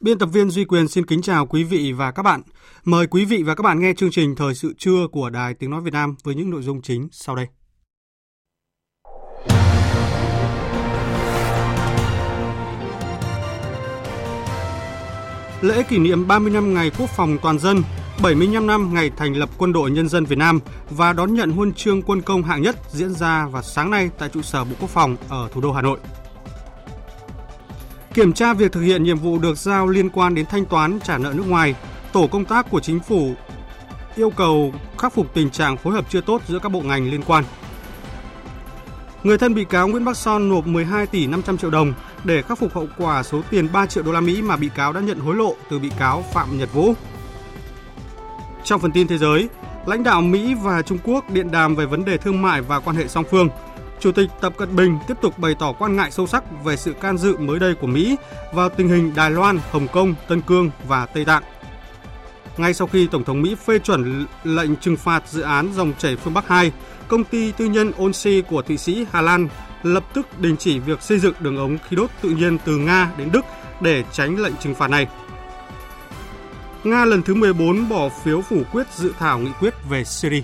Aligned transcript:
Biên 0.00 0.18
tập 0.18 0.26
viên 0.26 0.50
Duy 0.50 0.64
Quyền 0.64 0.88
xin 0.88 1.06
kính 1.06 1.22
chào 1.22 1.46
quý 1.46 1.64
vị 1.64 1.92
và 1.92 2.10
các 2.10 2.22
bạn. 2.22 2.42
Mời 2.84 3.06
quý 3.06 3.24
vị 3.24 3.42
và 3.42 3.54
các 3.54 3.62
bạn 3.62 3.80
nghe 3.80 3.92
chương 3.96 4.10
trình 4.10 4.34
Thời 4.36 4.54
sự 4.54 4.74
trưa 4.78 5.06
của 5.12 5.30
Đài 5.30 5.54
Tiếng 5.54 5.70
Nói 5.70 5.80
Việt 5.80 5.92
Nam 5.92 6.16
với 6.24 6.34
những 6.34 6.50
nội 6.50 6.62
dung 6.62 6.82
chính 6.82 7.08
sau 7.12 7.36
đây. 7.36 7.46
Lễ 15.60 15.82
kỷ 15.88 15.98
niệm 15.98 16.28
30 16.28 16.52
năm 16.52 16.74
ngày 16.74 16.90
Quốc 16.98 17.10
phòng 17.10 17.38
toàn 17.42 17.58
dân, 17.58 17.82
75 18.22 18.66
năm 18.66 18.94
ngày 18.94 19.10
thành 19.16 19.36
lập 19.36 19.48
Quân 19.58 19.72
đội 19.72 19.90
Nhân 19.90 20.08
dân 20.08 20.24
Việt 20.24 20.38
Nam 20.38 20.60
và 20.90 21.12
đón 21.12 21.34
nhận 21.34 21.50
huân 21.50 21.72
chương 21.72 22.02
quân 22.02 22.22
công 22.22 22.42
hạng 22.42 22.62
nhất 22.62 22.76
diễn 22.90 23.10
ra 23.10 23.46
vào 23.46 23.62
sáng 23.62 23.90
nay 23.90 24.10
tại 24.18 24.28
trụ 24.28 24.42
sở 24.42 24.64
Bộ 24.64 24.76
Quốc 24.80 24.90
phòng 24.90 25.16
ở 25.28 25.48
thủ 25.52 25.60
đô 25.60 25.72
Hà 25.72 25.82
Nội. 25.82 25.98
Kiểm 28.18 28.32
tra 28.32 28.54
việc 28.54 28.72
thực 28.72 28.80
hiện 28.80 29.02
nhiệm 29.02 29.18
vụ 29.18 29.38
được 29.38 29.58
giao 29.58 29.88
liên 29.88 30.10
quan 30.10 30.34
đến 30.34 30.46
thanh 30.46 30.64
toán 30.64 31.00
trả 31.00 31.18
nợ 31.18 31.32
nước 31.36 31.46
ngoài, 31.46 31.74
tổ 32.12 32.26
công 32.26 32.44
tác 32.44 32.70
của 32.70 32.80
chính 32.80 33.00
phủ 33.00 33.34
yêu 34.16 34.30
cầu 34.30 34.72
khắc 34.98 35.14
phục 35.14 35.34
tình 35.34 35.50
trạng 35.50 35.76
phối 35.76 35.92
hợp 35.92 36.04
chưa 36.10 36.20
tốt 36.20 36.42
giữa 36.48 36.58
các 36.58 36.68
bộ 36.68 36.80
ngành 36.80 37.10
liên 37.10 37.22
quan. 37.26 37.44
Người 39.22 39.38
thân 39.38 39.54
bị 39.54 39.64
cáo 39.64 39.88
Nguyễn 39.88 40.04
Bắc 40.04 40.16
Son 40.16 40.48
nộp 40.48 40.66
12 40.66 41.06
tỷ 41.06 41.26
500 41.26 41.58
triệu 41.58 41.70
đồng 41.70 41.94
để 42.24 42.42
khắc 42.42 42.58
phục 42.58 42.74
hậu 42.74 42.88
quả 42.98 43.22
số 43.22 43.42
tiền 43.50 43.68
3 43.72 43.86
triệu 43.86 44.02
đô 44.04 44.12
la 44.12 44.20
Mỹ 44.20 44.42
mà 44.42 44.56
bị 44.56 44.70
cáo 44.74 44.92
đã 44.92 45.00
nhận 45.00 45.18
hối 45.18 45.36
lộ 45.36 45.54
từ 45.70 45.78
bị 45.78 45.90
cáo 45.98 46.24
Phạm 46.32 46.58
Nhật 46.58 46.72
Vũ. 46.72 46.94
Trong 48.64 48.80
phần 48.80 48.92
tin 48.92 49.06
thế 49.06 49.18
giới, 49.18 49.48
lãnh 49.86 50.02
đạo 50.02 50.20
Mỹ 50.20 50.54
và 50.62 50.82
Trung 50.82 50.98
Quốc 51.04 51.30
điện 51.30 51.50
đàm 51.50 51.76
về 51.76 51.86
vấn 51.86 52.04
đề 52.04 52.16
thương 52.16 52.42
mại 52.42 52.62
và 52.62 52.80
quan 52.80 52.96
hệ 52.96 53.08
song 53.08 53.24
phương– 53.30 53.48
Chủ 54.00 54.12
tịch 54.12 54.30
Tập 54.40 54.52
Cận 54.56 54.76
Bình 54.76 54.98
tiếp 55.08 55.14
tục 55.22 55.38
bày 55.38 55.54
tỏ 55.58 55.72
quan 55.72 55.96
ngại 55.96 56.10
sâu 56.10 56.26
sắc 56.26 56.64
về 56.64 56.76
sự 56.76 56.92
can 56.92 57.18
dự 57.18 57.36
mới 57.36 57.58
đây 57.58 57.74
của 57.74 57.86
Mỹ 57.86 58.16
vào 58.52 58.68
tình 58.68 58.88
hình 58.88 59.12
Đài 59.14 59.30
Loan, 59.30 59.58
Hồng 59.70 59.88
Kông, 59.92 60.14
Tân 60.28 60.40
Cương 60.40 60.70
và 60.88 61.06
Tây 61.06 61.24
Tạng. 61.24 61.42
Ngay 62.56 62.74
sau 62.74 62.86
khi 62.86 63.06
Tổng 63.06 63.24
thống 63.24 63.42
Mỹ 63.42 63.54
phê 63.66 63.78
chuẩn 63.78 64.26
lệnh 64.44 64.76
trừng 64.76 64.96
phạt 64.96 65.22
dự 65.28 65.40
án 65.42 65.72
dòng 65.74 65.92
chảy 65.98 66.16
phương 66.16 66.34
Bắc 66.34 66.48
2, 66.48 66.72
công 67.08 67.24
ty 67.24 67.52
tư 67.52 67.64
nhân 67.64 67.92
Onsi 67.92 68.42
của 68.48 68.62
Thụy 68.62 68.76
Sĩ 68.76 69.06
Hà 69.12 69.20
Lan 69.20 69.48
lập 69.82 70.04
tức 70.14 70.40
đình 70.40 70.56
chỉ 70.56 70.78
việc 70.78 71.02
xây 71.02 71.18
dựng 71.18 71.34
đường 71.40 71.56
ống 71.56 71.78
khí 71.88 71.96
đốt 71.96 72.10
tự 72.20 72.30
nhiên 72.30 72.58
từ 72.64 72.76
Nga 72.76 73.12
đến 73.18 73.28
Đức 73.32 73.44
để 73.80 74.04
tránh 74.12 74.38
lệnh 74.38 74.56
trừng 74.56 74.74
phạt 74.74 74.90
này. 74.90 75.06
Nga 76.84 77.04
lần 77.04 77.22
thứ 77.22 77.34
14 77.34 77.88
bỏ 77.88 78.08
phiếu 78.24 78.42
phủ 78.42 78.62
quyết 78.72 78.86
dự 78.96 79.12
thảo 79.18 79.38
nghị 79.38 79.50
quyết 79.60 79.74
về 79.88 80.04
Syria. 80.04 80.42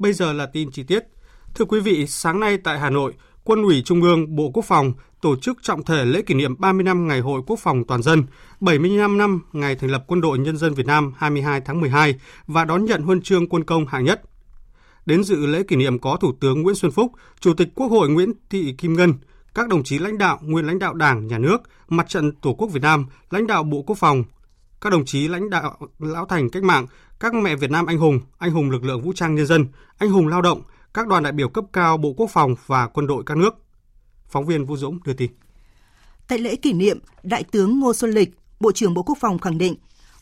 Bây 0.00 0.12
giờ 0.12 0.32
là 0.32 0.46
tin 0.46 0.70
chi 0.70 0.82
tiết. 0.82 1.04
Thưa 1.54 1.64
quý 1.64 1.80
vị, 1.80 2.06
sáng 2.06 2.40
nay 2.40 2.58
tại 2.64 2.78
Hà 2.78 2.90
Nội, 2.90 3.12
Quân 3.44 3.62
ủy 3.62 3.82
Trung 3.84 4.02
ương 4.02 4.36
Bộ 4.36 4.50
Quốc 4.54 4.64
phòng 4.64 4.92
tổ 5.20 5.36
chức 5.36 5.62
trọng 5.62 5.84
thể 5.84 6.04
lễ 6.04 6.22
kỷ 6.22 6.34
niệm 6.34 6.60
30 6.60 6.84
năm 6.84 7.08
Ngày 7.08 7.20
Hội 7.20 7.42
Quốc 7.46 7.58
phòng 7.58 7.84
toàn 7.84 8.02
dân, 8.02 8.24
75 8.60 9.18
năm 9.18 9.40
ngày 9.52 9.74
thành 9.76 9.90
lập 9.90 10.04
Quân 10.06 10.20
đội 10.20 10.38
Nhân 10.38 10.56
dân 10.56 10.74
Việt 10.74 10.86
Nam 10.86 11.12
22 11.16 11.60
tháng 11.60 11.80
12 11.80 12.14
và 12.46 12.64
đón 12.64 12.84
nhận 12.84 13.02
huân 13.02 13.22
chương 13.22 13.48
quân 13.48 13.64
công 13.64 13.86
hạng 13.86 14.04
nhất. 14.04 14.22
Đến 15.06 15.24
dự 15.24 15.46
lễ 15.46 15.62
kỷ 15.62 15.76
niệm 15.76 15.98
có 15.98 16.16
Thủ 16.20 16.32
tướng 16.40 16.62
Nguyễn 16.62 16.76
Xuân 16.76 16.92
Phúc, 16.92 17.12
Chủ 17.40 17.54
tịch 17.54 17.68
Quốc 17.74 17.86
hội 17.86 18.08
Nguyễn 18.08 18.32
Thị 18.50 18.74
Kim 18.78 18.96
Ngân, 18.96 19.14
các 19.54 19.68
đồng 19.68 19.82
chí 19.82 19.98
lãnh 19.98 20.18
đạo, 20.18 20.38
nguyên 20.42 20.66
lãnh 20.66 20.78
đạo 20.78 20.94
Đảng, 20.94 21.26
Nhà 21.26 21.38
nước, 21.38 21.58
Mặt 21.88 22.08
trận 22.08 22.32
Tổ 22.32 22.54
quốc 22.54 22.68
Việt 22.68 22.82
Nam, 22.82 23.06
lãnh 23.30 23.46
đạo 23.46 23.62
Bộ 23.62 23.82
Quốc 23.82 23.98
phòng, 23.98 24.24
các 24.80 24.90
đồng 24.90 25.04
chí 25.04 25.28
lãnh 25.28 25.50
đạo 25.50 25.78
lão 25.98 26.26
thành 26.26 26.50
cách 26.50 26.62
mạng, 26.62 26.86
các 27.20 27.34
mẹ 27.34 27.56
Việt 27.56 27.70
Nam 27.70 27.86
anh 27.86 27.98
hùng, 27.98 28.20
anh 28.38 28.50
hùng 28.50 28.70
lực 28.70 28.84
lượng 28.84 29.02
vũ 29.02 29.12
trang 29.12 29.34
nhân 29.34 29.46
dân, 29.46 29.66
anh 29.98 30.10
hùng 30.10 30.28
lao 30.28 30.42
động, 30.42 30.62
các 30.94 31.06
đoàn 31.06 31.22
đại 31.22 31.32
biểu 31.32 31.48
cấp 31.48 31.64
cao 31.72 31.96
Bộ 31.96 32.12
Quốc 32.16 32.30
phòng 32.30 32.54
và 32.66 32.86
quân 32.86 33.06
đội 33.06 33.22
các 33.26 33.36
nước. 33.36 33.54
Phóng 34.28 34.46
viên 34.46 34.64
Vũ 34.64 34.76
Dũng 34.76 34.98
đưa 35.04 35.12
tin. 35.12 35.30
Tại 36.28 36.38
lễ 36.38 36.56
kỷ 36.56 36.72
niệm, 36.72 36.98
Đại 37.22 37.44
tướng 37.44 37.80
Ngô 37.80 37.94
Xuân 37.94 38.10
Lịch, 38.10 38.30
Bộ 38.60 38.72
trưởng 38.72 38.94
Bộ 38.94 39.02
Quốc 39.02 39.18
phòng 39.20 39.38
khẳng 39.38 39.58
định, 39.58 39.74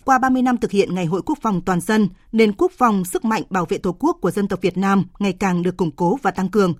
qua 0.04 0.18
30 0.18 0.42
năm 0.42 0.56
thực 0.56 0.70
hiện 0.70 0.94
Ngày 0.94 1.06
hội 1.06 1.22
Quốc 1.26 1.38
phòng 1.42 1.60
toàn 1.60 1.80
dân, 1.80 2.08
nền 2.32 2.52
quốc 2.52 2.72
phòng 2.78 3.04
sức 3.04 3.24
mạnh 3.24 3.42
bảo 3.50 3.66
vệ 3.68 3.78
Tổ 3.78 3.96
quốc 3.98 4.18
của 4.20 4.30
dân 4.30 4.48
tộc 4.48 4.60
Việt 4.62 4.76
Nam 4.76 5.04
ngày 5.18 5.32
càng 5.32 5.62
được 5.62 5.76
củng 5.76 5.90
cố 5.90 6.18
và 6.22 6.30
tăng 6.30 6.48
cường. 6.48 6.74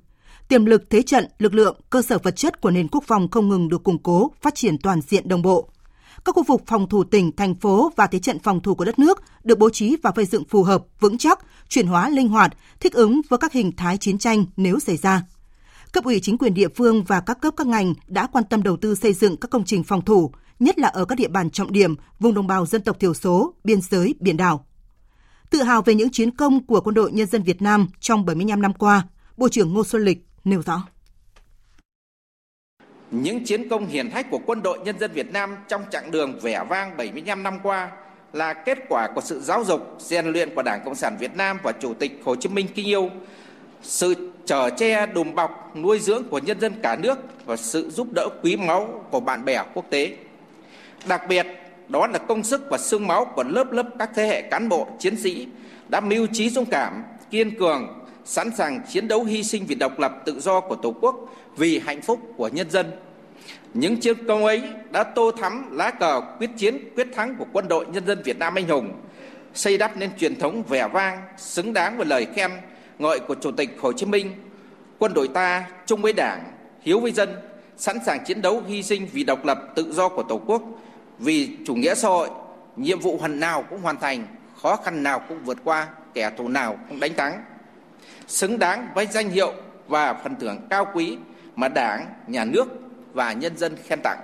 Tiềm 0.48 0.64
lực 0.64 0.90
thế 0.90 1.02
trận, 1.02 1.26
lực 1.38 1.54
lượng, 1.54 1.80
cơ 1.90 2.02
sở 2.02 2.18
vật 2.18 2.36
chất 2.36 2.60
của 2.60 2.70
nền 2.70 2.88
quốc 2.88 3.04
phòng 3.06 3.28
không 3.28 3.48
ngừng 3.48 3.68
được 3.68 3.84
củng 3.84 4.02
cố, 4.02 4.32
phát 4.40 4.54
triển 4.54 4.78
toàn 4.78 5.00
diện 5.00 5.28
đồng 5.28 5.42
bộ 5.42 5.68
các 6.24 6.34
khu 6.34 6.42
vực 6.42 6.62
phòng 6.66 6.88
thủ 6.88 7.04
tỉnh, 7.04 7.36
thành 7.36 7.54
phố 7.54 7.92
và 7.96 8.06
thế 8.06 8.18
trận 8.18 8.38
phòng 8.38 8.60
thủ 8.60 8.74
của 8.74 8.84
đất 8.84 8.98
nước 8.98 9.22
được 9.44 9.58
bố 9.58 9.70
trí 9.70 9.96
và 10.02 10.12
xây 10.16 10.24
dựng 10.24 10.44
phù 10.44 10.62
hợp, 10.62 10.84
vững 11.00 11.18
chắc, 11.18 11.38
chuyển 11.68 11.86
hóa 11.86 12.08
linh 12.08 12.28
hoạt, 12.28 12.56
thích 12.80 12.92
ứng 12.92 13.20
với 13.28 13.38
các 13.38 13.52
hình 13.52 13.72
thái 13.76 13.96
chiến 13.96 14.18
tranh 14.18 14.44
nếu 14.56 14.78
xảy 14.78 14.96
ra. 14.96 15.22
Cấp 15.92 16.04
ủy 16.04 16.20
chính 16.20 16.38
quyền 16.38 16.54
địa 16.54 16.68
phương 16.68 17.04
và 17.04 17.20
các 17.20 17.40
cấp 17.40 17.54
các 17.56 17.66
ngành 17.66 17.94
đã 18.06 18.26
quan 18.26 18.44
tâm 18.44 18.62
đầu 18.62 18.76
tư 18.76 18.94
xây 18.94 19.12
dựng 19.12 19.36
các 19.36 19.50
công 19.50 19.64
trình 19.64 19.84
phòng 19.84 20.04
thủ, 20.04 20.32
nhất 20.58 20.78
là 20.78 20.88
ở 20.88 21.04
các 21.04 21.18
địa 21.18 21.28
bàn 21.28 21.50
trọng 21.50 21.72
điểm, 21.72 21.94
vùng 22.20 22.34
đồng 22.34 22.46
bào 22.46 22.66
dân 22.66 22.82
tộc 22.82 23.00
thiểu 23.00 23.14
số, 23.14 23.54
biên 23.64 23.80
giới, 23.80 24.14
biển 24.20 24.36
đảo. 24.36 24.64
Tự 25.50 25.62
hào 25.62 25.82
về 25.82 25.94
những 25.94 26.10
chiến 26.10 26.30
công 26.30 26.66
của 26.66 26.80
quân 26.80 26.94
đội 26.94 27.12
nhân 27.12 27.26
dân 27.26 27.42
Việt 27.42 27.62
Nam 27.62 27.88
trong 28.00 28.24
75 28.24 28.62
năm 28.62 28.72
qua, 28.74 29.02
Bộ 29.36 29.48
trưởng 29.48 29.72
Ngô 29.72 29.84
Xuân 29.84 30.04
Lịch 30.04 30.26
nêu 30.44 30.62
rõ. 30.66 30.86
Những 33.10 33.44
chiến 33.44 33.68
công 33.68 33.86
hiển 33.86 34.10
hách 34.10 34.30
của 34.30 34.40
quân 34.46 34.62
đội 34.62 34.78
nhân 34.84 34.98
dân 34.98 35.12
Việt 35.12 35.32
Nam 35.32 35.56
trong 35.68 35.82
chặng 35.90 36.10
đường 36.10 36.38
vẻ 36.42 36.64
vang 36.68 36.96
75 36.96 37.42
năm 37.42 37.58
qua 37.62 37.90
là 38.32 38.52
kết 38.52 38.78
quả 38.88 39.08
của 39.14 39.20
sự 39.20 39.40
giáo 39.40 39.64
dục, 39.64 39.96
rèn 39.98 40.26
luyện 40.26 40.54
của 40.54 40.62
Đảng 40.62 40.80
Cộng 40.84 40.94
sản 40.94 41.16
Việt 41.20 41.36
Nam 41.36 41.58
và 41.62 41.72
Chủ 41.72 41.94
tịch 41.94 42.20
Hồ 42.24 42.36
Chí 42.36 42.48
Minh 42.48 42.66
kính 42.74 42.86
yêu, 42.86 43.10
sự 43.82 44.32
chở 44.44 44.70
che 44.70 45.06
đùm 45.06 45.34
bọc 45.34 45.76
nuôi 45.76 45.98
dưỡng 45.98 46.24
của 46.30 46.38
nhân 46.38 46.60
dân 46.60 46.72
cả 46.82 46.96
nước 46.96 47.18
và 47.46 47.56
sự 47.56 47.90
giúp 47.90 48.06
đỡ 48.14 48.28
quý 48.42 48.56
máu 48.56 49.04
của 49.10 49.20
bạn 49.20 49.44
bè 49.44 49.62
quốc 49.74 49.84
tế. 49.90 50.16
Đặc 51.08 51.22
biệt, 51.28 51.46
đó 51.88 52.06
là 52.06 52.18
công 52.18 52.44
sức 52.44 52.62
và 52.70 52.78
xương 52.78 53.06
máu 53.06 53.24
của 53.24 53.44
lớp 53.44 53.72
lớp 53.72 53.86
các 53.98 54.10
thế 54.14 54.26
hệ 54.26 54.42
cán 54.42 54.68
bộ, 54.68 54.86
chiến 54.98 55.16
sĩ 55.16 55.46
đã 55.88 56.00
mưu 56.00 56.26
trí 56.32 56.50
dũng 56.50 56.66
cảm, 56.66 57.04
kiên 57.30 57.58
cường, 57.58 58.04
sẵn 58.24 58.50
sàng 58.56 58.80
chiến 58.88 59.08
đấu 59.08 59.24
hy 59.24 59.42
sinh 59.42 59.66
vì 59.66 59.74
độc 59.74 59.98
lập 59.98 60.12
tự 60.24 60.40
do 60.40 60.60
của 60.60 60.76
Tổ 60.76 60.94
quốc, 61.00 61.36
vì 61.58 61.78
hạnh 61.78 62.02
phúc 62.02 62.20
của 62.36 62.48
nhân 62.48 62.70
dân. 62.70 62.92
Những 63.74 63.96
chiến 63.96 64.26
công 64.28 64.44
ấy 64.44 64.62
đã 64.90 65.04
tô 65.04 65.32
thắm 65.32 65.76
lá 65.76 65.90
cờ 65.90 66.20
quyết 66.38 66.50
chiến 66.56 66.78
quyết 66.96 67.08
thắng 67.14 67.36
của 67.36 67.46
quân 67.52 67.68
đội 67.68 67.86
nhân 67.86 68.06
dân 68.06 68.22
Việt 68.24 68.38
Nam 68.38 68.54
anh 68.54 68.68
hùng, 68.68 68.92
xây 69.54 69.78
đắp 69.78 69.96
nên 69.96 70.10
truyền 70.18 70.36
thống 70.36 70.62
vẻ 70.62 70.88
vang, 70.88 71.22
xứng 71.36 71.72
đáng 71.72 71.96
với 71.96 72.06
lời 72.06 72.26
khen 72.34 72.50
ngợi 72.98 73.18
của 73.20 73.34
Chủ 73.34 73.50
tịch 73.52 73.76
Hồ 73.80 73.92
Chí 73.92 74.06
Minh. 74.06 74.32
Quân 74.98 75.14
đội 75.14 75.28
ta 75.28 75.64
chung 75.86 76.02
với 76.02 76.12
Đảng, 76.12 76.52
hiếu 76.80 77.00
với 77.00 77.12
dân, 77.12 77.36
sẵn 77.76 77.98
sàng 78.06 78.24
chiến 78.24 78.42
đấu 78.42 78.62
hy 78.66 78.82
sinh 78.82 79.08
vì 79.12 79.24
độc 79.24 79.44
lập 79.44 79.58
tự 79.74 79.92
do 79.92 80.08
của 80.08 80.22
Tổ 80.22 80.40
quốc, 80.46 80.62
vì 81.18 81.56
chủ 81.66 81.74
nghĩa 81.74 81.94
xã 81.94 82.08
hội, 82.08 82.28
nhiệm 82.76 83.00
vụ 83.00 83.16
hoàn 83.16 83.40
nào 83.40 83.64
cũng 83.70 83.80
hoàn 83.80 83.96
thành, 83.96 84.26
khó 84.62 84.76
khăn 84.76 85.02
nào 85.02 85.22
cũng 85.28 85.38
vượt 85.44 85.58
qua, 85.64 85.86
kẻ 86.14 86.30
thù 86.38 86.48
nào 86.48 86.78
cũng 86.88 87.00
đánh 87.00 87.14
thắng 87.16 87.42
xứng 88.28 88.58
đáng 88.58 88.88
với 88.94 89.06
danh 89.06 89.30
hiệu 89.30 89.52
và 89.88 90.14
phần 90.14 90.36
thưởng 90.40 90.58
cao 90.70 90.86
quý 90.94 91.18
mà 91.58 91.68
Đảng, 91.68 92.06
Nhà 92.26 92.44
nước 92.44 92.68
và 93.12 93.32
nhân 93.32 93.58
dân 93.58 93.76
khen 93.86 93.98
tặng. 94.04 94.18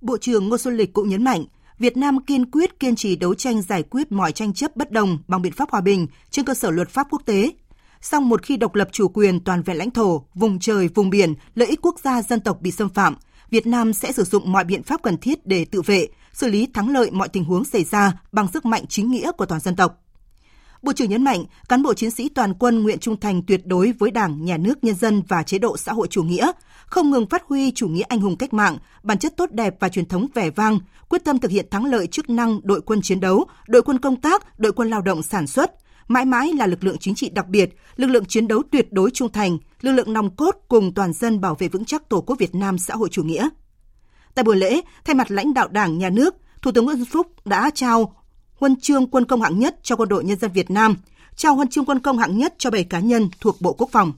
Bộ 0.00 0.18
trưởng 0.18 0.48
Ngô 0.48 0.58
Xuân 0.58 0.76
Lịch 0.76 0.92
cũng 0.92 1.08
nhấn 1.08 1.24
mạnh, 1.24 1.44
Việt 1.78 1.96
Nam 1.96 2.24
kiên 2.24 2.50
quyết 2.50 2.80
kiên 2.80 2.96
trì 2.96 3.16
đấu 3.16 3.34
tranh 3.34 3.62
giải 3.62 3.82
quyết 3.82 4.12
mọi 4.12 4.32
tranh 4.32 4.52
chấp 4.52 4.76
bất 4.76 4.90
đồng 4.90 5.18
bằng 5.28 5.42
biện 5.42 5.52
pháp 5.52 5.70
hòa 5.70 5.80
bình 5.80 6.06
trên 6.30 6.44
cơ 6.44 6.54
sở 6.54 6.70
luật 6.70 6.88
pháp 6.88 7.06
quốc 7.10 7.22
tế. 7.24 7.50
Song 8.00 8.28
một 8.28 8.42
khi 8.42 8.56
độc 8.56 8.74
lập 8.74 8.88
chủ 8.92 9.08
quyền 9.08 9.40
toàn 9.40 9.62
vẹn 9.62 9.76
lãnh 9.76 9.90
thổ, 9.90 10.24
vùng 10.34 10.58
trời, 10.58 10.88
vùng 10.88 11.10
biển, 11.10 11.34
lợi 11.54 11.68
ích 11.68 11.82
quốc 11.82 12.00
gia 12.04 12.22
dân 12.22 12.40
tộc 12.40 12.60
bị 12.60 12.70
xâm 12.70 12.88
phạm, 12.88 13.16
Việt 13.50 13.66
Nam 13.66 13.92
sẽ 13.92 14.12
sử 14.12 14.24
dụng 14.24 14.52
mọi 14.52 14.64
biện 14.64 14.82
pháp 14.82 15.02
cần 15.02 15.18
thiết 15.18 15.46
để 15.46 15.64
tự 15.64 15.82
vệ, 15.82 16.06
xử 16.32 16.48
lý 16.48 16.66
thắng 16.74 16.88
lợi 16.90 17.10
mọi 17.10 17.28
tình 17.28 17.44
huống 17.44 17.64
xảy 17.64 17.84
ra 17.84 18.12
bằng 18.32 18.48
sức 18.52 18.64
mạnh 18.64 18.86
chính 18.86 19.10
nghĩa 19.10 19.32
của 19.32 19.46
toàn 19.46 19.60
dân 19.60 19.76
tộc. 19.76 20.02
Bộ 20.82 20.92
trưởng 20.92 21.10
nhấn 21.10 21.24
mạnh, 21.24 21.44
cán 21.68 21.82
bộ 21.82 21.94
chiến 21.94 22.10
sĩ 22.10 22.28
toàn 22.28 22.54
quân 22.54 22.82
nguyện 22.82 22.98
trung 22.98 23.20
thành 23.20 23.42
tuyệt 23.42 23.66
đối 23.66 23.92
với 23.92 24.10
Đảng, 24.10 24.44
Nhà 24.44 24.56
nước, 24.56 24.84
nhân 24.84 24.94
dân 24.94 25.22
và 25.28 25.42
chế 25.42 25.58
độ 25.58 25.76
xã 25.76 25.92
hội 25.92 26.06
chủ 26.10 26.22
nghĩa, 26.22 26.52
không 26.86 27.10
ngừng 27.10 27.26
phát 27.26 27.42
huy 27.46 27.70
chủ 27.70 27.88
nghĩa 27.88 28.02
anh 28.02 28.20
hùng 28.20 28.36
cách 28.36 28.54
mạng, 28.54 28.78
bản 29.02 29.18
chất 29.18 29.36
tốt 29.36 29.50
đẹp 29.50 29.74
và 29.80 29.88
truyền 29.88 30.08
thống 30.08 30.26
vẻ 30.34 30.50
vang, 30.50 30.78
quyết 31.08 31.24
tâm 31.24 31.38
thực 31.38 31.50
hiện 31.50 31.66
thắng 31.70 31.84
lợi 31.84 32.06
chức 32.06 32.30
năng 32.30 32.60
đội 32.62 32.80
quân 32.80 33.02
chiến 33.02 33.20
đấu, 33.20 33.44
đội 33.68 33.82
quân 33.82 33.98
công 33.98 34.16
tác, 34.16 34.60
đội 34.60 34.72
quân 34.72 34.90
lao 34.90 35.02
động 35.02 35.22
sản 35.22 35.46
xuất, 35.46 35.70
mãi 36.08 36.24
mãi 36.24 36.52
là 36.52 36.66
lực 36.66 36.84
lượng 36.84 36.98
chính 36.98 37.14
trị 37.14 37.30
đặc 37.30 37.48
biệt, 37.48 37.70
lực 37.96 38.06
lượng 38.06 38.24
chiến 38.24 38.48
đấu 38.48 38.62
tuyệt 38.70 38.92
đối 38.92 39.10
trung 39.10 39.32
thành, 39.32 39.58
lực 39.80 39.92
lượng 39.92 40.12
nòng 40.12 40.36
cốt 40.36 40.56
cùng 40.68 40.94
toàn 40.94 41.12
dân 41.12 41.40
bảo 41.40 41.54
vệ 41.54 41.68
vững 41.68 41.84
chắc 41.84 42.08
Tổ 42.08 42.20
quốc 42.20 42.38
Việt 42.38 42.54
Nam 42.54 42.78
xã 42.78 42.94
hội 42.94 43.08
chủ 43.12 43.22
nghĩa. 43.22 43.48
Tại 44.34 44.42
buổi 44.42 44.56
lễ, 44.56 44.80
thay 45.04 45.14
mặt 45.14 45.30
lãnh 45.30 45.54
đạo 45.54 45.68
Đảng, 45.68 45.98
Nhà 45.98 46.10
nước, 46.10 46.34
Thủ 46.62 46.72
tướng 46.72 46.84
Nguyễn 46.84 46.96
Xuân 46.96 47.06
Phúc 47.06 47.46
đã 47.46 47.70
trao 47.74 48.14
huân 48.60 48.80
chương 48.80 49.06
quân 49.06 49.24
công 49.24 49.42
hạng 49.42 49.58
nhất 49.58 49.76
cho 49.82 49.96
Quân 49.96 50.08
đội 50.08 50.24
Nhân 50.24 50.38
dân 50.38 50.52
Việt 50.52 50.70
Nam, 50.70 50.96
trao 51.36 51.54
huân 51.54 51.68
chương 51.68 51.84
quân 51.84 52.00
công 52.00 52.18
hạng 52.18 52.38
nhất 52.38 52.54
cho 52.58 52.70
7 52.70 52.84
cá 52.84 53.00
nhân 53.00 53.28
thuộc 53.40 53.56
Bộ 53.60 53.72
Quốc 53.72 53.88
phòng. 53.92 54.12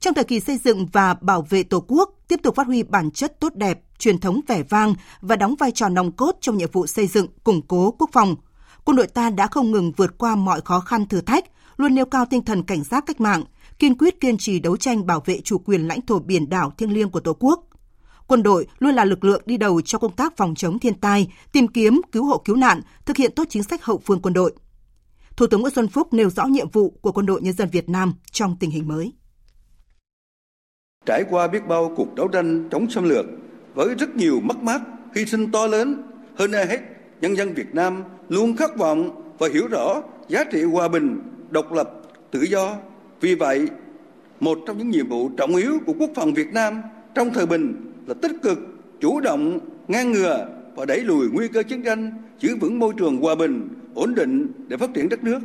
Trong 0.00 0.14
thời 0.14 0.24
kỳ 0.24 0.40
xây 0.40 0.58
dựng 0.58 0.86
và 0.92 1.14
bảo 1.14 1.46
vệ 1.50 1.62
Tổ 1.62 1.84
quốc, 1.88 2.10
tiếp 2.28 2.40
tục 2.42 2.54
phát 2.56 2.66
huy 2.66 2.82
bản 2.82 3.10
chất 3.10 3.40
tốt 3.40 3.54
đẹp, 3.54 3.80
truyền 3.98 4.18
thống 4.18 4.40
vẻ 4.46 4.62
vang 4.62 4.94
và 5.20 5.36
đóng 5.36 5.54
vai 5.58 5.70
trò 5.70 5.88
nòng 5.88 6.12
cốt 6.12 6.36
trong 6.40 6.56
nhiệm 6.56 6.70
vụ 6.72 6.86
xây 6.86 7.06
dựng, 7.06 7.26
củng 7.44 7.62
cố 7.62 7.90
quốc 7.98 8.10
phòng. 8.12 8.36
Quân 8.84 8.96
đội 8.96 9.06
ta 9.06 9.30
đã 9.30 9.46
không 9.46 9.70
ngừng 9.70 9.92
vượt 9.92 10.18
qua 10.18 10.36
mọi 10.36 10.60
khó 10.60 10.80
khăn 10.80 11.06
thử 11.06 11.20
thách, 11.20 11.44
luôn 11.76 11.94
nêu 11.94 12.06
cao 12.06 12.26
tinh 12.30 12.44
thần 12.44 12.62
cảnh 12.62 12.84
giác 12.84 13.04
cách 13.06 13.20
mạng, 13.20 13.44
kiên 13.78 13.98
quyết 13.98 14.20
kiên 14.20 14.38
trì 14.38 14.60
đấu 14.60 14.76
tranh 14.76 15.06
bảo 15.06 15.22
vệ 15.24 15.40
chủ 15.44 15.58
quyền 15.58 15.88
lãnh 15.88 16.00
thổ 16.00 16.18
biển 16.18 16.48
đảo 16.48 16.72
thiêng 16.78 16.92
liêng 16.92 17.10
của 17.10 17.20
Tổ 17.20 17.36
quốc, 17.40 17.64
quân 18.32 18.42
đội 18.42 18.66
luôn 18.78 18.94
là 18.94 19.04
lực 19.04 19.24
lượng 19.24 19.42
đi 19.46 19.56
đầu 19.56 19.80
trong 19.80 20.00
công 20.00 20.16
tác 20.16 20.36
phòng 20.36 20.54
chống 20.54 20.78
thiên 20.78 20.94
tai, 20.94 21.32
tìm 21.52 21.68
kiếm, 21.68 22.00
cứu 22.12 22.24
hộ 22.24 22.38
cứu 22.38 22.56
nạn, 22.56 22.80
thực 23.04 23.16
hiện 23.16 23.32
tốt 23.36 23.44
chính 23.48 23.62
sách 23.62 23.84
hậu 23.84 24.00
phương 24.04 24.20
quân 24.22 24.34
đội. 24.34 24.52
Thủ 25.36 25.46
tướng 25.46 25.60
Nguyễn 25.60 25.74
Xuân 25.74 25.88
Phúc 25.88 26.12
nêu 26.12 26.30
rõ 26.30 26.44
nhiệm 26.44 26.70
vụ 26.70 26.90
của 27.00 27.12
quân 27.12 27.26
đội 27.26 27.42
nhân 27.42 27.52
dân 27.54 27.68
Việt 27.72 27.88
Nam 27.88 28.14
trong 28.30 28.56
tình 28.60 28.70
hình 28.70 28.88
mới. 28.88 29.12
Trải 31.06 31.24
qua 31.30 31.48
biết 31.48 31.66
bao 31.68 31.92
cuộc 31.96 32.14
đấu 32.14 32.28
tranh 32.28 32.68
chống 32.70 32.90
xâm 32.90 33.08
lược 33.08 33.26
với 33.74 33.94
rất 33.94 34.16
nhiều 34.16 34.40
mất 34.40 34.56
mát, 34.62 34.82
hy 35.14 35.26
sinh 35.26 35.50
to 35.50 35.66
lớn, 35.66 36.02
hơn 36.36 36.52
ai 36.52 36.66
hết, 36.66 36.80
nhân 37.20 37.36
dân 37.36 37.54
Việt 37.54 37.74
Nam 37.74 38.02
luôn 38.28 38.56
khát 38.56 38.76
vọng 38.76 39.22
và 39.38 39.48
hiểu 39.54 39.66
rõ 39.66 40.02
giá 40.28 40.44
trị 40.44 40.62
hòa 40.62 40.88
bình, 40.88 41.20
độc 41.50 41.72
lập, 41.72 41.90
tự 42.30 42.42
do. 42.42 42.76
Vì 43.20 43.34
vậy, 43.34 43.68
một 44.40 44.58
trong 44.66 44.78
những 44.78 44.90
nhiệm 44.90 45.08
vụ 45.08 45.30
trọng 45.36 45.56
yếu 45.56 45.78
của 45.86 45.94
quốc 45.98 46.10
phòng 46.14 46.34
Việt 46.34 46.52
Nam 46.52 46.82
trong 47.14 47.30
thời 47.34 47.46
bình 47.46 47.91
là 48.12 48.18
tích 48.28 48.42
cực, 48.42 48.58
chủ 49.00 49.20
động, 49.20 49.58
ngăn 49.88 50.12
ngừa 50.12 50.46
và 50.74 50.84
đẩy 50.84 51.00
lùi 51.00 51.28
nguy 51.32 51.48
cơ 51.48 51.62
chiến 51.62 51.82
tranh, 51.82 52.10
giữ 52.38 52.56
vững 52.56 52.78
môi 52.78 52.94
trường 52.98 53.16
hòa 53.16 53.34
bình, 53.34 53.68
ổn 53.94 54.14
định 54.14 54.46
để 54.68 54.76
phát 54.76 54.90
triển 54.94 55.08
đất 55.08 55.24
nước. 55.24 55.38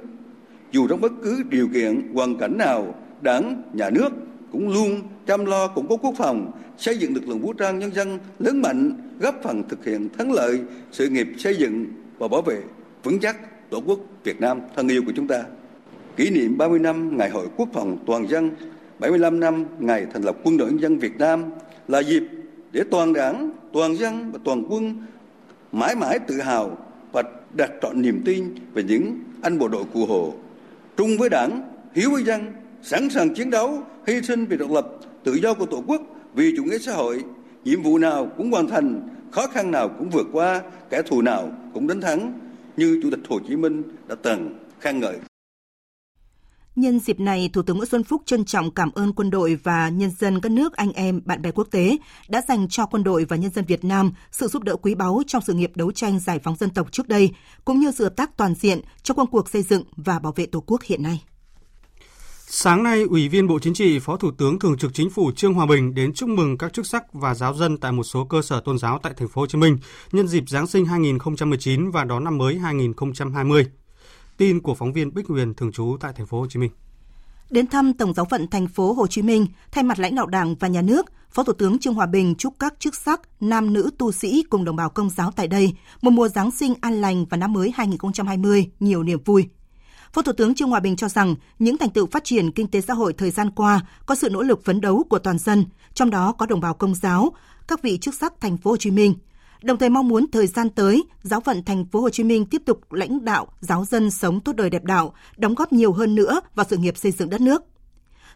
Dù 0.72 0.88
trong 0.88 1.02
bất 1.02 1.12
cứ 1.24 1.44
điều 1.50 1.68
kiện, 1.74 2.14
hoàn 2.14 2.38
cảnh 2.38 2.58
nào, 2.58 2.96
đảng, 3.22 3.62
nhà 3.74 3.90
nước 3.90 4.10
cũng 4.52 4.70
luôn 4.70 5.02
chăm 5.28 5.46
lo 5.46 5.68
củng 5.68 5.88
cố 5.88 5.98
quốc 5.98 6.14
phòng, 6.18 6.52
xây 6.78 6.98
dựng 6.98 7.14
lực 7.14 7.28
lượng 7.28 7.40
vũ 7.40 7.54
trang 7.54 7.80
nhân 7.80 7.94
dân 7.94 8.20
lớn 8.40 8.62
mạnh, 8.62 8.92
góp 9.20 9.36
phần 9.44 9.64
thực 9.70 9.86
hiện 9.86 10.10
thắng 10.18 10.32
lợi 10.32 10.60
sự 10.92 11.10
nghiệp 11.10 11.28
xây 11.38 11.56
dựng 11.56 11.86
và 12.18 12.28
bảo 12.28 12.42
vệ 12.42 12.62
vững 13.04 13.20
chắc 13.20 13.70
Tổ 13.70 13.82
quốc 13.86 14.00
Việt 14.24 14.42
Nam 14.42 14.62
thân 14.76 14.88
yêu 14.88 15.04
của 15.06 15.12
chúng 15.16 15.28
ta. 15.28 15.44
Kỷ 16.16 16.30
niệm 16.30 16.58
30 16.58 16.80
năm 16.80 17.18
Ngày 17.18 17.30
hội 17.30 17.48
Quốc 17.58 17.70
phòng 17.74 17.98
toàn 18.06 18.30
dân, 18.30 18.52
75 19.00 19.40
năm 19.40 19.66
ngày 19.80 20.06
thành 20.14 20.22
lập 20.22 20.38
Quân 20.44 20.58
đội 20.58 20.70
Nhân 20.70 20.82
dân 20.82 20.98
Việt 20.98 21.18
Nam 21.18 21.44
là 21.88 22.00
dịp 22.00 22.24
để 22.78 22.84
toàn 22.92 23.14
đảng, 23.14 23.50
toàn 23.74 23.98
dân 23.98 24.32
và 24.32 24.40
toàn 24.44 24.64
quân 24.70 24.94
mãi 25.72 25.96
mãi 25.96 26.20
tự 26.20 26.42
hào 26.42 26.78
và 27.12 27.24
đặt 27.54 27.72
trọn 27.82 28.02
niềm 28.02 28.22
tin 28.26 28.56
về 28.74 28.84
những 28.84 29.20
anh 29.42 29.60
bộ 29.60 29.68
đội 29.68 29.84
cụ 29.94 30.06
hồ 30.06 30.34
trung 30.98 31.18
với 31.20 31.30
đảng, 31.30 31.72
hiếu 31.94 32.12
với 32.12 32.24
dân, 32.24 32.54
sẵn 32.82 33.10
sàng 33.10 33.34
chiến 33.34 33.50
đấu, 33.50 33.84
hy 34.08 34.22
sinh 34.22 34.46
vì 34.46 34.58
độc 34.58 34.72
lập, 34.72 34.88
tự 35.24 35.34
do 35.34 35.54
của 35.54 35.66
Tổ 35.66 35.84
quốc, 35.88 36.02
vì 36.34 36.54
chủ 36.58 36.64
nghĩa 36.64 36.78
xã 36.78 36.94
hội, 36.94 37.24
nhiệm 37.64 37.82
vụ 37.82 37.98
nào 37.98 38.32
cũng 38.38 38.52
hoàn 38.52 38.68
thành, 38.68 39.10
khó 39.32 39.48
khăn 39.48 39.72
nào 39.72 39.90
cũng 39.90 40.10
vượt 40.10 40.28
qua, 40.32 40.62
kẻ 40.90 41.02
thù 41.02 41.22
nào 41.22 41.52
cũng 41.74 41.88
đánh 41.88 42.02
thắng, 42.02 42.40
như 42.78 43.00
Chủ 43.04 43.10
tịch 43.12 43.20
Hồ 43.30 43.40
Chí 43.48 43.56
Minh 43.56 43.84
đã 44.08 44.16
từng 44.24 44.56
khen 44.80 45.00
ngợi. 45.00 45.18
Nhân 46.78 47.00
dịp 47.00 47.20
này, 47.20 47.50
Thủ 47.54 47.62
tướng 47.62 47.78
Nguyễn 47.78 47.90
Xuân 47.90 48.04
Phúc 48.04 48.22
trân 48.26 48.46
trọng 48.46 48.72
cảm 48.72 48.92
ơn 48.92 49.14
quân 49.14 49.30
đội 49.30 49.58
và 49.64 49.90
nhân 49.90 50.12
dân 50.20 50.42
các 50.42 50.52
nước 50.52 50.74
anh 50.74 50.92
em, 50.92 51.22
bạn 51.26 51.42
bè 51.42 51.52
quốc 51.52 51.68
tế 51.72 51.98
đã 52.30 52.42
dành 52.48 52.68
cho 52.68 52.86
quân 52.86 53.04
đội 53.04 53.26
và 53.26 53.36
nhân 53.36 53.52
dân 53.52 53.66
Việt 53.66 53.84
Nam 53.84 54.12
sự 54.32 54.48
giúp 54.48 54.64
đỡ 54.64 54.76
quý 54.76 54.96
báu 54.96 55.22
trong 55.28 55.42
sự 55.48 55.54
nghiệp 55.54 55.72
đấu 55.76 55.92
tranh 55.92 56.20
giải 56.20 56.40
phóng 56.40 56.56
dân 56.56 56.70
tộc 56.70 56.92
trước 56.92 57.08
đây, 57.08 57.32
cũng 57.66 57.80
như 57.80 57.92
sự 57.92 58.04
hợp 58.04 58.16
tác 58.16 58.38
toàn 58.38 58.56
diện 58.56 58.82
trong 59.04 59.18
công 59.18 59.28
cuộc 59.28 59.50
xây 59.50 59.64
dựng 59.64 59.84
và 59.96 60.20
bảo 60.20 60.34
vệ 60.36 60.46
Tổ 60.46 60.64
quốc 60.68 60.84
hiện 60.84 61.04
nay. 61.04 61.24
Sáng 62.48 62.84
nay, 62.84 63.04
Ủy 63.04 63.30
viên 63.30 63.48
Bộ 63.48 63.60
Chính 63.60 63.74
trị, 63.74 64.00
Phó 64.00 64.18
Thủ 64.18 64.32
tướng 64.32 64.60
Thường 64.60 64.78
trực 64.78 64.94
Chính 64.94 65.10
phủ 65.10 65.32
Trương 65.32 65.54
Hòa 65.54 65.66
Bình 65.66 65.94
đến 65.94 66.14
chúc 66.14 66.30
mừng 66.30 66.58
các 66.58 66.74
chức 66.74 66.88
sắc 66.88 67.14
và 67.14 67.34
giáo 67.34 67.54
dân 67.54 67.78
tại 67.78 67.92
một 67.92 68.04
số 68.04 68.26
cơ 68.26 68.42
sở 68.42 68.60
tôn 68.60 68.78
giáo 68.78 69.00
tại 69.04 69.14
thành 69.18 69.28
phố 69.28 69.42
Hồ 69.42 69.48
Chí 69.48 69.58
Minh 69.58 69.78
nhân 70.12 70.28
dịp 70.28 70.44
Giáng 70.48 70.68
sinh 70.68 70.86
2019 70.86 71.92
và 71.92 72.04
đón 72.04 72.24
năm 72.24 72.38
mới 72.38 72.58
2020. 72.58 73.66
Tin 74.38 74.62
của 74.62 74.76
phóng 74.76 74.94
viên 74.94 75.14
Bích 75.14 75.28
Huyền 75.28 75.54
thường 75.54 75.72
trú 75.72 75.98
tại 76.00 76.14
thành 76.16 76.28
phố 76.28 76.40
Hồ 76.40 76.48
Chí 76.50 76.60
Minh. 76.60 76.72
Đến 77.50 77.68
thăm 77.68 77.94
Tổng 77.94 78.14
giáo 78.14 78.26
phận 78.30 78.48
thành 78.48 78.68
phố 78.68 78.94
Hồ 78.94 79.08
Chí 79.08 79.22
Minh, 79.22 79.48
thay 79.72 79.84
mặt 79.84 80.00
lãnh 80.00 80.16
đạo 80.16 80.26
Đảng 80.26 80.56
và 80.56 80.68
Nhà 80.68 80.82
nước, 80.82 81.06
Phó 81.32 81.44
Thủ 81.44 81.54
tướng 81.54 81.80
Trương 81.80 81.94
Hòa 81.94 82.06
Bình 82.06 82.36
chúc 82.38 82.54
các 82.60 82.74
chức 82.80 82.96
sắc, 82.96 83.22
nam 83.40 83.74
nữ 83.74 83.90
tu 83.98 84.12
sĩ 84.12 84.44
cùng 84.50 84.66
đồng 84.66 84.76
bào 84.76 84.90
công 84.90 85.10
giáo 85.10 85.32
tại 85.32 85.48
đây 85.48 85.74
một 86.02 86.12
mùa 86.12 86.28
Giáng 86.28 86.52
sinh 86.52 86.74
an 86.82 87.02
lành 87.02 87.26
và 87.26 87.38
năm 87.38 87.54
mới 87.54 87.72
2020 87.76 88.72
nhiều 88.80 89.04
niềm 89.04 89.20
vui. 89.26 89.50
Phó 90.14 90.22
Thủ 90.22 90.32
tướng 90.32 90.56
Trương 90.56 90.70
Hòa 90.70 90.80
Bình 90.80 90.96
cho 90.96 91.10
rằng 91.10 91.36
những 91.60 91.78
thành 91.78 91.90
tựu 91.90 92.06
phát 92.06 92.24
triển 92.24 92.52
kinh 92.52 92.68
tế 92.68 92.82
xã 92.82 92.94
hội 92.94 93.14
thời 93.14 93.32
gian 93.32 93.52
qua 93.52 93.82
có 94.06 94.16
sự 94.16 94.30
nỗ 94.30 94.42
lực 94.42 94.66
phấn 94.66 94.82
đấu 94.82 95.06
của 95.10 95.20
toàn 95.20 95.38
dân, 95.38 95.66
trong 95.94 96.10
đó 96.10 96.32
có 96.32 96.46
đồng 96.46 96.62
bào 96.62 96.74
công 96.74 96.96
giáo, 96.96 97.32
các 97.68 97.82
vị 97.82 97.98
chức 97.98 98.16
sắc 98.16 98.34
thành 98.42 98.58
phố 98.58 98.72
Hồ 98.72 98.78
Chí 98.78 98.92
Minh– 98.92 99.14
Đồng 99.64 99.78
thời 99.78 99.90
mong 99.90 100.08
muốn 100.08 100.26
thời 100.32 100.48
gian 100.48 100.70
tới, 100.70 101.04
giáo 101.22 101.40
phận 101.42 101.64
thành 101.64 101.86
phố 101.86 102.02
Hồ 102.02 102.10
Chí 102.10 102.24
Minh 102.24 102.46
tiếp 102.46 102.62
tục 102.66 102.94
lãnh 102.94 103.26
đạo 103.26 103.48
giáo 103.60 103.86
dân 103.86 104.12
sống 104.12 104.40
tốt 104.40 104.56
đời 104.56 104.70
đẹp 104.70 104.84
đạo, 104.84 105.14
đóng 105.38 105.56
góp 105.56 105.74
nhiều 105.74 105.94
hơn 105.94 106.16
nữa 106.16 106.42
vào 106.56 106.66
sự 106.70 106.78
nghiệp 106.78 106.98
xây 106.98 107.12
dựng 107.12 107.30
đất 107.30 107.42
nước. 107.42 107.64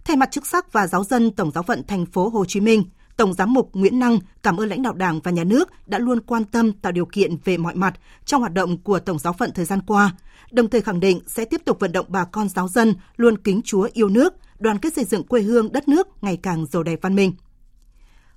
Thay 0.06 0.18
mặt 0.18 0.32
chức 0.32 0.48
sắc 0.48 0.74
và 0.74 0.88
giáo 0.88 1.04
dân 1.04 1.32
Tổng 1.32 1.52
giáo 1.52 1.64
phận 1.64 1.84
thành 1.88 2.06
phố 2.06 2.30
Hồ 2.30 2.46
Chí 2.46 2.60
Minh, 2.60 2.84
Tổng 3.18 3.34
giám 3.34 3.54
mục 3.54 3.70
Nguyễn 3.74 4.00
Năng 4.00 4.20
cảm 4.44 4.58
ơn 4.58 4.70
lãnh 4.70 4.82
đạo 4.82 4.94
Đảng 4.94 5.20
và 5.20 5.32
Nhà 5.32 5.44
nước 5.44 5.70
đã 5.86 6.00
luôn 6.00 6.20
quan 6.20 6.46
tâm 6.46 6.72
tạo 6.72 6.92
điều 6.92 7.06
kiện 7.06 7.36
về 7.44 7.58
mọi 7.58 7.76
mặt 7.76 7.94
trong 8.26 8.42
hoạt 8.42 8.54
động 8.54 8.78
của 8.78 9.00
Tổng 9.00 9.20
giáo 9.20 9.34
phận 9.34 9.52
thời 9.52 9.66
gian 9.66 9.82
qua, 9.82 10.16
đồng 10.52 10.70
thời 10.70 10.82
khẳng 10.82 11.00
định 11.00 11.20
sẽ 11.28 11.46
tiếp 11.46 11.62
tục 11.66 11.80
vận 11.80 11.92
động 11.92 12.06
bà 12.10 12.26
con 12.26 12.50
giáo 12.50 12.68
dân 12.68 12.94
luôn 13.18 13.38
kính 13.38 13.62
Chúa 13.66 13.90
yêu 13.94 14.10
nước, 14.10 14.34
đoàn 14.60 14.78
kết 14.78 14.94
xây 14.94 15.06
dựng 15.06 15.24
quê 15.24 15.42
hương 15.42 15.72
đất 15.72 15.88
nước 15.88 16.08
ngày 16.22 16.38
càng 16.38 16.66
giàu 16.66 16.84
đẹp 16.84 17.00
văn 17.02 17.16
minh. 17.16 17.34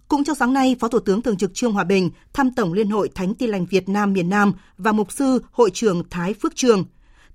Cũng 0.09 0.25
trong 0.25 0.37
sáng 0.37 0.53
nay, 0.53 0.77
Phó 0.81 0.89
Thủ 0.89 0.99
tướng 0.99 1.23
Thường 1.23 1.37
trực 1.37 1.55
Trương 1.55 1.73
Hòa 1.73 1.85
Bình 1.85 2.11
thăm 2.33 2.51
Tổng 2.55 2.73
Liên 2.73 2.91
hội 2.91 3.09
Thánh 3.15 3.35
Tin 3.35 3.51
lành 3.51 3.67
Việt 3.67 3.89
Nam 3.89 4.13
miền 4.13 4.29
Nam 4.29 4.53
và 4.79 4.93
Mục 4.93 5.13
sư 5.13 5.43
Hội 5.53 5.71
trưởng 5.71 6.03
Thái 6.11 6.35
Phước 6.35 6.57
Trường. 6.57 6.85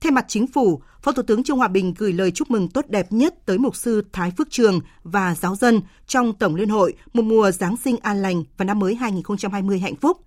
Thay 0.02 0.12
mặt 0.12 0.26
chính 0.28 0.48
phủ, 0.48 0.82
Phó 1.02 1.12
Thủ 1.12 1.24
tướng 1.24 1.44
Trương 1.44 1.58
Hòa 1.58 1.68
Bình 1.68 1.94
gửi 1.98 2.14
lời 2.14 2.32
chúc 2.32 2.52
mừng 2.52 2.68
tốt 2.68 2.86
đẹp 2.90 3.12
nhất 3.12 3.46
tới 3.46 3.58
Mục 3.58 3.76
sư 3.76 4.04
Thái 4.14 4.32
Phước 4.38 4.52
Trường 4.52 4.80
và 5.04 5.36
giáo 5.36 5.56
dân 5.56 5.82
trong 6.08 6.34
Tổng 6.34 6.56
Liên 6.56 6.70
hội 6.70 6.94
một 7.14 7.22
mùa 7.22 7.52
Giáng 7.52 7.78
sinh 7.78 7.98
an 7.98 8.22
lành 8.22 8.44
và 8.58 8.66
năm 8.66 8.80
mới 8.80 8.96
2020 8.96 9.80
hạnh 9.80 9.96
phúc. 9.96 10.18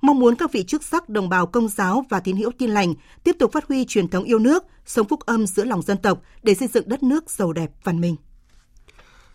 Mong 0.00 0.18
muốn 0.18 0.36
các 0.36 0.52
vị 0.52 0.64
chức 0.64 0.84
sắc 0.84 1.08
đồng 1.08 1.28
bào 1.28 1.46
công 1.46 1.68
giáo 1.68 2.04
và 2.08 2.20
tín 2.20 2.36
hữu 2.36 2.50
tin 2.58 2.70
lành 2.70 2.94
tiếp 3.24 3.36
tục 3.38 3.52
phát 3.52 3.68
huy 3.68 3.84
truyền 3.84 4.08
thống 4.08 4.24
yêu 4.24 4.38
nước, 4.38 4.64
sống 4.86 5.08
phúc 5.08 5.20
âm 5.20 5.46
giữa 5.46 5.64
lòng 5.64 5.82
dân 5.82 5.98
tộc 5.98 6.22
để 6.42 6.54
xây 6.54 6.68
dựng 6.68 6.88
đất 6.88 7.02
nước 7.02 7.30
giàu 7.30 7.52
đẹp 7.52 7.70
văn 7.84 8.00
minh. 8.00 8.16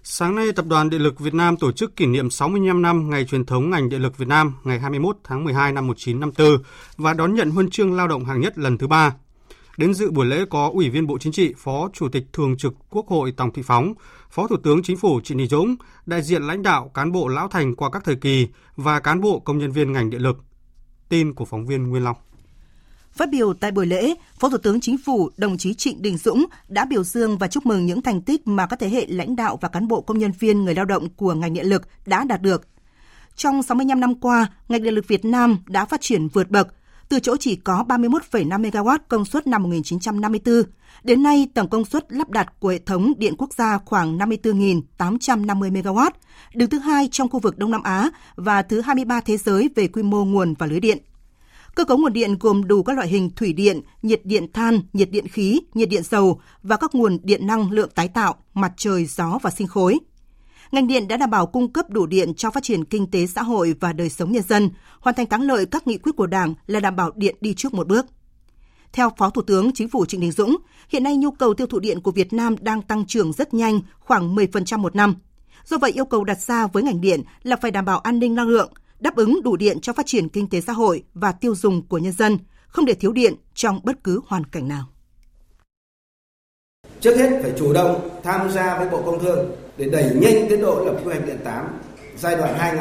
Sáng 0.04 0.36
nay, 0.36 0.52
Tập 0.52 0.66
đoàn 0.68 0.90
Điện 0.90 1.02
lực 1.02 1.20
Việt 1.20 1.34
Nam 1.34 1.58
tổ 1.58 1.72
chức 1.72 1.96
kỷ 1.96 2.06
niệm 2.06 2.30
65 2.30 2.82
năm 2.82 3.10
ngày 3.10 3.26
truyền 3.26 3.46
thống 3.46 3.70
ngành 3.70 3.90
điện 3.90 4.02
lực 4.02 4.18
Việt 4.18 4.28
Nam 4.28 4.54
ngày 4.64 4.80
21 4.80 5.18
tháng 5.24 5.44
12 5.44 5.74
năm 5.74 5.88
1954 5.88 6.64
và 6.98 7.14
đón 7.14 7.34
nhận 7.36 7.52
huân 7.52 7.70
chương 7.70 7.94
lao 7.94 8.08
động 8.08 8.26
hạng 8.26 8.42
nhất 8.42 8.58
lần 8.58 8.78
thứ 8.78 8.88
ba. 8.88 9.16
Đến 9.78 9.94
dự 9.94 10.12
buổi 10.12 10.26
lễ 10.26 10.46
có 10.50 10.70
Ủy 10.74 10.90
viên 10.90 11.08
Bộ 11.08 11.18
Chính 11.18 11.34
trị, 11.34 11.54
Phó 11.58 11.90
Chủ 11.94 12.10
tịch 12.10 12.24
Thường 12.34 12.58
trực 12.58 12.74
Quốc 12.90 13.08
hội 13.08 13.34
Tòng 13.38 13.54
Thị 13.54 13.62
Phóng, 13.62 13.94
Phó 14.30 14.48
Thủ 14.48 14.58
tướng 14.64 14.84
Chính 14.84 14.98
phủ 14.98 15.22
Trịnh 15.24 15.38
Đình 15.38 15.48
Dũng, 15.48 15.76
đại 16.06 16.22
diện 16.22 16.44
lãnh 16.44 16.64
đạo 16.64 16.92
cán 16.94 17.12
bộ 17.12 17.28
lão 17.28 17.48
thành 17.48 17.76
qua 17.76 17.90
các 17.90 18.04
thời 18.06 18.16
kỳ 18.16 18.48
và 18.76 19.00
cán 19.00 19.22
bộ 19.22 19.40
công 19.40 19.58
nhân 19.58 19.72
viên 19.72 19.92
ngành 19.92 20.10
điện 20.10 20.22
lực. 20.22 20.38
Tin 21.10 21.34
của 21.34 21.46
phóng 21.46 21.66
viên 21.66 21.88
Nguyên 21.88 22.04
Long. 22.04 22.18
Phát 23.14 23.30
biểu 23.30 23.54
tại 23.54 23.72
buổi 23.72 23.86
lễ, 23.86 24.14
Phó 24.40 24.50
Thủ 24.50 24.58
tướng 24.58 24.82
Chính 24.82 24.98
phủ 24.98 25.30
đồng 25.38 25.58
chí 25.58 25.74
Trịnh 25.74 26.02
Đình 26.02 26.18
Dũng 26.18 26.46
đã 26.68 26.86
biểu 26.86 27.04
dương 27.04 27.38
và 27.38 27.48
chúc 27.48 27.66
mừng 27.66 27.86
những 27.86 28.02
thành 28.02 28.22
tích 28.22 28.48
mà 28.48 28.66
các 28.66 28.80
thế 28.80 28.90
hệ 28.90 29.06
lãnh 29.08 29.36
đạo 29.36 29.58
và 29.62 29.70
cán 29.70 29.88
bộ 29.88 30.02
công 30.02 30.18
nhân 30.18 30.32
viên 30.40 30.66
người 30.66 30.76
lao 30.76 30.86
động 30.86 31.10
của 31.10 31.34
ngành 31.34 31.54
điện 31.54 31.66
lực 31.66 31.82
đã 32.06 32.24
đạt 32.24 32.42
được. 32.42 32.68
Trong 33.36 33.64
65 33.64 34.00
năm 34.00 34.16
qua, 34.16 34.48
ngành 34.70 34.84
điện 34.84 34.94
lực 34.94 35.08
Việt 35.08 35.26
Nam 35.26 35.58
đã 35.68 35.86
phát 35.86 36.02
triển 36.02 36.28
vượt 36.28 36.50
bậc, 36.50 36.68
từ 37.10 37.20
chỗ 37.20 37.38
chỉ 37.38 37.56
có 37.56 37.86
31,5 37.88 38.62
MW 38.62 38.98
công 39.08 39.26
suất 39.26 39.48
năm 39.48 39.64
1954, 39.64 40.64
đến 41.04 41.24
nay 41.24 41.48
tổng 41.54 41.70
công 41.70 41.86
suất 41.86 42.12
lắp 42.12 42.30
đặt 42.30 42.60
của 42.60 42.70
hệ 42.70 42.78
thống 42.78 43.14
điện 43.18 43.34
quốc 43.38 43.54
gia 43.54 43.78
khoảng 43.78 44.18
54.850 44.18 45.72
MW, 45.72 46.12
đứng 46.54 46.70
thứ 46.70 46.80
hai 46.80 47.10
trong 47.12 47.30
khu 47.30 47.40
vực 47.40 47.58
Đông 47.58 47.72
Nam 47.72 47.84
Á 47.84 48.10
và 48.36 48.62
thứ 48.62 48.82
23 48.82 49.22
thế 49.22 49.38
giới 49.38 49.70
về 49.76 49.88
quy 49.88 50.04
mô 50.04 50.26
nguồn 50.26 50.54
và 50.54 50.68
lưới 50.68 50.80
điện. 50.80 50.98
Cơ 51.76 51.86
cấu 51.86 51.98
nguồn 51.98 52.14
điện 52.14 52.38
gồm 52.40 52.68
đủ 52.68 52.84
các 52.84 52.96
loại 52.96 53.08
hình 53.08 53.30
thủy 53.36 53.54
điện, 53.54 53.82
nhiệt 54.02 54.22
điện 54.24 54.54
than, 54.54 54.82
nhiệt 54.94 55.12
điện 55.12 55.28
khí, 55.28 55.60
nhiệt 55.74 55.90
điện 55.90 56.04
dầu 56.04 56.42
và 56.64 56.78
các 56.78 56.96
nguồn 56.96 57.18
điện 57.24 57.48
năng 57.48 57.72
lượng 57.72 57.90
tái 57.96 58.08
tạo, 58.08 58.36
mặt 58.54 58.74
trời, 58.78 59.06
gió 59.06 59.40
và 59.42 59.52
sinh 59.52 59.68
khối. 59.68 60.00
Ngành 60.72 60.88
điện 60.88 61.08
đã 61.08 61.18
đảm 61.18 61.30
bảo 61.30 61.46
cung 61.46 61.74
cấp 61.74 61.90
đủ 61.90 62.06
điện 62.06 62.34
cho 62.34 62.52
phát 62.52 62.64
triển 62.64 62.86
kinh 62.86 63.12
tế 63.12 63.28
xã 63.28 63.44
hội 63.44 63.76
và 63.80 63.94
đời 63.94 64.10
sống 64.10 64.32
nhân 64.32 64.44
dân, 64.44 64.70
hoàn 65.00 65.16
thành 65.16 65.30
thắng 65.30 65.42
lợi 65.42 65.66
các 65.66 65.88
nghị 65.88 65.98
quyết 65.98 66.12
của 66.16 66.28
Đảng 66.28 66.54
là 66.68 66.80
đảm 66.80 66.96
bảo 66.96 67.12
điện 67.16 67.36
đi 67.42 67.54
trước 67.54 67.74
một 67.74 67.88
bước. 67.88 68.06
Theo 68.94 69.12
Phó 69.18 69.30
Thủ 69.30 69.42
tướng 69.42 69.72
Chính 69.74 69.90
phủ 69.90 70.06
Trịnh 70.06 70.20
Đình 70.20 70.32
Dũng, 70.32 70.58
hiện 70.90 71.04
nay 71.04 71.18
nhu 71.18 71.32
cầu 71.32 71.54
tiêu 71.54 71.68
thụ 71.68 71.80
điện 71.80 72.02
của 72.02 72.12
Việt 72.12 72.34
Nam 72.34 72.56
đang 72.62 72.82
tăng 72.82 73.06
trưởng 73.06 73.34
rất 73.34 73.54
nhanh, 73.54 73.80
khoảng 74.00 74.36
10% 74.36 74.78
một 74.78 74.96
năm. 74.96 75.16
Do 75.66 75.78
vậy, 75.78 75.92
yêu 75.92 76.06
cầu 76.06 76.24
đặt 76.24 76.42
ra 76.42 76.68
với 76.68 76.84
ngành 76.84 77.02
điện 77.02 77.22
là 77.44 77.56
phải 77.56 77.72
đảm 77.72 77.86
bảo 77.86 78.00
an 78.00 78.20
ninh 78.20 78.36
năng 78.36 78.48
lượng, 78.48 78.72
đáp 79.02 79.16
ứng 79.16 79.44
đủ 79.44 79.56
điện 79.56 79.80
cho 79.82 79.94
phát 79.94 80.06
triển 80.06 80.30
kinh 80.30 80.50
tế 80.50 80.62
xã 80.62 80.74
hội 80.74 81.04
và 81.14 81.32
tiêu 81.32 81.56
dùng 81.56 81.88
của 81.88 81.98
nhân 81.98 82.14
dân, 82.14 82.38
không 82.68 82.86
để 82.86 82.94
thiếu 82.94 83.12
điện 83.12 83.34
trong 83.54 83.80
bất 83.84 84.04
cứ 84.04 84.22
hoàn 84.28 84.44
cảnh 84.44 84.68
nào. 84.68 84.86
Trước 87.00 87.16
hết 87.16 87.40
phải 87.42 87.54
chủ 87.58 87.74
động 87.74 88.10
tham 88.24 88.52
gia 88.52 88.80
với 88.80 88.90
Bộ 88.90 89.02
Công 89.06 89.20
Thương 89.20 89.52
để 89.78 89.90
đẩy 89.90 90.04
nhanh 90.04 90.46
tiến 90.50 90.62
độ 90.62 90.86
lập 90.86 90.96
quy 91.04 91.12
hoạch 91.12 91.26
điện 91.26 91.38
8 91.44 91.80
giai 92.18 92.36
đoạn 92.36 92.78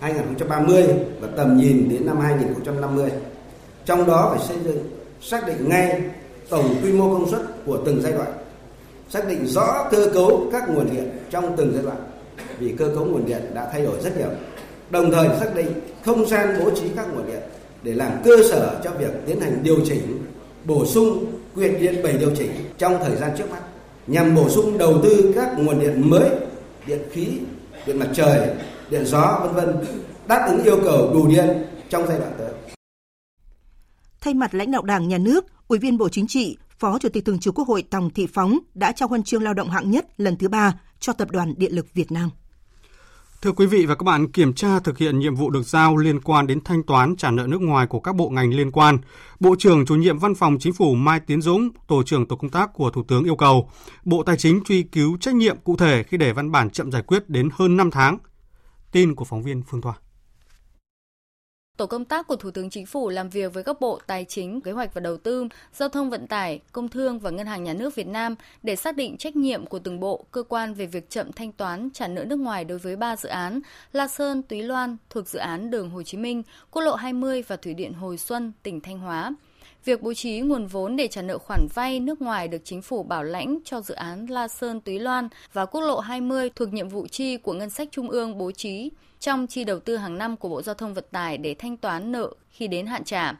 2021-2030 0.00 0.94
và 1.20 1.28
tầm 1.36 1.56
nhìn 1.56 1.88
đến 1.88 2.06
năm 2.06 2.20
2050. 2.20 3.10
Trong 3.84 4.06
đó 4.06 4.34
phải 4.36 4.46
xây 4.48 4.58
dựng 4.64 4.90
xác 5.20 5.46
định 5.46 5.68
ngay 5.68 6.02
tổng 6.48 6.74
quy 6.82 6.92
mô 6.92 7.12
công 7.12 7.30
suất 7.30 7.42
của 7.66 7.78
từng 7.86 8.02
giai 8.02 8.12
đoạn, 8.12 8.32
xác 9.08 9.28
định 9.28 9.46
rõ 9.46 9.88
cơ 9.90 10.10
cấu 10.14 10.48
các 10.52 10.68
nguồn 10.68 10.90
điện 10.90 11.10
trong 11.30 11.56
từng 11.56 11.72
giai 11.74 11.82
đoạn 11.82 11.96
vì 12.58 12.74
cơ 12.78 12.92
cấu 12.94 13.04
nguồn 13.04 13.26
điện 13.26 13.42
đã 13.54 13.68
thay 13.72 13.82
đổi 13.82 14.00
rất 14.02 14.16
nhiều. 14.18 14.30
Đồng 14.92 15.10
thời 15.10 15.28
xác 15.40 15.54
định 15.54 15.72
không 16.04 16.26
gian 16.26 16.56
bố 16.60 16.70
trí 16.74 16.88
các 16.96 17.06
nguồn 17.14 17.26
điện 17.26 17.40
để 17.82 17.92
làm 17.92 18.12
cơ 18.24 18.30
sở 18.50 18.80
cho 18.84 18.90
việc 18.90 19.12
tiến 19.26 19.40
hành 19.40 19.62
điều 19.62 19.76
chỉnh, 19.84 20.26
bổ 20.64 20.86
sung 20.86 21.32
quyền 21.54 21.80
điện 21.80 22.00
7 22.04 22.12
điều 22.18 22.34
chỉnh 22.36 22.50
trong 22.78 22.98
thời 23.04 23.16
gian 23.16 23.30
trước 23.38 23.50
mắt 23.50 23.60
nhằm 24.06 24.34
bổ 24.34 24.48
sung 24.48 24.78
đầu 24.78 25.00
tư 25.02 25.32
các 25.34 25.58
nguồn 25.58 25.80
điện 25.80 26.10
mới, 26.10 26.30
điện 26.86 27.00
khí, 27.10 27.26
điện 27.86 27.98
mặt 27.98 28.08
trời, 28.14 28.48
điện 28.90 29.04
gió 29.06 29.40
vân 29.44 29.54
vân 29.54 29.84
đáp 30.26 30.46
ứng 30.48 30.64
yêu 30.64 30.80
cầu 30.84 31.10
đủ 31.14 31.28
điện 31.28 31.48
trong 31.90 32.06
giai 32.06 32.18
đoạn 32.18 32.32
tới. 32.38 32.50
Thay 34.20 34.34
mặt 34.34 34.54
lãnh 34.54 34.70
đạo 34.70 34.82
Đảng, 34.82 35.08
Nhà 35.08 35.18
nước, 35.18 35.44
Ủy 35.68 35.78
viên 35.78 35.98
Bộ 35.98 36.08
Chính 36.08 36.26
trị, 36.26 36.56
Phó 36.78 36.98
Chủ 36.98 37.08
tịch 37.08 37.24
Thường 37.24 37.38
trực 37.38 37.54
Quốc 37.58 37.68
hội 37.68 37.84
Tòng 37.90 38.10
Thị 38.10 38.26
Phóng 38.34 38.58
đã 38.74 38.92
trao 38.92 39.08
huân 39.08 39.22
chương 39.22 39.42
lao 39.42 39.54
động 39.54 39.70
hạng 39.70 39.90
nhất 39.90 40.06
lần 40.16 40.36
thứ 40.36 40.48
ba 40.48 40.80
cho 41.00 41.12
Tập 41.12 41.30
đoàn 41.30 41.54
Điện 41.56 41.72
lực 41.72 41.86
Việt 41.94 42.12
Nam. 42.12 42.30
Thưa 43.42 43.52
quý 43.52 43.66
vị 43.66 43.86
và 43.86 43.94
các 43.94 44.04
bạn, 44.04 44.32
kiểm 44.32 44.52
tra 44.54 44.80
thực 44.80 44.98
hiện 44.98 45.18
nhiệm 45.18 45.34
vụ 45.34 45.50
được 45.50 45.62
giao 45.62 45.96
liên 45.96 46.20
quan 46.20 46.46
đến 46.46 46.60
thanh 46.64 46.82
toán 46.82 47.16
trả 47.16 47.30
nợ 47.30 47.46
nước 47.46 47.60
ngoài 47.60 47.86
của 47.86 48.00
các 48.00 48.16
bộ 48.16 48.28
ngành 48.28 48.54
liên 48.54 48.70
quan, 48.70 48.98
Bộ 49.40 49.56
trưởng 49.58 49.86
chủ 49.86 49.94
nhiệm 49.94 50.18
Văn 50.18 50.34
phòng 50.34 50.56
Chính 50.60 50.72
phủ 50.72 50.94
Mai 50.94 51.20
Tiến 51.20 51.42
Dũng, 51.42 51.68
Tổ 51.86 52.02
trưởng 52.02 52.26
Tổ 52.26 52.36
công 52.36 52.50
tác 52.50 52.70
của 52.74 52.90
Thủ 52.90 53.02
tướng 53.08 53.24
yêu 53.24 53.36
cầu 53.36 53.70
Bộ 54.04 54.22
Tài 54.22 54.36
chính 54.36 54.64
truy 54.64 54.82
cứu 54.82 55.16
trách 55.20 55.34
nhiệm 55.34 55.56
cụ 55.64 55.76
thể 55.76 56.02
khi 56.02 56.16
để 56.16 56.32
văn 56.32 56.50
bản 56.52 56.70
chậm 56.70 56.92
giải 56.92 57.02
quyết 57.02 57.28
đến 57.28 57.48
hơn 57.52 57.76
5 57.76 57.90
tháng. 57.90 58.18
Tin 58.92 59.14
của 59.14 59.24
phóng 59.24 59.42
viên 59.42 59.62
Phương 59.62 59.80
Thoa. 59.80 59.94
Tổ 61.76 61.86
công 61.86 62.04
tác 62.04 62.26
của 62.26 62.36
Thủ 62.36 62.50
tướng 62.50 62.70
Chính 62.70 62.86
phủ 62.86 63.08
làm 63.08 63.28
việc 63.28 63.54
với 63.54 63.64
các 63.64 63.80
bộ 63.80 64.00
Tài 64.06 64.24
chính, 64.24 64.60
Kế 64.60 64.72
hoạch 64.72 64.94
và 64.94 65.00
Đầu 65.00 65.16
tư, 65.16 65.48
Giao 65.72 65.88
thông 65.88 66.10
Vận 66.10 66.26
tải, 66.26 66.60
Công 66.72 66.88
thương 66.88 67.18
và 67.18 67.30
Ngân 67.30 67.46
hàng 67.46 67.64
Nhà 67.64 67.72
nước 67.72 67.94
Việt 67.94 68.06
Nam 68.06 68.34
để 68.62 68.76
xác 68.76 68.96
định 68.96 69.16
trách 69.16 69.36
nhiệm 69.36 69.66
của 69.66 69.78
từng 69.78 70.00
bộ, 70.00 70.24
cơ 70.30 70.42
quan 70.42 70.74
về 70.74 70.86
việc 70.86 71.10
chậm 71.10 71.32
thanh 71.32 71.52
toán 71.52 71.88
trả 71.94 72.08
nợ 72.08 72.24
nước 72.24 72.38
ngoài 72.38 72.64
đối 72.64 72.78
với 72.78 72.96
3 72.96 73.16
dự 73.16 73.28
án 73.28 73.60
La 73.92 74.08
Sơn, 74.08 74.42
Túy 74.42 74.62
Loan 74.62 74.96
thuộc 75.10 75.28
dự 75.28 75.38
án 75.38 75.70
đường 75.70 75.90
Hồ 75.90 76.02
Chí 76.02 76.18
Minh, 76.18 76.42
quốc 76.70 76.82
lộ 76.82 76.94
20 76.94 77.42
và 77.42 77.56
Thủy 77.56 77.74
điện 77.74 77.92
Hồi 77.92 78.18
Xuân, 78.18 78.52
tỉnh 78.62 78.80
Thanh 78.80 78.98
Hóa. 78.98 79.34
Việc 79.84 80.02
bố 80.02 80.14
trí 80.14 80.40
nguồn 80.40 80.66
vốn 80.66 80.96
để 80.96 81.08
trả 81.08 81.22
nợ 81.22 81.38
khoản 81.38 81.66
vay 81.74 82.00
nước 82.00 82.22
ngoài 82.22 82.48
được 82.48 82.60
chính 82.64 82.82
phủ 82.82 83.02
bảo 83.02 83.24
lãnh 83.24 83.58
cho 83.64 83.80
dự 83.80 83.94
án 83.94 84.26
La 84.26 84.48
Sơn 84.48 84.80
Túy 84.80 84.98
Loan 84.98 85.28
và 85.52 85.66
quốc 85.66 85.80
lộ 85.80 86.00
20 86.00 86.50
thuộc 86.56 86.72
nhiệm 86.72 86.88
vụ 86.88 87.06
chi 87.06 87.36
của 87.36 87.52
ngân 87.52 87.70
sách 87.70 87.88
trung 87.92 88.10
ương 88.10 88.38
bố 88.38 88.52
trí 88.52 88.90
trong 89.22 89.46
chi 89.46 89.64
đầu 89.64 89.80
tư 89.80 89.96
hàng 89.96 90.18
năm 90.18 90.36
của 90.36 90.48
Bộ 90.48 90.62
Giao 90.62 90.74
thông 90.74 90.94
Vận 90.94 91.04
tải 91.10 91.38
để 91.38 91.54
thanh 91.58 91.76
toán 91.76 92.12
nợ 92.12 92.32
khi 92.50 92.66
đến 92.66 92.86
hạn 92.86 93.04
trả. 93.04 93.32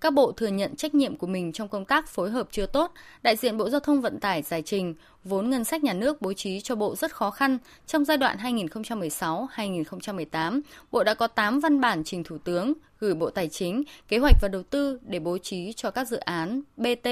Các 0.00 0.12
bộ 0.12 0.32
thừa 0.32 0.46
nhận 0.46 0.76
trách 0.76 0.94
nhiệm 0.94 1.16
của 1.16 1.26
mình 1.26 1.52
trong 1.52 1.68
công 1.68 1.84
tác 1.84 2.08
phối 2.08 2.30
hợp 2.30 2.48
chưa 2.50 2.66
tốt, 2.66 2.92
đại 3.22 3.36
diện 3.36 3.56
Bộ 3.56 3.70
Giao 3.70 3.80
thông 3.80 4.00
Vận 4.00 4.20
tải 4.20 4.42
giải 4.42 4.62
trình 4.62 4.94
vốn 5.24 5.50
ngân 5.50 5.64
sách 5.64 5.84
nhà 5.84 5.92
nước 5.92 6.22
bố 6.22 6.32
trí 6.32 6.60
cho 6.60 6.74
Bộ 6.74 6.96
rất 6.96 7.12
khó 7.12 7.30
khăn. 7.30 7.58
Trong 7.86 8.04
giai 8.04 8.16
đoạn 8.16 8.38
2016-2018, 8.38 10.60
Bộ 10.92 11.04
đã 11.04 11.14
có 11.14 11.26
8 11.26 11.60
văn 11.60 11.80
bản 11.80 12.04
trình 12.04 12.24
Thủ 12.24 12.38
tướng 12.38 12.72
gửi 13.00 13.14
Bộ 13.14 13.30
Tài 13.30 13.48
chính, 13.48 13.82
Kế 14.08 14.18
hoạch 14.18 14.36
và 14.42 14.48
Đầu 14.48 14.62
tư 14.62 14.98
để 15.02 15.18
bố 15.18 15.38
trí 15.38 15.72
cho 15.72 15.90
các 15.90 16.08
dự 16.08 16.16
án 16.16 16.62
BT, 16.76 17.08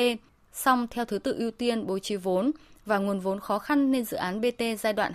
song 0.52 0.86
theo 0.90 1.04
thứ 1.04 1.18
tự 1.18 1.36
ưu 1.38 1.50
tiên 1.50 1.86
bố 1.86 1.98
trí 1.98 2.16
vốn 2.16 2.50
và 2.86 2.98
nguồn 2.98 3.20
vốn 3.20 3.40
khó 3.40 3.58
khăn 3.58 3.90
nên 3.90 4.04
dự 4.04 4.16
án 4.16 4.40
BT 4.40 4.62
giai 4.80 4.92
đoạn 4.92 5.12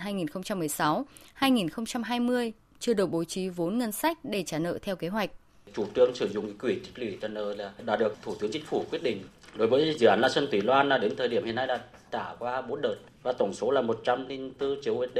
2016-2020 1.38 2.52
chưa 2.80 2.94
được 2.94 3.06
bố 3.06 3.24
trí 3.24 3.48
vốn 3.48 3.78
ngân 3.78 3.92
sách 3.92 4.18
để 4.22 4.42
trả 4.42 4.58
nợ 4.58 4.78
theo 4.82 4.96
kế 4.96 5.08
hoạch. 5.08 5.30
Chủ 5.74 5.86
trương 5.94 6.14
sử 6.14 6.28
dụng 6.28 6.58
quỹ 6.58 6.74
tích 6.74 6.98
lũy 6.98 7.18
trả 7.20 7.28
nợ 7.28 7.54
là 7.54 7.72
đã 7.84 7.96
được 7.96 8.16
Thủ 8.22 8.34
tướng 8.40 8.50
Chính 8.52 8.64
phủ 8.64 8.84
quyết 8.90 9.02
định. 9.02 9.22
Đối 9.56 9.68
với 9.68 9.94
dự 9.98 10.06
án 10.06 10.20
La 10.20 10.28
Sơn 10.28 10.48
Tùy 10.50 10.62
Loan 10.62 10.88
là 10.88 10.98
đến 10.98 11.16
thời 11.16 11.28
điểm 11.28 11.44
hiện 11.44 11.54
nay 11.54 11.66
đã 11.66 11.80
trả 12.12 12.34
qua 12.38 12.62
4 12.62 12.80
đợt 12.82 12.96
và 13.22 13.32
tổng 13.32 13.52
số 13.52 13.70
là 13.70 13.82
104 13.82 14.82
triệu 14.82 14.94
USD. 14.94 15.18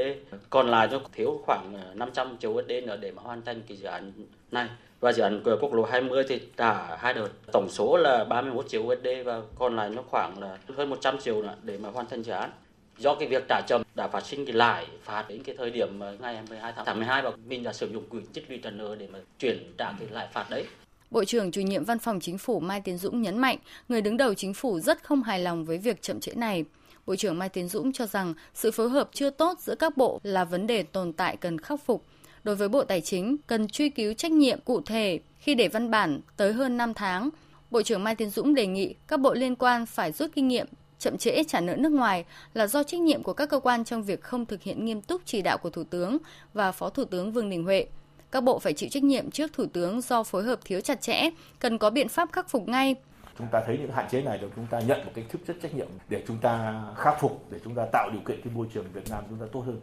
Còn 0.49 0.67
lại 0.67 0.87
nó 0.91 0.99
thiếu 1.13 1.41
khoảng 1.45 1.73
ờ, 1.73 1.93
500 1.93 2.37
triệu 2.39 2.51
USD 2.51 2.69
nữa 2.69 2.97
để 3.01 3.11
mà 3.11 3.21
hoàn 3.21 3.41
thành 3.41 3.61
cái 3.67 3.77
dự 3.77 3.85
án 3.85 4.11
này. 4.51 4.67
Và 4.99 5.11
dự 5.11 5.23
án 5.23 5.43
quốc 5.61 5.73
lộ 5.73 5.83
20 5.83 6.23
thì 6.27 6.41
trả 6.57 6.95
hai 6.95 7.13
đợt. 7.13 7.29
Tổng 7.51 7.69
số 7.69 7.97
là 7.97 8.23
31 8.23 8.69
triệu 8.69 8.83
USD 8.83 9.07
và 9.25 9.41
còn 9.55 9.75
lại 9.75 9.89
nó 9.89 10.01
khoảng 10.01 10.39
là 10.39 10.57
hơn 10.75 10.89
100 10.89 11.19
triệu 11.19 11.41
nữa 11.41 11.55
để 11.63 11.77
mà 11.77 11.89
hoàn 11.89 12.05
thành 12.05 12.23
dự 12.23 12.33
án 12.33 12.51
do 12.99 13.15
cái 13.15 13.27
việc 13.27 13.43
trả 13.49 13.61
chậm 13.67 13.81
đã 13.95 14.07
phát 14.07 14.25
sinh 14.25 14.45
cái 14.45 14.53
lãi 14.53 14.85
phạt 15.03 15.25
đến 15.29 15.43
cái 15.43 15.55
thời 15.57 15.71
điểm 15.71 15.99
ngày 16.19 16.39
12 16.49 16.73
tháng 16.85 16.97
12 16.97 17.21
và 17.21 17.31
mình 17.45 17.63
đã 17.63 17.73
sử 17.73 17.89
dụng 17.93 18.09
quỹ 18.09 18.19
tích 18.33 18.45
lũy 18.49 18.57
trần 18.57 18.77
nợ 18.77 18.95
để 18.99 19.07
mà 19.07 19.19
chuyển 19.39 19.73
trả 19.77 19.93
cái 19.99 20.07
lãi 20.11 20.27
phạt 20.33 20.49
đấy. 20.49 20.65
Bộ 21.11 21.25
trưởng 21.25 21.51
chủ 21.51 21.61
nhiệm 21.61 21.83
Văn 21.83 21.99
phòng 21.99 22.19
Chính 22.19 22.37
phủ 22.37 22.59
Mai 22.59 22.81
Tiến 22.81 22.97
Dũng 22.97 23.21
nhấn 23.21 23.37
mạnh, 23.37 23.57
người 23.89 24.01
đứng 24.01 24.17
đầu 24.17 24.33
chính 24.33 24.53
phủ 24.53 24.79
rất 24.79 25.03
không 25.03 25.23
hài 25.23 25.39
lòng 25.39 25.65
với 25.65 25.77
việc 25.77 26.01
chậm 26.01 26.19
trễ 26.19 26.31
này. 26.33 26.65
Bộ 27.05 27.15
trưởng 27.15 27.39
Mai 27.39 27.49
Tiến 27.49 27.67
Dũng 27.67 27.93
cho 27.93 28.05
rằng 28.05 28.33
sự 28.53 28.71
phối 28.71 28.89
hợp 28.89 29.09
chưa 29.13 29.29
tốt 29.29 29.59
giữa 29.59 29.75
các 29.75 29.97
bộ 29.97 30.19
là 30.23 30.43
vấn 30.43 30.67
đề 30.67 30.83
tồn 30.83 31.13
tại 31.13 31.37
cần 31.37 31.59
khắc 31.61 31.79
phục. 31.85 32.05
Đối 32.43 32.55
với 32.55 32.69
Bộ 32.69 32.83
Tài 32.83 33.01
chính, 33.01 33.37
cần 33.47 33.67
truy 33.67 33.89
cứu 33.89 34.13
trách 34.13 34.31
nhiệm 34.31 34.59
cụ 34.61 34.81
thể 34.81 35.19
khi 35.39 35.55
để 35.55 35.67
văn 35.67 35.91
bản 35.91 36.21
tới 36.37 36.53
hơn 36.53 36.77
5 36.77 36.93
tháng. 36.93 37.29
Bộ 37.71 37.81
trưởng 37.81 38.03
Mai 38.03 38.15
Tiến 38.15 38.29
Dũng 38.29 38.55
đề 38.55 38.67
nghị 38.67 38.95
các 39.07 39.19
bộ 39.19 39.33
liên 39.33 39.55
quan 39.55 39.85
phải 39.85 40.11
rút 40.11 40.31
kinh 40.35 40.47
nghiệm 40.47 40.67
chậm 40.99 41.17
trễ 41.17 41.43
trả 41.43 41.59
nợ 41.59 41.75
nước 41.75 41.91
ngoài 41.91 42.25
là 42.53 42.67
do 42.67 42.83
trách 42.83 43.01
nhiệm 43.01 43.23
của 43.23 43.33
các 43.33 43.49
cơ 43.49 43.59
quan 43.59 43.83
trong 43.83 44.03
việc 44.03 44.21
không 44.21 44.45
thực 44.45 44.63
hiện 44.63 44.85
nghiêm 44.85 45.01
túc 45.01 45.21
chỉ 45.25 45.41
đạo 45.41 45.57
của 45.57 45.69
Thủ 45.69 45.83
tướng 45.83 46.17
và 46.53 46.71
Phó 46.71 46.89
Thủ 46.89 47.05
tướng 47.05 47.31
Vương 47.31 47.49
Đình 47.49 47.63
Huệ. 47.63 47.87
Các 48.31 48.43
bộ 48.43 48.59
phải 48.59 48.73
chịu 48.73 48.89
trách 48.89 49.03
nhiệm 49.03 49.31
trước 49.31 49.53
Thủ 49.53 49.65
tướng 49.73 50.01
do 50.01 50.23
phối 50.23 50.43
hợp 50.43 50.59
thiếu 50.65 50.81
chặt 50.81 51.01
chẽ, 51.01 51.29
cần 51.59 51.77
có 51.77 51.89
biện 51.89 52.09
pháp 52.09 52.29
khắc 52.31 52.49
phục 52.49 52.67
ngay. 52.67 52.95
Chúng 53.37 53.47
ta 53.51 53.63
thấy 53.65 53.77
những 53.77 53.91
hạn 53.91 54.05
chế 54.09 54.21
này 54.21 54.37
rồi 54.37 54.49
chúng 54.55 54.67
ta 54.67 54.79
nhận 54.79 55.05
một 55.05 55.11
cái 55.15 55.25
thức 55.29 55.41
chất 55.47 55.55
trách 55.61 55.75
nhiệm 55.75 55.87
để 56.09 56.23
chúng 56.27 56.37
ta 56.37 56.83
khắc 56.97 57.21
phục, 57.21 57.45
để 57.51 57.59
chúng 57.63 57.75
ta 57.75 57.85
tạo 57.91 58.09
điều 58.13 58.21
kiện 58.21 58.41
cái 58.43 58.53
môi 58.53 58.67
trường 58.73 58.85
Việt 58.93 59.09
Nam 59.09 59.23
chúng 59.29 59.39
ta 59.39 59.45
tốt 59.51 59.63
hơn. 59.65 59.79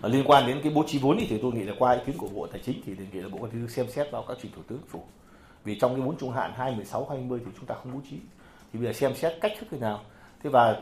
Ở 0.00 0.08
liên 0.08 0.24
quan 0.26 0.46
đến 0.46 0.60
cái 0.62 0.72
bố 0.74 0.84
trí 0.86 0.98
vốn 0.98 1.18
thì 1.28 1.38
tôi 1.42 1.52
nghĩ 1.52 1.64
là 1.64 1.72
qua 1.78 1.92
ý 1.92 2.00
kiến 2.06 2.18
của 2.18 2.28
Bộ 2.28 2.46
Tài 2.46 2.60
chính 2.64 2.82
thì 2.86 2.94
đề 2.94 3.04
nghị 3.12 3.20
là 3.20 3.28
Bộ 3.28 3.38
Tài 3.38 3.50
chính 3.52 3.68
xem 3.68 3.86
xét 3.90 4.10
vào 4.10 4.24
các 4.28 4.36
trình 4.42 4.52
Thủ 4.56 4.62
tướng 4.68 4.78
phủ. 4.88 5.02
Vì 5.64 5.78
trong 5.78 5.94
cái 5.94 6.00
vốn 6.00 6.16
trung 6.16 6.32
hạn 6.32 6.52
2016 6.56 7.06
20 7.10 7.40
thì 7.44 7.50
chúng 7.56 7.66
ta 7.66 7.74
không 7.74 7.92
bố 7.94 8.00
trí. 8.10 8.16
Thì 8.72 8.78
bây 8.78 8.86
giờ 8.86 8.92
xem 8.92 9.14
xét 9.14 9.32
cách 9.40 9.52
thức 9.60 9.66
thế 9.70 9.78
nào 9.78 10.00
thế 10.42 10.50
và 10.50 10.76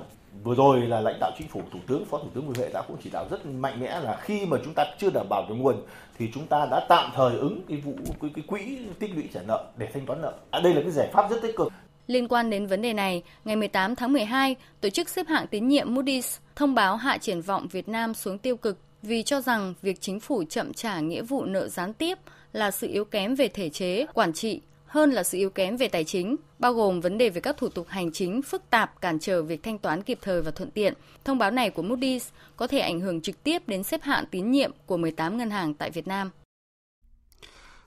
vừa 0.44 0.54
rồi 0.54 0.80
là 0.80 1.00
lãnh 1.00 1.18
đạo 1.20 1.30
chính 1.38 1.48
phủ 1.48 1.62
thủ 1.72 1.78
tướng 1.86 2.04
phó 2.04 2.18
thủ 2.18 2.28
tướng 2.34 2.46
vương 2.46 2.56
huệ 2.56 2.70
đã 2.72 2.82
cũng 2.88 2.96
chỉ 3.04 3.10
đạo 3.10 3.26
rất 3.30 3.46
mạnh 3.46 3.80
mẽ 3.80 4.00
là 4.00 4.18
khi 4.22 4.46
mà 4.46 4.56
chúng 4.64 4.74
ta 4.74 4.84
chưa 4.98 5.10
đảm 5.10 5.26
bảo 5.28 5.46
được 5.48 5.54
nguồn 5.54 5.82
thì 6.18 6.30
chúng 6.34 6.46
ta 6.46 6.66
đã 6.70 6.86
tạm 6.88 7.10
thời 7.14 7.38
ứng 7.38 7.60
cái 7.68 7.78
vụ 7.78 7.94
cái, 8.20 8.30
cái 8.34 8.44
quỹ 8.46 8.78
tích 8.98 9.10
lũy 9.14 9.24
trả 9.34 9.40
nợ 9.42 9.64
để 9.76 9.88
thanh 9.92 10.06
toán 10.06 10.22
nợ. 10.22 10.32
À, 10.50 10.60
đây 10.60 10.74
là 10.74 10.80
cái 10.82 10.90
giải 10.90 11.08
pháp 11.12 11.30
rất 11.30 11.42
tích 11.42 11.56
cực. 11.56 11.72
Liên 12.06 12.28
quan 12.28 12.50
đến 12.50 12.66
vấn 12.66 12.82
đề 12.82 12.92
này, 12.92 13.22
ngày 13.44 13.56
18 13.56 13.96
tháng 13.96 14.12
12, 14.12 14.56
tổ 14.80 14.88
chức 14.88 15.08
xếp 15.08 15.26
hạng 15.28 15.46
tín 15.46 15.68
nhiệm 15.68 15.94
Moody's 15.94 16.38
thông 16.56 16.74
báo 16.74 16.96
hạ 16.96 17.18
triển 17.18 17.40
vọng 17.40 17.68
Việt 17.68 17.88
Nam 17.88 18.14
xuống 18.14 18.38
tiêu 18.38 18.56
cực 18.56 18.78
vì 19.02 19.22
cho 19.22 19.40
rằng 19.40 19.74
việc 19.82 20.00
chính 20.00 20.20
phủ 20.20 20.44
chậm 20.48 20.74
trả 20.74 21.00
nghĩa 21.00 21.22
vụ 21.22 21.44
nợ 21.44 21.68
gián 21.68 21.92
tiếp 21.92 22.18
là 22.52 22.70
sự 22.70 22.88
yếu 22.88 23.04
kém 23.04 23.34
về 23.34 23.48
thể 23.48 23.68
chế, 23.68 24.06
quản 24.14 24.32
trị 24.32 24.60
hơn 24.88 25.10
là 25.10 25.22
sự 25.22 25.38
yếu 25.38 25.50
kém 25.50 25.76
về 25.76 25.88
tài 25.88 26.04
chính, 26.04 26.36
bao 26.58 26.74
gồm 26.74 27.00
vấn 27.00 27.18
đề 27.18 27.30
về 27.30 27.40
các 27.40 27.56
thủ 27.56 27.68
tục 27.68 27.86
hành 27.88 28.12
chính 28.12 28.42
phức 28.42 28.70
tạp 28.70 29.00
cản 29.00 29.18
trở 29.18 29.42
việc 29.42 29.62
thanh 29.62 29.78
toán 29.78 30.02
kịp 30.02 30.18
thời 30.22 30.42
và 30.42 30.50
thuận 30.50 30.70
tiện. 30.70 30.94
Thông 31.24 31.38
báo 31.38 31.50
này 31.50 31.70
của 31.70 31.82
Moody's 31.82 32.30
có 32.56 32.66
thể 32.66 32.78
ảnh 32.78 33.00
hưởng 33.00 33.20
trực 33.20 33.42
tiếp 33.42 33.62
đến 33.66 33.82
xếp 33.82 34.02
hạng 34.02 34.24
tín 34.30 34.50
nhiệm 34.50 34.70
của 34.86 34.96
18 34.96 35.38
ngân 35.38 35.50
hàng 35.50 35.74
tại 35.74 35.90
Việt 35.90 36.06
Nam. 36.06 36.30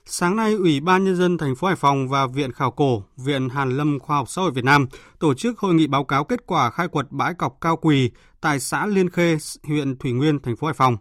Sáng 0.04 0.36
nay, 0.36 0.52
Ủy 0.52 0.80
ban 0.80 1.04
Nhân 1.04 1.16
dân 1.16 1.38
thành 1.38 1.56
phố 1.56 1.66
Hải 1.66 1.76
Phòng 1.76 2.08
và 2.08 2.26
Viện 2.26 2.52
Khảo 2.52 2.70
cổ, 2.70 3.02
Viện 3.16 3.48
Hàn 3.48 3.76
lâm 3.76 3.98
Khoa 3.98 4.16
học 4.16 4.28
Xã 4.28 4.42
hội 4.42 4.50
Việt 4.50 4.64
Nam 4.64 4.86
tổ 5.18 5.34
chức 5.34 5.58
hội 5.58 5.74
nghị 5.74 5.86
báo 5.86 6.04
cáo 6.04 6.24
kết 6.24 6.46
quả 6.46 6.70
khai 6.70 6.88
quật 6.88 7.06
bãi 7.10 7.34
cọc 7.34 7.60
cao 7.60 7.76
quỳ 7.76 8.10
tại 8.40 8.60
xã 8.60 8.86
Liên 8.86 9.10
Khê, 9.10 9.36
huyện 9.64 9.98
Thủy 9.98 10.12
Nguyên, 10.12 10.40
thành 10.42 10.56
phố 10.56 10.66
Hải 10.66 10.74
Phòng. 10.74 10.96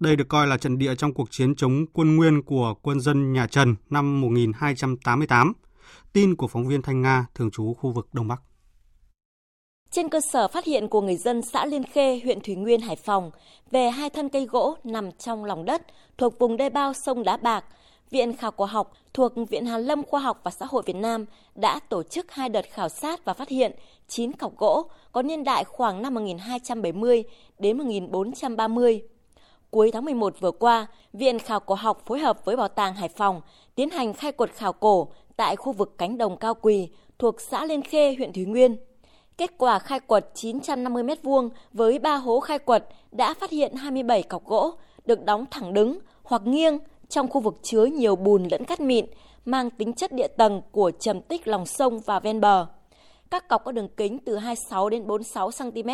Đây 0.00 0.16
được 0.16 0.28
coi 0.28 0.46
là 0.46 0.56
trận 0.56 0.78
địa 0.78 0.94
trong 0.94 1.14
cuộc 1.14 1.30
chiến 1.30 1.54
chống 1.54 1.86
quân 1.92 2.16
Nguyên 2.16 2.42
của 2.42 2.74
quân 2.82 3.00
dân 3.00 3.32
nhà 3.32 3.46
Trần 3.46 3.74
năm 3.90 4.20
1288. 4.20 5.52
Tin 6.12 6.36
của 6.36 6.48
phóng 6.48 6.66
viên 6.66 6.82
Thanh 6.82 7.02
Nga, 7.02 7.26
thường 7.34 7.50
trú 7.50 7.74
khu 7.74 7.92
vực 7.92 8.08
Đông 8.12 8.28
Bắc. 8.28 8.42
Trên 9.90 10.08
cơ 10.08 10.20
sở 10.20 10.48
phát 10.48 10.64
hiện 10.64 10.88
của 10.88 11.00
người 11.00 11.16
dân 11.16 11.42
xã 11.42 11.66
Liên 11.66 11.82
Khê, 11.82 12.20
huyện 12.24 12.40
Thủy 12.40 12.54
Nguyên, 12.54 12.80
Hải 12.80 12.96
Phòng 12.96 13.30
về 13.70 13.90
hai 13.90 14.10
thân 14.10 14.28
cây 14.28 14.46
gỗ 14.46 14.76
nằm 14.84 15.12
trong 15.12 15.44
lòng 15.44 15.64
đất 15.64 15.82
thuộc 16.18 16.38
vùng 16.38 16.56
đê 16.56 16.70
bao 16.70 16.92
sông 16.92 17.22
Đá 17.22 17.36
Bạc, 17.36 17.64
Viện 18.10 18.36
Khảo 18.36 18.50
cổ 18.50 18.64
học 18.64 18.92
thuộc 19.14 19.32
Viện 19.50 19.66
Hàn 19.66 19.80
lâm 19.80 20.02
Khoa 20.02 20.20
học 20.20 20.40
và 20.44 20.50
Xã 20.50 20.66
hội 20.68 20.82
Việt 20.86 20.96
Nam 20.96 21.24
đã 21.54 21.80
tổ 21.88 22.02
chức 22.02 22.32
hai 22.32 22.48
đợt 22.48 22.64
khảo 22.72 22.88
sát 22.88 23.24
và 23.24 23.34
phát 23.34 23.48
hiện 23.48 23.72
9 24.08 24.32
cọc 24.32 24.56
gỗ 24.56 24.90
có 25.12 25.22
niên 25.22 25.44
đại 25.44 25.64
khoảng 25.64 26.02
năm 26.02 26.14
1270 26.14 27.24
đến 27.58 27.78
1430. 27.78 29.02
Cuối 29.70 29.90
tháng 29.92 30.04
11 30.04 30.40
vừa 30.40 30.50
qua, 30.50 30.86
Viện 31.12 31.38
Khảo 31.38 31.60
cổ 31.60 31.74
học 31.74 32.02
phối 32.06 32.18
hợp 32.18 32.44
với 32.44 32.56
Bảo 32.56 32.68
tàng 32.68 32.94
Hải 32.94 33.08
Phòng 33.08 33.40
tiến 33.74 33.90
hành 33.90 34.14
khai 34.14 34.32
quật 34.32 34.52
khảo 34.52 34.72
cổ 34.72 35.08
tại 35.36 35.56
khu 35.56 35.72
vực 35.72 35.94
cánh 35.98 36.18
đồng 36.18 36.36
cao 36.36 36.54
quỳ 36.54 36.88
thuộc 37.18 37.40
xã 37.40 37.64
Liên 37.64 37.82
Khê, 37.82 38.14
huyện 38.14 38.32
Thủy 38.32 38.44
Nguyên. 38.44 38.76
Kết 39.36 39.50
quả 39.58 39.78
khai 39.78 40.00
quật 40.00 40.30
950 40.34 41.02
m2 41.02 41.48
với 41.72 41.98
3 41.98 42.16
hố 42.16 42.40
khai 42.40 42.58
quật 42.58 42.86
đã 43.12 43.34
phát 43.34 43.50
hiện 43.50 43.74
27 43.74 44.22
cọc 44.22 44.46
gỗ 44.46 44.72
được 45.04 45.24
đóng 45.24 45.44
thẳng 45.50 45.74
đứng 45.74 45.98
hoặc 46.22 46.42
nghiêng 46.44 46.78
trong 47.08 47.28
khu 47.28 47.40
vực 47.40 47.54
chứa 47.62 47.84
nhiều 47.84 48.16
bùn 48.16 48.48
lẫn 48.50 48.64
cát 48.64 48.80
mịn, 48.80 49.06
mang 49.44 49.70
tính 49.70 49.92
chất 49.92 50.12
địa 50.12 50.28
tầng 50.28 50.62
của 50.72 50.90
trầm 50.90 51.20
tích 51.20 51.48
lòng 51.48 51.66
sông 51.66 52.00
và 52.00 52.20
ven 52.20 52.40
bờ. 52.40 52.66
Các 53.30 53.48
cọc 53.48 53.64
có 53.64 53.72
đường 53.72 53.88
kính 53.96 54.18
từ 54.18 54.36
26 54.36 54.88
đến 54.88 55.06
46 55.06 55.50
cm, 55.58 55.90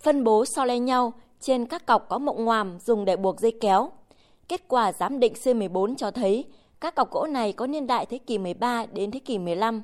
phân 0.00 0.24
bố 0.24 0.44
so 0.44 0.64
le 0.64 0.78
nhau, 0.78 1.12
trên 1.40 1.66
các 1.66 1.86
cọc 1.86 2.08
có 2.08 2.18
mộng 2.18 2.44
ngoàm 2.44 2.78
dùng 2.80 3.04
để 3.04 3.16
buộc 3.16 3.40
dây 3.40 3.52
kéo. 3.60 3.90
Kết 4.48 4.68
quả 4.68 4.92
giám 4.92 5.20
định 5.20 5.32
C14 5.32 5.94
cho 5.96 6.10
thấy 6.10 6.44
các 6.80 6.94
cọc 6.94 7.10
gỗ 7.10 7.26
này 7.26 7.52
có 7.52 7.66
niên 7.66 7.86
đại 7.86 8.06
thế 8.06 8.18
kỷ 8.18 8.38
13 8.38 8.86
đến 8.92 9.10
thế 9.10 9.18
kỷ 9.18 9.38
15. 9.38 9.82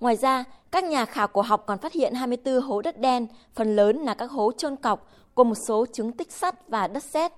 Ngoài 0.00 0.16
ra, 0.16 0.44
các 0.70 0.84
nhà 0.84 1.04
khảo 1.04 1.28
cổ 1.28 1.42
học 1.42 1.64
còn 1.66 1.78
phát 1.78 1.92
hiện 1.92 2.14
24 2.14 2.60
hố 2.60 2.82
đất 2.82 3.00
đen, 3.00 3.26
phần 3.54 3.76
lớn 3.76 3.96
là 3.96 4.14
các 4.14 4.30
hố 4.30 4.52
trôn 4.52 4.76
cọc 4.76 5.08
cùng 5.34 5.48
một 5.48 5.54
số 5.54 5.86
chứng 5.92 6.12
tích 6.12 6.32
sắt 6.32 6.68
và 6.68 6.88
đất 6.88 7.02
sét. 7.02 7.32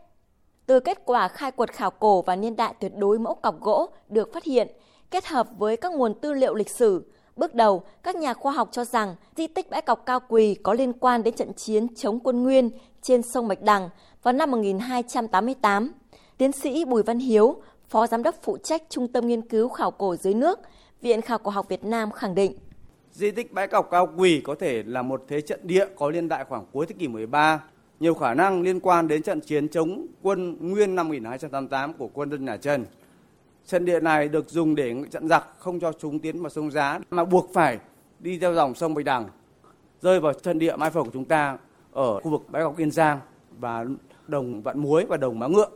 Từ 0.67 0.81
kết 0.81 0.99
quả 1.05 1.29
khai 1.29 1.51
quật 1.51 1.73
khảo 1.73 1.91
cổ 1.91 2.23
và 2.23 2.37
niên 2.37 2.57
đại 2.57 2.75
tuyệt 2.81 2.93
đối 2.97 3.19
mẫu 3.19 3.35
cọc 3.35 3.61
gỗ 3.61 3.87
được 4.09 4.33
phát 4.33 4.45
hiện, 4.45 4.69
kết 5.11 5.27
hợp 5.27 5.49
với 5.59 5.77
các 5.77 5.93
nguồn 5.93 6.15
tư 6.15 6.33
liệu 6.33 6.55
lịch 6.55 6.71
sử, 6.71 7.13
bước 7.39 7.55
đầu 7.55 7.83
các 8.03 8.17
nhà 8.17 8.35
khoa 8.35 8.53
học 8.53 8.69
cho 8.73 8.85
rằng 8.85 9.15
di 9.37 9.47
tích 9.47 9.71
bãi 9.71 9.83
cọc 9.83 10.07
Cao 10.07 10.21
Quỳ 10.29 10.55
có 10.55 10.75
liên 10.75 10.93
quan 10.93 11.23
đến 11.23 11.35
trận 11.35 11.53
chiến 11.53 11.95
chống 11.95 12.21
quân 12.21 12.43
Nguyên 12.43 12.71
trên 13.03 13.23
sông 13.23 13.49
Bạch 13.49 13.63
Đằng 13.63 13.89
vào 14.23 14.33
năm 14.33 14.51
1288. 14.51 15.93
Tiến 16.39 16.53
sĩ 16.53 16.85
Bùi 16.85 17.03
Văn 17.03 17.19
Hiếu, 17.19 17.63
Phó 17.89 18.07
Giám 18.07 18.23
đốc 18.23 18.35
phụ 18.43 18.59
trách 18.59 18.83
Trung 18.89 19.09
tâm 19.09 19.27
Nghiên 19.27 19.43
cứu 19.43 19.69
Khảo 19.69 19.91
cổ 19.91 20.17
dưới 20.17 20.35
nước, 20.35 20.59
Viện 21.03 21.21
Khảo 21.21 21.39
cổ 21.39 21.51
học 21.51 21.69
Việt 21.69 21.85
Nam 21.85 22.11
khẳng 22.11 22.35
định. 22.35 22.53
Di 23.13 23.31
tích 23.31 23.53
bãi 23.53 23.69
cọc 23.69 23.91
Cao 23.91 24.09
Quỳ 24.17 24.41
có 24.45 24.55
thể 24.55 24.83
là 24.87 25.03
một 25.03 25.25
thế 25.29 25.41
trận 25.41 25.61
địa 25.63 25.87
có 25.97 26.11
niên 26.11 26.29
đại 26.29 26.45
khoảng 26.45 26.67
cuối 26.73 26.87
thế 26.87 26.95
kỷ 26.99 27.09
13 27.09 27.61
nhiều 28.01 28.15
khả 28.15 28.35
năng 28.35 28.63
liên 28.63 28.81
quan 28.81 29.09
đến 29.09 29.23
trận 29.23 29.41
chiến 29.41 29.69
chống 29.69 30.07
quân 30.23 30.57
Nguyên 30.61 30.95
năm 30.95 31.09
1288 31.09 31.93
của 31.93 32.09
quân 32.09 32.31
dân 32.31 32.45
nhà 32.45 32.57
Trần. 32.57 32.85
Trận 33.69 33.85
địa 33.85 34.01
này 34.01 34.29
được 34.29 34.51
dùng 34.51 34.75
để 34.75 34.95
chặn 35.11 35.29
giặc 35.29 35.45
không 35.59 35.81
cho 35.81 35.93
chúng 35.93 36.19
tiến 36.19 36.43
vào 36.43 36.51
sông 36.51 36.71
Giá 36.71 37.01
mà 37.11 37.25
buộc 37.25 37.51
phải 37.53 37.79
đi 38.19 38.39
theo 38.39 38.55
dòng 38.55 38.75
sông 38.75 38.95
Bạch 38.95 39.05
Đằng 39.05 39.29
rơi 40.01 40.21
vào 40.21 40.33
trận 40.33 40.59
địa 40.59 40.77
mai 40.77 40.91
phục 40.91 41.07
của 41.07 41.13
chúng 41.13 41.25
ta 41.25 41.59
ở 41.93 42.21
khu 42.21 42.31
vực 42.31 42.43
bãi 42.49 42.63
cọc 42.63 42.77
Kiên 42.77 42.91
Giang 42.91 43.21
và 43.59 43.85
đồng 44.29 44.63
Vạn 44.63 44.79
Muối 44.79 45.05
và 45.05 45.17
đồng 45.17 45.39
Má 45.39 45.47
Ngựa. 45.47 45.69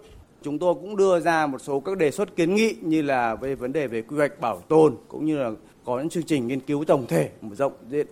Chúng 0.43 0.59
tôi 0.59 0.75
cũng 0.75 0.97
đưa 0.97 1.21
ra 1.21 1.47
một 1.47 1.59
số 1.59 1.81
các 1.81 1.99
đề 1.99 2.11
xuất 2.11 2.37
kiến 2.37 2.55
nghị 2.55 2.77
như 2.81 3.03
là 3.03 3.35
về 3.35 3.55
vấn 3.55 3.73
đề 3.73 3.87
về 3.87 4.03
quy 4.03 4.17
hoạch 4.17 4.41
bảo 4.41 4.61
tồn 4.61 4.97
cũng 5.09 5.25
như 5.25 5.39
là 5.39 5.51
có 5.85 5.99
những 5.99 6.09
chương 6.09 6.23
trình 6.23 6.47
nghiên 6.47 6.61
cứu 6.61 6.85
tổng 6.85 7.07
thể 7.07 7.31
mở 7.41 7.55
rộng 7.55 7.73
diện 7.89 8.07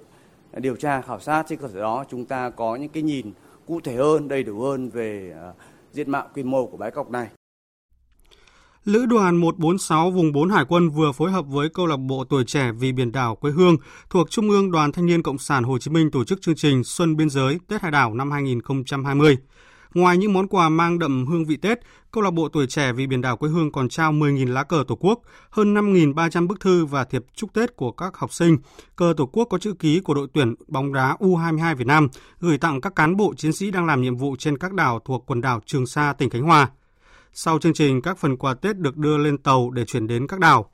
điều 0.53 0.77
tra 0.77 1.01
khảo 1.01 1.21
sát 1.21 1.47
trên 1.49 1.59
cơ 1.59 1.69
sở 1.69 1.81
đó 1.81 2.05
chúng 2.11 2.25
ta 2.25 2.51
có 2.51 2.77
những 2.77 2.89
cái 2.89 3.03
nhìn 3.03 3.33
cụ 3.67 3.81
thể 3.81 3.95
hơn, 3.95 4.29
đầy 4.29 4.43
đủ 4.43 4.61
hơn 4.61 4.89
về 4.89 5.35
à, 5.41 5.53
diện 5.93 6.11
mạo 6.11 6.29
quy 6.35 6.43
mô 6.43 6.67
của 6.67 6.77
bãi 6.77 6.91
cọc 6.91 7.11
này. 7.11 7.29
Lữ 8.85 9.07
đoàn 9.07 9.37
146 9.37 10.11
vùng 10.11 10.33
4 10.33 10.51
Hải 10.51 10.65
quân 10.69 10.91
vừa 10.91 11.13
phối 11.13 11.31
hợp 11.31 11.47
với 11.49 11.69
câu 11.69 11.87
lạc 11.87 11.97
bộ 11.97 12.25
tuổi 12.25 12.45
trẻ 12.45 12.73
vì 12.73 12.93
biển 12.93 13.13
đảo 13.13 13.37
quê 13.37 13.51
hương 13.51 13.77
thuộc 14.11 14.31
Trung 14.31 14.51
ương 14.51 14.71
Đoàn 14.71 14.93
Thanh 14.93 15.07
niên 15.07 15.23
Cộng 15.23 15.39
sản 15.39 15.65
Hồ 15.65 15.79
Chí 15.79 15.91
Minh 15.91 16.11
tổ 16.11 16.25
chức 16.25 16.43
chương 16.43 16.55
trình 16.55 16.85
Xuân 16.85 17.17
biên 17.17 17.31
giới 17.31 17.59
Tết 17.69 17.83
Hải 17.83 17.91
đảo 17.91 18.15
năm 18.15 18.31
2020. 18.31 19.37
Ngoài 19.95 20.19
những 20.19 20.33
món 20.33 20.49
quà 20.49 20.69
mang 20.69 20.99
đậm 20.99 21.27
hương 21.27 21.45
vị 21.45 21.57
Tết, 21.57 21.79
câu 22.11 22.25
lạc 22.25 22.31
bộ 22.31 22.49
tuổi 22.49 22.67
trẻ 22.67 22.93
vì 22.93 23.07
biển 23.07 23.21
đảo 23.21 23.37
quê 23.37 23.51
hương 23.51 23.73
còn 23.73 23.89
trao 23.89 24.13
10.000 24.13 24.53
lá 24.53 24.63
cờ 24.63 24.85
Tổ 24.89 24.95
quốc, 24.95 25.21
hơn 25.51 25.75
5.300 25.75 26.47
bức 26.47 26.61
thư 26.61 26.85
và 26.85 27.05
thiệp 27.05 27.23
chúc 27.35 27.53
Tết 27.55 27.77
của 27.77 27.93
các 27.93 28.17
học 28.17 28.33
sinh. 28.33 28.59
Cờ 28.97 29.15
Tổ 29.17 29.27
quốc 29.27 29.45
có 29.45 29.59
chữ 29.59 29.73
ký 29.79 30.01
của 30.01 30.15
đội 30.15 30.29
tuyển 30.33 30.55
bóng 30.69 30.93
đá 30.93 31.17
U22 31.21 31.75
Việt 31.75 31.87
Nam 31.87 32.09
gửi 32.41 32.59
tặng 32.59 32.81
các 32.81 32.95
cán 32.97 33.17
bộ 33.17 33.35
chiến 33.37 33.53
sĩ 33.53 33.71
đang 33.71 33.87
làm 33.87 34.03
nhiệm 34.03 34.17
vụ 34.17 34.37
trên 34.37 34.59
các 34.59 34.73
đảo 34.73 35.01
thuộc 35.05 35.25
quần 35.27 35.41
đảo 35.41 35.61
Trường 35.67 35.87
Sa, 35.87 36.13
tỉnh 36.19 36.31
Khánh 36.31 36.43
Hòa. 36.43 36.69
Sau 37.33 37.59
chương 37.59 37.73
trình, 37.73 38.03
các 38.03 38.19
phần 38.19 38.37
quà 38.37 38.55
Tết 38.55 38.79
được 38.79 38.97
đưa 38.97 39.19
lên 39.19 39.39
tàu 39.39 39.71
để 39.71 39.85
chuyển 39.85 40.07
đến 40.07 40.27
các 40.27 40.41
đảo. 40.41 40.71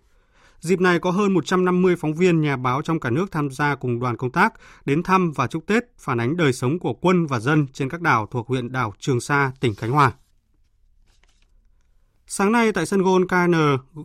Dịp 0.60 0.80
này 0.80 0.98
có 0.98 1.10
hơn 1.10 1.34
150 1.34 1.96
phóng 1.96 2.14
viên 2.14 2.40
nhà 2.40 2.56
báo 2.56 2.82
trong 2.82 3.00
cả 3.00 3.10
nước 3.10 3.32
tham 3.32 3.50
gia 3.50 3.74
cùng 3.74 4.00
đoàn 4.00 4.16
công 4.16 4.30
tác 4.30 4.54
đến 4.84 5.02
thăm 5.02 5.32
và 5.32 5.46
chúc 5.46 5.66
Tết, 5.66 5.84
phản 5.98 6.20
ánh 6.20 6.36
đời 6.36 6.52
sống 6.52 6.78
của 6.78 6.92
quân 6.92 7.26
và 7.26 7.40
dân 7.40 7.66
trên 7.72 7.88
các 7.88 8.00
đảo 8.00 8.28
thuộc 8.30 8.48
huyện 8.48 8.72
đảo 8.72 8.92
Trường 8.98 9.20
Sa, 9.20 9.52
tỉnh 9.60 9.74
Khánh 9.74 9.90
Hòa. 9.90 10.12
Sáng 12.26 12.52
nay 12.52 12.72
tại 12.72 12.86
sân 12.86 13.02
gôn 13.02 13.28
KN 13.28 13.54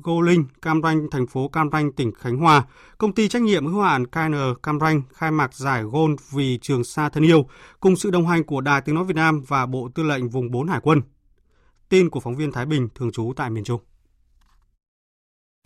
Gô 0.03 0.21
Linh, 0.21 0.45
Cam 0.61 0.81
Ranh, 0.81 1.09
thành 1.11 1.27
phố 1.27 1.47
Cam 1.47 1.69
Ranh, 1.71 1.91
tỉnh 1.91 2.11
Khánh 2.11 2.37
Hòa, 2.37 2.63
công 2.97 3.13
ty 3.13 3.27
trách 3.27 3.41
nhiệm 3.41 3.67
hữu 3.67 3.81
hạn 3.81 4.07
KN 4.07 4.33
Cam 4.63 4.79
Ranh 4.79 5.01
khai 5.13 5.31
mạc 5.31 5.53
giải 5.53 5.83
gôn 5.83 6.15
vì 6.31 6.59
Trường 6.61 6.83
Sa 6.83 7.09
thân 7.09 7.23
yêu 7.23 7.45
cùng 7.79 7.95
sự 7.95 8.11
đồng 8.11 8.27
hành 8.27 8.43
của 8.43 8.61
Đài 8.61 8.81
Tiếng 8.81 8.95
nói 8.95 9.03
Việt 9.03 9.15
Nam 9.15 9.41
và 9.47 9.65
Bộ 9.65 9.89
Tư 9.95 10.03
lệnh 10.03 10.29
vùng 10.29 10.51
4 10.51 10.67
Hải 10.67 10.79
quân. 10.83 11.01
Tin 11.91 12.09
của 12.09 12.19
phóng 12.19 12.35
viên 12.35 12.51
Thái 12.51 12.65
Bình 12.65 12.87
thường 12.95 13.11
trú 13.11 13.33
tại 13.35 13.49
miền 13.49 13.63
Trung. 13.63 13.81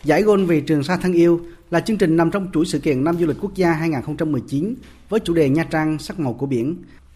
Giải 0.03 0.21
Gôn 0.23 0.45
vì 0.45 0.61
Trường 0.61 0.83
Sa 0.83 0.97
thân 0.97 1.13
yêu 1.13 1.41
là 1.69 1.79
chương 1.79 1.97
trình 1.97 2.17
nằm 2.17 2.31
trong 2.31 2.47
chuỗi 2.53 2.65
sự 2.65 2.79
kiện 2.79 3.03
năm 3.03 3.17
du 3.17 3.27
lịch 3.27 3.38
quốc 3.41 3.55
gia 3.55 3.73
2019 3.73 4.75
với 5.09 5.19
chủ 5.19 5.33
đề 5.33 5.49
Nha 5.49 5.63
Trang 5.63 5.99
sắc 5.99 6.19
màu 6.19 6.33
của 6.33 6.45
biển 6.45 6.75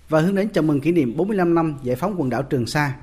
và 0.10 0.22
hướng 0.22 0.36
đến 0.36 0.50
chào 0.54 0.64
mừng 0.64 0.82
kỷ 0.82 0.92
niệm 0.92 1.18
45 1.18 1.56
năm 1.56 1.76
giải 1.84 1.96
phóng 1.96 2.16
quần 2.18 2.30
đảo 2.30 2.44
Trường 2.44 2.66
Sa. 2.66 2.96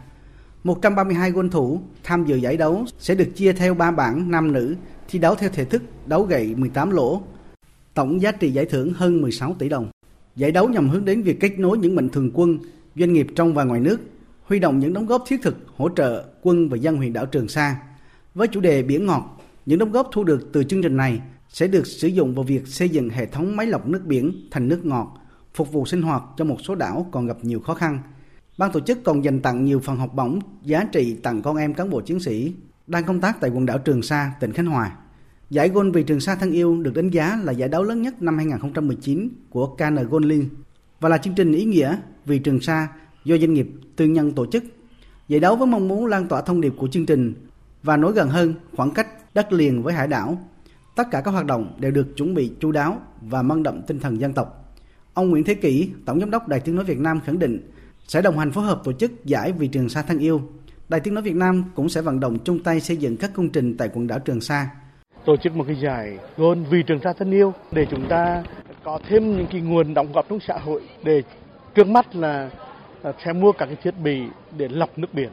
132 0.65 1.31
gôn 1.31 1.51
thủ 1.51 1.81
tham 2.03 2.25
dự 2.25 2.37
giải 2.37 2.57
đấu 2.57 2.85
sẽ 2.99 3.15
được 3.15 3.29
chia 3.35 3.53
theo 3.53 3.75
3 3.75 3.91
bảng 3.91 4.31
nam 4.31 4.53
nữ, 4.53 4.77
thi 5.09 5.19
đấu 5.19 5.35
theo 5.35 5.51
thể 5.51 5.65
thức 5.65 5.83
đấu 6.07 6.23
gậy 6.23 6.55
18 6.55 6.91
lỗ. 6.91 7.23
Tổng 7.95 8.23
giá 8.23 8.33
trị 8.33 8.51
giải 8.51 8.65
thưởng 8.65 8.93
hơn 8.93 9.23
16 9.23 9.57
tỷ 9.59 9.69
đồng. 9.69 9.91
Giải 10.37 10.53
đấu 10.53 10.69
nhằm 10.69 10.89
hướng 10.89 11.05
đến 11.05 11.23
việc 11.23 11.41
kết 11.41 11.59
nối 11.59 11.79
những 11.79 11.95
mạnh 11.95 12.09
thường 12.09 12.31
quân, 12.35 12.59
doanh 12.97 13.13
nghiệp 13.13 13.27
trong 13.37 13.55
và 13.55 13.65
ngoài 13.65 13.81
nước, 13.81 14.01
huy 14.47 14.59
động 14.59 14.79
những 14.79 14.93
đóng 14.93 15.07
góp 15.07 15.25
thiết 15.27 15.43
thực 15.43 15.57
hỗ 15.77 15.89
trợ 15.89 16.25
quân 16.43 16.69
và 16.69 16.77
dân 16.77 16.97
huyện 16.97 17.13
đảo 17.13 17.27
Trường 17.27 17.49
Sa. 17.49 17.77
Với 18.35 18.49
chủ 18.49 18.61
đề 18.61 18.83
biển 18.83 19.07
ngọt, 19.07 19.41
những 19.67 19.79
đóng 19.79 19.93
góp 19.93 20.09
thu 20.13 20.25
được 20.25 20.49
từ 20.53 20.65
chương 20.65 20.83
trình 20.83 20.97
này 20.97 21.21
sẽ 21.49 21.67
được 21.67 21.87
sử 21.87 22.09
dụng 22.09 22.35
vào 22.35 22.43
việc 22.43 22.67
xây 22.67 22.89
dựng 22.89 23.11
hệ 23.11 23.27
thống 23.27 23.57
máy 23.57 23.67
lọc 23.67 23.89
nước 23.89 24.03
biển 24.05 24.49
thành 24.51 24.69
nước 24.69 24.85
ngọt, 24.85 25.15
phục 25.55 25.73
vụ 25.73 25.87
sinh 25.87 26.03
hoạt 26.03 26.23
cho 26.37 26.45
một 26.45 26.57
số 26.65 26.75
đảo 26.75 27.07
còn 27.13 27.27
gặp 27.27 27.37
nhiều 27.43 27.61
khó 27.61 27.75
khăn. 27.75 27.99
Ban 28.59 28.73
tổ 28.73 28.81
chức 28.81 29.05
còn 29.05 29.25
dành 29.25 29.41
tặng 29.41 29.65
nhiều 29.65 29.81
phần 29.81 29.97
học 29.97 30.15
bổng 30.15 30.39
giá 30.63 30.85
trị 30.93 31.17
tặng 31.23 31.43
con 31.43 31.57
em 31.57 31.75
cán 31.75 31.91
bộ 31.91 32.01
chiến 32.01 32.21
sĩ 32.21 32.55
đang 32.87 33.05
công 33.05 33.21
tác 33.21 33.41
tại 33.41 33.51
quần 33.51 33.67
đảo 33.67 33.79
Trường 33.79 34.03
Sa, 34.03 34.33
tỉnh 34.41 34.53
Khánh 34.53 34.67
Hòa. 34.67 34.97
Giải 35.51 35.69
Gôn 35.69 35.93
vì 35.93 36.03
Trường 36.03 36.21
Sa 36.21 36.35
thân 36.35 36.53
yêu 36.53 36.83
được 36.83 36.95
đánh 36.95 37.11
giá 37.11 37.41
là 37.45 37.53
giải 37.53 37.69
đấu 37.69 37.83
lớn 37.83 38.03
nhất 38.03 38.23
năm 38.23 38.37
2019 38.37 39.29
của 39.51 39.77
KN 39.77 40.09
Gôn 40.11 40.25
Liên 40.25 40.49
và 41.01 41.09
là 41.09 41.19
chương 41.19 41.35
trình 41.35 41.53
ý 41.53 41.65
nghĩa 41.65 41.97
vì 42.27 42.39
Trường 42.39 42.61
Sa 42.61 42.89
do 43.25 43.37
doanh 43.37 43.55
nghiệp 43.55 43.69
tư 43.97 44.05
nhân 44.05 44.33
tổ 44.33 44.47
chức. 44.47 44.65
Giải 45.29 45.41
đấu 45.41 45.57
với 45.57 45.67
mong 45.67 45.89
muốn 45.89 46.07
lan 46.07 46.29
tỏa 46.29 46.41
thông 46.41 46.61
điệp 46.61 46.73
của 46.77 46.89
chương 46.89 47.07
trình 47.07 47.35
và 47.83 47.97
nối 47.97 48.13
gần 48.13 48.29
hơn 48.29 48.55
khoảng 48.77 48.91
cách 48.91 49.35
đất 49.35 49.53
liền 49.53 49.83
với 49.83 49.95
hải 49.95 50.09
đảo. 50.09 50.39
Tất 50.97 51.11
cả 51.11 51.21
các 51.21 51.31
hoạt 51.31 51.47
động 51.47 51.77
đều 51.79 51.91
được 51.91 52.17
chuẩn 52.17 52.35
bị 52.35 52.53
chu 52.61 52.73
đáo 52.73 53.01
và 53.21 53.43
mang 53.43 53.63
đậm 53.63 53.83
tinh 53.83 54.01
thần 54.01 54.21
dân 54.21 54.33
tộc. 54.33 54.75
Ông 55.15 55.31
Nguyễn 55.31 55.45
Thế 55.45 55.55
Kỷ, 55.55 55.91
Tổng 56.05 56.21
giám 56.21 56.31
đốc 56.31 56.49
Đài 56.49 56.61
Tiếng 56.61 56.75
nói 56.75 56.85
Việt 56.85 56.99
Nam 56.99 57.21
khẳng 57.25 57.39
định 57.39 57.71
sẽ 58.07 58.23
đồng 58.23 58.39
hành 58.39 58.51
phối 58.51 58.65
hợp 58.65 58.81
tổ 58.85 58.93
chức 58.93 59.25
giải 59.25 59.53
vì 59.53 59.69
Trường 59.69 59.89
Sa 59.89 60.03
thân 60.03 60.19
yêu. 60.19 60.41
Đài 60.89 61.01
Tiếng 61.01 61.15
nói 61.15 61.23
Việt 61.23 61.37
Nam 61.37 61.65
cũng 61.75 61.89
sẽ 61.89 62.01
vận 62.01 62.21
động 62.21 62.39
chung 62.45 62.63
tay 62.63 62.81
xây 62.81 62.97
dựng 62.97 63.17
các 63.17 63.31
công 63.35 63.49
trình 63.49 63.77
tại 63.77 63.89
quần 63.95 64.07
đảo 64.07 64.19
Trường 64.19 64.41
Sa. 64.41 64.71
Tổ 65.25 65.37
chức 65.37 65.57
một 65.57 65.65
cái 65.67 65.77
giải 65.83 66.19
gôn 66.37 66.65
vì 66.71 66.83
Trường 66.83 67.01
Sa 67.05 67.13
thân 67.19 67.31
yêu 67.31 67.53
để 67.73 67.87
chúng 67.91 68.09
ta 68.09 68.43
có 68.85 68.99
thêm 69.09 69.37
những 69.37 69.47
cái 69.53 69.61
nguồn 69.61 69.95
đóng 69.95 70.13
góp 70.13 70.29
trong 70.29 70.39
xã 70.49 70.59
hội 70.59 70.83
để 71.05 71.23
trước 71.75 71.87
mắt 71.87 72.17
là 72.17 72.51
sẽ 73.25 73.33
mua 73.33 73.53
các 73.53 73.67
cái 73.67 73.77
thiết 73.83 73.95
bị 74.03 74.23
để 74.57 74.69
lọc 74.69 74.99
nước 74.99 75.15
biển 75.15 75.31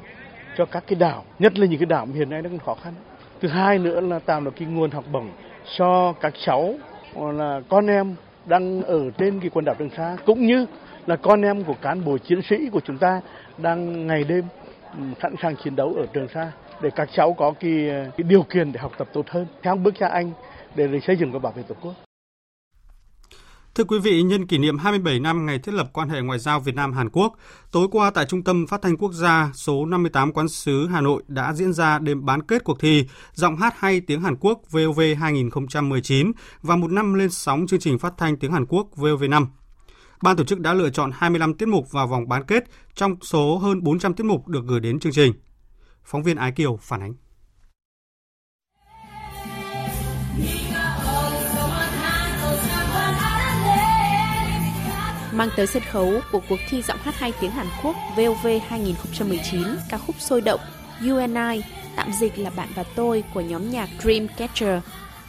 cho 0.57 0.65
các 0.65 0.83
cái 0.87 0.95
đảo, 0.99 1.23
nhất 1.39 1.59
là 1.59 1.65
những 1.65 1.79
cái 1.79 1.85
đảo 1.85 2.07
hiện 2.13 2.29
nay 2.29 2.41
nó 2.41 2.49
còn 2.49 2.59
khó 2.59 2.75
khăn 2.83 2.93
thứ 3.41 3.47
hai 3.47 3.79
nữa 3.79 4.01
là 4.01 4.19
tạo 4.19 4.41
được 4.41 4.53
cái 4.55 4.67
nguồn 4.67 4.91
học 4.91 5.03
bổng 5.11 5.29
cho 5.77 6.13
các 6.21 6.33
cháu 6.45 6.73
là 7.15 7.61
con 7.69 7.87
em 7.87 8.15
đang 8.45 8.81
ở 8.81 9.09
trên 9.17 9.39
cái 9.39 9.49
quần 9.53 9.65
đảo 9.65 9.75
Trường 9.79 9.89
Sa 9.97 10.17
cũng 10.25 10.45
như 10.45 10.65
là 11.05 11.15
con 11.15 11.41
em 11.41 11.63
của 11.63 11.75
cán 11.81 12.05
bộ 12.05 12.17
chiến 12.17 12.41
sĩ 12.41 12.69
của 12.71 12.79
chúng 12.79 12.97
ta 12.97 13.21
đang 13.57 14.07
ngày 14.07 14.23
đêm 14.23 14.43
sẵn 15.21 15.35
sàng 15.41 15.55
chiến 15.55 15.75
đấu 15.75 15.93
ở 15.97 16.05
Trường 16.13 16.27
Sa 16.27 16.51
để 16.81 16.89
các 16.95 17.09
cháu 17.13 17.33
có 17.33 17.53
cái, 17.59 17.89
cái 18.17 18.23
điều 18.27 18.43
kiện 18.43 18.71
để 18.71 18.79
học 18.79 18.91
tập 18.97 19.07
tốt 19.13 19.29
hơn 19.29 19.45
theo 19.63 19.75
bước 19.75 19.93
cha 19.99 20.07
anh 20.07 20.31
để 20.75 20.99
xây 21.07 21.15
dựng 21.15 21.31
và 21.31 21.39
bảo 21.39 21.51
vệ 21.51 21.63
tổ 21.63 21.75
quốc. 21.81 21.93
Thưa 23.75 23.83
quý 23.83 23.99
vị, 23.99 24.23
nhân 24.23 24.47
kỷ 24.47 24.57
niệm 24.57 24.77
27 24.77 25.19
năm 25.19 25.45
ngày 25.45 25.59
thiết 25.59 25.73
lập 25.73 25.89
quan 25.93 26.09
hệ 26.09 26.21
ngoại 26.21 26.39
giao 26.39 26.59
Việt 26.59 26.75
Nam 26.75 26.93
Hàn 26.93 27.09
Quốc, 27.09 27.33
tối 27.71 27.87
qua 27.91 28.11
tại 28.11 28.25
Trung 28.25 28.43
tâm 28.43 28.67
Phát 28.67 28.81
thanh 28.81 28.97
Quốc 28.97 29.13
gia 29.13 29.51
số 29.53 29.85
58 29.85 30.33
Quán 30.33 30.47
sứ 30.49 30.87
Hà 30.87 31.01
Nội 31.01 31.23
đã 31.27 31.53
diễn 31.53 31.73
ra 31.73 31.99
đêm 31.99 32.25
bán 32.25 32.41
kết 32.41 32.63
cuộc 32.63 32.79
thi 32.79 33.05
Giọng 33.33 33.57
hát 33.57 33.73
hay 33.77 34.01
tiếng 34.01 34.21
Hàn 34.21 34.35
Quốc 34.39 34.61
VOV 34.71 35.01
2019 35.19 36.31
và 36.61 36.75
một 36.75 36.91
năm 36.91 37.13
lên 37.13 37.29
sóng 37.29 37.67
chương 37.67 37.79
trình 37.79 37.99
phát 37.99 38.13
thanh 38.17 38.37
tiếng 38.37 38.51
Hàn 38.51 38.65
Quốc 38.65 38.87
VOV5. 38.95 39.45
Ban 40.23 40.37
tổ 40.37 40.43
chức 40.43 40.59
đã 40.59 40.73
lựa 40.73 40.89
chọn 40.89 41.11
25 41.13 41.53
tiết 41.53 41.67
mục 41.67 41.91
vào 41.91 42.07
vòng 42.07 42.27
bán 42.27 42.43
kết 42.43 42.63
trong 42.95 43.15
số 43.21 43.57
hơn 43.57 43.83
400 43.83 44.13
tiết 44.13 44.23
mục 44.23 44.47
được 44.47 44.65
gửi 44.65 44.79
đến 44.79 44.99
chương 44.99 45.13
trình. 45.13 45.33
Phóng 46.03 46.23
viên 46.23 46.37
Ái 46.37 46.51
Kiều 46.51 46.77
phản 46.81 47.01
ánh. 47.01 47.13
Mang 55.33 55.49
tới 55.57 55.67
sân 55.67 55.83
khấu 55.91 56.13
của 56.31 56.41
cuộc 56.49 56.59
thi 56.69 56.81
giọng 56.81 56.97
hát 57.01 57.15
hay 57.15 57.33
tiếng 57.41 57.51
Hàn 57.51 57.67
Quốc 57.83 57.95
VOV 58.17 58.47
2019 58.67 59.61
ca 59.89 59.97
khúc 59.97 60.15
sôi 60.19 60.41
động 60.41 60.59
You 61.07 61.17
and 61.17 61.37
I, 61.55 61.63
tạm 61.95 62.11
dịch 62.19 62.39
là 62.39 62.49
Bạn 62.49 62.69
và 62.75 62.83
tôi 62.95 63.23
của 63.33 63.41
nhóm 63.41 63.71
nhạc 63.71 63.89
Dreamcatcher. 64.01 64.79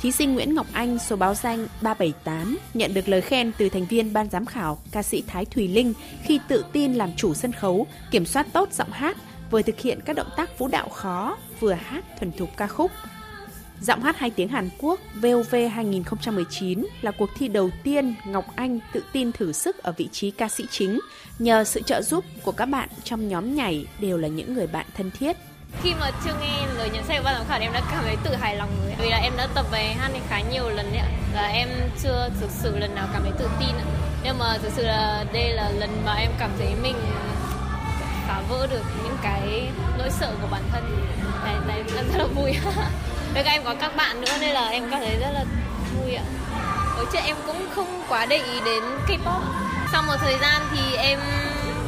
Thí 0.00 0.12
sinh 0.12 0.34
Nguyễn 0.34 0.54
Ngọc 0.54 0.66
Anh 0.72 0.98
số 0.98 1.16
báo 1.16 1.34
danh 1.34 1.66
378 1.80 2.58
nhận 2.74 2.94
được 2.94 3.08
lời 3.08 3.20
khen 3.20 3.52
từ 3.58 3.68
thành 3.68 3.84
viên 3.84 4.12
ban 4.12 4.30
giám 4.30 4.46
khảo 4.46 4.78
ca 4.92 5.02
sĩ 5.02 5.22
Thái 5.26 5.44
Thùy 5.44 5.68
Linh 5.68 5.94
khi 6.22 6.40
tự 6.48 6.64
tin 6.72 6.94
làm 6.94 7.10
chủ 7.16 7.34
sân 7.34 7.52
khấu, 7.52 7.86
kiểm 8.10 8.26
soát 8.26 8.46
tốt 8.52 8.72
giọng 8.72 8.90
hát, 8.92 9.16
vừa 9.50 9.62
thực 9.62 9.80
hiện 9.80 10.00
các 10.04 10.16
động 10.16 10.30
tác 10.36 10.58
vũ 10.58 10.68
đạo 10.68 10.88
khó, 10.88 11.36
vừa 11.60 11.72
hát 11.72 12.04
thuần 12.18 12.32
thục 12.32 12.56
ca 12.56 12.66
khúc. 12.66 12.90
Giọng 13.80 14.02
hát 14.02 14.18
hai 14.18 14.30
tiếng 14.30 14.48
Hàn 14.48 14.68
Quốc 14.78 15.00
VOV 15.14 15.54
2019 15.72 16.86
là 17.02 17.10
cuộc 17.10 17.30
thi 17.38 17.48
đầu 17.48 17.70
tiên 17.82 18.14
Ngọc 18.26 18.44
Anh 18.56 18.78
tự 18.92 19.02
tin 19.12 19.32
thử 19.32 19.52
sức 19.52 19.82
ở 19.82 19.92
vị 19.96 20.08
trí 20.12 20.30
ca 20.30 20.48
sĩ 20.48 20.66
chính 20.70 21.00
nhờ 21.38 21.64
sự 21.64 21.82
trợ 21.82 22.02
giúp 22.02 22.24
của 22.42 22.52
các 22.52 22.66
bạn 22.66 22.88
trong 23.04 23.28
nhóm 23.28 23.54
nhảy 23.54 23.86
đều 24.00 24.18
là 24.18 24.28
những 24.28 24.54
người 24.54 24.66
bạn 24.66 24.86
thân 24.96 25.10
thiết. 25.10 25.36
Khi 25.82 25.94
mà 26.00 26.10
chưa 26.24 26.34
nghe 26.40 26.66
lời 26.76 26.90
nhận 26.92 27.04
xét 27.04 27.18
của 27.18 27.24
ban 27.24 27.34
giám 27.34 27.46
khảo 27.48 27.60
em 27.60 27.72
đã 27.72 27.82
cảm 27.90 28.04
thấy 28.04 28.16
tự 28.24 28.34
hài 28.34 28.56
lòng 28.56 28.68
rồi 28.84 28.94
vì 28.98 29.10
là 29.10 29.16
em 29.16 29.32
đã 29.36 29.48
tập 29.54 29.66
về 29.72 29.94
hát 29.98 30.10
khá 30.28 30.40
nhiều 30.40 30.68
lần 30.68 30.92
ấy 30.92 31.10
và 31.34 31.46
em 31.46 31.68
chưa 32.02 32.30
thực 32.40 32.50
sự 32.50 32.78
lần 32.78 32.94
nào 32.94 33.08
cảm 33.12 33.22
thấy 33.22 33.32
tự 33.38 33.48
tin 33.60 33.76
nhưng 34.24 34.38
mà 34.38 34.58
thực 34.62 34.72
sự 34.76 34.82
là 34.82 35.24
đây 35.32 35.52
là 35.52 35.70
lần 35.70 35.90
mà 36.04 36.14
em 36.14 36.30
cảm 36.38 36.50
thấy 36.58 36.74
mình 36.82 36.96
phá 38.28 38.42
vỡ 38.48 38.66
được 38.66 38.82
những 39.04 39.16
cái 39.22 39.68
nỗi 39.98 40.10
sợ 40.10 40.34
của 40.42 40.48
bản 40.50 40.62
thân. 40.72 40.84
Đấy, 41.44 41.54
đấy 41.68 41.82
rất 42.12 42.18
là 42.18 42.26
vui. 42.26 42.56
với 43.34 43.44
các 43.44 43.50
em 43.50 43.62
có 43.64 43.74
các 43.80 43.96
bạn 43.96 44.20
nữa 44.20 44.32
nên 44.40 44.50
là 44.50 44.68
em 44.68 44.90
cảm 44.90 45.00
thấy 45.00 45.16
rất 45.20 45.30
là 45.34 45.44
vui 45.94 46.14
ạ 46.14 46.24
ở 46.96 47.04
trước 47.12 47.18
em 47.24 47.36
cũng 47.46 47.66
không 47.74 48.02
quá 48.08 48.26
để 48.26 48.36
ý 48.36 48.60
đến 48.64 48.82
K-pop 49.08 49.40
sau 49.92 50.02
một 50.02 50.16
thời 50.20 50.38
gian 50.40 50.62
thì 50.72 50.96
em 50.96 51.18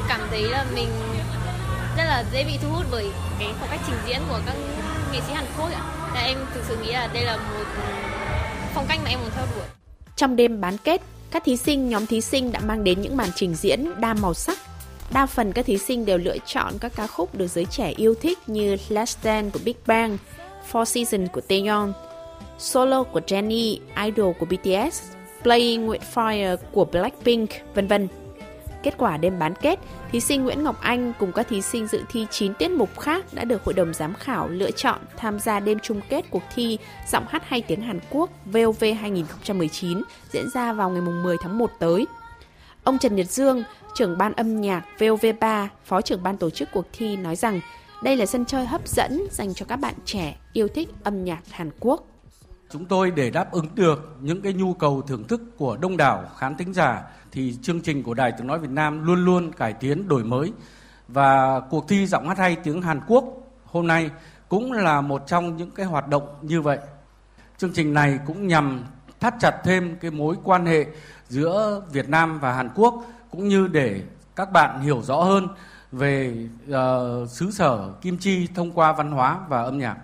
cảm 0.09 0.21
thấy 0.31 0.43
là 0.43 0.65
mình 0.75 0.89
rất 1.97 2.05
là 2.05 2.25
dễ 2.33 2.45
bị 2.45 2.53
thu 2.63 2.69
hút 2.69 2.85
bởi 2.91 3.11
cái 3.39 3.49
phong 3.61 3.69
cách 3.71 3.81
trình 3.87 3.97
diễn 4.07 4.21
của 4.29 4.41
các 4.47 4.55
nghệ 5.13 5.21
sĩ 5.27 5.33
Hàn 5.33 5.45
Quốc 5.59 5.71
ạ. 5.73 5.83
Và 6.15 6.21
em 6.21 6.39
thực 6.55 6.65
sự 6.69 6.77
nghĩ 6.77 6.93
là 6.93 7.09
đây 7.13 7.25
là 7.25 7.37
một 7.37 7.65
phong 8.75 8.87
cách 8.89 8.99
mà 9.05 9.11
em 9.11 9.19
muốn 9.21 9.31
theo 9.37 9.47
đuổi. 9.55 9.65
Trong 10.17 10.37
đêm 10.37 10.61
bán 10.61 10.77
kết, 10.79 11.03
các 11.31 11.43
thí 11.45 11.57
sinh, 11.57 11.89
nhóm 11.89 12.07
thí 12.07 12.21
sinh 12.21 12.53
đã 12.53 12.61
mang 12.61 12.85
đến 12.85 13.03
những 13.03 13.17
màn 13.17 13.29
trình 13.35 13.55
diễn 13.55 14.01
đa 14.01 14.15
màu 14.15 14.35
sắc. 14.35 14.59
Đa 15.11 15.27
phần 15.27 15.53
các 15.53 15.67
thí 15.67 15.79
sinh 15.79 16.07
đều 16.07 16.19
lựa 16.19 16.37
chọn 16.47 16.79
các 16.81 16.93
ca 16.97 17.07
khúc 17.07 17.35
được 17.35 17.47
giới 17.47 17.65
trẻ 17.65 17.93
yêu 17.97 18.15
thích 18.23 18.39
như 18.47 18.77
Last 18.89 19.19
Dance 19.23 19.51
của 19.51 19.61
Big 19.65 19.77
Bang, 19.87 20.19
Four 20.73 20.85
Seasons 20.85 21.31
của 21.33 21.41
Taeyeon, 21.41 21.93
Solo 22.59 23.03
của 23.03 23.21
Jennie, 23.27 23.79
Idol 24.05 24.33
của 24.39 24.47
BTS, 24.47 25.03
Playing 25.43 25.89
with 25.89 25.99
Fire 26.15 26.57
của 26.73 26.85
Blackpink, 26.85 27.51
vân 27.75 27.87
vân. 27.87 28.09
Kết 28.83 28.95
quả 28.99 29.17
đêm 29.17 29.39
bán 29.39 29.55
kết, 29.55 29.79
thí 30.13 30.21
sinh 30.21 30.45
Nguyễn 30.45 30.65
Ngọc 30.65 30.77
Anh 30.81 31.13
cùng 31.19 31.33
các 31.33 31.49
thí 31.49 31.63
sinh 31.63 31.87
dự 31.87 32.03
thi 32.09 32.27
9 32.31 32.55
tiết 32.55 32.71
mục 32.71 33.01
khác 33.01 33.25
đã 33.33 33.45
được 33.45 33.65
Hội 33.65 33.75
đồng 33.75 33.95
Giám 33.95 34.15
khảo 34.15 34.49
lựa 34.49 34.71
chọn 34.71 34.99
tham 35.17 35.39
gia 35.39 35.61
đêm 35.61 35.79
chung 35.83 36.01
kết 36.09 36.25
cuộc 36.31 36.43
thi 36.55 36.79
Giọng 37.09 37.25
hát 37.29 37.49
hay 37.49 37.63
tiếng 37.63 37.81
Hàn 37.81 38.01
Quốc 38.11 38.31
VOV 38.45 38.85
2019 39.01 40.03
diễn 40.33 40.51
ra 40.55 40.73
vào 40.73 40.91
ngày 40.91 41.01
10 41.01 41.37
tháng 41.43 41.59
1 41.59 41.71
tới. 41.79 42.07
Ông 42.85 42.99
Trần 42.99 43.17
Nhật 43.17 43.31
Dương, 43.31 43.63
trưởng 43.95 44.19
ban 44.19 44.33
âm 44.33 44.61
nhạc 44.61 44.85
VOV3, 44.99 45.67
phó 45.85 46.01
trưởng 46.01 46.23
ban 46.23 46.37
tổ 46.37 46.51
chức 46.51 46.69
cuộc 46.73 46.87
thi 46.93 47.17
nói 47.17 47.37
rằng 47.37 47.61
đây 48.07 48.17
là 48.17 48.27
sân 48.27 48.45
chơi 48.45 48.67
hấp 48.67 48.89
dẫn 48.89 49.27
dành 49.31 49.55
cho 49.55 49.67
các 49.69 49.77
bạn 49.77 49.95
trẻ 50.05 50.37
yêu 50.53 50.69
thích 50.75 50.89
âm 51.03 51.25
nhạc 51.25 51.41
Hàn 51.51 51.71
Quốc. 51.81 52.07
Chúng 52.71 52.85
tôi 52.85 53.11
để 53.11 53.31
đáp 53.31 53.53
ứng 53.53 53.67
được 53.75 54.17
những 54.21 54.43
cái 54.43 54.53
nhu 54.53 54.75
cầu 54.75 55.03
thưởng 55.03 55.25
thức 55.25 55.41
của 55.57 55.77
đông 55.77 55.97
đảo 55.97 56.25
khán 56.37 56.57
thính 56.57 56.75
giả 56.75 57.03
thì 57.33 57.55
chương 57.63 57.81
trình 57.81 58.03
của 58.03 58.15
Đài 58.15 58.33
Tiếng 58.33 58.47
Nói 58.47 58.59
Việt 58.59 58.71
Nam 58.71 59.07
luôn 59.07 59.25
luôn 59.25 59.53
cải 59.53 59.73
tiến, 59.73 60.09
đổi 60.09 60.25
mới 60.25 60.53
và 61.09 61.61
cuộc 61.61 61.89
thi 61.89 62.07
giọng 62.07 62.29
hát 62.29 62.39
hay 62.39 62.57
tiếng 62.57 62.83
Hàn 62.83 63.01
Quốc 63.07 63.25
hôm 63.65 63.87
nay 63.87 64.11
cũng 64.49 64.73
là 64.73 65.01
một 65.01 65.23
trong 65.27 65.57
những 65.57 65.71
cái 65.71 65.87
hoạt 65.87 66.09
động 66.09 66.29
như 66.43 66.61
vậy. 66.61 66.79
Chương 67.59 67.73
trình 67.73 67.95
này 67.95 68.19
cũng 68.27 68.47
nhằm 68.47 68.85
thắt 69.21 69.35
chặt 69.41 69.61
thêm 69.65 69.97
cái 70.01 70.11
mối 70.11 70.37
quan 70.45 70.67
hệ 70.67 70.87
giữa 71.29 71.83
Việt 71.93 72.09
Nam 72.09 72.41
và 72.41 72.53
Hàn 72.53 72.69
Quốc, 72.75 73.05
cũng 73.31 73.49
như 73.49 73.67
để 73.67 74.01
các 74.37 74.53
bạn 74.53 74.81
hiểu 74.81 75.03
rõ 75.03 75.23
hơn 75.23 75.49
về 75.97 76.35
uh, 76.71 77.31
xứ 77.31 77.51
sở 77.51 77.93
Kim 78.03 78.19
Chi 78.19 78.49
thông 78.55 78.73
qua 78.73 78.93
văn 78.93 79.11
hóa 79.11 79.39
và 79.49 79.63
âm 79.63 79.79
nhạc. 79.79 79.97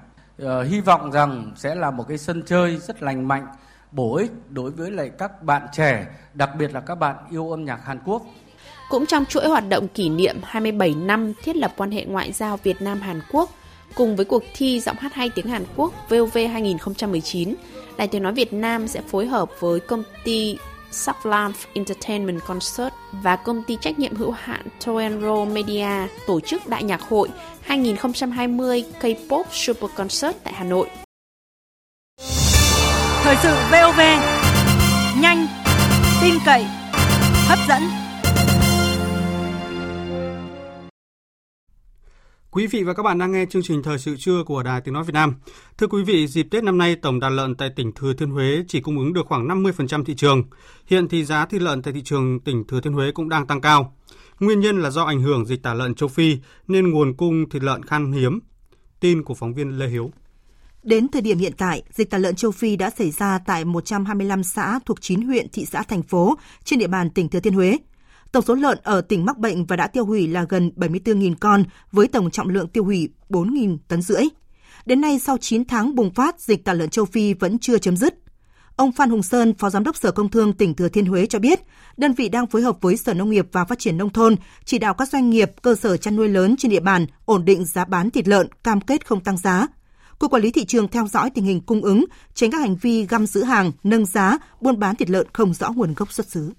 Uh, 0.42 0.48
hy 0.68 0.80
vọng 0.80 1.10
rằng 1.10 1.52
sẽ 1.56 1.74
là 1.74 1.90
một 1.90 2.08
cái 2.08 2.18
sân 2.18 2.42
chơi 2.46 2.76
rất 2.76 3.02
lành 3.02 3.28
mạnh, 3.28 3.46
bổ 3.92 4.16
ích 4.16 4.30
đối 4.50 4.70
với 4.70 4.90
lại 4.90 5.10
các 5.18 5.42
bạn 5.42 5.62
trẻ, 5.72 6.06
đặc 6.34 6.50
biệt 6.58 6.74
là 6.74 6.80
các 6.80 6.94
bạn 6.94 7.16
yêu 7.30 7.50
âm 7.50 7.64
nhạc 7.64 7.84
Hàn 7.84 7.98
Quốc. 8.04 8.22
Cũng 8.90 9.06
trong 9.06 9.24
chuỗi 9.24 9.48
hoạt 9.48 9.68
động 9.68 9.88
kỷ 9.88 10.08
niệm 10.08 10.36
27 10.42 10.94
năm 10.94 11.32
thiết 11.42 11.56
lập 11.56 11.72
quan 11.76 11.90
hệ 11.90 12.04
ngoại 12.04 12.32
giao 12.32 12.56
Việt 12.56 12.82
Nam 12.82 13.00
Hàn 13.00 13.20
Quốc, 13.32 13.50
cùng 13.94 14.16
với 14.16 14.24
cuộc 14.24 14.42
thi 14.54 14.80
giọng 14.80 14.96
hát 14.96 15.14
hay 15.14 15.30
tiếng 15.34 15.46
Hàn 15.46 15.64
Quốc 15.76 15.92
VOV 16.08 16.38
2019, 16.52 17.54
Đài 17.96 18.08
Tiếng 18.08 18.22
nói 18.22 18.32
Việt 18.32 18.52
Nam 18.52 18.88
sẽ 18.88 19.00
phối 19.08 19.26
hợp 19.26 19.50
với 19.60 19.80
công 19.80 20.02
ty 20.24 20.56
Sublamp 20.92 21.52
Entertainment 21.74 22.40
Concert 22.46 22.94
và 23.12 23.36
công 23.36 23.62
ty 23.62 23.76
trách 23.80 23.98
nhiệm 23.98 24.14
hữu 24.14 24.30
hạn 24.30 24.66
Toenro 24.86 25.44
Media 25.44 25.88
tổ 26.26 26.40
chức 26.40 26.66
Đại 26.66 26.82
nhạc 26.82 27.02
hội 27.02 27.28
2020 27.62 28.84
K-pop 29.00 29.44
Super 29.50 29.90
Concert 29.96 30.36
tại 30.44 30.54
Hà 30.54 30.64
Nội. 30.64 30.88
Thời 33.22 33.36
sự 33.42 33.54
VOV, 33.70 34.00
nhanh, 35.20 35.46
tin 36.22 36.34
cậy, 36.46 36.64
hấp 37.48 37.58
dẫn. 37.68 38.01
Quý 42.54 42.66
vị 42.66 42.82
và 42.82 42.94
các 42.94 43.02
bạn 43.02 43.18
đang 43.18 43.32
nghe 43.32 43.46
chương 43.46 43.62
trình 43.62 43.82
Thời 43.82 43.98
sự 43.98 44.16
trưa 44.16 44.44
của 44.46 44.62
Đài 44.62 44.80
Tiếng 44.80 44.94
Nói 44.94 45.04
Việt 45.04 45.12
Nam. 45.14 45.34
Thưa 45.78 45.86
quý 45.86 46.02
vị, 46.02 46.26
dịp 46.26 46.46
Tết 46.50 46.64
năm 46.64 46.78
nay, 46.78 46.96
tổng 46.96 47.20
đàn 47.20 47.36
lợn 47.36 47.54
tại 47.54 47.70
tỉnh 47.76 47.92
Thừa 47.92 48.12
Thiên 48.14 48.30
Huế 48.30 48.64
chỉ 48.68 48.80
cung 48.80 48.98
ứng 48.98 49.12
được 49.12 49.26
khoảng 49.26 49.48
50% 49.48 50.04
thị 50.04 50.14
trường. 50.14 50.42
Hiện 50.86 51.08
thì 51.08 51.24
giá 51.24 51.46
thịt 51.46 51.62
lợn 51.62 51.82
tại 51.82 51.92
thị 51.94 52.02
trường 52.04 52.40
tỉnh 52.40 52.66
Thừa 52.66 52.80
Thiên 52.80 52.92
Huế 52.92 53.12
cũng 53.12 53.28
đang 53.28 53.46
tăng 53.46 53.60
cao. 53.60 53.96
Nguyên 54.40 54.60
nhân 54.60 54.82
là 54.82 54.90
do 54.90 55.04
ảnh 55.04 55.20
hưởng 55.20 55.46
dịch 55.46 55.62
tả 55.62 55.74
lợn 55.74 55.94
châu 55.94 56.08
Phi 56.08 56.36
nên 56.68 56.90
nguồn 56.90 57.16
cung 57.16 57.48
thịt 57.48 57.62
lợn 57.62 57.82
khan 57.82 58.12
hiếm. 58.12 58.40
Tin 59.00 59.22
của 59.22 59.34
phóng 59.34 59.54
viên 59.54 59.78
Lê 59.78 59.88
Hiếu. 59.88 60.10
Đến 60.82 61.08
thời 61.08 61.22
điểm 61.22 61.38
hiện 61.38 61.52
tại, 61.56 61.82
dịch 61.90 62.10
tả 62.10 62.18
lợn 62.18 62.34
châu 62.34 62.50
Phi 62.50 62.76
đã 62.76 62.90
xảy 62.90 63.10
ra 63.10 63.38
tại 63.46 63.64
125 63.64 64.42
xã 64.42 64.78
thuộc 64.86 65.00
9 65.00 65.22
huyện, 65.22 65.46
thị 65.52 65.64
xã, 65.64 65.82
thành 65.82 66.02
phố 66.02 66.38
trên 66.64 66.78
địa 66.78 66.86
bàn 66.86 67.10
tỉnh 67.10 67.28
Thừa 67.28 67.40
Thiên 67.40 67.54
Huế. 67.54 67.78
Tổng 68.32 68.44
số 68.44 68.54
lợn 68.54 68.78
ở 68.82 69.00
tỉnh 69.00 69.24
mắc 69.24 69.38
bệnh 69.38 69.66
và 69.66 69.76
đã 69.76 69.86
tiêu 69.86 70.04
hủy 70.04 70.26
là 70.26 70.46
gần 70.48 70.70
74.000 70.76 71.34
con 71.40 71.64
với 71.92 72.08
tổng 72.08 72.30
trọng 72.30 72.48
lượng 72.48 72.68
tiêu 72.68 72.84
hủy 72.84 73.08
4.000 73.28 73.78
tấn 73.88 74.02
rưỡi. 74.02 74.24
Đến 74.86 75.00
nay 75.00 75.18
sau 75.18 75.38
9 75.38 75.64
tháng 75.64 75.94
bùng 75.94 76.14
phát, 76.14 76.40
dịch 76.40 76.64
tả 76.64 76.72
lợn 76.72 76.90
châu 76.90 77.04
Phi 77.04 77.34
vẫn 77.34 77.58
chưa 77.58 77.78
chấm 77.78 77.96
dứt. 77.96 78.14
Ông 78.76 78.92
Phan 78.92 79.10
Hùng 79.10 79.22
Sơn, 79.22 79.54
Phó 79.54 79.70
Giám 79.70 79.84
đốc 79.84 79.96
Sở 79.96 80.10
Công 80.10 80.28
Thương 80.28 80.52
tỉnh 80.52 80.74
Thừa 80.74 80.88
Thiên 80.88 81.06
Huế 81.06 81.26
cho 81.26 81.38
biết, 81.38 81.60
đơn 81.96 82.12
vị 82.12 82.28
đang 82.28 82.46
phối 82.46 82.62
hợp 82.62 82.76
với 82.80 82.96
Sở 82.96 83.14
Nông 83.14 83.30
nghiệp 83.30 83.46
và 83.52 83.64
Phát 83.64 83.78
triển 83.78 83.98
Nông 83.98 84.10
thôn, 84.10 84.36
chỉ 84.64 84.78
đạo 84.78 84.94
các 84.94 85.08
doanh 85.08 85.30
nghiệp, 85.30 85.50
cơ 85.62 85.74
sở 85.74 85.96
chăn 85.96 86.16
nuôi 86.16 86.28
lớn 86.28 86.54
trên 86.58 86.70
địa 86.70 86.80
bàn 86.80 87.06
ổn 87.24 87.44
định 87.44 87.64
giá 87.64 87.84
bán 87.84 88.10
thịt 88.10 88.28
lợn, 88.28 88.48
cam 88.64 88.80
kết 88.80 89.06
không 89.06 89.20
tăng 89.20 89.36
giá. 89.36 89.66
Cục 90.18 90.30
Quản 90.32 90.42
lý 90.42 90.50
Thị 90.50 90.64
trường 90.64 90.88
theo 90.88 91.06
dõi 91.06 91.30
tình 91.30 91.44
hình 91.44 91.60
cung 91.60 91.82
ứng, 91.82 92.04
tránh 92.34 92.50
các 92.50 92.58
hành 92.58 92.76
vi 92.76 93.06
găm 93.06 93.26
giữ 93.26 93.44
hàng, 93.44 93.72
nâng 93.84 94.06
giá, 94.06 94.38
buôn 94.60 94.78
bán 94.78 94.96
thịt 94.96 95.10
lợn 95.10 95.26
không 95.32 95.54
rõ 95.54 95.70
nguồn 95.70 95.94
gốc 95.94 96.12
xuất 96.12 96.26
xứ. 96.28 96.52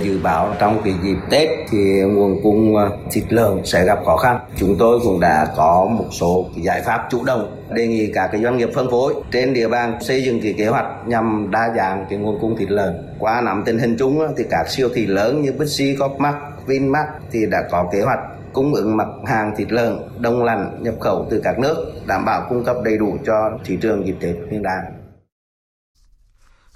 Dự 0.00 0.20
báo 0.22 0.54
trong 0.58 0.80
cái 0.84 0.94
dịp 1.02 1.16
Tết 1.30 1.48
thì 1.70 2.02
nguồn 2.02 2.42
cung 2.42 2.76
à, 2.76 2.88
thịt 3.10 3.32
lợn 3.32 3.64
sẽ 3.64 3.84
gặp 3.84 3.98
khó 4.04 4.16
khăn. 4.16 4.38
Chúng 4.56 4.76
tôi 4.78 5.00
cũng 5.04 5.20
đã 5.20 5.46
có 5.56 5.88
một 5.98 6.06
số 6.10 6.46
giải 6.56 6.82
pháp 6.82 7.06
chủ 7.10 7.24
động 7.24 7.56
đề 7.70 7.86
nghị 7.86 8.12
các 8.14 8.28
cái 8.32 8.42
doanh 8.42 8.56
nghiệp 8.56 8.68
phân 8.74 8.90
phối 8.90 9.14
trên 9.30 9.54
địa 9.54 9.68
bàn 9.68 9.98
xây 10.00 10.24
dựng 10.24 10.40
cái 10.42 10.54
kế 10.58 10.66
hoạch 10.66 10.86
nhằm 11.06 11.50
đa 11.50 11.72
dạng 11.76 12.06
cái 12.10 12.18
nguồn 12.18 12.40
cung 12.40 12.56
thịt 12.56 12.70
lợn. 12.70 12.94
Qua 13.18 13.40
nắm 13.40 13.62
tình 13.66 13.78
hình 13.78 13.96
chung 13.98 14.20
thì 14.36 14.44
các 14.50 14.68
siêu 14.68 14.88
thị 14.94 15.06
lớn 15.06 15.42
như 15.42 15.52
Bixi, 15.52 15.96
Copmark, 15.96 16.36
Vinmart 16.66 17.08
thì 17.30 17.46
đã 17.50 17.58
có 17.70 17.88
kế 17.92 18.00
hoạch 18.00 18.20
cung 18.52 18.74
ứng 18.74 18.96
mặt 18.96 19.08
hàng 19.26 19.54
thịt 19.56 19.72
lợn 19.72 19.98
đông 20.18 20.44
lạnh 20.44 20.78
nhập 20.80 20.94
khẩu 21.00 21.26
từ 21.30 21.40
các 21.44 21.58
nước 21.58 21.92
đảm 22.06 22.24
bảo 22.24 22.46
cung 22.48 22.64
cấp 22.64 22.76
đầy 22.84 22.98
đủ 22.98 23.16
cho 23.26 23.50
thị 23.64 23.78
trường 23.82 24.06
dịp 24.06 24.16
Tết 24.20 24.34
Nguyên 24.48 24.62
đán. 24.62 24.97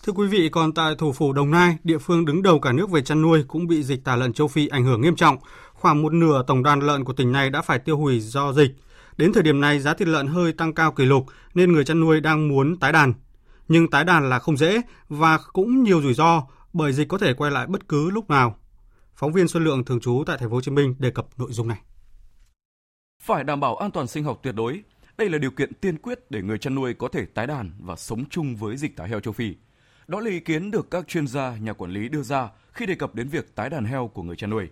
Thưa 0.06 0.12
quý 0.12 0.26
vị, 0.26 0.48
còn 0.48 0.72
tại 0.72 0.94
thủ 0.98 1.12
phủ 1.12 1.32
Đồng 1.32 1.50
Nai, 1.50 1.76
địa 1.84 1.98
phương 1.98 2.24
đứng 2.24 2.42
đầu 2.42 2.60
cả 2.60 2.72
nước 2.72 2.90
về 2.90 3.02
chăn 3.02 3.22
nuôi 3.22 3.44
cũng 3.48 3.66
bị 3.66 3.82
dịch 3.82 4.04
tả 4.04 4.16
lợn 4.16 4.32
châu 4.32 4.48
Phi 4.48 4.68
ảnh 4.68 4.84
hưởng 4.84 5.00
nghiêm 5.00 5.16
trọng. 5.16 5.36
Khoảng 5.72 6.02
một 6.02 6.12
nửa 6.12 6.42
tổng 6.46 6.62
đàn 6.62 6.80
lợn 6.80 7.04
của 7.04 7.12
tỉnh 7.12 7.32
này 7.32 7.50
đã 7.50 7.62
phải 7.62 7.78
tiêu 7.78 7.96
hủy 7.96 8.20
do 8.20 8.52
dịch. 8.52 8.70
Đến 9.16 9.32
thời 9.32 9.42
điểm 9.42 9.60
này, 9.60 9.80
giá 9.80 9.94
thịt 9.94 10.08
lợn 10.08 10.26
hơi 10.26 10.52
tăng 10.52 10.74
cao 10.74 10.92
kỷ 10.92 11.04
lục 11.04 11.26
nên 11.54 11.72
người 11.72 11.84
chăn 11.84 12.00
nuôi 12.00 12.20
đang 12.20 12.48
muốn 12.48 12.76
tái 12.76 12.92
đàn. 12.92 13.12
Nhưng 13.68 13.90
tái 13.90 14.04
đàn 14.04 14.30
là 14.30 14.38
không 14.38 14.56
dễ 14.56 14.80
và 15.08 15.38
cũng 15.52 15.82
nhiều 15.82 16.02
rủi 16.02 16.14
ro 16.14 16.42
bởi 16.72 16.92
dịch 16.92 17.08
có 17.08 17.18
thể 17.18 17.34
quay 17.34 17.50
lại 17.50 17.66
bất 17.66 17.88
cứ 17.88 18.10
lúc 18.10 18.30
nào. 18.30 18.56
Phóng 19.14 19.32
viên 19.32 19.48
Xuân 19.48 19.64
Lượng 19.64 19.84
thường 19.84 20.00
trú 20.00 20.22
tại 20.26 20.38
thành 20.38 20.50
phố 20.50 20.54
Hồ 20.54 20.60
Chí 20.60 20.70
Minh 20.70 20.94
đề 20.98 21.10
cập 21.10 21.26
nội 21.36 21.52
dung 21.52 21.68
này. 21.68 21.78
Phải 23.22 23.44
đảm 23.44 23.60
bảo 23.60 23.76
an 23.76 23.90
toàn 23.90 24.06
sinh 24.06 24.24
học 24.24 24.40
tuyệt 24.42 24.54
đối, 24.54 24.82
đây 25.18 25.30
là 25.30 25.38
điều 25.38 25.50
kiện 25.50 25.74
tiên 25.74 25.98
quyết 25.98 26.30
để 26.30 26.42
người 26.42 26.58
chăn 26.58 26.74
nuôi 26.74 26.94
có 26.94 27.08
thể 27.08 27.26
tái 27.26 27.46
đàn 27.46 27.70
và 27.78 27.96
sống 27.96 28.24
chung 28.30 28.56
với 28.56 28.76
dịch 28.76 28.96
tả 28.96 29.04
heo 29.04 29.20
châu 29.20 29.32
Phi. 29.32 29.54
Đó 30.06 30.20
là 30.20 30.30
ý 30.30 30.40
kiến 30.40 30.70
được 30.70 30.90
các 30.90 31.08
chuyên 31.08 31.26
gia, 31.26 31.56
nhà 31.56 31.72
quản 31.72 31.90
lý 31.90 32.08
đưa 32.08 32.22
ra 32.22 32.48
khi 32.72 32.86
đề 32.86 32.94
cập 32.94 33.14
đến 33.14 33.28
việc 33.28 33.54
tái 33.54 33.70
đàn 33.70 33.84
heo 33.84 34.08
của 34.08 34.22
người 34.22 34.36
chăn 34.36 34.50
nuôi. 34.50 34.68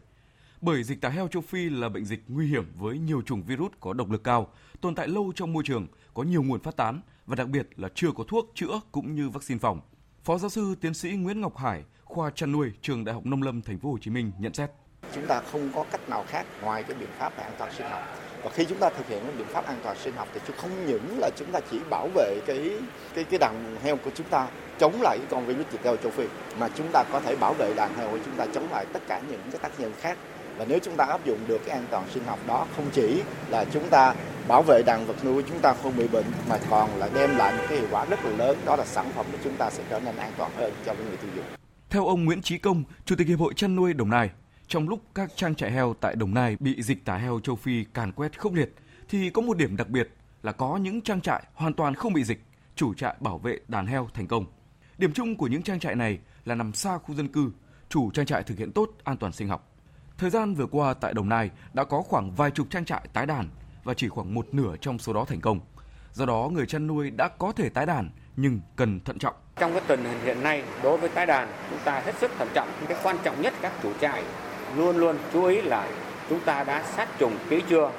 Bởi 0.60 0.82
dịch 0.82 1.00
tả 1.00 1.08
heo 1.08 1.28
châu 1.28 1.42
Phi 1.42 1.70
là 1.70 1.88
bệnh 1.88 2.04
dịch 2.04 2.24
nguy 2.28 2.46
hiểm 2.46 2.72
với 2.74 2.98
nhiều 2.98 3.22
chủng 3.22 3.42
virus 3.42 3.72
có 3.80 3.92
độc 3.92 4.10
lực 4.10 4.24
cao, 4.24 4.52
tồn 4.80 4.94
tại 4.94 5.08
lâu 5.08 5.32
trong 5.34 5.52
môi 5.52 5.62
trường, 5.66 5.86
có 6.14 6.22
nhiều 6.22 6.42
nguồn 6.42 6.60
phát 6.60 6.76
tán 6.76 7.00
và 7.26 7.36
đặc 7.36 7.48
biệt 7.48 7.68
là 7.76 7.88
chưa 7.94 8.10
có 8.16 8.24
thuốc 8.28 8.52
chữa 8.54 8.80
cũng 8.92 9.14
như 9.14 9.28
vaccine 9.28 9.58
phòng. 9.58 9.80
Phó 10.24 10.38
giáo 10.38 10.50
sư 10.50 10.74
tiến 10.80 10.94
sĩ 10.94 11.10
Nguyễn 11.10 11.40
Ngọc 11.40 11.56
Hải, 11.56 11.84
khoa 12.04 12.30
chăn 12.30 12.52
nuôi, 12.52 12.72
trường 12.82 13.04
Đại 13.04 13.14
học 13.14 13.26
Nông 13.26 13.42
Lâm 13.42 13.62
Thành 13.62 13.78
phố 13.78 13.90
Hồ 13.90 13.98
Chí 14.00 14.10
Minh 14.10 14.32
nhận 14.38 14.54
xét: 14.54 14.70
Chúng 15.14 15.26
ta 15.26 15.42
không 15.52 15.70
có 15.74 15.84
cách 15.92 16.08
nào 16.08 16.24
khác 16.28 16.46
ngoài 16.62 16.82
cái 16.82 16.96
biện 16.98 17.08
pháp 17.18 17.36
an 17.36 17.52
toàn 17.58 17.72
sinh 17.72 17.86
học. 17.90 18.02
Và 18.44 18.50
khi 18.55 18.64
chúng 18.64 18.79
ta 18.79 18.90
thực 18.90 19.09
hiện 19.09 19.20
cái 19.22 19.33
biện 19.38 19.46
pháp 19.46 19.66
an 19.66 19.76
toàn 19.83 19.96
sinh 19.96 20.14
học 20.16 20.29
thì 20.35 20.40
không 20.57 20.87
những 20.87 21.18
là 21.18 21.31
chúng 21.37 21.53
ta 21.53 21.61
chỉ 21.70 21.79
bảo 21.90 22.09
vệ 22.14 22.40
cái 22.46 22.70
cái 23.14 23.24
cái 23.24 23.38
đàn 23.38 23.76
heo 23.83 23.96
của 23.96 24.11
chúng 24.14 24.26
ta 24.31 24.48
chống 24.79 25.03
lại 25.03 25.18
cái 25.18 25.26
con 25.31 25.46
virus 25.46 25.66
dịch 25.72 25.85
heo 25.85 25.96
châu 25.96 26.12
Phi 26.12 26.24
mà 26.59 26.68
chúng 26.74 26.88
ta 26.92 27.05
có 27.12 27.20
thể 27.20 27.37
bảo 27.37 27.55
vệ 27.55 27.74
đàn 27.74 27.96
heo 27.96 28.11
của 28.11 28.18
chúng 28.24 28.37
ta 28.37 28.46
chống 28.55 28.68
lại 28.70 28.87
tất 28.92 29.03
cả 29.09 29.20
những 29.31 29.40
cái 29.50 29.61
tác 29.62 29.81
nhân 29.81 29.92
khác 30.00 30.18
và 30.57 30.64
nếu 30.68 30.79
chúng 30.83 30.96
ta 30.96 31.05
áp 31.05 31.24
dụng 31.24 31.38
được 31.46 31.61
cái 31.66 31.76
an 31.76 31.87
toàn 31.90 32.05
sinh 32.14 32.24
học 32.24 32.38
đó 32.46 32.66
không 32.76 32.87
chỉ 32.92 33.22
là 33.50 33.64
chúng 33.72 33.88
ta 33.88 34.14
bảo 34.48 34.62
vệ 34.62 34.83
đàn 34.87 35.07
vật 35.07 35.24
nuôi 35.24 35.42
của 35.42 35.48
chúng 35.48 35.59
ta 35.59 35.74
không 35.83 35.96
bị 35.96 36.09
bệnh 36.09 36.24
mà 36.48 36.59
còn 36.70 36.96
là 36.96 37.09
đem 37.14 37.37
lại 37.37 37.53
một 37.59 37.64
cái 37.68 37.79
hiệu 37.79 37.88
quả 37.90 38.05
rất 38.05 38.24
là 38.24 38.31
lớn 38.31 38.59
đó 38.64 38.76
là 38.76 38.85
sản 38.85 39.11
phẩm 39.16 39.26
của 39.33 39.38
chúng 39.44 39.57
ta 39.57 39.70
sẽ 39.70 39.83
trở 39.90 40.00
nên 40.00 40.16
an 40.16 40.33
toàn 40.37 40.50
hơn 40.57 40.72
cho 40.87 40.94
người 40.94 41.16
tiêu 41.16 41.31
dùng. 41.37 41.44
Theo 41.90 42.07
ông 42.07 42.24
Nguyễn 42.24 42.42
Chí 42.42 42.59
Công, 42.59 42.85
Chủ 43.05 43.14
tịch 43.18 43.29
Hiệp 43.29 43.38
hội 43.38 43.55
chăn 43.57 43.76
nuôi 43.76 43.92
Đồng 43.92 44.11
Nai, 44.11 44.31
trong 44.70 44.88
lúc 44.88 45.00
các 45.14 45.30
trang 45.37 45.54
trại 45.54 45.70
heo 45.70 45.94
tại 46.00 46.16
Đồng 46.16 46.35
Nai 46.35 46.56
bị 46.61 46.83
dịch 46.83 47.04
tả 47.04 47.16
heo 47.16 47.40
châu 47.40 47.56
Phi 47.56 47.85
càn 47.85 48.12
quét 48.12 48.40
khốc 48.40 48.52
liệt 48.54 48.74
thì 49.09 49.30
có 49.30 49.42
một 49.42 49.56
điểm 49.56 49.76
đặc 49.76 49.88
biệt 49.88 50.09
là 50.42 50.52
có 50.52 50.76
những 50.76 51.00
trang 51.00 51.20
trại 51.20 51.42
hoàn 51.54 51.74
toàn 51.74 51.94
không 51.94 52.12
bị 52.12 52.24
dịch, 52.24 52.44
chủ 52.76 52.94
trại 52.94 53.14
bảo 53.20 53.38
vệ 53.38 53.59
đàn 53.68 53.87
heo 53.87 54.09
thành 54.14 54.26
công. 54.26 54.44
Điểm 54.98 55.12
chung 55.12 55.37
của 55.37 55.46
những 55.46 55.62
trang 55.62 55.80
trại 55.80 55.94
này 55.94 56.18
là 56.44 56.54
nằm 56.54 56.72
xa 56.72 56.98
khu 56.98 57.14
dân 57.14 57.28
cư, 57.28 57.50
chủ 57.88 58.11
trang 58.11 58.26
trại 58.26 58.42
thực 58.42 58.59
hiện 58.59 58.72
tốt 58.72 58.90
an 59.04 59.16
toàn 59.16 59.33
sinh 59.33 59.48
học. 59.48 59.72
Thời 60.18 60.30
gian 60.30 60.54
vừa 60.54 60.66
qua 60.66 60.94
tại 60.94 61.14
Đồng 61.14 61.28
Nai 61.28 61.50
đã 61.72 61.85
có 61.85 62.02
khoảng 62.02 62.30
vài 62.30 62.50
chục 62.50 62.66
trang 62.70 62.85
trại 62.85 63.09
tái 63.12 63.26
đàn 63.26 63.48
và 63.85 63.94
chỉ 63.94 64.09
khoảng 64.09 64.35
một 64.35 64.54
nửa 64.54 64.76
trong 64.80 64.98
số 64.98 65.12
đó 65.12 65.24
thành 65.24 65.40
công. 65.40 65.61
Do 66.12 66.26
đó, 66.26 66.50
người 66.52 66.66
chăn 66.66 66.87
nuôi 66.87 67.11
đã 67.11 67.28
có 67.28 67.52
thể 67.52 67.68
tái 67.68 67.87
đàn 67.87 68.11
nhưng 68.37 68.61
cần 68.76 69.00
thận 69.00 69.18
trọng. 69.18 69.35
Trong 69.56 69.72
cái 69.72 69.83
tình 69.87 70.04
hình 70.04 70.20
hiện 70.24 70.42
nay, 70.42 70.64
đối 70.83 70.98
với 70.98 71.09
tái 71.09 71.26
đàn, 71.26 71.48
chúng 71.70 71.78
ta 71.85 72.00
hết 72.00 72.14
sức 72.20 72.30
thận 72.38 72.48
trọng. 72.54 72.68
Cái 72.88 72.98
quan 73.02 73.16
trọng 73.24 73.42
nhất 73.42 73.54
các 73.62 73.72
chủ 73.83 73.92
trại 74.00 74.22
luôn 74.76 74.96
luôn 74.96 75.16
chú 75.33 75.44
ý 75.44 75.61
là 75.61 75.88
chúng 76.28 76.40
ta 76.40 76.64
đã 76.64 76.85
sát 76.96 77.09
trùng 77.18 77.37
kỹ 77.48 77.62
chưa. 77.68 77.90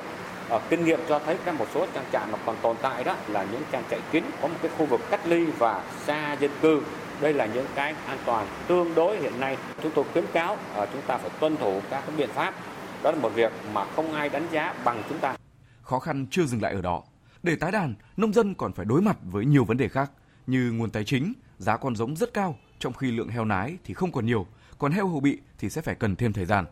Ở 0.50 0.62
kinh 0.70 0.86
nghiệm 0.86 1.00
cho 1.10 1.20
thấy 1.20 1.38
các 1.46 1.56
một 1.56 1.68
số 1.74 1.88
trang 1.94 2.06
trại 2.12 2.28
mà 2.32 2.38
còn 2.46 2.56
tồn 2.62 2.76
tại 2.82 3.04
đó 3.04 3.16
là 3.28 3.46
những 3.52 3.62
trang 3.72 3.84
trại 3.90 4.00
kín, 4.12 4.24
có 4.42 4.48
một 4.48 4.56
cái 4.62 4.72
khu 4.78 4.86
vực 4.86 5.02
cách 5.10 5.28
ly 5.28 5.46
và 5.46 5.84
xa 6.06 6.34
dân 6.34 6.52
cư. 6.62 6.82
Đây 7.22 7.34
là 7.34 7.46
những 7.46 7.66
cái 7.76 7.96
an 8.06 8.18
toàn 8.26 8.48
tương 8.68 8.96
đối 8.96 9.18
hiện 9.18 9.40
nay. 9.40 9.58
Chúng 9.84 9.92
tôi 9.96 10.06
khuyến 10.14 10.26
cáo 10.34 10.58
ờ, 10.76 10.88
chúng 10.94 11.02
ta 11.08 11.18
phải 11.18 11.30
tuân 11.40 11.58
thủ 11.58 11.82
các 11.90 12.04
cái 12.08 12.16
biện 12.16 12.30
pháp. 12.36 12.56
Đó 13.04 13.12
là 13.12 13.18
một 13.18 13.32
việc 13.36 13.52
mà 13.74 13.86
không 13.96 14.14
ai 14.14 14.30
đánh 14.30 14.48
giá 14.52 14.74
bằng 14.86 15.04
chúng 15.10 15.20
ta. 15.20 15.36
Khó 15.82 16.00
khăn 16.00 16.26
chưa 16.32 16.46
dừng 16.46 16.62
lại 16.62 16.74
ở 16.74 16.82
đó. 16.82 17.04
Để 17.44 17.56
tái 17.56 17.72
đàn, 17.72 17.94
nông 18.18 18.34
dân 18.34 18.56
còn 18.56 18.74
phải 18.74 18.86
đối 18.86 19.02
mặt 19.02 19.18
với 19.24 19.46
nhiều 19.46 19.66
vấn 19.66 19.78
đề 19.78 19.88
khác, 19.88 20.12
như 20.48 20.72
nguồn 20.72 20.90
tài 20.90 21.04
chính, 21.04 21.34
giá 21.58 21.78
con 21.78 21.96
giống 21.96 22.16
rất 22.16 22.34
cao, 22.34 22.56
trong 22.80 22.94
khi 22.94 23.12
lượng 23.12 23.30
heo 23.30 23.46
nái 23.46 23.78
thì 23.84 23.94
không 23.94 24.12
còn 24.12 24.26
nhiều 24.26 24.48
còn 24.82 24.92
heo 24.92 25.08
hậu 25.08 25.20
bị 25.20 25.40
thì 25.58 25.70
sẽ 25.70 25.82
phải 25.82 25.96
cần 25.96 26.16
thêm 26.16 26.34
thời 26.34 26.46
gian 26.46 26.66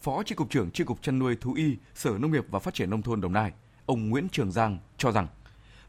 phó 0.00 0.22
tri 0.22 0.34
cục 0.34 0.50
trưởng 0.50 0.70
tri 0.70 0.84
cục 0.84 1.02
chăn 1.02 1.18
nuôi 1.18 1.36
thú 1.40 1.54
y 1.54 1.76
sở 1.94 2.10
nông 2.18 2.32
nghiệp 2.32 2.44
và 2.50 2.58
phát 2.58 2.74
triển 2.74 2.90
nông 2.90 3.02
thôn 3.02 3.20
đồng 3.20 3.32
nai 3.32 3.52
ông 3.86 4.10
nguyễn 4.10 4.28
trường 4.28 4.52
giang 4.52 4.78
cho 4.96 5.12
rằng 5.12 5.26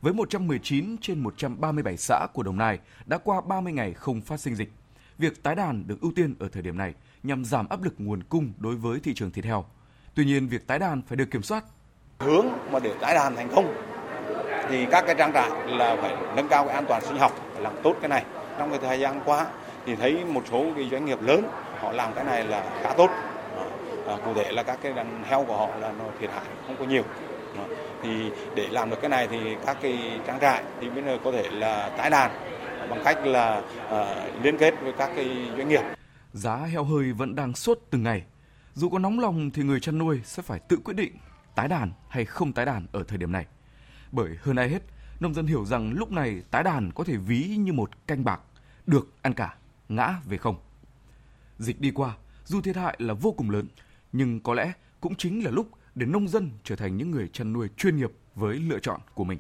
với 0.01 0.13
119 0.13 0.97
trên 1.01 1.19
137 1.19 1.97
xã 1.97 2.27
của 2.33 2.43
Đồng 2.43 2.57
Nai 2.57 2.79
đã 3.05 3.17
qua 3.17 3.41
30 3.41 3.73
ngày 3.73 3.93
không 3.93 4.21
phát 4.21 4.39
sinh 4.39 4.55
dịch. 4.55 4.71
Việc 5.17 5.43
tái 5.43 5.55
đàn 5.55 5.87
được 5.87 6.01
ưu 6.01 6.11
tiên 6.15 6.35
ở 6.39 6.47
thời 6.49 6.61
điểm 6.61 6.77
này 6.77 6.93
nhằm 7.23 7.45
giảm 7.45 7.69
áp 7.69 7.83
lực 7.83 7.93
nguồn 7.97 8.23
cung 8.23 8.53
đối 8.57 8.75
với 8.75 8.99
thị 8.99 9.13
trường 9.13 9.31
thịt 9.31 9.45
heo. 9.45 9.65
Tuy 10.15 10.25
nhiên, 10.25 10.47
việc 10.47 10.67
tái 10.67 10.79
đàn 10.79 11.01
phải 11.01 11.15
được 11.15 11.31
kiểm 11.31 11.43
soát. 11.43 11.63
Hướng 12.19 12.45
mà 12.71 12.79
để 12.79 12.95
tái 13.01 13.15
đàn 13.15 13.35
thành 13.35 13.49
công 13.55 13.73
thì 14.69 14.85
các 14.91 15.03
cái 15.07 15.15
trang 15.17 15.33
trại 15.33 15.49
là 15.67 15.97
phải 16.01 16.35
nâng 16.35 16.47
cao 16.47 16.65
cái 16.65 16.75
an 16.75 16.85
toàn 16.87 17.05
sinh 17.05 17.17
học, 17.17 17.31
phải 17.53 17.61
làm 17.61 17.73
tốt 17.83 17.95
cái 18.01 18.09
này. 18.09 18.25
Trong 18.57 18.69
cái 18.69 18.79
thời 18.79 18.99
gian 18.99 19.21
qua 19.25 19.47
thì 19.85 19.95
thấy 19.95 20.25
một 20.25 20.43
số 20.51 20.65
cái 20.75 20.89
doanh 20.91 21.05
nghiệp 21.05 21.21
lớn 21.21 21.47
họ 21.79 21.91
làm 21.91 22.13
cái 22.13 22.23
này 22.23 22.45
là 22.45 22.79
khá 22.83 22.93
tốt. 22.97 23.09
À, 24.07 24.17
cụ 24.25 24.33
thể 24.33 24.51
là 24.51 24.63
các 24.63 24.79
cái 24.81 24.93
đàn 24.93 25.23
heo 25.23 25.45
của 25.45 25.57
họ 25.57 25.75
là 25.75 25.91
nó 25.91 26.05
thiệt 26.19 26.29
hại 26.29 26.45
không 26.67 26.75
có 26.79 26.85
nhiều 26.85 27.03
ờ, 27.57 27.65
thì 28.03 28.31
để 28.55 28.67
làm 28.71 28.89
được 28.89 28.97
cái 29.01 29.09
này 29.09 29.27
thì 29.27 29.55
các 29.65 29.77
cái 29.81 30.19
trang 30.27 30.39
trại 30.39 30.63
thì 30.81 30.89
bây 30.89 31.03
giờ 31.03 31.17
có 31.23 31.31
thể 31.31 31.49
là 31.51 31.89
tái 31.97 32.09
đàn 32.09 32.31
bằng 32.89 33.01
cách 33.05 33.25
là 33.25 33.61
à, 33.89 34.29
liên 34.43 34.57
kết 34.57 34.73
với 34.81 34.93
các 34.97 35.11
cái 35.15 35.29
doanh 35.57 35.69
nghiệp. 35.69 35.81
Giá 36.33 36.55
heo 36.55 36.83
hơi 36.83 37.13
vẫn 37.13 37.35
đang 37.35 37.53
sốt 37.55 37.79
từng 37.89 38.03
ngày. 38.03 38.23
Dù 38.73 38.89
có 38.89 38.99
nóng 38.99 39.19
lòng 39.19 39.51
thì 39.51 39.63
người 39.63 39.79
chăn 39.79 39.97
nuôi 39.97 40.21
sẽ 40.23 40.43
phải 40.43 40.59
tự 40.59 40.77
quyết 40.83 40.93
định 40.93 41.13
tái 41.55 41.67
đàn 41.67 41.91
hay 42.09 42.25
không 42.25 42.53
tái 42.53 42.65
đàn 42.65 42.87
ở 42.91 43.03
thời 43.07 43.17
điểm 43.17 43.31
này. 43.31 43.45
Bởi 44.11 44.29
hơn 44.41 44.55
ai 44.55 44.69
hết, 44.69 44.81
nông 45.19 45.33
dân 45.33 45.47
hiểu 45.47 45.65
rằng 45.65 45.93
lúc 45.95 46.11
này 46.11 46.41
tái 46.51 46.63
đàn 46.63 46.91
có 46.91 47.03
thể 47.03 47.15
ví 47.17 47.55
như 47.59 47.73
một 47.73 48.07
canh 48.07 48.23
bạc, 48.23 48.39
được 48.85 49.13
ăn 49.21 49.33
cả, 49.33 49.55
ngã 49.89 50.21
về 50.25 50.37
không. 50.37 50.55
Dịch 51.57 51.81
đi 51.81 51.91
qua, 51.91 52.17
dù 52.45 52.61
thiệt 52.61 52.75
hại 52.75 52.95
là 52.99 53.13
vô 53.13 53.31
cùng 53.31 53.49
lớn, 53.49 53.67
nhưng 54.11 54.39
có 54.39 54.53
lẽ 54.53 54.73
cũng 55.01 55.15
chính 55.15 55.43
là 55.43 55.51
lúc 55.51 55.69
để 55.95 56.05
nông 56.05 56.27
dân 56.27 56.51
trở 56.63 56.75
thành 56.75 56.97
những 56.97 57.11
người 57.11 57.29
chăn 57.33 57.53
nuôi 57.53 57.69
chuyên 57.77 57.97
nghiệp 57.97 58.11
với 58.35 58.55
lựa 58.55 58.79
chọn 58.79 59.01
của 59.13 59.23
mình. 59.23 59.39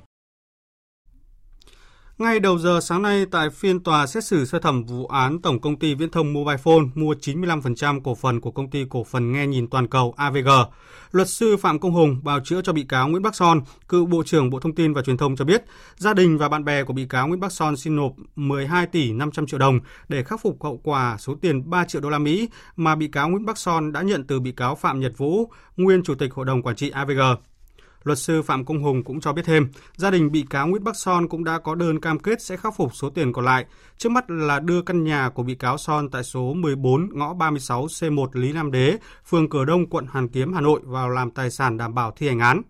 Ngay 2.23 2.39
đầu 2.39 2.57
giờ 2.57 2.79
sáng 2.81 3.01
nay 3.01 3.25
tại 3.31 3.49
phiên 3.49 3.79
tòa 3.79 4.07
xét 4.07 4.23
xử 4.23 4.45
sơ 4.45 4.59
thẩm 4.59 4.83
vụ 4.83 5.07
án 5.07 5.41
Tổng 5.41 5.59
công 5.61 5.79
ty 5.79 5.95
Viễn 5.95 6.09
thông 6.09 6.33
Mobile 6.33 6.57
Phone 6.57 6.83
mua 6.95 7.13
95% 7.13 8.01
cổ 8.01 8.15
phần 8.15 8.41
của 8.41 8.51
công 8.51 8.69
ty 8.69 8.85
cổ 8.89 9.03
phần 9.03 9.31
nghe 9.31 9.47
nhìn 9.47 9.67
toàn 9.67 9.87
cầu 9.87 10.13
AVG, 10.17 10.49
luật 11.11 11.29
sư 11.29 11.57
Phạm 11.57 11.79
Công 11.79 11.91
Hùng 11.91 12.19
bào 12.23 12.39
chữa 12.39 12.61
cho 12.61 12.73
bị 12.73 12.83
cáo 12.83 13.07
Nguyễn 13.09 13.23
Bắc 13.23 13.35
Son, 13.35 13.61
cựu 13.89 14.05
Bộ 14.05 14.23
trưởng 14.25 14.49
Bộ 14.49 14.59
Thông 14.59 14.75
tin 14.75 14.93
và 14.93 15.01
Truyền 15.01 15.17
thông 15.17 15.35
cho 15.35 15.45
biết, 15.45 15.63
gia 15.95 16.13
đình 16.13 16.37
và 16.37 16.49
bạn 16.49 16.65
bè 16.65 16.83
của 16.83 16.93
bị 16.93 17.05
cáo 17.05 17.27
Nguyễn 17.27 17.39
Bắc 17.39 17.51
Son 17.51 17.77
xin 17.77 17.95
nộp 17.95 18.11
12 18.35 18.87
tỷ 18.87 19.11
500 19.11 19.47
triệu 19.47 19.59
đồng 19.59 19.79
để 20.07 20.23
khắc 20.23 20.41
phục 20.41 20.63
hậu 20.63 20.79
quả 20.83 21.17
số 21.19 21.35
tiền 21.41 21.69
3 21.69 21.85
triệu 21.85 22.01
đô 22.01 22.09
la 22.09 22.19
Mỹ 22.19 22.49
mà 22.75 22.95
bị 22.95 23.07
cáo 23.07 23.29
Nguyễn 23.29 23.45
Bắc 23.45 23.57
Son 23.57 23.91
đã 23.91 24.01
nhận 24.01 24.27
từ 24.27 24.39
bị 24.39 24.51
cáo 24.51 24.75
Phạm 24.75 24.99
Nhật 24.99 25.17
Vũ, 25.17 25.51
nguyên 25.77 26.03
chủ 26.03 26.15
tịch 26.15 26.33
hội 26.33 26.45
đồng 26.45 26.61
quản 26.61 26.75
trị 26.75 26.89
AVG. 26.89 27.19
Luật 28.03 28.19
sư 28.19 28.41
Phạm 28.41 28.65
Công 28.65 28.83
Hùng 28.83 29.03
cũng 29.03 29.19
cho 29.19 29.33
biết 29.33 29.41
thêm, 29.45 29.67
gia 29.95 30.11
đình 30.11 30.31
bị 30.31 30.45
cáo 30.49 30.67
Nguyễn 30.67 30.83
Bắc 30.83 30.95
Son 30.95 31.27
cũng 31.27 31.43
đã 31.43 31.59
có 31.59 31.75
đơn 31.75 31.99
cam 31.99 32.19
kết 32.19 32.41
sẽ 32.41 32.57
khắc 32.57 32.75
phục 32.75 32.95
số 32.95 33.09
tiền 33.09 33.33
còn 33.33 33.45
lại. 33.45 33.65
Trước 33.97 34.09
mắt 34.09 34.29
là 34.29 34.59
đưa 34.59 34.81
căn 34.81 35.03
nhà 35.03 35.29
của 35.29 35.43
bị 35.43 35.55
cáo 35.55 35.77
Son 35.77 36.09
tại 36.09 36.23
số 36.23 36.53
14 36.53 37.09
ngõ 37.13 37.33
36 37.33 37.85
C1 37.85 38.27
Lý 38.33 38.53
Nam 38.53 38.71
Đế, 38.71 38.97
phường 39.25 39.49
Cửa 39.49 39.65
Đông, 39.65 39.89
quận 39.89 40.05
Hoàn 40.05 40.27
Kiếm, 40.27 40.53
Hà 40.53 40.61
Nội 40.61 40.79
vào 40.83 41.09
làm 41.09 41.31
tài 41.31 41.51
sản 41.51 41.77
đảm 41.77 41.95
bảo 41.95 42.13
thi 42.15 42.27
hành 42.27 42.39
án. 42.39 42.61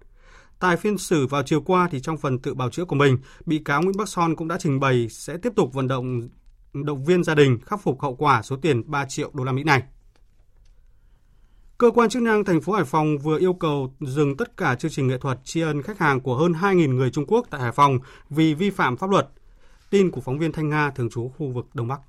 Tại 0.60 0.78
phiên 0.78 0.98
xử 0.98 1.28
vào 1.28 1.44
chiều 1.44 1.62
qua 1.62 1.88
thì 1.92 2.00
trong 2.00 2.18
phần 2.18 2.40
tự 2.40 2.54
bào 2.54 2.70
chữa 2.70 2.86
của 2.86 2.96
mình, 2.96 3.18
bị 3.46 3.60
cáo 3.66 3.82
Nguyễn 3.82 3.98
Bắc 3.98 4.10
Son 4.10 4.36
cũng 4.36 4.48
đã 4.48 4.58
trình 4.60 4.80
bày 4.80 5.08
sẽ 5.10 5.38
tiếp 5.38 5.54
tục 5.56 5.74
vận 5.74 5.88
động 5.88 6.30
động 6.74 7.04
viên 7.04 7.24
gia 7.24 7.36
đình 7.36 7.60
khắc 7.66 7.82
phục 7.84 8.02
hậu 8.02 8.16
quả 8.16 8.42
số 8.42 8.56
tiền 8.56 8.84
3 8.92 9.06
triệu 9.06 9.32
đô 9.34 9.44
la 9.44 9.52
Mỹ 9.52 9.64
này. 9.64 9.84
Cơ 11.78 11.92
quan 11.92 12.10
chức 12.10 12.22
năng 12.22 12.46
thành 12.46 12.62
phố 12.62 12.74
Hải 12.74 12.86
Phòng 12.86 13.18
vừa 13.18 13.40
yêu 13.40 13.54
cầu 13.54 13.94
dừng 14.00 14.38
tất 14.38 14.58
cả 14.58 14.76
chương 14.76 14.92
trình 14.92 15.08
nghệ 15.08 15.18
thuật 15.18 15.40
tri 15.44 15.62
ân 15.62 15.82
khách 15.82 16.00
hàng 16.00 16.22
của 16.22 16.36
hơn 16.36 16.52
2.000 16.52 16.96
người 16.96 17.10
Trung 17.12 17.26
Quốc 17.28 17.48
tại 17.50 17.62
Hải 17.62 17.72
Phòng 17.72 18.00
vì 18.30 18.54
vi 18.54 18.70
phạm 18.70 18.98
pháp 18.98 19.10
luật. 19.10 19.30
Tin 19.90 20.12
của 20.12 20.22
phóng 20.22 20.40
viên 20.40 20.52
Thanh 20.52 20.70
Nga 20.70 20.92
thường 20.92 21.10
trú 21.10 21.32
khu 21.38 21.52
vực 21.52 21.66
Đông 21.74 21.88
Bắc. 21.88 22.00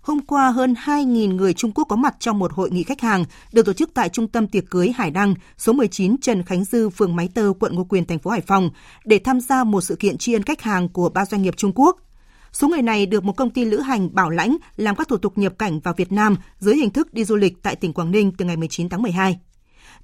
Hôm 0.00 0.20
qua, 0.26 0.50
hơn 0.50 0.74
2.000 0.84 1.34
người 1.34 1.54
Trung 1.54 1.72
Quốc 1.74 1.84
có 1.84 1.96
mặt 1.96 2.14
trong 2.18 2.38
một 2.38 2.52
hội 2.52 2.70
nghị 2.70 2.82
khách 2.82 3.00
hàng 3.00 3.24
được 3.52 3.66
tổ 3.66 3.72
chức 3.72 3.90
tại 3.94 4.08
Trung 4.08 4.28
tâm 4.28 4.46
Tiệc 4.46 4.64
cưới 4.70 4.92
Hải 4.96 5.10
Đăng, 5.10 5.34
số 5.58 5.72
19 5.72 6.16
Trần 6.20 6.42
Khánh 6.42 6.64
Dư, 6.64 6.88
phường 6.88 7.16
Máy 7.16 7.28
Tơ, 7.34 7.52
quận 7.60 7.74
Ngô 7.74 7.84
Quyền, 7.84 8.06
thành 8.06 8.18
phố 8.18 8.30
Hải 8.30 8.40
Phòng, 8.40 8.70
để 9.04 9.18
tham 9.18 9.40
gia 9.40 9.64
một 9.64 9.80
sự 9.80 9.96
kiện 9.96 10.18
tri 10.18 10.32
ân 10.32 10.42
khách 10.42 10.62
hàng 10.62 10.88
của 10.88 11.08
ba 11.08 11.24
doanh 11.24 11.42
nghiệp 11.42 11.56
Trung 11.56 11.72
Quốc– 11.74 11.96
Số 12.52 12.68
người 12.68 12.82
này 12.82 13.06
được 13.06 13.24
một 13.24 13.36
công 13.36 13.50
ty 13.50 13.64
lữ 13.64 13.80
hành 13.80 14.14
bảo 14.14 14.30
lãnh 14.30 14.56
làm 14.76 14.96
các 14.96 15.08
thủ 15.08 15.16
tục 15.16 15.38
nhập 15.38 15.58
cảnh 15.58 15.80
vào 15.80 15.94
Việt 15.96 16.12
Nam 16.12 16.36
dưới 16.58 16.76
hình 16.76 16.90
thức 16.90 17.14
đi 17.14 17.24
du 17.24 17.36
lịch 17.36 17.62
tại 17.62 17.76
tỉnh 17.76 17.92
Quảng 17.92 18.10
Ninh 18.10 18.32
từ 18.38 18.44
ngày 18.44 18.56
19 18.56 18.88
tháng 18.88 19.02
12. 19.02 19.38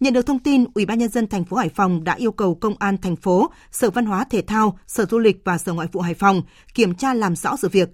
Nhận 0.00 0.12
được 0.12 0.26
thông 0.26 0.38
tin, 0.38 0.64
Ủy 0.74 0.86
ban 0.86 0.98
nhân 0.98 1.08
dân 1.08 1.26
thành 1.26 1.44
phố 1.44 1.56
Hải 1.56 1.68
Phòng 1.68 2.04
đã 2.04 2.14
yêu 2.14 2.32
cầu 2.32 2.54
công 2.54 2.74
an 2.78 2.98
thành 2.98 3.16
phố, 3.16 3.50
Sở 3.72 3.90
Văn 3.90 4.06
hóa 4.06 4.24
Thể 4.30 4.42
thao, 4.42 4.78
Sở 4.86 5.04
Du 5.04 5.18
lịch 5.18 5.40
và 5.44 5.58
Sở 5.58 5.72
Ngoại 5.72 5.88
vụ 5.92 6.00
Hải 6.00 6.14
Phòng 6.14 6.42
kiểm 6.74 6.94
tra 6.94 7.14
làm 7.14 7.36
rõ 7.36 7.56
sự 7.56 7.68
việc. 7.68 7.88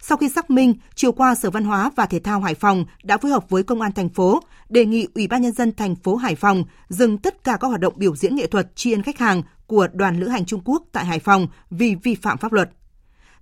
Sau 0.00 0.18
khi 0.18 0.28
xác 0.28 0.50
minh, 0.50 0.74
chiều 0.94 1.12
qua 1.12 1.34
Sở 1.34 1.50
Văn 1.50 1.64
hóa 1.64 1.90
và 1.96 2.06
Thể 2.06 2.18
thao 2.18 2.40
Hải 2.40 2.54
Phòng 2.54 2.84
đã 3.02 3.18
phối 3.18 3.30
hợp 3.30 3.50
với 3.50 3.62
Công 3.62 3.80
an 3.80 3.92
thành 3.92 4.08
phố 4.08 4.40
đề 4.68 4.84
nghị 4.84 5.06
Ủy 5.14 5.26
ban 5.26 5.42
nhân 5.42 5.52
dân 5.52 5.72
thành 5.76 5.96
phố 5.96 6.16
Hải 6.16 6.34
Phòng 6.34 6.64
dừng 6.88 7.18
tất 7.18 7.44
cả 7.44 7.56
các 7.60 7.68
hoạt 7.68 7.80
động 7.80 7.94
biểu 7.96 8.16
diễn 8.16 8.36
nghệ 8.36 8.46
thuật 8.46 8.76
tri 8.76 8.92
ân 8.92 9.02
khách 9.02 9.18
hàng 9.18 9.42
của 9.66 9.88
đoàn 9.92 10.20
lữ 10.20 10.28
hành 10.28 10.44
Trung 10.44 10.60
Quốc 10.64 10.82
tại 10.92 11.04
Hải 11.04 11.18
Phòng 11.18 11.48
vì 11.70 11.94
vi 11.94 12.14
phạm 12.14 12.38
pháp 12.38 12.52
luật. 12.52 12.70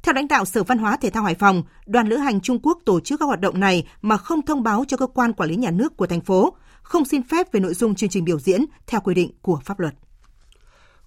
Theo 0.07 0.15
lãnh 0.15 0.29
đạo 0.29 0.45
Sở 0.45 0.63
Văn 0.63 0.79
hóa 0.79 0.97
Thể 0.97 1.11
thao 1.11 1.23
Hải 1.23 1.35
Phòng, 1.35 1.63
đoàn 1.87 2.09
lữ 2.09 2.17
hành 2.17 2.41
Trung 2.41 2.59
Quốc 2.63 2.79
tổ 2.85 3.01
chức 3.01 3.21
các 3.21 3.27
hoạt 3.27 3.41
động 3.41 3.61
này 3.61 3.87
mà 4.03 4.17
không 4.17 4.43
thông 4.43 4.63
báo 4.63 4.85
cho 4.89 4.97
cơ 4.97 5.07
quan 5.07 5.33
quản 5.33 5.51
lý 5.51 5.57
nhà 5.57 5.71
nước 5.71 5.97
của 5.97 6.07
thành 6.07 6.21
phố, 6.21 6.57
không 6.83 7.05
xin 7.05 7.23
phép 7.23 7.53
về 7.53 7.61
nội 7.61 7.75
dung 7.75 7.95
chương 7.95 8.11
trình 8.11 8.25
biểu 8.25 8.39
diễn 8.39 8.65
theo 8.87 9.01
quy 9.01 9.15
định 9.15 9.31
của 9.43 9.61
pháp 9.65 9.81
luật. 9.81 9.95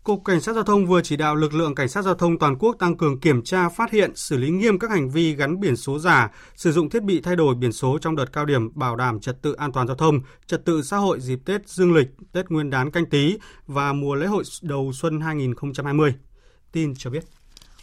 Cục 0.04 0.26
Cảnh 0.26 0.42
sát 0.42 0.54
Giao 0.54 0.64
thông 0.64 0.86
vừa 0.86 1.02
chỉ 1.02 1.18
đạo 1.18 1.36
lực 1.36 1.54
lượng 1.54 1.76
Cảnh 1.76 1.90
sát 1.90 2.02
Giao 2.02 2.16
thông 2.16 2.40
toàn 2.40 2.56
quốc 2.60 2.76
tăng 2.80 2.98
cường 2.98 3.20
kiểm 3.20 3.44
tra, 3.44 3.70
phát 3.70 3.92
hiện, 3.92 4.16
xử 4.16 4.38
lý 4.38 4.50
nghiêm 4.50 4.80
các 4.80 4.92
hành 4.92 5.10
vi 5.10 5.36
gắn 5.36 5.60
biển 5.60 5.76
số 5.76 6.00
giả, 6.00 6.32
sử 6.56 6.72
dụng 6.72 6.90
thiết 6.90 7.04
bị 7.04 7.22
thay 7.22 7.36
đổi 7.36 7.56
biển 7.56 7.72
số 7.72 7.98
trong 8.02 8.16
đợt 8.16 8.34
cao 8.34 8.46
điểm 8.46 8.70
bảo 8.76 8.96
đảm 8.96 9.20
trật 9.20 9.42
tự 9.42 9.54
an 9.54 9.72
toàn 9.72 9.88
giao 9.88 9.96
thông, 9.96 10.22
trật 10.48 10.66
tự 10.66 10.82
xã 10.82 10.98
hội 10.98 11.20
dịp 11.20 11.40
Tết 11.46 11.70
Dương 11.70 11.94
lịch, 11.94 12.08
Tết 12.32 12.50
Nguyên 12.50 12.70
đán 12.70 12.92
canh 12.92 13.06
tí 13.06 13.38
và 13.68 13.94
mùa 13.94 14.16
lễ 14.16 14.28
hội 14.28 14.44
đầu 14.62 14.92
xuân 14.94 15.22
2020. 15.22 16.14
Tin 16.72 16.94
cho 16.98 17.10
biết. 17.10 17.39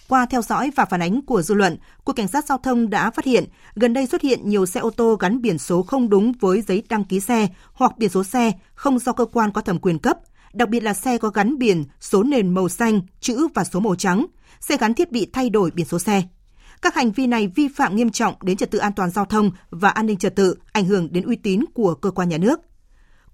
Qua 0.08 0.26
theo 0.26 0.42
dõi 0.42 0.70
và 0.76 0.84
phản 0.84 1.02
ánh 1.02 1.22
của 1.22 1.42
dư 1.42 1.54
luận, 1.54 1.76
Cục 2.04 2.16
Cảnh 2.16 2.28
sát 2.28 2.46
Giao 2.46 2.58
thông 2.58 2.90
đã 2.90 3.10
phát 3.10 3.24
hiện 3.24 3.44
gần 3.74 3.92
đây 3.92 4.06
xuất 4.06 4.22
hiện 4.22 4.48
nhiều 4.48 4.66
xe 4.66 4.80
ô 4.80 4.90
tô 4.90 5.16
gắn 5.20 5.42
biển 5.42 5.58
số 5.58 5.82
không 5.82 6.08
đúng 6.08 6.32
với 6.40 6.62
giấy 6.62 6.82
đăng 6.88 7.04
ký 7.04 7.20
xe 7.20 7.48
hoặc 7.72 7.98
biển 7.98 8.10
số 8.10 8.24
xe 8.24 8.52
không 8.74 8.98
do 8.98 9.12
cơ 9.12 9.24
quan 9.24 9.52
có 9.52 9.60
thẩm 9.60 9.78
quyền 9.78 9.98
cấp, 9.98 10.18
đặc 10.52 10.68
biệt 10.68 10.82
là 10.82 10.94
xe 10.94 11.18
có 11.18 11.28
gắn 11.28 11.58
biển 11.58 11.84
số 12.00 12.22
nền 12.22 12.54
màu 12.54 12.68
xanh, 12.68 13.00
chữ 13.20 13.48
và 13.54 13.64
số 13.64 13.80
màu 13.80 13.94
trắng, 13.94 14.26
xe 14.60 14.76
gắn 14.76 14.94
thiết 14.94 15.12
bị 15.12 15.26
thay 15.32 15.50
đổi 15.50 15.70
biển 15.70 15.86
số 15.86 15.98
xe. 15.98 16.22
Các 16.82 16.94
hành 16.94 17.12
vi 17.12 17.26
này 17.26 17.46
vi 17.46 17.68
phạm 17.68 17.96
nghiêm 17.96 18.10
trọng 18.10 18.34
đến 18.42 18.56
trật 18.56 18.70
tự 18.70 18.78
an 18.78 18.92
toàn 18.96 19.10
giao 19.10 19.24
thông 19.24 19.50
và 19.70 19.88
an 19.88 20.06
ninh 20.06 20.16
trật 20.16 20.36
tự, 20.36 20.56
ảnh 20.72 20.84
hưởng 20.84 21.12
đến 21.12 21.24
uy 21.24 21.36
tín 21.36 21.64
của 21.74 21.94
cơ 21.94 22.10
quan 22.10 22.28
nhà 22.28 22.38
nước. 22.38 22.60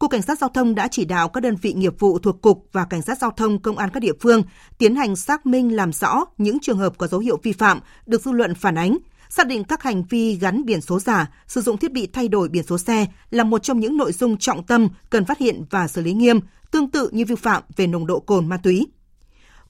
Cục 0.03 0.11
Cảnh 0.11 0.23
sát 0.23 0.39
Giao 0.39 0.51
thông 0.51 0.75
đã 0.75 0.89
chỉ 0.89 1.05
đạo 1.05 1.29
các 1.29 1.41
đơn 1.41 1.57
vị 1.57 1.73
nghiệp 1.73 1.95
vụ 1.99 2.19
thuộc 2.19 2.43
Cục 2.43 2.69
và 2.73 2.85
Cảnh 2.85 3.03
sát 3.03 3.19
Giao 3.19 3.31
thông 3.31 3.59
Công 3.59 3.79
an 3.79 3.91
các 3.93 4.01
địa 4.01 4.13
phương 4.21 4.43
tiến 4.79 4.97
hành 4.97 5.17
xác 5.17 5.47
minh 5.47 5.77
làm 5.77 5.93
rõ 5.93 6.25
những 6.39 6.59
trường 6.61 6.79
hợp 6.79 6.99
có 6.99 7.07
dấu 7.07 7.21
hiệu 7.21 7.39
vi 7.43 7.53
phạm 7.53 7.81
được 8.07 8.23
dư 8.23 8.33
luận 8.33 8.55
phản 8.55 8.79
ánh, 8.79 8.99
xác 9.29 9.47
định 9.47 9.65
các 9.65 9.83
hành 9.83 10.05
vi 10.11 10.35
gắn 10.35 10.65
biển 10.65 10.81
số 10.81 11.01
giả, 11.01 11.31
sử 11.47 11.61
dụng 11.61 11.79
thiết 11.79 11.93
bị 11.93 12.07
thay 12.07 12.29
đổi 12.29 12.49
biển 12.49 12.63
số 12.63 12.79
xe 12.79 13.07
là 13.31 13.45
một 13.45 13.63
trong 13.63 13.81
những 13.81 13.97
nội 13.97 14.13
dung 14.13 14.37
trọng 14.37 14.67
tâm 14.67 14.89
cần 15.11 15.25
phát 15.25 15.39
hiện 15.39 15.65
và 15.71 15.89
xử 15.89 16.03
lý 16.03 16.13
nghiêm, 16.13 16.41
tương 16.71 16.91
tự 16.91 17.09
như 17.13 17.25
vi 17.25 17.35
phạm 17.35 17.63
về 17.77 17.87
nồng 17.87 18.07
độ 18.07 18.21
cồn 18.21 18.49
ma 18.49 18.57
túy. 18.57 18.87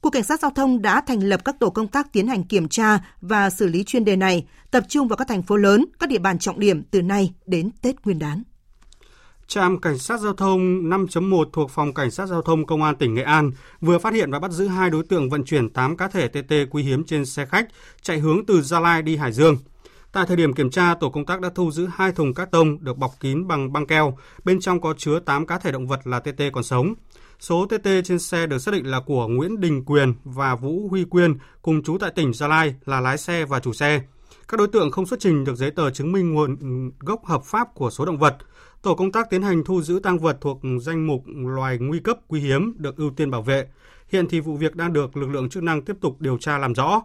Cục 0.01 0.12
Cảnh 0.12 0.25
sát 0.25 0.40
Giao 0.40 0.51
thông 0.51 0.83
đã 0.83 1.01
thành 1.01 1.21
lập 1.21 1.45
các 1.45 1.59
tổ 1.61 1.71
công 1.71 1.88
tác 1.88 2.12
tiến 2.12 2.29
hành 2.29 2.45
kiểm 2.45 2.68
tra 2.68 2.99
và 3.21 3.51
xử 3.51 3.66
lý 3.66 3.85
chuyên 3.85 4.05
đề 4.05 4.16
này, 4.16 4.47
tập 4.71 4.85
trung 4.88 5.09
vào 5.09 5.16
các 5.16 5.29
thành 5.29 5.42
phố 5.42 5.57
lớn, 5.57 5.85
các 5.99 6.09
địa 6.09 6.18
bàn 6.18 6.38
trọng 6.38 6.61
điểm 6.61 6.83
từ 6.90 7.03
nay 7.03 7.35
đến 7.47 7.71
Tết 7.83 8.05
Nguyên 8.05 8.18
đán. 8.18 8.42
Trạm 9.46 9.81
Cảnh 9.81 9.98
sát 9.98 10.20
Giao 10.20 10.33
thông 10.33 10.90
5.1 10.90 11.44
thuộc 11.52 11.70
Phòng 11.70 11.94
Cảnh 11.94 12.11
sát 12.11 12.26
Giao 12.26 12.42
thông 12.42 12.66
Công 12.66 12.83
an 12.83 12.96
tỉnh 12.96 13.14
Nghệ 13.14 13.22
An 13.22 13.50
vừa 13.81 13.98
phát 13.98 14.14
hiện 14.14 14.31
và 14.31 14.38
bắt 14.38 14.50
giữ 14.50 14.66
hai 14.66 14.90
đối 14.90 15.02
tượng 15.02 15.31
vận 15.31 15.44
chuyển 15.44 15.70
8 15.70 15.96
cá 15.96 16.09
thể 16.09 16.28
TT 16.28 16.52
quý 16.70 16.83
hiếm 16.83 17.05
trên 17.05 17.26
xe 17.26 17.46
khách 17.46 17.68
chạy 18.02 18.18
hướng 18.18 18.46
từ 18.46 18.62
Gia 18.62 18.81
Lai 18.81 19.02
đi 19.02 19.16
Hải 19.16 19.33
Dương. 19.33 19.57
Tại 20.12 20.26
thời 20.26 20.37
điểm 20.37 20.52
kiểm 20.52 20.70
tra, 20.70 20.94
tổ 20.94 21.11
công 21.11 21.26
tác 21.26 21.40
đã 21.40 21.50
thu 21.55 21.70
giữ 21.70 21.88
hai 21.92 22.12
thùng 22.12 22.35
cát 22.35 22.50
tông 22.50 22.85
được 22.85 22.98
bọc 22.98 23.11
kín 23.20 23.48
bằng 23.48 23.72
băng 23.72 23.87
keo, 23.87 24.18
bên 24.44 24.61
trong 24.61 24.81
có 24.81 24.94
chứa 24.98 25.18
8 25.18 25.46
cá 25.46 25.59
thể 25.59 25.72
động 25.72 25.87
vật 25.87 26.00
là 26.05 26.20
TT 26.20 26.42
còn 26.52 26.64
sống. 26.64 26.94
Số 27.40 27.66
TT 27.66 27.88
trên 28.05 28.18
xe 28.18 28.46
được 28.46 28.59
xác 28.59 28.74
định 28.74 28.87
là 28.87 29.00
của 29.00 29.28
Nguyễn 29.28 29.61
Đình 29.61 29.85
Quyền 29.85 30.14
và 30.24 30.55
Vũ 30.55 30.88
Huy 30.88 31.05
Quyên, 31.05 31.38
cùng 31.62 31.83
chú 31.83 31.98
tại 31.98 32.11
tỉnh 32.14 32.33
Gia 32.33 32.48
Lai 32.48 32.74
là 32.85 33.00
lái 33.00 33.18
xe 33.18 33.44
và 33.44 33.61
chủ 33.61 33.72
xe. 33.72 34.02
Các 34.48 34.59
đối 34.59 34.68
tượng 34.68 34.90
không 34.90 35.07
xuất 35.07 35.20
trình 35.20 35.44
được 35.44 35.57
giấy 35.57 35.70
tờ 35.70 35.90
chứng 35.90 36.12
minh 36.12 36.35
nguồn 36.35 36.57
gốc 36.98 37.26
hợp 37.26 37.44
pháp 37.44 37.74
của 37.74 37.90
số 37.90 38.05
động 38.05 38.18
vật. 38.18 38.37
Tổ 38.83 38.95
công 38.95 39.12
tác 39.12 39.31
tiến 39.31 39.42
hành 39.42 39.64
thu 39.64 39.83
giữ 39.83 40.01
tăng 40.03 40.18
vật 40.18 40.38
thuộc 40.40 40.61
danh 40.81 41.07
mục 41.07 41.25
loài 41.37 41.79
nguy 41.79 42.01
cấp 42.01 42.18
quý 42.29 42.40
hiếm 42.40 42.75
được 42.79 42.97
ưu 42.97 43.11
tiên 43.11 43.31
bảo 43.31 43.42
vệ. 43.42 43.66
Hiện 44.09 44.29
thì 44.29 44.40
vụ 44.40 44.57
việc 44.57 44.77
đang 44.77 44.92
được 44.92 45.16
lực 45.16 45.31
lượng 45.31 45.49
chức 45.49 45.62
năng 45.62 45.83
tiếp 45.83 45.97
tục 46.01 46.16
điều 46.21 46.38
tra 46.38 46.59
làm 46.59 46.73
rõ. 46.73 47.03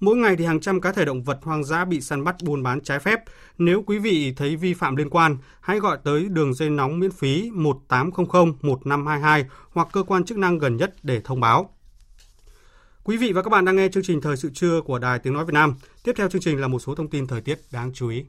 Mỗi 0.00 0.16
ngày 0.16 0.36
thì 0.36 0.44
hàng 0.44 0.60
trăm 0.60 0.80
cá 0.80 0.92
thể 0.92 1.04
động 1.04 1.22
vật 1.22 1.38
hoang 1.42 1.64
dã 1.64 1.84
bị 1.84 2.00
săn 2.00 2.24
bắt 2.24 2.36
buôn 2.42 2.62
bán 2.62 2.80
trái 2.80 2.98
phép. 2.98 3.20
Nếu 3.58 3.82
quý 3.86 3.98
vị 3.98 4.32
thấy 4.36 4.56
vi 4.56 4.74
phạm 4.74 4.96
liên 4.96 5.10
quan, 5.10 5.36
hãy 5.60 5.78
gọi 5.78 5.98
tới 6.04 6.24
đường 6.28 6.54
dây 6.54 6.70
nóng 6.70 6.98
miễn 6.98 7.10
phí 7.10 7.50
1800 7.54 8.52
1522 8.62 9.44
hoặc 9.72 9.88
cơ 9.92 10.02
quan 10.02 10.24
chức 10.24 10.38
năng 10.38 10.58
gần 10.58 10.76
nhất 10.76 10.94
để 11.02 11.20
thông 11.24 11.40
báo. 11.40 11.70
Quý 13.04 13.16
vị 13.16 13.32
và 13.32 13.42
các 13.42 13.50
bạn 13.50 13.64
đang 13.64 13.76
nghe 13.76 13.88
chương 13.88 14.02
trình 14.02 14.20
Thời 14.20 14.36
sự 14.36 14.50
trưa 14.54 14.80
của 14.80 14.98
Đài 14.98 15.18
Tiếng 15.18 15.32
Nói 15.32 15.44
Việt 15.44 15.54
Nam. 15.54 15.74
Tiếp 16.04 16.12
theo 16.16 16.28
chương 16.28 16.42
trình 16.42 16.60
là 16.60 16.68
một 16.68 16.78
số 16.78 16.94
thông 16.94 17.10
tin 17.10 17.26
thời 17.26 17.40
tiết 17.40 17.58
đáng 17.72 17.90
chú 17.94 18.08
ý. 18.08 18.24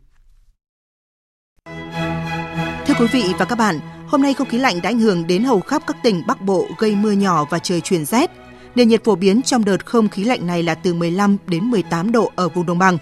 Quý 3.00 3.08
vị 3.12 3.24
và 3.40 3.46
các 3.46 3.58
bạn, 3.58 3.80
hôm 4.08 4.22
nay 4.22 4.34
không 4.34 4.50
khí 4.50 4.58
lạnh 4.58 4.82
đã 4.84 4.90
ảnh 4.90 5.00
hưởng 5.00 5.28
đến 5.28 5.44
hầu 5.44 5.60
khắp 5.60 5.84
các 5.88 5.98
tỉnh 6.04 6.24
Bắc 6.28 6.42
Bộ 6.42 6.68
gây 6.78 6.96
mưa 6.96 7.12
nhỏ 7.12 7.46
và 7.50 7.60
trời 7.60 7.82
chuyển 7.82 8.06
rét. 8.06 8.32
Nền 8.76 8.88
nhiệt 8.88 9.04
phổ 9.04 9.16
biến 9.16 9.42
trong 9.42 9.66
đợt 9.66 9.86
không 9.86 10.10
khí 10.10 10.24
lạnh 10.24 10.48
này 10.48 10.64
là 10.64 10.76
từ 10.76 10.94
15 10.94 11.38
đến 11.48 11.64
18 11.64 12.12
độ 12.12 12.32
ở 12.36 12.50
vùng 12.50 12.66
đồng 12.66 12.80
bằng. 12.80 12.98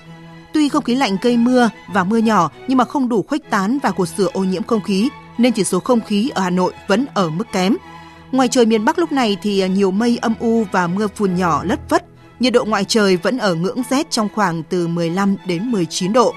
Tuy 0.53 0.69
không 0.69 0.84
khí 0.84 0.95
lạnh 0.95 1.17
gây 1.21 1.38
mưa 1.38 1.69
và 1.93 2.03
mưa 2.03 2.17
nhỏ 2.17 2.51
nhưng 2.67 2.77
mà 2.77 2.86
không 2.86 3.10
đủ 3.10 3.25
khuếch 3.27 3.49
tán 3.49 3.77
và 3.84 3.91
cột 3.91 4.10
sửa 4.10 4.27
ô 4.34 4.43
nhiễm 4.43 4.63
không 4.63 4.81
khí 4.81 5.10
nên 5.38 5.53
chỉ 5.53 5.63
số 5.63 5.79
không 5.79 6.01
khí 6.01 6.29
ở 6.29 6.41
Hà 6.41 6.49
Nội 6.49 6.73
vẫn 6.88 7.05
ở 7.13 7.29
mức 7.29 7.47
kém. 7.51 7.75
Ngoài 8.31 8.47
trời 8.47 8.65
miền 8.65 8.86
Bắc 8.86 8.99
lúc 8.99 9.12
này 9.12 9.38
thì 9.41 9.60
à, 9.60 9.67
nhiều 9.67 9.91
mây 9.91 10.17
âm 10.21 10.34
u 10.39 10.65
và 10.71 10.88
mưa 10.88 11.08
phùn 11.08 11.36
nhỏ 11.36 11.63
lất 11.63 11.89
vất. 11.89 12.05
Nhiệt 12.39 12.53
độ 12.53 12.65
ngoài 12.65 12.86
trời 12.88 13.17
vẫn 13.17 13.38
ở 13.38 13.55
ngưỡng 13.55 13.81
rét 13.89 14.12
trong 14.12 14.29
khoảng 14.36 14.63
từ 14.63 14.88
15 14.88 15.36
đến 15.47 15.71
19 15.71 16.13
độ. 16.13 16.34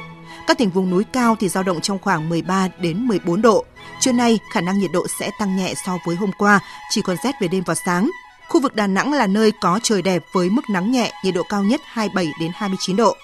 Các 0.49 0.59
tỉnh 0.59 0.71
vùng 0.71 0.91
núi 0.91 1.05
cao 1.13 1.37
thì 1.41 1.49
dao 1.49 1.63
động 1.63 1.81
trong 1.81 1.99
khoảng 1.99 2.29
13 2.29 2.69
đến 2.79 3.07
14 3.07 3.43
độ. 3.43 3.65
Trưa 4.01 4.13
nay, 4.13 4.39
khả 4.53 4.61
năng 4.61 4.79
nhiệt 4.79 4.91
độ 4.93 5.07
sẽ 5.21 5.31
tăng 5.39 5.57
nhẹ 5.57 5.75
so 5.87 5.99
với 6.07 6.17
hôm 6.17 6.31
qua, 6.39 6.61
chỉ 6.91 7.03
còn 7.03 7.17
rét 7.25 7.35
về 7.41 7.49
đêm 7.49 7.63
và 7.67 7.75
sáng. 7.75 8.11
Khu 8.49 8.61
vực 8.61 8.75
Đà 8.75 8.87
Nẵng 8.87 9.13
là 9.13 9.27
nơi 9.27 9.53
có 9.61 9.81
trời 9.83 10.03
đẹp 10.03 10.23
với 10.33 10.51
mức 10.51 10.63
nắng 10.71 10.93
nhẹ, 10.93 11.13
nhiệt 11.25 11.35
độ 11.35 11.43
cao 11.49 11.63
nhất 11.63 11.81
27 11.85 12.33
đến 12.41 12.51
29 12.55 12.97
độ. 12.97 13.17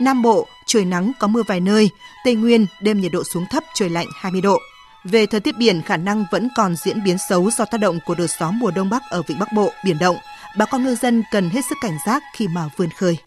Nam 0.00 0.22
Bộ, 0.22 0.46
trời 0.66 0.84
nắng 0.84 1.12
có 1.18 1.26
mưa 1.26 1.42
vài 1.46 1.60
nơi, 1.60 1.90
Tây 2.24 2.34
Nguyên, 2.34 2.66
đêm 2.80 3.00
nhiệt 3.00 3.12
độ 3.12 3.24
xuống 3.24 3.46
thấp, 3.50 3.64
trời 3.74 3.88
lạnh 3.88 4.06
20 4.14 4.40
độ. 4.40 4.58
Về 5.04 5.26
thời 5.26 5.40
tiết 5.40 5.56
biển, 5.58 5.82
khả 5.82 5.96
năng 5.96 6.24
vẫn 6.30 6.48
còn 6.56 6.76
diễn 6.76 7.04
biến 7.04 7.16
xấu 7.28 7.50
do 7.50 7.64
tác 7.64 7.78
động 7.78 7.98
của 8.06 8.14
đợt 8.14 8.30
gió 8.40 8.50
mùa 8.50 8.70
đông 8.70 8.90
bắc 8.90 9.02
ở 9.10 9.22
vịnh 9.22 9.38
Bắc 9.38 9.52
Bộ, 9.52 9.72
biển 9.84 9.98
động. 9.98 10.16
Bà 10.56 10.64
con 10.64 10.84
ngư 10.84 10.94
dân 10.94 11.22
cần 11.30 11.50
hết 11.50 11.64
sức 11.68 11.78
cảnh 11.80 11.98
giác 12.06 12.22
khi 12.34 12.48
mà 12.48 12.68
vươn 12.76 12.90
khơi. 12.90 13.18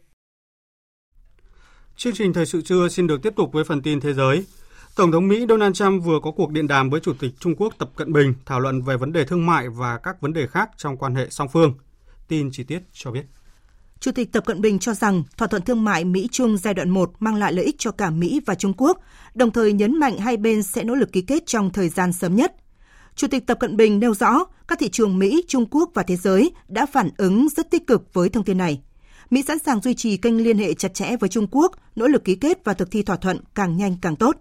Chương 1.99 2.13
trình 2.13 2.33
thời 2.33 2.45
sự 2.45 2.61
trưa 2.61 2.87
xin 2.87 3.07
được 3.07 3.23
tiếp 3.23 3.33
tục 3.35 3.53
với 3.53 3.63
phần 3.63 3.81
tin 3.81 3.99
thế 3.99 4.13
giới. 4.13 4.45
Tổng 4.95 5.11
thống 5.11 5.27
Mỹ 5.27 5.45
Donald 5.49 5.75
Trump 5.75 6.03
vừa 6.03 6.19
có 6.23 6.31
cuộc 6.31 6.51
điện 6.51 6.67
đàm 6.67 6.89
với 6.89 6.99
Chủ 6.99 7.13
tịch 7.19 7.31
Trung 7.39 7.55
Quốc 7.55 7.73
Tập 7.77 7.89
Cận 7.95 8.13
Bình 8.13 8.33
thảo 8.45 8.59
luận 8.59 8.81
về 8.81 8.97
vấn 8.97 9.11
đề 9.11 9.25
thương 9.25 9.45
mại 9.45 9.69
và 9.69 9.97
các 9.97 10.21
vấn 10.21 10.33
đề 10.33 10.47
khác 10.47 10.69
trong 10.77 10.97
quan 10.97 11.15
hệ 11.15 11.27
song 11.29 11.47
phương. 11.53 11.73
Tin 12.27 12.49
chi 12.51 12.63
tiết 12.63 12.79
cho 12.93 13.11
biết. 13.11 13.25
Chủ 13.99 14.11
tịch 14.11 14.31
Tập 14.31 14.45
Cận 14.45 14.61
Bình 14.61 14.79
cho 14.79 14.93
rằng 14.93 15.23
thỏa 15.37 15.47
thuận 15.47 15.61
thương 15.61 15.83
mại 15.83 16.05
Mỹ-Trung 16.05 16.57
giai 16.57 16.73
đoạn 16.73 16.89
1 16.89 17.11
mang 17.19 17.35
lại 17.35 17.53
lợi 17.53 17.65
ích 17.65 17.75
cho 17.79 17.91
cả 17.91 18.09
Mỹ 18.09 18.41
và 18.45 18.55
Trung 18.55 18.73
Quốc, 18.77 18.99
đồng 19.33 19.51
thời 19.51 19.73
nhấn 19.73 19.99
mạnh 19.99 20.17
hai 20.17 20.37
bên 20.37 20.63
sẽ 20.63 20.83
nỗ 20.83 20.95
lực 20.95 21.11
ký 21.11 21.21
kết 21.21 21.43
trong 21.45 21.69
thời 21.69 21.89
gian 21.89 22.13
sớm 22.13 22.35
nhất. 22.35 22.55
Chủ 23.15 23.27
tịch 23.27 23.47
Tập 23.47 23.57
Cận 23.59 23.77
Bình 23.77 23.99
nêu 23.99 24.13
rõ 24.13 24.45
các 24.67 24.79
thị 24.79 24.89
trường 24.89 25.19
Mỹ, 25.19 25.43
Trung 25.47 25.65
Quốc 25.71 25.91
và 25.93 26.03
thế 26.03 26.15
giới 26.15 26.51
đã 26.67 26.85
phản 26.85 27.09
ứng 27.17 27.47
rất 27.49 27.71
tích 27.71 27.87
cực 27.87 28.13
với 28.13 28.29
thông 28.29 28.43
tin 28.43 28.57
này. 28.57 28.81
Mỹ 29.29 29.43
sẵn 29.47 29.59
sàng 29.59 29.81
duy 29.81 29.93
trì 29.93 30.17
kênh 30.17 30.43
liên 30.43 30.57
hệ 30.57 30.73
chặt 30.73 30.93
chẽ 30.93 31.17
với 31.19 31.29
Trung 31.29 31.47
Quốc, 31.51 31.71
nỗ 31.95 32.07
lực 32.07 32.23
ký 32.23 32.35
kết 32.35 32.61
và 32.63 32.73
thực 32.73 32.91
thi 32.91 33.03
thỏa 33.03 33.15
thuận 33.15 33.37
càng 33.55 33.77
nhanh 33.77 33.95
càng 34.01 34.15
tốt. 34.15 34.37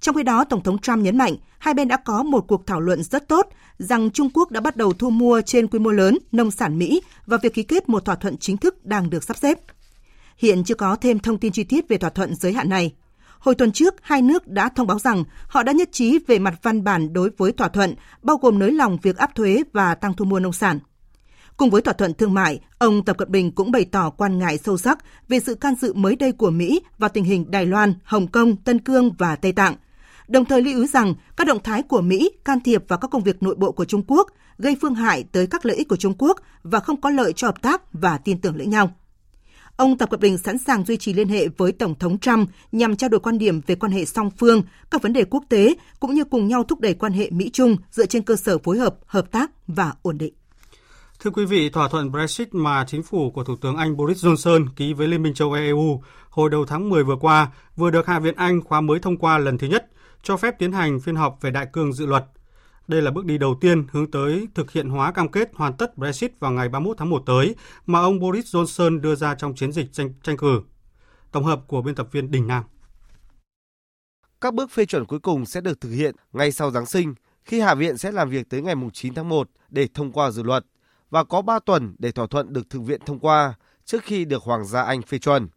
Trong 0.00 0.14
khi 0.14 0.22
đó, 0.22 0.44
Tổng 0.44 0.62
thống 0.62 0.78
Trump 0.78 0.98
nhấn 0.98 1.18
mạnh 1.18 1.36
hai 1.58 1.74
bên 1.74 1.88
đã 1.88 1.96
có 1.96 2.22
một 2.22 2.44
cuộc 2.48 2.66
thảo 2.66 2.80
luận 2.80 3.02
rất 3.02 3.28
tốt 3.28 3.48
rằng 3.78 4.10
Trung 4.10 4.30
Quốc 4.34 4.50
đã 4.50 4.60
bắt 4.60 4.76
đầu 4.76 4.92
thu 4.92 5.10
mua 5.10 5.40
trên 5.40 5.66
quy 5.66 5.78
mô 5.78 5.90
lớn 5.90 6.18
nông 6.32 6.50
sản 6.50 6.78
Mỹ 6.78 7.02
và 7.26 7.36
việc 7.42 7.54
ký 7.54 7.62
kết 7.62 7.88
một 7.88 8.04
thỏa 8.04 8.14
thuận 8.14 8.36
chính 8.36 8.56
thức 8.56 8.84
đang 8.84 9.10
được 9.10 9.24
sắp 9.24 9.36
xếp. 9.36 9.58
Hiện 10.36 10.64
chưa 10.64 10.74
có 10.74 10.96
thêm 10.96 11.18
thông 11.18 11.38
tin 11.38 11.52
chi 11.52 11.64
tiết 11.64 11.88
về 11.88 11.96
thỏa 11.98 12.10
thuận 12.10 12.34
giới 12.34 12.52
hạn 12.52 12.68
này. 12.68 12.94
Hồi 13.38 13.54
tuần 13.54 13.72
trước, 13.72 13.94
hai 14.02 14.22
nước 14.22 14.48
đã 14.48 14.68
thông 14.68 14.86
báo 14.86 14.98
rằng 14.98 15.24
họ 15.48 15.62
đã 15.62 15.72
nhất 15.72 15.88
trí 15.92 16.18
về 16.26 16.38
mặt 16.38 16.54
văn 16.62 16.84
bản 16.84 17.12
đối 17.12 17.30
với 17.36 17.52
thỏa 17.52 17.68
thuận, 17.68 17.94
bao 18.22 18.36
gồm 18.36 18.58
nới 18.58 18.72
lỏng 18.72 18.98
việc 19.02 19.16
áp 19.16 19.34
thuế 19.34 19.62
và 19.72 19.94
tăng 19.94 20.14
thu 20.14 20.24
mua 20.24 20.40
nông 20.40 20.52
sản. 20.52 20.78
Cùng 21.62 21.70
với 21.70 21.82
thỏa 21.82 21.94
thuận 21.94 22.14
thương 22.14 22.34
mại, 22.34 22.60
ông 22.78 23.04
Tập 23.04 23.18
Cận 23.18 23.32
Bình 23.32 23.52
cũng 23.52 23.70
bày 23.70 23.84
tỏ 23.84 24.10
quan 24.10 24.38
ngại 24.38 24.58
sâu 24.58 24.78
sắc 24.78 24.98
về 25.28 25.40
sự 25.40 25.54
can 25.54 25.74
dự 25.80 25.92
mới 25.92 26.16
đây 26.16 26.32
của 26.32 26.50
Mỹ 26.50 26.80
vào 26.98 27.10
tình 27.10 27.24
hình 27.24 27.50
Đài 27.50 27.66
Loan, 27.66 27.94
Hồng 28.04 28.26
Kông, 28.26 28.56
Tân 28.56 28.78
Cương 28.78 29.12
và 29.18 29.36
Tây 29.36 29.52
Tạng, 29.52 29.74
đồng 30.28 30.44
thời 30.44 30.62
lưu 30.62 30.80
ý 30.80 30.86
rằng 30.86 31.14
các 31.36 31.46
động 31.46 31.62
thái 31.62 31.82
của 31.82 32.00
Mỹ 32.00 32.30
can 32.44 32.60
thiệp 32.60 32.84
vào 32.88 32.98
các 32.98 33.10
công 33.10 33.22
việc 33.22 33.42
nội 33.42 33.54
bộ 33.54 33.72
của 33.72 33.84
Trung 33.84 34.02
Quốc 34.06 34.30
gây 34.58 34.76
phương 34.80 34.94
hại 34.94 35.24
tới 35.32 35.46
các 35.46 35.66
lợi 35.66 35.76
ích 35.76 35.88
của 35.88 35.96
Trung 35.96 36.14
Quốc 36.18 36.40
và 36.62 36.80
không 36.80 37.00
có 37.00 37.10
lợi 37.10 37.32
cho 37.32 37.48
hợp 37.48 37.62
tác 37.62 37.92
và 37.92 38.18
tin 38.18 38.40
tưởng 38.40 38.56
lẫn 38.56 38.70
nhau. 38.70 38.94
Ông 39.76 39.98
Tập 39.98 40.10
Cận 40.10 40.20
Bình 40.20 40.38
sẵn 40.38 40.58
sàng 40.58 40.84
duy 40.84 40.96
trì 40.96 41.12
liên 41.12 41.28
hệ 41.28 41.48
với 41.56 41.72
Tổng 41.72 41.94
thống 41.94 42.18
Trump 42.18 42.48
nhằm 42.72 42.96
trao 42.96 43.08
đổi 43.08 43.20
quan 43.20 43.38
điểm 43.38 43.60
về 43.66 43.74
quan 43.74 43.92
hệ 43.92 44.04
song 44.04 44.30
phương, 44.38 44.62
các 44.90 45.02
vấn 45.02 45.12
đề 45.12 45.24
quốc 45.24 45.44
tế 45.48 45.74
cũng 46.00 46.14
như 46.14 46.24
cùng 46.24 46.48
nhau 46.48 46.64
thúc 46.64 46.80
đẩy 46.80 46.94
quan 46.94 47.12
hệ 47.12 47.30
Mỹ-Trung 47.30 47.76
dựa 47.90 48.06
trên 48.06 48.22
cơ 48.22 48.36
sở 48.36 48.58
phối 48.58 48.78
hợp, 48.78 48.96
hợp 49.06 49.30
tác 49.30 49.50
và 49.66 49.92
ổn 50.02 50.18
định. 50.18 50.34
Thưa 51.22 51.30
quý 51.30 51.44
vị, 51.44 51.70
thỏa 51.70 51.88
thuận 51.88 52.12
Brexit 52.12 52.54
mà 52.54 52.84
chính 52.84 53.02
phủ 53.02 53.30
của 53.30 53.44
Thủ 53.44 53.56
tướng 53.56 53.76
Anh 53.76 53.96
Boris 53.96 54.24
Johnson 54.24 54.66
ký 54.76 54.92
với 54.92 55.08
Liên 55.08 55.22
minh 55.22 55.34
châu 55.34 55.52
Âu 55.52 55.62
EU 55.62 56.02
hồi 56.30 56.50
đầu 56.50 56.66
tháng 56.66 56.88
10 56.88 57.04
vừa 57.04 57.16
qua 57.16 57.52
vừa 57.76 57.90
được 57.90 58.06
Hạ 58.06 58.20
viện 58.20 58.34
Anh 58.36 58.60
khóa 58.62 58.80
mới 58.80 58.98
thông 59.00 59.16
qua 59.16 59.38
lần 59.38 59.58
thứ 59.58 59.66
nhất, 59.66 59.86
cho 60.22 60.36
phép 60.36 60.58
tiến 60.58 60.72
hành 60.72 61.00
phiên 61.00 61.16
họp 61.16 61.38
về 61.40 61.50
đại 61.50 61.66
cương 61.72 61.92
dự 61.92 62.06
luật. 62.06 62.24
Đây 62.88 63.02
là 63.02 63.10
bước 63.10 63.24
đi 63.24 63.38
đầu 63.38 63.58
tiên 63.60 63.86
hướng 63.90 64.10
tới 64.10 64.48
thực 64.54 64.70
hiện 64.70 64.88
hóa 64.88 65.12
cam 65.12 65.28
kết 65.28 65.50
hoàn 65.54 65.76
tất 65.76 65.98
Brexit 65.98 66.40
vào 66.40 66.52
ngày 66.52 66.68
31 66.68 66.96
tháng 66.98 67.10
1 67.10 67.22
tới 67.26 67.54
mà 67.86 67.98
ông 67.98 68.20
Boris 68.20 68.56
Johnson 68.56 69.00
đưa 69.00 69.14
ra 69.14 69.34
trong 69.34 69.54
chiến 69.54 69.72
dịch 69.72 69.92
tranh, 69.92 70.12
tranh 70.22 70.36
cử. 70.36 70.62
Tổng 71.32 71.44
hợp 71.44 71.60
của 71.66 71.82
biên 71.82 71.94
tập 71.94 72.08
viên 72.12 72.30
Đình 72.30 72.46
Nam. 72.46 72.64
Các 74.40 74.54
bước 74.54 74.70
phê 74.70 74.84
chuẩn 74.84 75.04
cuối 75.04 75.18
cùng 75.18 75.46
sẽ 75.46 75.60
được 75.60 75.80
thực 75.80 75.90
hiện 75.90 76.14
ngay 76.32 76.52
sau 76.52 76.70
Giáng 76.70 76.86
sinh, 76.86 77.14
khi 77.44 77.60
Hạ 77.60 77.74
viện 77.74 77.98
sẽ 77.98 78.12
làm 78.12 78.30
việc 78.30 78.48
tới 78.50 78.62
ngày 78.62 78.74
9 78.92 79.14
tháng 79.14 79.28
1 79.28 79.50
để 79.68 79.88
thông 79.94 80.12
qua 80.12 80.30
dự 80.30 80.42
luật 80.42 80.64
và 81.12 81.24
có 81.24 81.42
3 81.42 81.58
tuần 81.58 81.94
để 81.98 82.12
thỏa 82.12 82.26
thuận 82.26 82.52
được 82.52 82.70
Thượng 82.70 82.84
viện 82.84 83.00
thông 83.06 83.18
qua 83.18 83.54
trước 83.84 84.02
khi 84.02 84.24
được 84.24 84.42
Hoàng 84.42 84.64
gia 84.64 84.82
Anh 84.82 85.02
phê 85.02 85.18
chuẩn. 85.18 85.48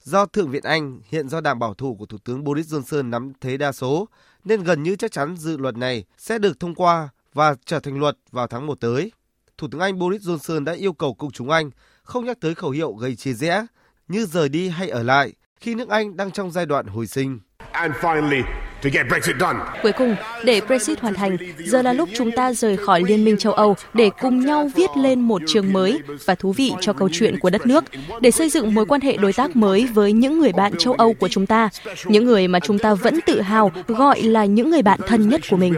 Do 0.00 0.26
Thượng 0.26 0.50
viện 0.50 0.62
Anh 0.62 1.00
hiện 1.08 1.28
do 1.28 1.40
đảng 1.40 1.58
bảo 1.58 1.74
thủ 1.74 1.94
của 1.94 2.06
Thủ 2.06 2.18
tướng 2.24 2.44
Boris 2.44 2.74
Johnson 2.74 3.10
nắm 3.10 3.32
thế 3.40 3.56
đa 3.56 3.72
số, 3.72 4.08
nên 4.44 4.62
gần 4.62 4.82
như 4.82 4.96
chắc 4.96 5.12
chắn 5.12 5.36
dự 5.36 5.56
luật 5.56 5.76
này 5.76 6.04
sẽ 6.18 6.38
được 6.38 6.60
thông 6.60 6.74
qua 6.74 7.08
và 7.34 7.54
trở 7.64 7.80
thành 7.80 7.98
luật 7.98 8.16
vào 8.30 8.46
tháng 8.46 8.66
1 8.66 8.80
tới. 8.80 9.12
Thủ 9.58 9.68
tướng 9.70 9.80
Anh 9.80 9.98
Boris 9.98 10.28
Johnson 10.28 10.64
đã 10.64 10.72
yêu 10.72 10.92
cầu 10.92 11.14
công 11.14 11.30
chúng 11.30 11.50
Anh 11.50 11.70
không 12.02 12.24
nhắc 12.24 12.40
tới 12.40 12.54
khẩu 12.54 12.70
hiệu 12.70 12.92
gây 12.92 13.16
chia 13.16 13.32
rẽ 13.32 13.66
như 14.08 14.26
rời 14.26 14.48
đi 14.48 14.68
hay 14.68 14.88
ở 14.88 15.02
lại 15.02 15.32
khi 15.56 15.74
nước 15.74 15.88
Anh 15.88 16.16
đang 16.16 16.30
trong 16.30 16.50
giai 16.50 16.66
đoạn 16.66 16.86
hồi 16.86 17.06
sinh. 17.06 17.38
And 17.72 17.94
finally, 17.94 18.63
Cuối 19.82 19.92
cùng, 19.92 20.16
để 20.44 20.60
Brexit 20.60 21.00
hoàn 21.00 21.14
thành, 21.14 21.36
giờ 21.58 21.82
là 21.82 21.92
lúc 21.92 22.08
chúng 22.14 22.30
ta 22.32 22.52
rời 22.52 22.76
khỏi 22.76 23.02
Liên 23.06 23.24
minh 23.24 23.38
châu 23.38 23.52
Âu 23.52 23.76
để 23.94 24.10
cùng 24.20 24.40
nhau 24.40 24.70
viết 24.74 24.90
lên 24.96 25.20
một 25.20 25.42
chương 25.46 25.72
mới 25.72 25.98
và 26.24 26.34
thú 26.34 26.52
vị 26.52 26.72
cho 26.80 26.92
câu 26.92 27.08
chuyện 27.12 27.38
của 27.38 27.50
đất 27.50 27.66
nước, 27.66 27.84
để 28.20 28.30
xây 28.30 28.50
dựng 28.50 28.74
mối 28.74 28.86
quan 28.86 29.00
hệ 29.00 29.16
đối 29.16 29.32
tác 29.32 29.56
mới 29.56 29.86
với 29.86 30.12
những 30.12 30.40
người 30.40 30.52
bạn 30.52 30.72
châu 30.78 30.94
Âu 30.94 31.14
của 31.14 31.28
chúng 31.28 31.46
ta, 31.46 31.68
những 32.04 32.24
người 32.24 32.48
mà 32.48 32.60
chúng 32.60 32.78
ta 32.78 32.94
vẫn 32.94 33.20
tự 33.26 33.40
hào 33.40 33.72
gọi 33.86 34.22
là 34.22 34.44
những 34.44 34.70
người 34.70 34.82
bạn 34.82 35.00
thân 35.06 35.28
nhất 35.28 35.40
của 35.50 35.56
mình. 35.56 35.74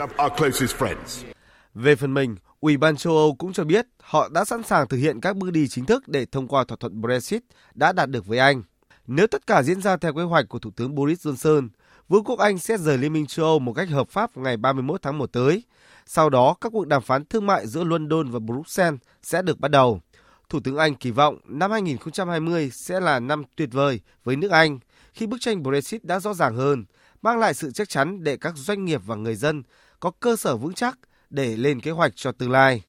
Về 1.74 1.96
phần 1.96 2.14
mình, 2.14 2.36
Ủy 2.60 2.76
ban 2.76 2.96
châu 2.96 3.16
Âu 3.16 3.34
cũng 3.38 3.52
cho 3.52 3.64
biết 3.64 3.86
họ 4.02 4.28
đã 4.28 4.44
sẵn 4.44 4.62
sàng 4.62 4.88
thực 4.88 4.96
hiện 4.96 5.20
các 5.20 5.36
bước 5.36 5.50
đi 5.50 5.68
chính 5.68 5.84
thức 5.84 6.08
để 6.08 6.26
thông 6.32 6.48
qua 6.48 6.64
thỏa 6.64 6.76
thuận 6.80 7.00
Brexit 7.00 7.42
đã 7.74 7.92
đạt 7.92 8.10
được 8.10 8.26
với 8.26 8.38
Anh. 8.38 8.62
Nếu 9.06 9.26
tất 9.26 9.46
cả 9.46 9.62
diễn 9.62 9.80
ra 9.80 9.96
theo 9.96 10.14
kế 10.14 10.22
hoạch 10.22 10.48
của 10.48 10.58
Thủ 10.58 10.70
tướng 10.76 10.94
Boris 10.94 11.26
Johnson, 11.26 11.68
Vương 12.08 12.24
quốc 12.24 12.38
Anh 12.38 12.58
sẽ 12.58 12.78
rời 12.78 12.98
Liên 12.98 13.12
minh 13.12 13.26
châu 13.26 13.46
Âu 13.46 13.58
một 13.58 13.72
cách 13.72 13.88
hợp 13.88 14.08
pháp 14.08 14.36
ngày 14.36 14.56
31 14.56 15.02
tháng 15.02 15.18
1 15.18 15.32
tới. 15.32 15.62
Sau 16.06 16.30
đó, 16.30 16.54
các 16.60 16.72
cuộc 16.72 16.86
đàm 16.86 17.02
phán 17.02 17.24
thương 17.24 17.46
mại 17.46 17.66
giữa 17.66 17.84
London 17.84 18.30
và 18.30 18.38
Bruxelles 18.38 19.00
sẽ 19.22 19.42
được 19.42 19.60
bắt 19.60 19.70
đầu. 19.70 20.00
Thủ 20.48 20.60
tướng 20.64 20.76
Anh 20.76 20.94
kỳ 20.94 21.10
vọng 21.10 21.38
năm 21.44 21.70
2020 21.70 22.70
sẽ 22.70 23.00
là 23.00 23.20
năm 23.20 23.42
tuyệt 23.56 23.68
vời 23.72 24.00
với 24.24 24.36
nước 24.36 24.50
Anh 24.50 24.78
khi 25.12 25.26
bức 25.26 25.36
tranh 25.40 25.62
Brexit 25.62 26.04
đã 26.04 26.20
rõ 26.20 26.34
ràng 26.34 26.56
hơn, 26.56 26.84
mang 27.22 27.38
lại 27.38 27.54
sự 27.54 27.70
chắc 27.70 27.88
chắn 27.88 28.24
để 28.24 28.36
các 28.36 28.56
doanh 28.56 28.84
nghiệp 28.84 29.00
và 29.06 29.14
người 29.14 29.34
dân 29.34 29.62
có 30.00 30.10
cơ 30.20 30.36
sở 30.36 30.56
vững 30.56 30.74
chắc 30.74 30.98
để 31.30 31.56
lên 31.56 31.80
kế 31.80 31.90
hoạch 31.90 32.12
cho 32.16 32.32
tương 32.32 32.50
lai. 32.50 32.82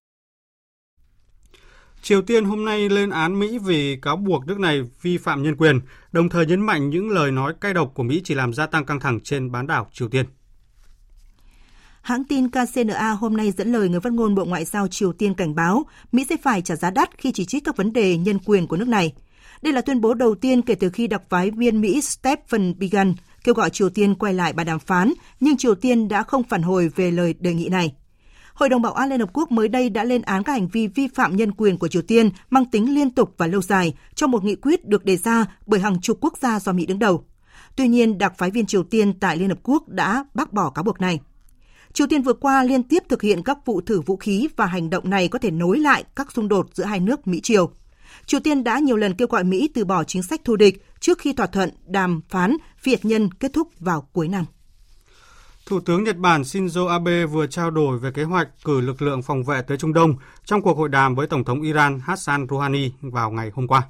Triều 2.01 2.21
Tiên 2.21 2.45
hôm 2.45 2.65
nay 2.65 2.89
lên 2.89 3.09
án 3.09 3.39
Mỹ 3.39 3.57
vì 3.57 3.95
cáo 4.01 4.17
buộc 4.17 4.47
nước 4.47 4.59
này 4.59 4.81
vi 5.01 5.17
phạm 5.17 5.43
nhân 5.43 5.55
quyền, 5.57 5.79
đồng 6.11 6.29
thời 6.29 6.45
nhấn 6.45 6.61
mạnh 6.61 6.89
những 6.89 7.09
lời 7.09 7.31
nói 7.31 7.53
cay 7.61 7.73
độc 7.73 7.91
của 7.93 8.03
Mỹ 8.03 8.21
chỉ 8.23 8.35
làm 8.35 8.53
gia 8.53 8.67
tăng 8.67 8.85
căng 8.85 8.99
thẳng 8.99 9.19
trên 9.19 9.51
bán 9.51 9.67
đảo 9.67 9.89
Triều 9.93 10.09
Tiên. 10.09 10.25
Hãng 12.01 12.23
tin 12.23 12.49
KCNA 12.49 13.09
hôm 13.11 13.37
nay 13.37 13.51
dẫn 13.51 13.71
lời 13.71 13.89
người 13.89 13.99
phát 13.99 14.13
ngôn 14.13 14.35
Bộ 14.35 14.45
Ngoại 14.45 14.65
giao 14.65 14.87
Triều 14.87 15.13
Tiên 15.13 15.33
cảnh 15.33 15.55
báo 15.55 15.85
Mỹ 16.11 16.25
sẽ 16.29 16.37
phải 16.43 16.61
trả 16.61 16.75
giá 16.75 16.91
đắt 16.91 17.09
khi 17.17 17.31
chỉ 17.31 17.45
trích 17.45 17.63
các 17.65 17.77
vấn 17.77 17.93
đề 17.93 18.17
nhân 18.17 18.39
quyền 18.45 18.67
của 18.67 18.77
nước 18.77 18.87
này. 18.87 19.13
Đây 19.61 19.73
là 19.73 19.81
tuyên 19.81 20.01
bố 20.01 20.13
đầu 20.13 20.35
tiên 20.35 20.61
kể 20.61 20.75
từ 20.75 20.89
khi 20.89 21.07
đặc 21.07 21.21
phái 21.29 21.51
viên 21.51 21.81
Mỹ 21.81 22.01
Stephen 22.01 22.79
Biegun 22.79 23.13
kêu 23.43 23.55
gọi 23.55 23.69
Triều 23.69 23.89
Tiên 23.89 24.15
quay 24.15 24.33
lại 24.33 24.53
bàn 24.53 24.65
đàm 24.65 24.79
phán, 24.79 25.13
nhưng 25.39 25.57
Triều 25.57 25.75
Tiên 25.75 26.07
đã 26.07 26.23
không 26.23 26.43
phản 26.43 26.61
hồi 26.61 26.91
về 26.95 27.11
lời 27.11 27.35
đề 27.39 27.53
nghị 27.53 27.69
này. 27.69 27.95
Hội 28.57 28.69
đồng 28.69 28.81
Bảo 28.81 28.93
an 28.93 29.09
Liên 29.09 29.19
Hợp 29.19 29.29
Quốc 29.33 29.51
mới 29.51 29.67
đây 29.67 29.89
đã 29.89 30.03
lên 30.03 30.21
án 30.21 30.43
các 30.43 30.53
hành 30.53 30.67
vi 30.67 30.87
vi 30.87 31.07
phạm 31.07 31.35
nhân 31.35 31.51
quyền 31.51 31.77
của 31.77 31.87
Triều 31.87 32.01
Tiên 32.01 32.29
mang 32.49 32.65
tính 32.65 32.95
liên 32.95 33.11
tục 33.11 33.33
và 33.37 33.47
lâu 33.47 33.61
dài 33.61 33.93
trong 34.15 34.31
một 34.31 34.43
nghị 34.43 34.55
quyết 34.55 34.85
được 34.85 35.05
đề 35.05 35.17
ra 35.17 35.45
bởi 35.65 35.79
hàng 35.79 36.01
chục 36.01 36.17
quốc 36.21 36.37
gia 36.41 36.59
do 36.59 36.71
Mỹ 36.71 36.85
đứng 36.85 36.99
đầu. 36.99 37.23
Tuy 37.75 37.87
nhiên, 37.87 38.17
đặc 38.17 38.33
phái 38.37 38.51
viên 38.51 38.65
Triều 38.65 38.83
Tiên 38.83 39.19
tại 39.19 39.37
Liên 39.37 39.49
Hợp 39.49 39.59
Quốc 39.63 39.89
đã 39.89 40.25
bác 40.33 40.53
bỏ 40.53 40.69
cáo 40.69 40.83
buộc 40.83 41.01
này. 41.01 41.19
Triều 41.93 42.07
Tiên 42.07 42.21
vừa 42.21 42.33
qua 42.33 42.63
liên 42.63 42.83
tiếp 42.83 43.03
thực 43.09 43.21
hiện 43.21 43.43
các 43.43 43.57
vụ 43.65 43.81
thử 43.81 44.01
vũ 44.01 44.15
khí 44.15 44.47
và 44.55 44.65
hành 44.65 44.89
động 44.89 45.09
này 45.09 45.27
có 45.27 45.39
thể 45.39 45.51
nối 45.51 45.79
lại 45.79 46.03
các 46.15 46.31
xung 46.31 46.47
đột 46.47 46.69
giữa 46.73 46.83
hai 46.83 46.99
nước 46.99 47.27
Mỹ-Triều. 47.27 47.71
Triều 48.25 48.39
Tiên 48.39 48.63
đã 48.63 48.79
nhiều 48.79 48.97
lần 48.97 49.13
kêu 49.13 49.27
gọi 49.27 49.43
Mỹ 49.43 49.69
từ 49.73 49.85
bỏ 49.85 50.03
chính 50.03 50.23
sách 50.23 50.41
thù 50.45 50.55
địch 50.55 50.85
trước 50.99 51.19
khi 51.19 51.33
thỏa 51.33 51.47
thuận 51.47 51.69
đàm 51.87 52.21
phán 52.29 52.57
việt 52.83 53.05
nhân 53.05 53.31
kết 53.31 53.53
thúc 53.53 53.67
vào 53.79 54.01
cuối 54.01 54.27
năm. 54.27 54.45
Thủ 55.67 55.79
tướng 55.79 56.03
Nhật 56.03 56.17
Bản 56.17 56.41
Shinzo 56.41 56.87
Abe 56.87 57.25
vừa 57.25 57.47
trao 57.47 57.71
đổi 57.71 57.99
về 57.99 58.11
kế 58.11 58.23
hoạch 58.23 58.47
cử 58.63 58.81
lực 58.81 59.01
lượng 59.01 59.21
phòng 59.21 59.43
vệ 59.43 59.61
tới 59.61 59.77
Trung 59.77 59.93
Đông 59.93 60.15
trong 60.45 60.61
cuộc 60.61 60.77
hội 60.77 60.89
đàm 60.89 61.15
với 61.15 61.27
Tổng 61.27 61.43
thống 61.43 61.61
Iran 61.61 61.99
Hassan 61.99 62.47
Rouhani 62.49 62.91
vào 63.01 63.31
ngày 63.31 63.51
hôm 63.53 63.67
qua. 63.67 63.81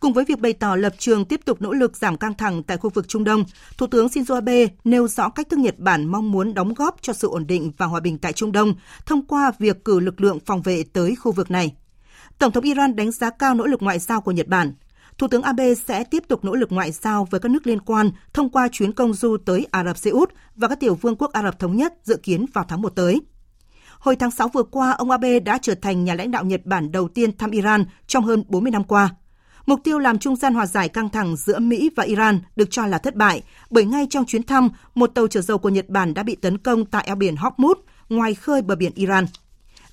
Cùng 0.00 0.12
với 0.12 0.24
việc 0.24 0.40
bày 0.40 0.52
tỏ 0.52 0.76
lập 0.76 0.94
trường 0.98 1.24
tiếp 1.24 1.40
tục 1.44 1.62
nỗ 1.62 1.72
lực 1.72 1.96
giảm 1.96 2.16
căng 2.16 2.34
thẳng 2.34 2.62
tại 2.62 2.76
khu 2.76 2.90
vực 2.90 3.08
Trung 3.08 3.24
Đông, 3.24 3.44
Thủ 3.78 3.86
tướng 3.86 4.06
Shinzo 4.06 4.34
Abe 4.34 4.66
nêu 4.84 5.08
rõ 5.08 5.28
cách 5.28 5.46
thức 5.50 5.58
Nhật 5.58 5.78
Bản 5.78 6.06
mong 6.06 6.32
muốn 6.32 6.54
đóng 6.54 6.74
góp 6.74 6.96
cho 7.00 7.12
sự 7.12 7.28
ổn 7.28 7.46
định 7.46 7.72
và 7.76 7.86
hòa 7.86 8.00
bình 8.00 8.18
tại 8.18 8.32
Trung 8.32 8.52
Đông 8.52 8.74
thông 9.06 9.26
qua 9.26 9.52
việc 9.58 9.84
cử 9.84 10.00
lực 10.00 10.20
lượng 10.20 10.38
phòng 10.46 10.62
vệ 10.62 10.84
tới 10.92 11.16
khu 11.16 11.32
vực 11.32 11.50
này. 11.50 11.74
Tổng 12.38 12.52
thống 12.52 12.64
Iran 12.64 12.96
đánh 12.96 13.10
giá 13.10 13.30
cao 13.30 13.54
nỗ 13.54 13.66
lực 13.66 13.82
ngoại 13.82 13.98
giao 13.98 14.20
của 14.20 14.32
Nhật 14.32 14.46
Bản. 14.46 14.74
Thủ 15.20 15.28
tướng 15.28 15.42
Abe 15.42 15.74
sẽ 15.74 16.04
tiếp 16.04 16.22
tục 16.28 16.44
nỗ 16.44 16.54
lực 16.54 16.72
ngoại 16.72 16.92
giao 16.92 17.28
với 17.30 17.40
các 17.40 17.48
nước 17.48 17.66
liên 17.66 17.80
quan 17.80 18.10
thông 18.32 18.50
qua 18.50 18.68
chuyến 18.72 18.92
công 18.92 19.14
du 19.14 19.36
tới 19.44 19.66
Ả 19.70 19.84
Rập 19.84 19.98
Xê 19.98 20.10
Út 20.10 20.32
và 20.56 20.68
các 20.68 20.80
tiểu 20.80 20.94
vương 20.94 21.16
quốc 21.16 21.32
Ả 21.32 21.42
Rập 21.42 21.58
Thống 21.58 21.76
Nhất 21.76 21.94
dự 22.04 22.16
kiến 22.16 22.46
vào 22.52 22.64
tháng 22.68 22.82
1 22.82 22.88
tới. 22.88 23.20
Hồi 23.98 24.16
tháng 24.16 24.30
6 24.30 24.48
vừa 24.48 24.62
qua, 24.62 24.90
ông 24.90 25.10
Abe 25.10 25.40
đã 25.40 25.58
trở 25.62 25.74
thành 25.74 26.04
nhà 26.04 26.14
lãnh 26.14 26.30
đạo 26.30 26.44
Nhật 26.44 26.66
Bản 26.66 26.92
đầu 26.92 27.08
tiên 27.08 27.36
thăm 27.38 27.50
Iran 27.50 27.84
trong 28.06 28.24
hơn 28.24 28.44
40 28.48 28.70
năm 28.70 28.84
qua. 28.84 29.08
Mục 29.66 29.80
tiêu 29.84 29.98
làm 29.98 30.18
trung 30.18 30.36
gian 30.36 30.54
hòa 30.54 30.66
giải 30.66 30.88
căng 30.88 31.08
thẳng 31.08 31.36
giữa 31.36 31.58
Mỹ 31.58 31.90
và 31.96 32.04
Iran 32.04 32.40
được 32.56 32.70
cho 32.70 32.86
là 32.86 32.98
thất 32.98 33.16
bại 33.16 33.42
bởi 33.70 33.84
ngay 33.84 34.06
trong 34.10 34.24
chuyến 34.24 34.42
thăm, 34.42 34.68
một 34.94 35.06
tàu 35.06 35.26
chở 35.26 35.40
dầu 35.40 35.58
của 35.58 35.68
Nhật 35.68 35.88
Bản 35.88 36.14
đã 36.14 36.22
bị 36.22 36.36
tấn 36.36 36.58
công 36.58 36.84
tại 36.84 37.04
eo 37.06 37.16
biển 37.16 37.34
Hormuz, 37.34 37.74
ngoài 38.08 38.34
khơi 38.34 38.62
bờ 38.62 38.74
biển 38.76 38.92
Iran. 38.94 39.26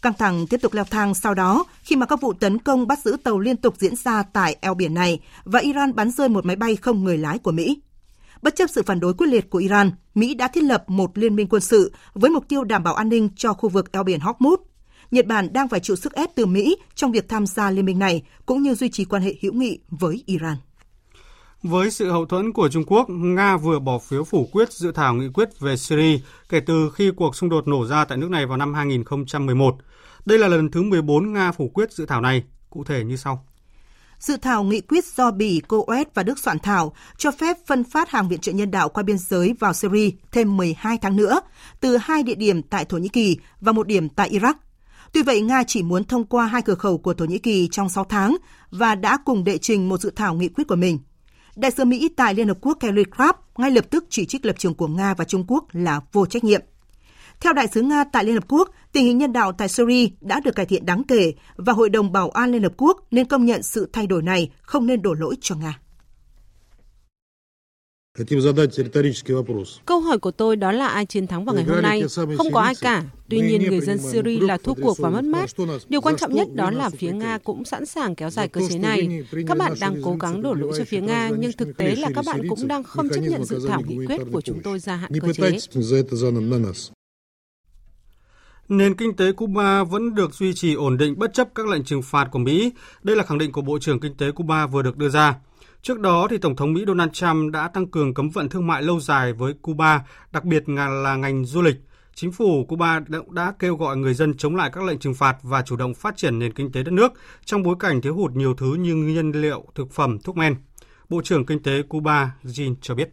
Căng 0.02 0.14
thẳng 0.14 0.48
tiếp 0.48 0.62
tục 0.62 0.74
leo 0.74 0.86
thang 0.86 1.14
sau 1.14 1.34
đó 1.34 1.66
khi 1.84 1.96
mà 1.96 2.06
các 2.06 2.22
vụ 2.22 2.34
tấn 2.34 2.58
công 2.58 2.88
bắt 2.88 3.00
giữ 3.00 3.18
tàu 3.24 3.40
liên 3.40 3.58
tục 3.58 3.76
diễn 3.78 3.96
ra 3.96 4.24
tại 4.24 4.56
eo 4.62 4.74
biển 4.74 4.94
này 4.94 5.20
và 5.44 5.60
Iran 5.60 5.96
bắn 5.96 6.12
rơi 6.12 6.30
một 6.30 6.46
máy 6.46 6.56
bay 6.56 6.76
không 6.76 7.04
người 7.04 7.18
lái 7.18 7.40
của 7.40 7.52
Mỹ. 7.52 7.80
Bất 8.42 8.56
chấp 8.56 8.70
sự 8.70 8.84
phản 8.84 9.00
đối 9.00 9.14
quyết 9.14 9.28
liệt 9.28 9.50
của 9.50 9.60
Iran, 9.60 9.92
Mỹ 10.16 10.34
đã 10.34 10.48
thiết 10.48 10.64
lập 10.64 10.84
một 10.88 11.18
liên 11.18 11.36
minh 11.36 11.48
quân 11.48 11.62
sự 11.62 11.92
với 12.14 12.30
mục 12.30 12.48
tiêu 12.48 12.64
đảm 12.64 12.84
bảo 12.84 12.94
an 12.94 13.10
ninh 13.10 13.30
cho 13.36 13.54
khu 13.54 13.70
vực 13.70 13.92
eo 13.92 14.04
biển 14.04 14.20
Hormuz. 14.20 14.58
Nhật 15.12 15.26
Bản 15.26 15.54
đang 15.54 15.68
phải 15.68 15.80
chịu 15.80 15.96
sức 15.96 16.14
ép 16.14 16.36
từ 16.36 16.46
Mỹ 16.46 16.78
trong 16.96 17.12
việc 17.12 17.30
tham 17.30 17.48
gia 17.48 17.72
liên 17.72 17.86
minh 17.86 18.00
này 18.00 18.24
cũng 18.46 18.64
như 18.64 18.76
duy 18.76 18.90
trì 18.90 19.06
quan 19.06 19.22
hệ 19.22 19.36
hữu 19.42 19.54
nghị 19.54 19.80
với 19.90 20.24
Iran. 20.26 20.58
Với 21.64 21.92
sự 21.92 22.12
hậu 22.12 22.26
thuẫn 22.26 22.54
của 22.54 22.70
Trung 22.70 22.84
Quốc, 22.88 23.10
Nga 23.10 23.58
vừa 23.58 23.80
bỏ 23.80 24.00
phiếu 24.00 24.24
phủ 24.24 24.50
quyết 24.52 24.74
dự 24.74 24.92
thảo 24.92 25.14
nghị 25.14 25.28
quyết 25.34 25.60
về 25.60 25.78
Syria 25.78 26.20
kể 26.50 26.60
từ 26.60 26.92
khi 26.96 27.12
cuộc 27.16 27.36
xung 27.36 27.50
đột 27.50 27.68
nổ 27.68 27.86
ra 27.86 28.06
tại 28.06 28.18
nước 28.18 28.30
này 28.30 28.46
vào 28.46 28.58
năm 28.58 28.74
2011. 28.74 29.76
Đây 30.26 30.40
là 30.40 30.48
lần 30.48 30.72
thứ 30.72 30.82
14 30.82 31.34
Nga 31.34 31.52
phủ 31.52 31.72
quyết 31.74 31.92
dự 31.92 32.06
thảo 32.06 32.22
này, 32.22 32.44
cụ 32.70 32.84
thể 32.84 33.04
như 33.04 33.16
sau. 33.16 33.46
Dự 34.20 34.38
thảo 34.38 34.64
nghị 34.64 34.82
quyết 34.82 35.06
do 35.06 35.32
Bỉ, 35.32 35.62
Coes 35.68 36.08
và 36.14 36.24
Đức 36.24 36.40
soạn 36.40 36.60
thảo 36.60 36.94
cho 37.18 37.32
phép 37.32 37.58
phân 37.66 37.84
phát 37.84 38.10
hàng 38.10 38.30
viện 38.30 38.40
trợ 38.40 38.52
nhân 38.52 38.72
đạo 38.72 38.90
qua 38.90 39.04
biên 39.04 39.18
giới 39.18 39.54
vào 39.60 39.74
Syria 39.74 40.10
thêm 40.32 40.58
12 40.58 40.98
tháng 41.02 41.16
nữa, 41.16 41.40
từ 41.80 41.98
hai 41.98 42.24
địa 42.24 42.36
điểm 42.36 42.62
tại 42.62 42.86
Thổ 42.86 42.98
Nhĩ 42.98 43.10
Kỳ 43.10 43.38
và 43.62 43.72
một 43.72 43.88
điểm 43.88 44.10
tại 44.10 44.30
Iraq. 44.30 44.54
Tuy 45.14 45.24
vậy, 45.24 45.42
Nga 45.42 45.64
chỉ 45.64 45.84
muốn 45.84 46.04
thông 46.04 46.26
qua 46.26 46.48
hai 46.48 46.62
cửa 46.62 46.76
khẩu 46.76 46.98
của 46.98 47.14
Thổ 47.14 47.26
Nhĩ 47.26 47.40
Kỳ 47.40 47.68
trong 47.72 47.90
6 47.90 48.04
tháng 48.04 48.38
và 48.72 48.96
đã 48.96 49.18
cùng 49.26 49.44
đệ 49.44 49.58
trình 49.58 49.90
một 49.90 50.02
dự 50.02 50.12
thảo 50.16 50.34
nghị 50.34 50.48
quyết 50.48 50.68
của 50.68 50.76
mình. 50.76 51.00
Đại 51.58 51.72
sứ 51.72 51.86
Mỹ 51.86 52.10
tại 52.16 52.34
Liên 52.34 52.48
Hợp 52.48 52.58
Quốc 52.62 52.78
Kelly 52.80 53.04
Craft 53.04 53.34
ngay 53.58 53.72
lập 53.72 53.86
tức 53.90 54.06
chỉ 54.10 54.26
trích 54.26 54.46
lập 54.46 54.56
trường 54.60 54.74
của 54.74 54.88
Nga 54.88 55.14
và 55.14 55.26
Trung 55.26 55.46
Quốc 55.48 55.66
là 55.74 56.02
vô 56.12 56.26
trách 56.26 56.44
nhiệm. 56.44 56.62
Theo 57.40 57.54
đại 57.54 57.68
sứ 57.68 57.82
Nga 57.82 58.04
tại 58.04 58.26
Liên 58.26 58.36
Hợp 58.36 58.44
Quốc, 58.48 58.70
tình 58.92 59.06
hình 59.06 59.18
nhân 59.18 59.34
đạo 59.34 59.52
tại 59.52 59.70
Syria 59.70 60.08
đã 60.22 60.40
được 60.40 60.56
cải 60.56 60.66
thiện 60.66 60.86
đáng 60.86 61.04
kể 61.04 61.34
và 61.56 61.74
Hội 61.74 61.90
đồng 61.90 62.12
Bảo 62.12 62.30
an 62.30 62.52
Liên 62.52 62.64
Hợp 62.64 62.74
Quốc 62.78 63.08
nên 63.12 63.28
công 63.28 63.46
nhận 63.46 63.64
sự 63.64 63.90
thay 63.94 64.08
đổi 64.08 64.22
này 64.22 64.52
không 64.62 64.88
nên 64.88 65.02
đổ 65.02 65.14
lỗi 65.14 65.36
cho 65.42 65.56
Nga. 65.56 65.80
Câu 69.86 70.00
hỏi 70.00 70.20
của 70.20 70.32
tôi 70.32 70.56
đó 70.56 70.72
là 70.72 70.88
ai 70.88 71.06
chiến 71.06 71.28
thắng 71.28 71.46
vào 71.46 71.56
ngày 71.56 71.64
hôm 71.64 71.82
nay? 71.82 72.04
Không 72.38 72.52
có 72.52 72.62
ai 72.62 72.74
cả. 72.82 73.04
Tuy 73.30 73.40
nhiên, 73.40 73.64
người 73.64 73.82
dân 73.82 73.98
Syria 73.98 74.40
là 74.40 74.58
thua 74.58 74.74
cuộc 74.74 74.98
và 75.00 75.10
mất 75.10 75.24
mát. 75.24 75.50
Điều 75.90 76.02
quan 76.02 76.16
trọng 76.18 76.34
nhất 76.34 76.48
đó 76.54 76.72
là 76.72 76.90
phía 76.90 77.12
Nga 77.12 77.38
cũng 77.38 77.66
sẵn 77.66 77.86
sàng 77.86 78.16
kéo 78.16 78.30
dài 78.30 78.48
cơ 78.48 78.62
chế 78.70 78.78
này. 78.78 79.24
Các 79.48 79.58
bạn 79.58 79.74
đang 79.82 80.02
cố 80.04 80.16
gắng 80.20 80.42
đổ 80.42 80.54
lỗi 80.54 80.74
cho 80.78 80.84
phía 80.88 81.02
Nga, 81.02 81.30
nhưng 81.40 81.52
thực 81.52 81.78
tế 81.78 81.96
là 81.96 82.10
các 82.16 82.26
bạn 82.26 82.48
cũng 82.50 82.68
đang 82.68 82.84
không 82.84 83.10
chấp 83.10 83.22
nhận 83.22 83.44
dự 83.44 83.68
thảo 83.68 83.82
nghị 83.88 84.06
quyết 84.06 84.22
của 84.32 84.42
chúng 84.42 84.60
tôi 84.64 84.80
gia 84.80 84.96
hạn 84.96 85.12
cơ 85.22 85.34
chế. 85.34 85.58
Nền 88.70 88.96
kinh 88.96 89.16
tế 89.16 89.32
Cuba 89.32 89.84
vẫn 89.84 90.16
được 90.16 90.34
duy 90.34 90.54
trì 90.54 90.74
ổn 90.74 90.98
định 90.98 91.20
bất 91.20 91.34
chấp 91.34 91.48
các 91.56 91.68
lệnh 91.68 91.84
trừng 91.84 92.02
phạt 92.02 92.28
của 92.32 92.40
Mỹ. 92.40 92.72
Đây 93.04 93.16
là 93.16 93.24
khẳng 93.24 93.38
định 93.38 93.52
của 93.52 93.62
Bộ 93.62 93.80
trưởng 93.80 94.00
Kinh 94.00 94.16
tế 94.16 94.32
Cuba 94.32 94.68
vừa 94.68 94.82
được 94.82 94.98
đưa 94.98 95.10
ra. 95.10 95.36
Trước 95.82 96.00
đó, 96.00 96.28
thì 96.30 96.38
Tổng 96.38 96.56
thống 96.56 96.74
Mỹ 96.74 96.84
Donald 96.88 97.12
Trump 97.12 97.54
đã 97.54 97.68
tăng 97.68 97.88
cường 97.88 98.14
cấm 98.14 98.30
vận 98.30 98.50
thương 98.50 98.68
mại 98.68 98.82
lâu 98.82 99.00
dài 99.00 99.34
với 99.34 99.54
Cuba, 99.62 100.06
đặc 100.32 100.44
biệt 100.44 100.70
là 100.70 101.16
ngành 101.16 101.46
du 101.46 101.62
lịch. 101.62 101.76
Chính 102.16 102.32
phủ 102.32 102.66
Cuba 102.66 103.00
đã 103.30 103.54
kêu 103.60 103.76
gọi 103.76 103.98
người 103.98 104.14
dân 104.14 104.38
chống 104.38 104.56
lại 104.56 104.70
các 104.74 104.84
lệnh 104.84 105.00
trừng 105.00 105.14
phạt 105.14 105.38
và 105.42 105.62
chủ 105.62 105.76
động 105.76 105.94
phát 105.94 106.18
triển 106.18 106.40
nền 106.40 106.54
kinh 106.54 106.72
tế 106.72 106.84
đất 106.84 106.92
nước 106.92 107.14
trong 107.46 107.64
bối 107.64 107.76
cảnh 107.80 108.02
thiếu 108.02 108.16
hụt 108.16 108.32
nhiều 108.32 108.54
thứ 108.54 108.74
như 108.74 108.96
nhân 108.96 109.32
liệu, 109.32 109.66
thực 109.76 109.92
phẩm, 109.92 110.20
thuốc 110.20 110.38
men. 110.38 110.56
Bộ 111.10 111.22
trưởng 111.24 111.46
Kinh 111.46 111.64
tế 111.64 111.82
Cuba 111.82 112.32
Jean 112.44 112.76
cho 112.82 112.96
biết. 112.96 113.10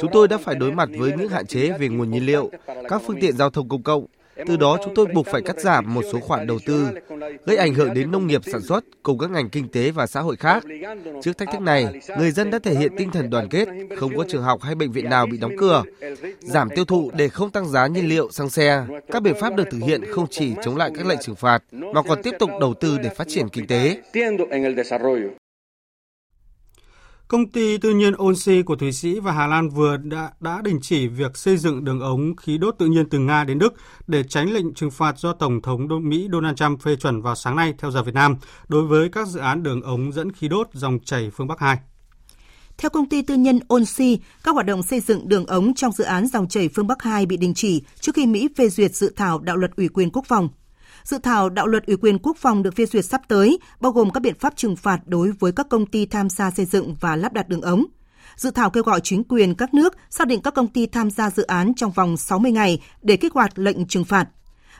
Chúng 0.00 0.10
tôi 0.12 0.28
đã 0.28 0.38
phải 0.38 0.54
đối 0.54 0.72
mặt 0.72 0.88
với 0.98 1.12
những 1.18 1.28
hạn 1.28 1.46
chế 1.46 1.78
về 1.78 1.88
nguồn 1.88 2.10
nhiên 2.10 2.26
liệu, 2.26 2.50
các 2.88 3.02
phương 3.06 3.20
tiện 3.20 3.36
giao 3.36 3.50
thông 3.50 3.68
công 3.68 3.82
cộng. 3.82 4.06
Từ 4.46 4.56
đó 4.56 4.78
chúng 4.84 4.94
tôi 4.94 5.06
buộc 5.06 5.26
phải 5.26 5.42
cắt 5.42 5.60
giảm 5.60 5.94
một 5.94 6.02
số 6.12 6.20
khoản 6.20 6.46
đầu 6.46 6.58
tư, 6.66 6.88
gây 7.46 7.56
ảnh 7.56 7.74
hưởng 7.74 7.94
đến 7.94 8.10
nông 8.10 8.26
nghiệp 8.26 8.40
sản 8.44 8.62
xuất 8.62 8.84
cùng 9.02 9.18
các 9.18 9.30
ngành 9.30 9.48
kinh 9.48 9.68
tế 9.68 9.90
và 9.90 10.06
xã 10.06 10.20
hội 10.20 10.36
khác. 10.36 10.64
Trước 11.22 11.38
thách 11.38 11.48
thức 11.52 11.60
này, 11.60 12.00
người 12.18 12.30
dân 12.30 12.50
đã 12.50 12.58
thể 12.58 12.74
hiện 12.74 12.92
tinh 12.96 13.10
thần 13.10 13.30
đoàn 13.30 13.48
kết, 13.48 13.68
không 13.96 14.16
có 14.16 14.24
trường 14.28 14.42
học 14.42 14.62
hay 14.62 14.74
bệnh 14.74 14.92
viện 14.92 15.10
nào 15.10 15.26
bị 15.26 15.38
đóng 15.38 15.52
cửa, 15.58 15.82
giảm 16.40 16.68
tiêu 16.70 16.84
thụ 16.84 17.10
để 17.16 17.28
không 17.28 17.50
tăng 17.50 17.68
giá 17.68 17.86
nhiên 17.86 18.08
liệu 18.08 18.30
xăng 18.30 18.50
xe. 18.50 18.84
Các 19.12 19.22
biện 19.22 19.34
pháp 19.40 19.54
được 19.54 19.64
thực 19.70 19.80
hiện 19.86 20.04
không 20.12 20.26
chỉ 20.30 20.52
chống 20.64 20.76
lại 20.76 20.90
các 20.94 21.06
lệnh 21.06 21.18
trừng 21.22 21.36
phạt, 21.36 21.62
mà 21.72 22.02
còn 22.02 22.22
tiếp 22.22 22.34
tục 22.38 22.50
đầu 22.60 22.74
tư 22.74 22.98
để 23.02 23.08
phát 23.08 23.28
triển 23.28 23.48
kinh 23.48 23.66
tế. 23.66 24.02
Công 27.28 27.48
ty 27.48 27.78
tư 27.78 27.90
nhân 27.90 28.14
Onsi 28.14 28.62
của 28.62 28.76
Thụy 28.76 28.92
Sĩ 28.92 29.20
và 29.20 29.32
Hà 29.32 29.46
Lan 29.46 29.68
vừa 29.68 29.96
đã, 29.96 30.30
đã 30.40 30.62
đình 30.64 30.78
chỉ 30.82 31.08
việc 31.08 31.36
xây 31.36 31.56
dựng 31.56 31.84
đường 31.84 32.00
ống 32.00 32.36
khí 32.36 32.58
đốt 32.58 32.74
tự 32.78 32.86
nhiên 32.86 33.08
từ 33.08 33.18
Nga 33.18 33.44
đến 33.44 33.58
Đức 33.58 33.74
để 34.06 34.22
tránh 34.22 34.52
lệnh 34.52 34.74
trừng 34.74 34.90
phạt 34.90 35.18
do 35.18 35.32
Tổng 35.32 35.62
thống 35.62 35.88
Mỹ 36.02 36.28
Donald 36.32 36.56
Trump 36.56 36.80
phê 36.80 36.96
chuẩn 36.96 37.22
vào 37.22 37.34
sáng 37.34 37.56
nay 37.56 37.74
theo 37.78 37.90
giờ 37.90 38.02
Việt 38.02 38.14
Nam 38.14 38.36
đối 38.68 38.82
với 38.82 39.08
các 39.08 39.28
dự 39.28 39.40
án 39.40 39.62
đường 39.62 39.82
ống 39.82 40.12
dẫn 40.12 40.32
khí 40.32 40.48
đốt 40.48 40.68
dòng 40.72 40.98
chảy 41.04 41.30
phương 41.30 41.46
Bắc 41.46 41.58
2. 41.58 41.78
Theo 42.78 42.90
công 42.90 43.08
ty 43.08 43.22
tư 43.22 43.34
nhân 43.34 43.60
Onsi, 43.68 44.18
các 44.42 44.54
hoạt 44.54 44.66
động 44.66 44.82
xây 44.82 45.00
dựng 45.00 45.28
đường 45.28 45.46
ống 45.46 45.74
trong 45.74 45.92
dự 45.92 46.04
án 46.04 46.26
dòng 46.26 46.48
chảy 46.48 46.68
phương 46.68 46.86
Bắc 46.86 47.02
2 47.02 47.26
bị 47.26 47.36
đình 47.36 47.54
chỉ 47.54 47.82
trước 48.00 48.14
khi 48.14 48.26
Mỹ 48.26 48.48
phê 48.56 48.68
duyệt 48.68 48.94
dự 48.94 49.12
thảo 49.16 49.38
đạo 49.38 49.56
luật 49.56 49.76
ủy 49.76 49.88
quyền 49.88 50.10
quốc 50.10 50.24
phòng. 50.28 50.48
Dự 51.06 51.18
thảo 51.18 51.48
đạo 51.48 51.66
luật 51.66 51.86
ủy 51.86 51.96
quyền 51.96 52.18
quốc 52.18 52.36
phòng 52.36 52.62
được 52.62 52.76
phê 52.76 52.86
duyệt 52.86 53.04
sắp 53.04 53.22
tới, 53.28 53.58
bao 53.80 53.92
gồm 53.92 54.10
các 54.10 54.20
biện 54.20 54.34
pháp 54.38 54.56
trừng 54.56 54.76
phạt 54.76 55.00
đối 55.06 55.32
với 55.32 55.52
các 55.52 55.66
công 55.70 55.86
ty 55.86 56.06
tham 56.06 56.28
gia 56.28 56.50
xây 56.50 56.66
dựng 56.66 56.94
và 57.00 57.16
lắp 57.16 57.32
đặt 57.32 57.48
đường 57.48 57.60
ống. 57.60 57.84
Dự 58.36 58.50
thảo 58.50 58.70
kêu 58.70 58.82
gọi 58.82 59.00
chính 59.00 59.24
quyền 59.24 59.54
các 59.54 59.74
nước 59.74 59.96
xác 60.10 60.26
định 60.26 60.42
các 60.42 60.54
công 60.54 60.68
ty 60.68 60.86
tham 60.86 61.10
gia 61.10 61.30
dự 61.30 61.42
án 61.42 61.74
trong 61.74 61.90
vòng 61.90 62.16
60 62.16 62.52
ngày 62.52 62.82
để 63.02 63.16
kích 63.16 63.32
hoạt 63.32 63.58
lệnh 63.58 63.86
trừng 63.86 64.04
phạt. 64.04 64.28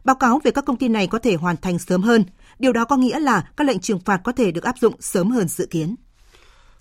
Báo 0.05 0.17
cáo 0.17 0.41
về 0.45 0.51
các 0.51 0.65
công 0.65 0.77
ty 0.77 0.89
này 0.89 1.07
có 1.07 1.19
thể 1.19 1.35
hoàn 1.35 1.57
thành 1.57 1.79
sớm 1.79 2.03
hơn. 2.03 2.25
Điều 2.59 2.73
đó 2.73 2.85
có 2.85 2.97
nghĩa 2.97 3.19
là 3.19 3.49
các 3.57 3.67
lệnh 3.67 3.79
trừng 3.79 4.01
phạt 4.01 4.21
có 4.25 4.33
thể 4.33 4.51
được 4.51 4.65
áp 4.65 4.79
dụng 4.79 4.95
sớm 5.01 5.31
hơn 5.31 5.49
dự 5.49 5.67
kiến. 5.67 5.95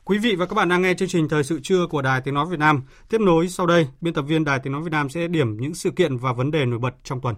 Quý 0.03 0.17
vị 0.17 0.35
và 0.35 0.45
các 0.45 0.53
bạn 0.55 0.69
đang 0.69 0.81
nghe 0.81 0.93
chương 0.93 1.09
trình 1.09 1.29
Thời 1.29 1.43
sự 1.43 1.59
trưa 1.63 1.87
của 1.89 2.01
Đài 2.01 2.21
Tiếng 2.21 2.33
Nói 2.33 2.45
Việt 2.49 2.59
Nam. 2.59 2.83
Tiếp 3.09 3.21
nối 3.21 3.47
sau 3.49 3.65
đây, 3.65 3.87
biên 4.01 4.13
tập 4.13 4.21
viên 4.21 4.43
Đài 4.43 4.59
Tiếng 4.59 4.73
Nói 4.73 4.81
Việt 4.81 4.91
Nam 4.91 5.09
sẽ 5.09 5.27
điểm 5.27 5.57
những 5.57 5.75
sự 5.75 5.91
kiện 5.91 6.17
và 6.17 6.33
vấn 6.33 6.51
đề 6.51 6.65
nổi 6.65 6.79
bật 6.79 6.93
trong 7.03 7.21
tuần. 7.21 7.35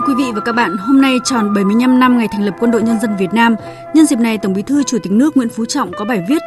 Thưa 0.00 0.06
quý 0.06 0.24
vị 0.24 0.32
và 0.34 0.40
các 0.40 0.52
bạn, 0.52 0.76
hôm 0.76 1.00
nay 1.00 1.18
tròn 1.24 1.54
75 1.54 1.98
năm 1.98 2.18
ngày 2.18 2.28
thành 2.28 2.44
lập 2.44 2.56
Quân 2.60 2.70
đội 2.70 2.82
Nhân 2.82 3.00
dân 3.00 3.16
Việt 3.16 3.32
Nam. 3.32 3.56
Nhân 3.94 4.06
dịp 4.06 4.18
này, 4.18 4.38
Tổng 4.38 4.52
Bí 4.52 4.62
thư 4.62 4.82
Chủ 4.82 4.98
tịch 5.02 5.12
nước 5.12 5.36
Nguyễn 5.36 5.48
Phú 5.48 5.64
Trọng 5.64 5.92
có 5.98 6.04
bài 6.04 6.24
viết 6.28 6.42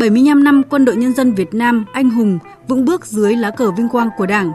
75 0.00 0.44
năm 0.44 0.62
Quân 0.70 0.84
đội 0.84 0.96
Nhân 0.96 1.14
dân 1.14 1.34
Việt 1.34 1.54
Nam 1.54 1.84
anh 1.92 2.10
hùng, 2.10 2.38
vững 2.68 2.84
bước 2.84 3.06
dưới 3.06 3.36
lá 3.36 3.50
cờ 3.50 3.70
vinh 3.70 3.88
quang 3.88 4.08
của 4.16 4.26
Đảng. 4.26 4.52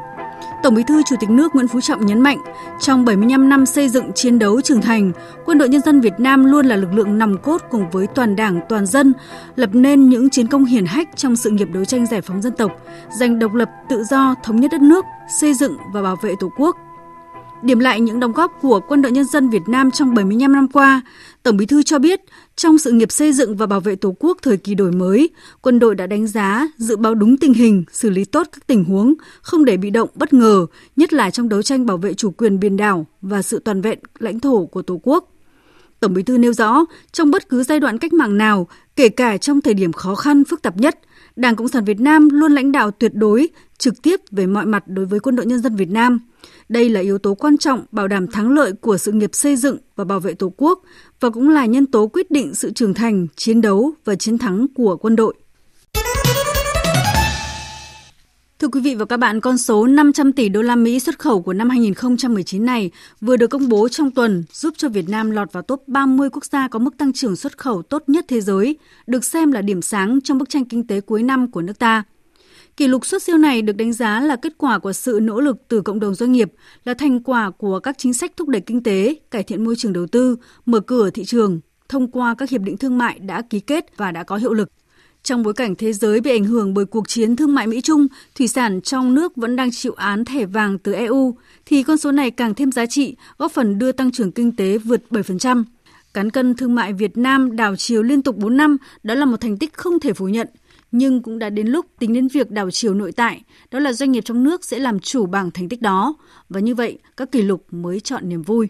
Tổng 0.64 0.76
Bí 0.76 0.84
thư 0.88 1.02
Chủ 1.04 1.16
tịch 1.20 1.30
nước 1.30 1.56
Nguyễn 1.56 1.68
Phú 1.68 1.82
Trọng 1.82 2.06
nhấn 2.06 2.22
mạnh, 2.22 2.38
trong 2.80 3.06
75 3.06 3.50
năm 3.50 3.66
xây 3.66 3.90
dựng 3.90 4.14
chiến 4.14 4.40
đấu 4.40 4.62
trưởng 4.62 4.82
thành, 4.82 5.12
Quân 5.46 5.58
đội 5.58 5.70
Nhân 5.70 5.82
dân 5.82 6.02
Việt 6.02 6.20
Nam 6.20 6.46
luôn 6.46 6.66
là 6.66 6.76
lực 6.76 6.94
lượng 6.94 7.18
nòng 7.18 7.38
cốt 7.38 7.62
cùng 7.70 7.90
với 7.90 8.08
toàn 8.08 8.36
Đảng, 8.36 8.60
toàn 8.70 8.86
dân, 8.86 9.14
lập 9.56 9.70
nên 9.74 10.10
những 10.10 10.30
chiến 10.30 10.48
công 10.48 10.66
hiển 10.66 10.86
hách 10.86 11.08
trong 11.16 11.36
sự 11.36 11.50
nghiệp 11.50 11.68
đấu 11.74 11.86
tranh 11.86 12.06
giải 12.06 12.22
phóng 12.22 12.42
dân 12.42 12.54
tộc, 12.54 12.72
giành 13.20 13.40
độc 13.40 13.54
lập, 13.54 13.70
tự 13.90 14.04
do, 14.04 14.36
thống 14.44 14.60
nhất 14.60 14.72
đất 14.72 14.82
nước, 14.82 15.06
xây 15.40 15.54
dựng 15.54 15.78
và 15.94 16.02
bảo 16.02 16.16
vệ 16.24 16.34
Tổ 16.40 16.52
quốc, 16.58 16.78
Điểm 17.62 17.80
lại 17.80 18.02
những 18.02 18.20
đóng 18.20 18.32
góp 18.32 18.52
của 18.62 18.80
Quân 18.88 19.02
đội 19.02 19.12
Nhân 19.12 19.26
dân 19.26 19.50
Việt 19.50 19.62
Nam 19.68 19.92
trong 19.92 20.14
75 20.14 20.54
năm 20.54 20.68
qua, 20.68 21.02
Tổng 21.44 21.58
Bí 21.58 21.66
thư 21.66 21.84
cho 21.84 22.00
biết, 22.00 22.20
trong 22.56 22.78
sự 22.78 22.92
nghiệp 22.92 23.12
xây 23.12 23.34
dựng 23.34 23.56
và 23.56 23.66
bảo 23.66 23.80
vệ 23.80 23.96
Tổ 23.96 24.16
quốc 24.20 24.38
thời 24.42 24.58
kỳ 24.58 24.76
đổi 24.76 24.92
mới, 24.92 25.30
quân 25.62 25.80
đội 25.80 25.96
đã 25.96 26.08
đánh 26.08 26.28
giá, 26.28 26.68
dự 26.78 26.96
báo 26.96 27.16
đúng 27.16 27.38
tình 27.38 27.54
hình, 27.54 27.84
xử 27.92 28.10
lý 28.10 28.26
tốt 28.26 28.48
các 28.52 28.68
tình 28.68 28.84
huống, 28.84 29.14
không 29.42 29.66
để 29.66 29.78
bị 29.78 29.90
động 29.90 30.10
bất 30.16 30.34
ngờ, 30.34 30.66
nhất 30.96 31.14
là 31.14 31.30
trong 31.30 31.50
đấu 31.50 31.62
tranh 31.62 31.86
bảo 31.86 31.98
vệ 31.98 32.14
chủ 32.14 32.32
quyền 32.32 32.60
biển 32.60 32.78
đảo 32.78 33.06
và 33.22 33.42
sự 33.42 33.60
toàn 33.60 33.82
vẹn 33.82 34.00
lãnh 34.20 34.40
thổ 34.40 34.66
của 34.66 34.82
Tổ 34.82 35.00
quốc. 35.04 35.31
Tổng 36.02 36.14
Bí 36.14 36.24
thư 36.24 36.38
nêu 36.38 36.54
rõ, 36.54 36.86
trong 37.12 37.32
bất 37.32 37.50
cứ 37.50 37.64
giai 37.64 37.80
đoạn 37.80 37.98
cách 37.98 38.14
mạng 38.14 38.38
nào, 38.38 38.68
kể 38.96 39.10
cả 39.10 39.38
trong 39.38 39.62
thời 39.62 39.74
điểm 39.74 39.94
khó 39.94 40.16
khăn 40.16 40.44
phức 40.44 40.62
tạp 40.62 40.78
nhất, 40.78 41.00
Đảng 41.36 41.56
Cộng 41.56 41.68
sản 41.68 41.86
Việt 41.86 42.00
Nam 42.00 42.30
luôn 42.30 42.52
lãnh 42.52 42.72
đạo 42.72 42.92
tuyệt 42.92 43.12
đối, 43.16 43.50
trực 43.78 44.02
tiếp 44.02 44.20
về 44.32 44.48
mọi 44.48 44.66
mặt 44.66 44.84
đối 44.88 45.06
với 45.06 45.20
quân 45.20 45.36
đội 45.36 45.46
nhân 45.46 45.60
dân 45.60 45.76
Việt 45.76 45.90
Nam– 45.90 46.20
đây 46.72 46.90
là 46.90 47.00
yếu 47.00 47.18
tố 47.18 47.34
quan 47.34 47.58
trọng 47.58 47.86
bảo 47.92 48.08
đảm 48.08 48.28
thắng 48.28 48.52
lợi 48.52 48.74
của 48.74 48.98
sự 48.98 49.12
nghiệp 49.12 49.30
xây 49.34 49.56
dựng 49.56 49.78
và 49.96 50.04
bảo 50.04 50.20
vệ 50.20 50.34
Tổ 50.34 50.54
quốc 50.58 50.82
và 51.20 51.30
cũng 51.30 51.50
là 51.50 51.66
nhân 51.66 51.86
tố 51.86 52.08
quyết 52.08 52.32
định 52.32 52.56
sự 52.56 52.72
trưởng 52.72 52.94
thành, 52.94 53.28
chiến 53.36 53.62
đấu 53.62 53.92
và 54.06 54.16
chiến 54.16 54.38
thắng 54.38 54.68
của 54.76 54.98
quân 54.98 55.16
đội. 55.16 55.34
Thưa 58.62 58.68
quý 58.68 58.82
vị 58.82 58.96
và 58.96 59.06
các 59.06 59.18
bạn, 59.18 59.42
con 59.42 59.58
số 59.58 59.88
500 59.88 60.34
tỷ 60.34 60.50
đô 60.50 60.62
la 60.62 60.76
Mỹ 60.76 61.00
xuất 61.00 61.20
khẩu 61.20 61.42
của 61.42 61.54
năm 61.54 61.70
2019 61.70 62.66
này 62.66 62.92
vừa 63.22 63.38
được 63.38 63.48
công 63.48 63.70
bố 63.70 63.90
trong 63.90 64.12
tuần 64.12 64.44
giúp 64.52 64.74
cho 64.78 64.90
Việt 64.90 65.10
Nam 65.10 65.32
lọt 65.32 65.52
vào 65.52 65.64
top 65.64 65.84
30 65.88 66.30
quốc 66.30 66.46
gia 66.46 66.68
có 66.68 66.80
mức 66.80 66.98
tăng 66.98 67.14
trưởng 67.14 67.36
xuất 67.36 67.58
khẩu 67.58 67.82
tốt 67.82 68.04
nhất 68.08 68.26
thế 68.28 68.42
giới, 68.42 68.78
được 69.08 69.26
xem 69.26 69.52
là 69.52 69.62
điểm 69.62 69.82
sáng 69.82 70.20
trong 70.24 70.38
bức 70.38 70.50
tranh 70.50 70.66
kinh 70.66 70.88
tế 70.88 71.02
cuối 71.02 71.24
năm 71.24 71.52
của 71.52 71.62
nước 71.62 71.80
ta. 71.80 72.04
Kỷ 72.78 72.88
lục 72.88 73.06
xuất 73.06 73.24
siêu 73.24 73.38
này 73.38 73.62
được 73.62 73.74
đánh 73.74 73.94
giá 73.94 74.20
là 74.20 74.36
kết 74.36 74.54
quả 74.58 74.80
của 74.80 74.94
sự 74.94 75.20
nỗ 75.22 75.40
lực 75.40 75.58
từ 75.68 75.82
cộng 75.82 76.00
đồng 76.00 76.16
doanh 76.16 76.32
nghiệp, 76.32 76.52
là 76.86 76.94
thành 76.94 77.24
quả 77.24 77.52
của 77.58 77.80
các 77.80 77.98
chính 77.98 78.14
sách 78.14 78.32
thúc 78.38 78.48
đẩy 78.48 78.62
kinh 78.62 78.84
tế, 78.84 79.16
cải 79.32 79.44
thiện 79.44 79.64
môi 79.64 79.76
trường 79.78 79.94
đầu 79.94 80.08
tư, 80.08 80.36
mở 80.66 80.80
cửa 80.80 81.10
thị 81.10 81.26
trường 81.26 81.60
thông 81.90 82.12
qua 82.12 82.36
các 82.38 82.50
hiệp 82.50 82.62
định 82.62 82.78
thương 82.78 82.98
mại 82.98 83.20
đã 83.20 83.42
ký 83.42 83.60
kết 83.60 83.98
và 83.98 84.12
đã 84.12 84.24
có 84.24 84.38
hiệu 84.38 84.54
lực. 84.54 84.70
Trong 85.24 85.44
bối 85.44 85.54
cảnh 85.54 85.76
thế 85.76 85.94
giới 85.94 86.22
bị 86.22 86.32
ảnh 86.32 86.44
hưởng 86.44 86.74
bởi 86.74 86.86
cuộc 86.86 87.08
chiến 87.08 87.36
thương 87.36 87.56
mại 87.56 87.68
Mỹ-Trung, 87.68 88.08
thủy 88.36 88.48
sản 88.48 88.82
trong 88.82 89.14
nước 89.14 89.36
vẫn 89.36 89.56
đang 89.56 89.72
chịu 89.72 89.94
án 89.94 90.26
thẻ 90.26 90.46
vàng 90.46 90.78
từ 90.78 90.94
EU, 90.94 91.38
thì 91.66 91.84
con 91.84 91.98
số 91.98 92.12
này 92.12 92.32
càng 92.32 92.54
thêm 92.54 92.72
giá 92.72 92.86
trị, 92.86 93.16
góp 93.38 93.52
phần 93.52 93.80
đưa 93.80 93.92
tăng 93.92 94.12
trưởng 94.12 94.32
kinh 94.32 94.56
tế 94.56 94.78
vượt 94.78 95.02
7%. 95.10 95.64
Cán 96.14 96.30
cân 96.30 96.56
thương 96.56 96.76
mại 96.76 96.94
Việt 96.94 97.18
Nam 97.18 97.56
đảo 97.56 97.76
chiều 97.76 98.04
liên 98.04 98.22
tục 98.22 98.38
4 98.38 98.58
năm, 98.58 98.78
đó 99.04 99.16
là 99.16 99.26
một 99.26 99.42
thành 99.42 99.58
tích 99.58 99.74
không 99.74 100.00
thể 100.00 100.14
phủ 100.14 100.28
nhận, 100.28 100.48
nhưng 100.92 101.22
cũng 101.22 101.40
đã 101.40 101.50
đến 101.50 101.68
lúc 101.68 101.86
tính 102.00 102.14
đến 102.14 102.28
việc 102.28 102.52
đảo 102.52 102.72
chiều 102.72 102.94
nội 102.94 103.12
tại, 103.12 103.42
đó 103.72 103.80
là 103.80 103.94
doanh 103.94 104.12
nghiệp 104.12 104.22
trong 104.26 104.44
nước 104.44 104.66
sẽ 104.66 104.80
làm 104.80 105.00
chủ 105.00 105.26
bảng 105.26 105.52
thành 105.52 105.70
tích 105.70 105.82
đó, 105.82 106.16
và 106.50 106.60
như 106.60 106.76
vậy 106.76 107.00
các 107.18 107.32
kỷ 107.32 107.42
lục 107.42 107.66
mới 107.72 108.00
chọn 108.00 108.30
niềm 108.30 108.42
vui. 108.42 108.68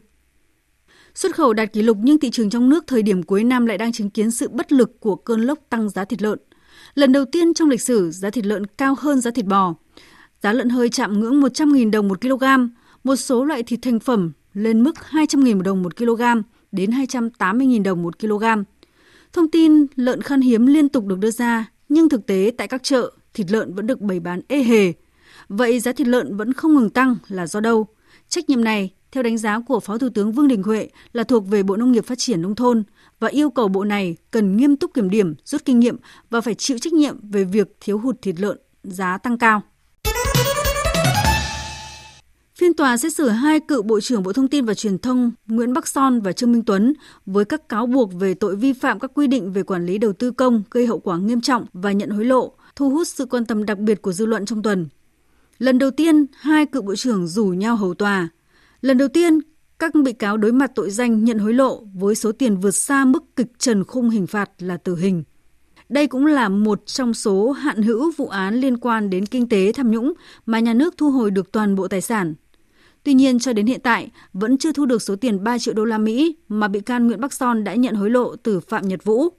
Xuất 1.16 1.36
khẩu 1.36 1.54
đạt 1.54 1.74
kỷ 1.74 1.82
lục 1.82 1.98
nhưng 2.02 2.20
thị 2.20 2.30
trường 2.30 2.50
trong 2.50 2.70
nước 2.70 2.88
thời 2.88 3.04
điểm 3.04 3.24
cuối 3.24 3.44
năm 3.44 3.66
lại 3.66 3.78
đang 3.78 3.92
chứng 3.92 4.10
kiến 4.10 4.32
sự 4.32 4.50
bất 4.50 4.72
lực 4.72 5.00
của 5.00 5.16
cơn 5.16 5.42
lốc 5.42 5.60
tăng 5.70 5.90
giá 5.90 6.06
thịt 6.06 6.22
lợn. 6.22 6.40
Lần 6.94 7.12
đầu 7.12 7.26
tiên 7.26 7.54
trong 7.54 7.70
lịch 7.70 7.82
sử, 7.82 8.12
giá 8.12 8.30
thịt 8.30 8.46
lợn 8.46 8.66
cao 8.66 8.96
hơn 9.00 9.22
giá 9.22 9.32
thịt 9.32 9.46
bò. 9.46 9.76
Giá 10.42 10.54
lợn 10.54 10.70
hơi 10.70 10.90
chạm 10.90 11.20
ngưỡng 11.20 11.42
100.000 11.42 11.92
đồng 11.92 12.08
một 12.08 12.22
kg, 12.22 12.44
một 13.04 13.16
số 13.16 13.46
loại 13.46 13.64
thịt 13.64 13.80
thành 13.82 14.00
phẩm 14.00 14.32
lên 14.54 14.84
mức 14.84 14.96
200.000 15.12 15.62
đồng 15.62 15.84
một 15.84 15.98
kg 15.98 16.22
đến 16.72 16.92
280.000 16.92 17.84
đồng 17.84 18.04
một 18.04 18.20
kg. 18.20 18.44
Thông 19.34 19.52
tin 19.52 19.86
lợn 19.96 20.22
khan 20.22 20.42
hiếm 20.42 20.66
liên 20.66 20.90
tục 20.90 21.06
được 21.06 21.20
đưa 21.20 21.32
ra 21.32 21.72
nhưng 21.90 22.10
thực 22.10 22.26
tế 22.26 22.52
tại 22.58 22.68
các 22.68 22.84
chợ, 22.84 23.12
thịt 23.34 23.52
lợn 23.52 23.74
vẫn 23.74 23.88
được 23.88 24.02
bày 24.02 24.20
bán 24.20 24.42
ê 24.48 24.64
hề. 24.64 24.94
Vậy 25.50 25.80
giá 25.80 25.92
thịt 25.92 26.08
lợn 26.08 26.38
vẫn 26.38 26.54
không 26.54 26.74
ngừng 26.74 26.90
tăng 26.90 27.16
là 27.28 27.48
do 27.48 27.60
đâu? 27.60 27.88
Trách 28.30 28.50
nhiệm 28.50 28.64
này, 28.64 28.94
theo 29.12 29.24
đánh 29.24 29.38
giá 29.38 29.60
của 29.60 29.80
Phó 29.80 29.98
Thủ 29.98 30.10
tướng 30.10 30.32
Vương 30.32 30.48
Đình 30.48 30.64
Huệ, 30.64 30.90
là 31.14 31.24
thuộc 31.24 31.48
về 31.48 31.64
Bộ 31.64 31.78
Nông 31.78 31.92
nghiệp 31.92 32.06
Phát 32.06 32.18
triển 32.18 32.42
Nông 32.42 32.56
thôn 32.56 32.84
và 33.20 33.28
yêu 33.28 33.50
cầu 33.50 33.68
Bộ 33.68 33.84
này 33.84 34.16
cần 34.32 34.58
nghiêm 34.58 34.76
túc 34.76 34.94
kiểm 34.94 35.10
điểm, 35.10 35.36
rút 35.46 35.66
kinh 35.66 35.80
nghiệm 35.80 35.98
và 36.30 36.42
phải 36.42 36.56
chịu 36.56 36.78
trách 36.78 36.94
nhiệm 36.94 37.30
về 37.30 37.44
việc 37.44 37.78
thiếu 37.80 37.98
hụt 37.98 38.22
thịt 38.22 38.40
lợn, 38.40 38.58
giá 38.84 39.18
tăng 39.18 39.38
cao. 39.38 39.62
Phiên 42.56 42.74
tòa 42.74 42.98
xét 42.98 43.14
xử 43.14 43.30
hai 43.30 43.60
cựu 43.60 43.84
Bộ 43.84 44.00
trưởng 44.00 44.24
Bộ 44.24 44.34
Thông 44.34 44.48
tin 44.48 44.66
và 44.66 44.74
Truyền 44.74 44.98
thông 44.98 45.32
Nguyễn 45.48 45.74
Bắc 45.74 45.88
Son 45.88 46.22
và 46.22 46.32
Trương 46.32 46.52
Minh 46.52 46.64
Tuấn 46.66 46.94
với 47.26 47.46
các 47.46 47.70
cáo 47.70 47.86
buộc 47.86 48.14
về 48.14 48.34
tội 48.34 48.56
vi 48.56 48.74
phạm 48.74 49.00
các 49.00 49.12
quy 49.14 49.28
định 49.28 49.52
về 49.52 49.64
quản 49.64 49.86
lý 49.86 49.98
đầu 49.98 50.14
tư 50.14 50.32
công 50.32 50.64
gây 50.72 50.88
hậu 50.88 51.00
quả 51.00 51.18
nghiêm 51.18 51.42
trọng 51.42 51.66
và 51.74 51.92
nhận 51.92 52.10
hối 52.10 52.26
lộ, 52.26 52.54
thu 52.76 52.90
hút 52.90 53.08
sự 53.08 53.26
quan 53.26 53.46
tâm 53.46 53.66
đặc 53.66 53.78
biệt 53.78 54.02
của 54.02 54.14
dư 54.14 54.26
luận 54.26 54.46
trong 54.46 54.64
tuần. 54.64 54.88
Lần 55.58 55.80
đầu 55.80 55.92
tiên, 55.92 56.26
hai 56.40 56.66
cựu 56.66 56.82
bộ 56.82 56.96
trưởng 56.96 57.28
rủ 57.28 57.46
nhau 57.46 57.76
hầu 57.76 57.94
tòa. 57.94 58.30
Lần 58.82 58.98
đầu 58.98 59.08
tiên, 59.08 59.40
các 59.80 59.92
bị 59.96 60.14
cáo 60.14 60.38
đối 60.38 60.52
mặt 60.52 60.72
tội 60.76 60.90
danh 60.90 61.24
nhận 61.24 61.38
hối 61.38 61.54
lộ 61.54 61.84
với 61.94 62.16
số 62.16 62.32
tiền 62.32 62.58
vượt 62.58 62.72
xa 62.72 63.06
mức 63.06 63.24
kịch 63.36 63.48
trần 63.58 63.84
khung 63.84 64.10
hình 64.10 64.28
phạt 64.28 64.50
là 64.60 64.78
tử 64.78 64.96
hình. 64.96 65.24
Đây 65.90 66.08
cũng 66.08 66.26
là 66.26 66.50
một 66.50 66.86
trong 66.86 67.14
số 67.14 67.52
hạn 67.52 67.82
hữu 67.82 68.12
vụ 68.18 68.28
án 68.28 68.56
liên 68.56 68.78
quan 68.78 69.10
đến 69.10 69.26
kinh 69.26 69.50
tế 69.50 69.72
tham 69.72 69.92
nhũng 69.92 70.14
mà 70.46 70.60
nhà 70.60 70.74
nước 70.74 70.98
thu 70.98 71.12
hồi 71.12 71.32
được 71.32 71.52
toàn 71.52 71.76
bộ 71.76 71.88
tài 71.88 72.02
sản. 72.02 72.34
Tuy 73.04 73.14
nhiên 73.14 73.40
cho 73.40 73.54
đến 73.54 73.66
hiện 73.66 73.80
tại 73.84 74.12
vẫn 74.34 74.58
chưa 74.58 74.72
thu 74.72 74.86
được 74.86 75.02
số 75.02 75.16
tiền 75.16 75.44
3 75.44 75.58
triệu 75.58 75.74
đô 75.74 75.86
la 75.86 75.98
Mỹ 75.98 76.36
mà 76.48 76.68
bị 76.68 76.80
can 76.80 77.08
Nguyễn 77.08 77.22
Bắc 77.22 77.34
Son 77.34 77.64
đã 77.64 77.76
nhận 77.76 77.96
hối 77.96 78.10
lộ 78.10 78.36
từ 78.36 78.60
Phạm 78.60 78.88
Nhật 78.88 79.04
Vũ. 79.04 79.30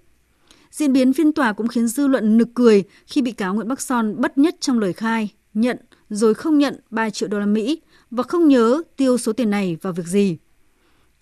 Diễn 0.71 0.93
biến 0.93 1.13
phiên 1.13 1.33
tòa 1.33 1.53
cũng 1.53 1.69
khiến 1.69 1.89
dư 1.89 2.07
luận 2.07 2.39
nực 2.39 2.49
cười 2.55 2.85
khi 3.07 3.23
bị 3.23 3.33
cáo 3.33 3.55
Nguyễn 3.55 3.69
Bắc 3.69 3.81
Son 3.81 4.15
bất 4.19 4.39
nhất 4.39 4.57
trong 4.61 4.79
lời 4.79 4.93
khai, 4.93 5.31
nhận 5.55 5.77
rồi 6.09 6.35
không 6.35 6.59
nhận 6.59 6.81
3 6.91 7.11
triệu 7.11 7.29
đô 7.29 7.39
la 7.39 7.47
Mỹ 7.47 7.81
và 8.13 8.23
không 8.23 8.49
nhớ 8.49 8.83
tiêu 8.97 9.19
số 9.19 9.33
tiền 9.33 9.51
này 9.51 9.77
vào 9.83 9.93
việc 9.93 10.07
gì. 10.07 10.39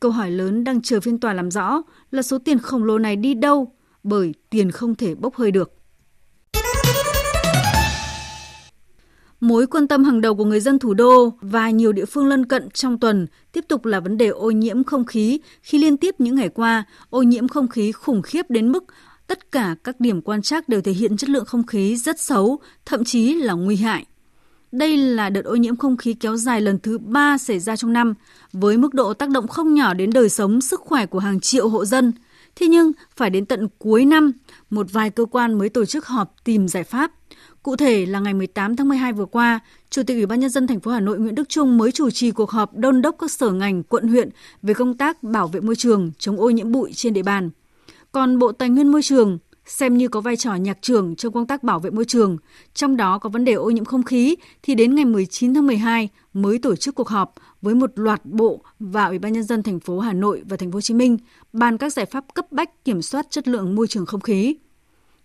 Câu 0.01 0.11
hỏi 0.11 0.30
lớn 0.30 0.64
đang 0.64 0.82
chờ 0.82 1.01
phiên 1.01 1.20
tòa 1.20 1.32
làm 1.32 1.51
rõ 1.51 1.82
là 2.11 2.22
số 2.22 2.38
tiền 2.38 2.59
khổng 2.59 2.84
lồ 2.84 2.99
này 2.99 3.16
đi 3.16 3.34
đâu 3.34 3.72
bởi 4.03 4.34
tiền 4.51 4.70
không 4.70 4.95
thể 4.95 5.14
bốc 5.14 5.34
hơi 5.34 5.51
được. 5.51 5.72
Mối 9.41 9.66
quan 9.66 9.88
tâm 9.88 10.05
hàng 10.05 10.20
đầu 10.20 10.34
của 10.34 10.45
người 10.45 10.61
dân 10.61 10.78
thủ 10.78 10.95
đô 10.95 11.32
và 11.41 11.70
nhiều 11.70 11.93
địa 11.93 12.05
phương 12.05 12.26
lân 12.26 12.47
cận 12.47 12.70
trong 12.70 12.99
tuần 12.99 13.26
tiếp 13.53 13.64
tục 13.68 13.84
là 13.84 14.01
vấn 14.01 14.16
đề 14.16 14.28
ô 14.28 14.51
nhiễm 14.51 14.84
không 14.84 15.05
khí 15.05 15.41
khi 15.62 15.78
liên 15.78 15.97
tiếp 15.97 16.14
những 16.18 16.34
ngày 16.34 16.49
qua, 16.49 16.84
ô 17.11 17.22
nhiễm 17.22 17.49
không 17.49 17.68
khí 17.68 17.93
khủng 17.93 18.22
khiếp 18.22 18.51
đến 18.51 18.72
mức 18.72 18.84
tất 19.26 19.53
cả 19.53 19.76
các 19.84 20.01
điểm 20.01 20.22
quan 20.22 20.43
trắc 20.43 20.68
đều 20.68 20.80
thể 20.80 20.93
hiện 20.93 21.16
chất 21.16 21.30
lượng 21.30 21.45
không 21.45 21.66
khí 21.66 21.97
rất 21.97 22.20
xấu, 22.20 22.59
thậm 22.86 23.05
chí 23.05 23.34
là 23.34 23.53
nguy 23.53 23.76
hại. 23.76 24.07
Đây 24.73 24.97
là 24.97 25.31
đợt 25.31 25.45
ô 25.45 25.57
nhiễm 25.57 25.77
không 25.77 25.97
khí 25.97 26.14
kéo 26.14 26.37
dài 26.37 26.61
lần 26.61 26.79
thứ 26.79 26.99
ba 26.99 27.39
xảy 27.39 27.59
ra 27.59 27.77
trong 27.77 27.93
năm, 27.93 28.14
với 28.53 28.77
mức 28.77 28.95
độ 28.95 29.14
tác 29.14 29.31
động 29.31 29.49
không 29.49 29.75
nhỏ 29.75 29.95
đến 29.95 30.11
đời 30.11 30.29
sống, 30.29 30.61
sức 30.61 30.81
khỏe 30.81 31.07
của 31.07 31.18
hàng 31.18 31.41
triệu 31.41 31.68
hộ 31.68 31.85
dân. 31.85 32.12
Thế 32.57 32.68
nhưng, 32.68 32.93
phải 33.16 33.31
đến 33.31 33.47
tận 33.47 33.68
cuối 33.79 34.05
năm, 34.05 34.33
một 34.71 34.87
vài 34.93 35.11
cơ 35.11 35.25
quan 35.25 35.59
mới 35.59 35.68
tổ 35.68 35.85
chức 35.85 36.07
họp 36.07 36.35
tìm 36.45 36.68
giải 36.68 36.85
pháp. 36.85 37.12
Cụ 37.62 37.77
thể 37.77 38.07
là 38.07 38.21
ngày 38.21 38.35
18 38.35 38.77
tháng 38.77 38.89
12 38.89 39.12
vừa 39.12 39.27
qua, 39.27 39.61
Chủ 39.91 40.03
tịch 40.03 40.16
Ủy 40.16 40.27
ban 40.27 40.41
nhân 40.41 40.51
dân 40.51 40.66
thành 40.66 40.81
phố 40.81 40.91
Hà 40.91 41.01
Nội 41.01 41.18
Nguyễn 41.18 41.35
Đức 41.35 41.49
Trung 41.49 41.79
mới 41.79 41.93
chủ 41.93 42.11
trì 42.11 42.31
cuộc 42.31 42.51
họp 42.51 42.77
đôn 42.77 43.03
đốc 43.03 43.16
các 43.18 43.31
sở 43.31 43.51
ngành, 43.51 43.83
quận 43.83 44.09
huyện 44.09 44.29
về 44.62 44.75
công 44.75 44.97
tác 44.97 45.23
bảo 45.23 45.49
vệ 45.49 45.61
môi 45.61 45.77
trường, 45.77 46.12
chống 46.18 46.41
ô 46.41 46.51
nhiễm 46.51 46.73
bụi 46.73 46.93
trên 46.95 47.12
địa 47.12 47.23
bàn. 47.23 47.51
Còn 48.12 48.39
Bộ 48.39 48.53
Tài 48.53 48.68
nguyên 48.68 48.89
Môi 48.89 49.03
trường 49.03 49.39
xem 49.67 49.97
như 49.97 50.09
có 50.09 50.21
vai 50.21 50.37
trò 50.37 50.55
nhạc 50.55 50.83
trưởng 50.83 51.17
trong 51.17 51.33
công 51.33 51.47
tác 51.47 51.63
bảo 51.63 51.81
vệ 51.81 51.91
môi 51.91 52.05
trường, 52.05 52.37
trong 52.75 52.97
đó 52.97 53.19
có 53.19 53.29
vấn 53.29 53.45
đề 53.45 53.53
ô 53.53 53.71
nhiễm 53.71 53.85
không 53.85 54.03
khí, 54.03 54.37
thì 54.63 54.75
đến 54.75 54.95
ngày 54.95 55.05
19 55.05 55.55
tháng 55.55 55.67
12 55.67 56.09
mới 56.33 56.59
tổ 56.59 56.77
chức 56.77 56.95
cuộc 56.95 57.09
họp 57.09 57.35
với 57.63 57.75
một 57.75 57.91
loạt 57.95 58.25
bộ 58.25 58.63
và 58.79 59.07
Ủy 59.07 59.19
ban 59.19 59.33
nhân 59.33 59.43
dân 59.43 59.63
thành 59.63 59.81
phố 59.81 59.99
Hà 59.99 60.13
Nội 60.13 60.43
và 60.49 60.57
thành 60.57 60.73
phố 60.73 60.77
Hồ 60.77 60.81
Chí 60.81 60.95
Minh 60.95 61.19
bàn 61.53 61.79
các 61.79 61.93
giải 61.93 62.07
pháp 62.07 62.25
cấp 62.35 62.53
bách 62.53 62.85
kiểm 62.85 63.03
soát 63.03 63.27
chất 63.31 63.49
lượng 63.49 63.75
môi 63.75 63.87
trường 63.87 64.07
không 64.07 64.21
khí. 64.21 64.57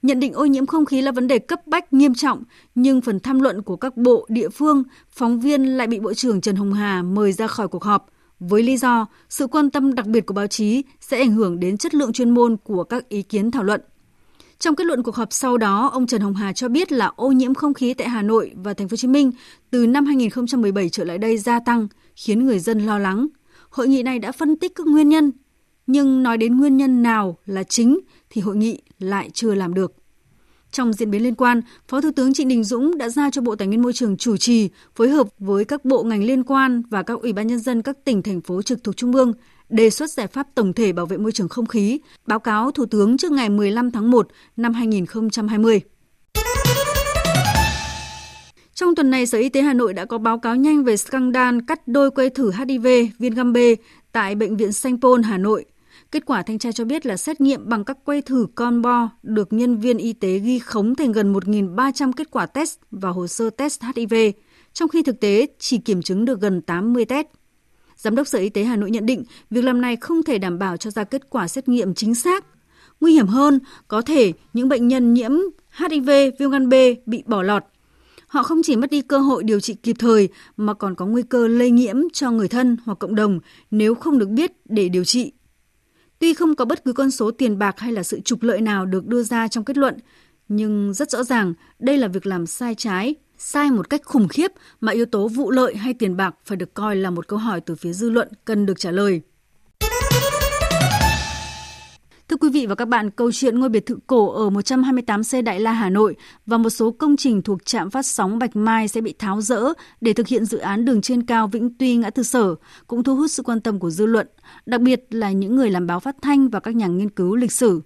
Nhận 0.01 0.19
định 0.19 0.33
ô 0.33 0.45
nhiễm 0.45 0.65
không 0.65 0.85
khí 0.85 1.01
là 1.01 1.11
vấn 1.11 1.27
đề 1.27 1.39
cấp 1.39 1.67
bách 1.67 1.93
nghiêm 1.93 2.13
trọng, 2.13 2.43
nhưng 2.75 3.01
phần 3.01 3.19
tham 3.19 3.39
luận 3.39 3.61
của 3.61 3.75
các 3.75 3.97
bộ, 3.97 4.25
địa 4.29 4.49
phương, 4.49 4.83
phóng 5.09 5.39
viên 5.39 5.77
lại 5.77 5.87
bị 5.87 5.99
Bộ 5.99 6.13
trưởng 6.13 6.41
Trần 6.41 6.55
Hồng 6.55 6.73
Hà 6.73 7.01
mời 7.01 7.33
ra 7.33 7.47
khỏi 7.47 7.67
cuộc 7.67 7.83
họp 7.83 8.09
với 8.39 8.63
lý 8.63 8.77
do 8.77 9.05
sự 9.29 9.47
quan 9.47 9.69
tâm 9.69 9.95
đặc 9.95 10.05
biệt 10.05 10.25
của 10.25 10.33
báo 10.33 10.47
chí 10.47 10.83
sẽ 10.99 11.19
ảnh 11.19 11.31
hưởng 11.31 11.59
đến 11.59 11.77
chất 11.77 11.95
lượng 11.95 12.13
chuyên 12.13 12.29
môn 12.29 12.57
của 12.57 12.83
các 12.83 13.09
ý 13.09 13.21
kiến 13.21 13.51
thảo 13.51 13.63
luận. 13.63 13.81
Trong 14.59 14.75
kết 14.75 14.83
luận 14.83 15.03
cuộc 15.03 15.15
họp 15.15 15.33
sau 15.33 15.57
đó, 15.57 15.89
ông 15.93 16.07
Trần 16.07 16.21
Hồng 16.21 16.33
Hà 16.33 16.53
cho 16.53 16.69
biết 16.69 16.91
là 16.91 17.11
ô 17.15 17.31
nhiễm 17.31 17.53
không 17.53 17.73
khí 17.73 17.93
tại 17.93 18.09
Hà 18.09 18.21
Nội 18.21 18.51
và 18.55 18.73
thành 18.73 18.87
phố 18.87 18.93
Hồ 18.93 18.97
Chí 18.97 19.07
Minh 19.07 19.31
từ 19.71 19.87
năm 19.87 20.05
2017 20.05 20.89
trở 20.89 21.03
lại 21.03 21.17
đây 21.17 21.37
gia 21.37 21.59
tăng, 21.59 21.87
khiến 22.15 22.45
người 22.45 22.59
dân 22.59 22.85
lo 22.85 22.99
lắng. 22.99 23.27
Hội 23.69 23.87
nghị 23.87 24.03
này 24.03 24.19
đã 24.19 24.31
phân 24.31 24.55
tích 24.55 24.71
các 24.75 24.87
nguyên 24.87 25.09
nhân, 25.09 25.31
nhưng 25.87 26.23
nói 26.23 26.37
đến 26.37 26.57
nguyên 26.57 26.77
nhân 26.77 27.03
nào 27.03 27.37
là 27.45 27.63
chính 27.63 27.99
thì 28.29 28.41
hội 28.41 28.55
nghị 28.55 28.81
lại 28.99 29.29
chưa 29.33 29.55
làm 29.55 29.73
được. 29.73 29.93
Trong 30.71 30.93
diễn 30.93 31.11
biến 31.11 31.23
liên 31.23 31.35
quan, 31.35 31.61
Phó 31.87 32.01
Thủ 32.01 32.09
tướng 32.15 32.33
Trịnh 32.33 32.47
Đình 32.47 32.63
Dũng 32.63 32.97
đã 32.97 33.09
giao 33.09 33.29
cho 33.31 33.41
Bộ 33.41 33.55
Tài 33.55 33.67
nguyên 33.67 33.81
Môi 33.81 33.93
trường 33.93 34.17
chủ 34.17 34.37
trì, 34.37 34.69
phối 34.95 35.09
hợp 35.09 35.27
với 35.39 35.65
các 35.65 35.85
bộ 35.85 36.03
ngành 36.03 36.23
liên 36.23 36.43
quan 36.43 36.83
và 36.89 37.03
các 37.03 37.19
ủy 37.21 37.33
ban 37.33 37.47
nhân 37.47 37.59
dân 37.59 37.81
các 37.81 37.97
tỉnh, 38.05 38.23
thành 38.23 38.41
phố 38.41 38.61
trực 38.61 38.83
thuộc 38.83 38.97
Trung 38.97 39.13
ương 39.13 39.33
đề 39.69 39.89
xuất 39.89 40.11
giải 40.11 40.27
pháp 40.27 40.47
tổng 40.55 40.73
thể 40.73 40.93
bảo 40.93 41.05
vệ 41.05 41.17
môi 41.17 41.31
trường 41.31 41.49
không 41.49 41.65
khí, 41.65 41.99
báo 42.27 42.39
cáo 42.39 42.71
Thủ 42.71 42.85
tướng 42.85 43.17
trước 43.17 43.31
ngày 43.31 43.49
15 43.49 43.91
tháng 43.91 44.11
1 44.11 44.27
năm 44.57 44.73
2020. 44.73 45.81
Trong 48.73 48.95
tuần 48.95 49.09
này, 49.09 49.25
Sở 49.25 49.37
Y 49.37 49.49
tế 49.49 49.61
Hà 49.61 49.73
Nội 49.73 49.93
đã 49.93 50.05
có 50.05 50.17
báo 50.17 50.39
cáo 50.39 50.55
nhanh 50.55 50.83
về 50.83 50.97
scandal 50.97 51.57
cắt 51.67 51.87
đôi 51.87 52.11
que 52.11 52.29
thử 52.29 52.51
HIV 52.51 52.87
viên 53.19 53.33
gam 53.33 53.53
B 53.53 53.57
tại 54.11 54.35
Bệnh 54.35 54.57
viện 54.57 54.73
Sanh 54.73 55.01
Pôn, 55.01 55.23
Hà 55.23 55.37
Nội. 55.37 55.65
Kết 56.11 56.25
quả 56.25 56.43
thanh 56.43 56.59
tra 56.59 56.71
cho 56.71 56.85
biết 56.85 57.05
là 57.05 57.17
xét 57.17 57.41
nghiệm 57.41 57.69
bằng 57.69 57.83
các 57.83 57.97
que 58.05 58.21
thử 58.21 58.47
con 58.55 58.81
bo 58.81 59.09
được 59.23 59.53
nhân 59.53 59.77
viên 59.77 59.97
y 59.97 60.13
tế 60.13 60.39
ghi 60.39 60.59
khống 60.59 60.95
thành 60.95 61.11
gần 61.11 61.33
1.300 61.33 62.11
kết 62.11 62.31
quả 62.31 62.45
test 62.45 62.79
và 62.91 63.09
hồ 63.09 63.27
sơ 63.27 63.49
test 63.49 63.81
HIV, 63.95 64.13
trong 64.73 64.89
khi 64.89 65.03
thực 65.03 65.19
tế 65.19 65.47
chỉ 65.59 65.77
kiểm 65.77 66.01
chứng 66.01 66.25
được 66.25 66.41
gần 66.41 66.61
80 66.61 67.05
test. 67.05 67.27
Giám 67.95 68.15
đốc 68.15 68.27
Sở 68.27 68.39
Y 68.39 68.49
tế 68.49 68.63
Hà 68.63 68.75
Nội 68.75 68.91
nhận 68.91 69.05
định 69.05 69.23
việc 69.49 69.63
làm 69.63 69.81
này 69.81 69.95
không 69.95 70.23
thể 70.23 70.37
đảm 70.37 70.59
bảo 70.59 70.77
cho 70.77 70.91
ra 70.91 71.03
kết 71.03 71.29
quả 71.29 71.47
xét 71.47 71.67
nghiệm 71.67 71.93
chính 71.93 72.15
xác. 72.15 72.45
Nguy 73.01 73.13
hiểm 73.13 73.27
hơn, 73.27 73.59
có 73.87 74.01
thể 74.01 74.33
những 74.53 74.69
bệnh 74.69 74.87
nhân 74.87 75.13
nhiễm 75.13 75.31
HIV 75.77 76.09
viêm 76.39 76.49
gan 76.51 76.69
B 76.69 76.73
bị 77.05 77.23
bỏ 77.25 77.43
lọt. 77.43 77.63
Họ 78.27 78.43
không 78.43 78.61
chỉ 78.63 78.75
mất 78.75 78.91
đi 78.91 79.01
cơ 79.01 79.17
hội 79.17 79.43
điều 79.43 79.59
trị 79.59 79.73
kịp 79.73 79.95
thời 79.99 80.29
mà 80.57 80.73
còn 80.73 80.95
có 80.95 81.05
nguy 81.05 81.21
cơ 81.23 81.47
lây 81.47 81.71
nhiễm 81.71 81.95
cho 82.13 82.31
người 82.31 82.47
thân 82.47 82.77
hoặc 82.85 82.99
cộng 82.99 83.15
đồng 83.15 83.39
nếu 83.71 83.95
không 83.95 84.19
được 84.19 84.29
biết 84.29 84.51
để 84.65 84.89
điều 84.89 85.03
trị. 85.03 85.31
Tuy 86.19 86.33
không 86.33 86.55
có 86.55 86.65
bất 86.65 86.85
cứ 86.85 86.93
con 86.93 87.11
số 87.11 87.31
tiền 87.31 87.59
bạc 87.59 87.79
hay 87.79 87.91
là 87.91 88.03
sự 88.03 88.19
trục 88.19 88.43
lợi 88.43 88.61
nào 88.61 88.85
được 88.85 89.07
đưa 89.07 89.23
ra 89.23 89.47
trong 89.47 89.63
kết 89.63 89.77
luận, 89.77 89.97
nhưng 90.47 90.93
rất 90.93 91.11
rõ 91.11 91.23
ràng 91.23 91.53
đây 91.79 91.97
là 91.97 92.07
việc 92.07 92.25
làm 92.25 92.45
sai 92.45 92.75
trái 92.75 93.15
sai 93.37 93.71
một 93.71 93.89
cách 93.89 94.01
khủng 94.05 94.27
khiếp 94.27 94.51
mà 94.81 94.91
yếu 94.91 95.05
tố 95.05 95.27
vụ 95.27 95.51
lợi 95.51 95.75
hay 95.75 95.93
tiền 95.93 96.17
bạc 96.17 96.35
phải 96.45 96.57
được 96.57 96.73
coi 96.73 96.95
là 96.95 97.09
một 97.09 97.27
câu 97.27 97.39
hỏi 97.39 97.61
từ 97.61 97.75
phía 97.75 97.93
dư 97.93 98.09
luận 98.09 98.27
cần 98.45 98.65
được 98.65 98.79
trả 98.79 98.91
lời. 98.91 99.21
Thưa 102.29 102.37
quý 102.37 102.49
vị 102.49 102.65
và 102.65 102.75
các 102.75 102.87
bạn, 102.87 103.11
câu 103.11 103.31
chuyện 103.31 103.59
ngôi 103.59 103.69
biệt 103.69 103.85
thự 103.85 103.97
cổ 104.07 104.31
ở 104.31 104.49
128C 104.49 105.43
Đại 105.43 105.59
La 105.59 105.71
Hà 105.71 105.89
Nội 105.89 106.15
và 106.45 106.57
một 106.57 106.69
số 106.69 106.91
công 106.91 107.17
trình 107.17 107.41
thuộc 107.41 107.65
trạm 107.65 107.89
phát 107.89 108.05
sóng 108.05 108.39
Bạch 108.39 108.55
Mai 108.55 108.87
sẽ 108.87 109.01
bị 109.01 109.13
tháo 109.19 109.41
rỡ 109.41 109.63
để 110.01 110.13
thực 110.13 110.27
hiện 110.27 110.45
dự 110.45 110.57
án 110.57 110.85
đường 110.85 111.01
trên 111.01 111.25
cao 111.25 111.47
Vĩnh 111.47 111.77
Tuy 111.79 111.95
ngã 111.95 112.09
tư 112.09 112.23
sở 112.23 112.55
cũng 112.87 113.03
thu 113.03 113.15
hút 113.15 113.31
sự 113.31 113.43
quan 113.43 113.61
tâm 113.61 113.79
của 113.79 113.89
dư 113.89 114.05
luận, 114.05 114.27
đặc 114.65 114.81
biệt 114.81 115.05
là 115.09 115.31
những 115.31 115.55
người 115.55 115.69
làm 115.69 115.87
báo 115.87 115.99
phát 115.99 116.15
thanh 116.21 116.49
và 116.49 116.59
các 116.59 116.75
nhà 116.75 116.87
nghiên 116.87 117.09
cứu 117.09 117.35
lịch 117.35 117.51
sử. 117.51 117.81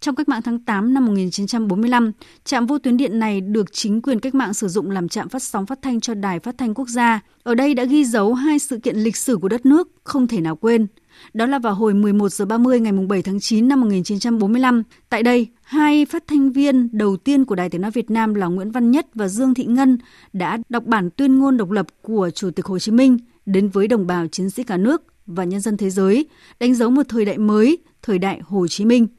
Trong 0.00 0.14
cách 0.14 0.28
mạng 0.28 0.42
tháng 0.42 0.58
8 0.58 0.94
năm 0.94 1.06
1945, 1.06 2.12
trạm 2.44 2.66
vô 2.66 2.78
tuyến 2.78 2.96
điện 2.96 3.18
này 3.18 3.40
được 3.40 3.72
chính 3.72 4.02
quyền 4.02 4.20
cách 4.20 4.34
mạng 4.34 4.54
sử 4.54 4.68
dụng 4.68 4.90
làm 4.90 5.08
trạm 5.08 5.28
phát 5.28 5.42
sóng 5.42 5.66
phát 5.66 5.82
thanh 5.82 6.00
cho 6.00 6.14
Đài 6.14 6.38
Phát 6.38 6.58
thanh 6.58 6.74
Quốc 6.74 6.88
gia. 6.88 7.20
Ở 7.42 7.54
đây 7.54 7.74
đã 7.74 7.84
ghi 7.84 8.04
dấu 8.04 8.34
hai 8.34 8.58
sự 8.58 8.78
kiện 8.78 8.96
lịch 8.96 9.16
sử 9.16 9.36
của 9.36 9.48
đất 9.48 9.66
nước 9.66 9.88
không 10.04 10.26
thể 10.26 10.40
nào 10.40 10.56
quên. 10.56 10.86
Đó 11.34 11.46
là 11.46 11.58
vào 11.58 11.74
hồi 11.74 11.94
11 11.94 12.28
giờ 12.28 12.44
30 12.44 12.80
ngày 12.80 12.92
7 12.92 13.22
tháng 13.22 13.40
9 13.40 13.68
năm 13.68 13.80
1945. 13.80 14.82
Tại 15.08 15.22
đây, 15.22 15.46
hai 15.62 16.04
phát 16.04 16.24
thanh 16.26 16.52
viên 16.52 16.88
đầu 16.92 17.16
tiên 17.16 17.44
của 17.44 17.54
Đài 17.54 17.68
Tiếng 17.68 17.80
Nói 17.80 17.90
Việt 17.90 18.10
Nam 18.10 18.34
là 18.34 18.46
Nguyễn 18.46 18.70
Văn 18.70 18.90
Nhất 18.90 19.06
và 19.14 19.28
Dương 19.28 19.54
Thị 19.54 19.64
Ngân 19.64 19.98
đã 20.32 20.58
đọc 20.68 20.84
bản 20.84 21.10
tuyên 21.10 21.38
ngôn 21.38 21.56
độc 21.56 21.70
lập 21.70 21.86
của 22.02 22.30
Chủ 22.34 22.50
tịch 22.50 22.66
Hồ 22.66 22.78
Chí 22.78 22.92
Minh 22.92 23.18
đến 23.46 23.68
với 23.68 23.88
đồng 23.88 24.06
bào 24.06 24.26
chiến 24.26 24.50
sĩ 24.50 24.62
cả 24.62 24.76
nước 24.76 25.02
và 25.26 25.44
nhân 25.44 25.60
dân 25.60 25.76
thế 25.76 25.90
giới, 25.90 26.26
đánh 26.60 26.74
dấu 26.74 26.90
một 26.90 27.02
thời 27.08 27.24
đại 27.24 27.38
mới, 27.38 27.78
thời 28.02 28.18
đại 28.18 28.40
Hồ 28.44 28.66
Chí 28.68 28.84
Minh– 28.84 29.06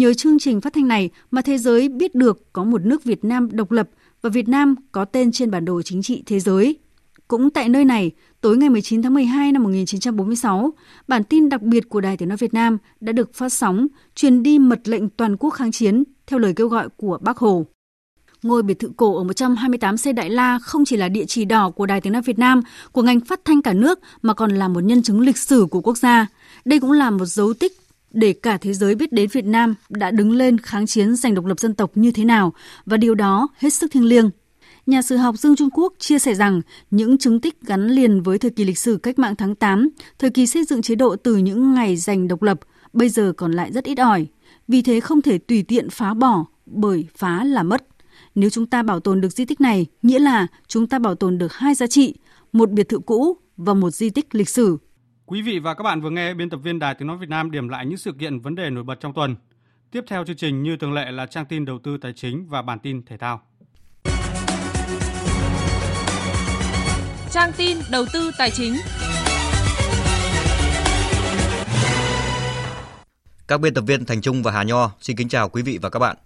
Nhờ 0.00 0.14
chương 0.14 0.38
trình 0.38 0.60
phát 0.60 0.72
thanh 0.72 0.88
này 0.88 1.10
mà 1.30 1.42
thế 1.42 1.58
giới 1.58 1.88
biết 1.88 2.14
được 2.14 2.52
có 2.52 2.64
một 2.64 2.84
nước 2.84 3.04
Việt 3.04 3.24
Nam 3.24 3.48
độc 3.52 3.70
lập 3.70 3.88
và 4.22 4.30
Việt 4.30 4.48
Nam 4.48 4.74
có 4.92 5.04
tên 5.04 5.32
trên 5.32 5.50
bản 5.50 5.64
đồ 5.64 5.82
chính 5.82 6.02
trị 6.02 6.22
thế 6.26 6.40
giới. 6.40 6.78
Cũng 7.28 7.50
tại 7.50 7.68
nơi 7.68 7.84
này, 7.84 8.10
tối 8.40 8.56
ngày 8.56 8.70
19 8.70 9.02
tháng 9.02 9.14
12 9.14 9.52
năm 9.52 9.62
1946, 9.62 10.70
bản 11.08 11.24
tin 11.24 11.48
đặc 11.48 11.62
biệt 11.62 11.88
của 11.88 12.00
Đài 12.00 12.16
Tiếng 12.16 12.28
Nói 12.28 12.36
Việt 12.36 12.54
Nam 12.54 12.78
đã 13.00 13.12
được 13.12 13.34
phát 13.34 13.52
sóng, 13.52 13.86
truyền 14.14 14.42
đi 14.42 14.58
mật 14.58 14.88
lệnh 14.88 15.08
toàn 15.08 15.36
quốc 15.36 15.50
kháng 15.50 15.72
chiến 15.72 16.04
theo 16.26 16.38
lời 16.38 16.52
kêu 16.56 16.68
gọi 16.68 16.88
của 16.96 17.18
Bác 17.22 17.38
Hồ. 17.38 17.66
Ngôi 18.42 18.62
biệt 18.62 18.78
thự 18.78 18.90
cổ 18.96 19.16
ở 19.16 19.24
128C 19.24 20.14
Đại 20.14 20.30
La 20.30 20.58
không 20.58 20.84
chỉ 20.84 20.96
là 20.96 21.08
địa 21.08 21.24
chỉ 21.24 21.44
đỏ 21.44 21.70
của 21.70 21.86
Đài 21.86 22.00
Tiếng 22.00 22.12
Nói 22.12 22.22
Việt 22.22 22.38
Nam, 22.38 22.60
của 22.92 23.02
ngành 23.02 23.20
phát 23.20 23.40
thanh 23.44 23.62
cả 23.62 23.72
nước 23.72 24.00
mà 24.22 24.34
còn 24.34 24.50
là 24.50 24.68
một 24.68 24.80
nhân 24.80 25.02
chứng 25.02 25.20
lịch 25.20 25.38
sử 25.38 25.66
của 25.70 25.80
quốc 25.80 25.98
gia. 25.98 26.26
Đây 26.64 26.80
cũng 26.80 26.92
là 26.92 27.10
một 27.10 27.24
dấu 27.24 27.54
tích 27.54 27.72
để 28.10 28.32
cả 28.32 28.56
thế 28.56 28.72
giới 28.72 28.94
biết 28.94 29.12
đến 29.12 29.28
Việt 29.32 29.44
Nam 29.44 29.74
đã 29.88 30.10
đứng 30.10 30.32
lên 30.32 30.58
kháng 30.58 30.86
chiến 30.86 31.16
giành 31.16 31.34
độc 31.34 31.44
lập 31.44 31.60
dân 31.60 31.74
tộc 31.74 31.90
như 31.94 32.10
thế 32.10 32.24
nào 32.24 32.52
và 32.86 32.96
điều 32.96 33.14
đó 33.14 33.48
hết 33.58 33.70
sức 33.70 33.90
thiêng 33.90 34.04
liêng. 34.04 34.30
Nhà 34.86 35.02
sử 35.02 35.16
học 35.16 35.38
Dương 35.38 35.56
Trung 35.56 35.68
Quốc 35.72 35.92
chia 35.98 36.18
sẻ 36.18 36.34
rằng 36.34 36.60
những 36.90 37.18
chứng 37.18 37.40
tích 37.40 37.60
gắn 37.62 37.86
liền 37.86 38.22
với 38.22 38.38
thời 38.38 38.50
kỳ 38.50 38.64
lịch 38.64 38.78
sử 38.78 38.96
cách 38.96 39.18
mạng 39.18 39.36
tháng 39.36 39.54
8, 39.54 39.88
thời 40.18 40.30
kỳ 40.30 40.46
xây 40.46 40.64
dựng 40.64 40.82
chế 40.82 40.94
độ 40.94 41.16
từ 41.16 41.36
những 41.36 41.74
ngày 41.74 41.96
giành 41.96 42.28
độc 42.28 42.42
lập, 42.42 42.60
bây 42.92 43.08
giờ 43.08 43.32
còn 43.36 43.52
lại 43.52 43.72
rất 43.72 43.84
ít 43.84 43.98
ỏi. 43.98 44.26
Vì 44.68 44.82
thế 44.82 45.00
không 45.00 45.22
thể 45.22 45.38
tùy 45.38 45.62
tiện 45.62 45.90
phá 45.90 46.14
bỏ, 46.14 46.46
bởi 46.66 47.06
phá 47.16 47.44
là 47.44 47.62
mất. 47.62 47.86
Nếu 48.34 48.50
chúng 48.50 48.66
ta 48.66 48.82
bảo 48.82 49.00
tồn 49.00 49.20
được 49.20 49.32
di 49.32 49.44
tích 49.44 49.60
này, 49.60 49.86
nghĩa 50.02 50.18
là 50.18 50.46
chúng 50.68 50.86
ta 50.86 50.98
bảo 50.98 51.14
tồn 51.14 51.38
được 51.38 51.52
hai 51.52 51.74
giá 51.74 51.86
trị, 51.86 52.14
một 52.52 52.70
biệt 52.70 52.88
thự 52.88 52.98
cũ 52.98 53.36
và 53.56 53.74
một 53.74 53.90
di 53.90 54.10
tích 54.10 54.34
lịch 54.34 54.48
sử 54.48 54.78
Quý 55.30 55.42
vị 55.42 55.58
và 55.58 55.74
các 55.74 55.82
bạn 55.82 56.00
vừa 56.00 56.10
nghe 56.10 56.34
biên 56.34 56.50
tập 56.50 56.56
viên 56.56 56.78
Đài 56.78 56.94
Tiếng 56.94 57.08
Nói 57.08 57.16
Việt 57.16 57.28
Nam 57.28 57.50
điểm 57.50 57.68
lại 57.68 57.86
những 57.86 57.98
sự 57.98 58.12
kiện 58.12 58.40
vấn 58.40 58.54
đề 58.54 58.70
nổi 58.70 58.84
bật 58.84 59.00
trong 59.00 59.14
tuần. 59.14 59.36
Tiếp 59.90 60.04
theo 60.08 60.24
chương 60.24 60.36
trình 60.36 60.62
như 60.62 60.76
thường 60.76 60.92
lệ 60.92 61.10
là 61.10 61.26
trang 61.26 61.46
tin 61.46 61.64
đầu 61.64 61.78
tư 61.84 61.98
tài 61.98 62.12
chính 62.12 62.46
và 62.48 62.62
bản 62.62 62.78
tin 62.78 63.02
thể 63.06 63.16
thao. 63.16 63.42
Trang 67.30 67.52
tin 67.56 67.78
đầu 67.90 68.04
tư 68.12 68.30
tài 68.38 68.50
chính. 68.50 68.76
Các 73.48 73.60
biên 73.60 73.74
tập 73.74 73.84
viên 73.86 74.04
Thành 74.04 74.20
Trung 74.20 74.42
và 74.42 74.52
Hà 74.52 74.62
Nho 74.62 74.90
xin 75.00 75.16
kính 75.16 75.28
chào 75.28 75.48
quý 75.48 75.62
vị 75.62 75.78
và 75.82 75.90
các 75.90 75.98
bạn. 75.98 76.16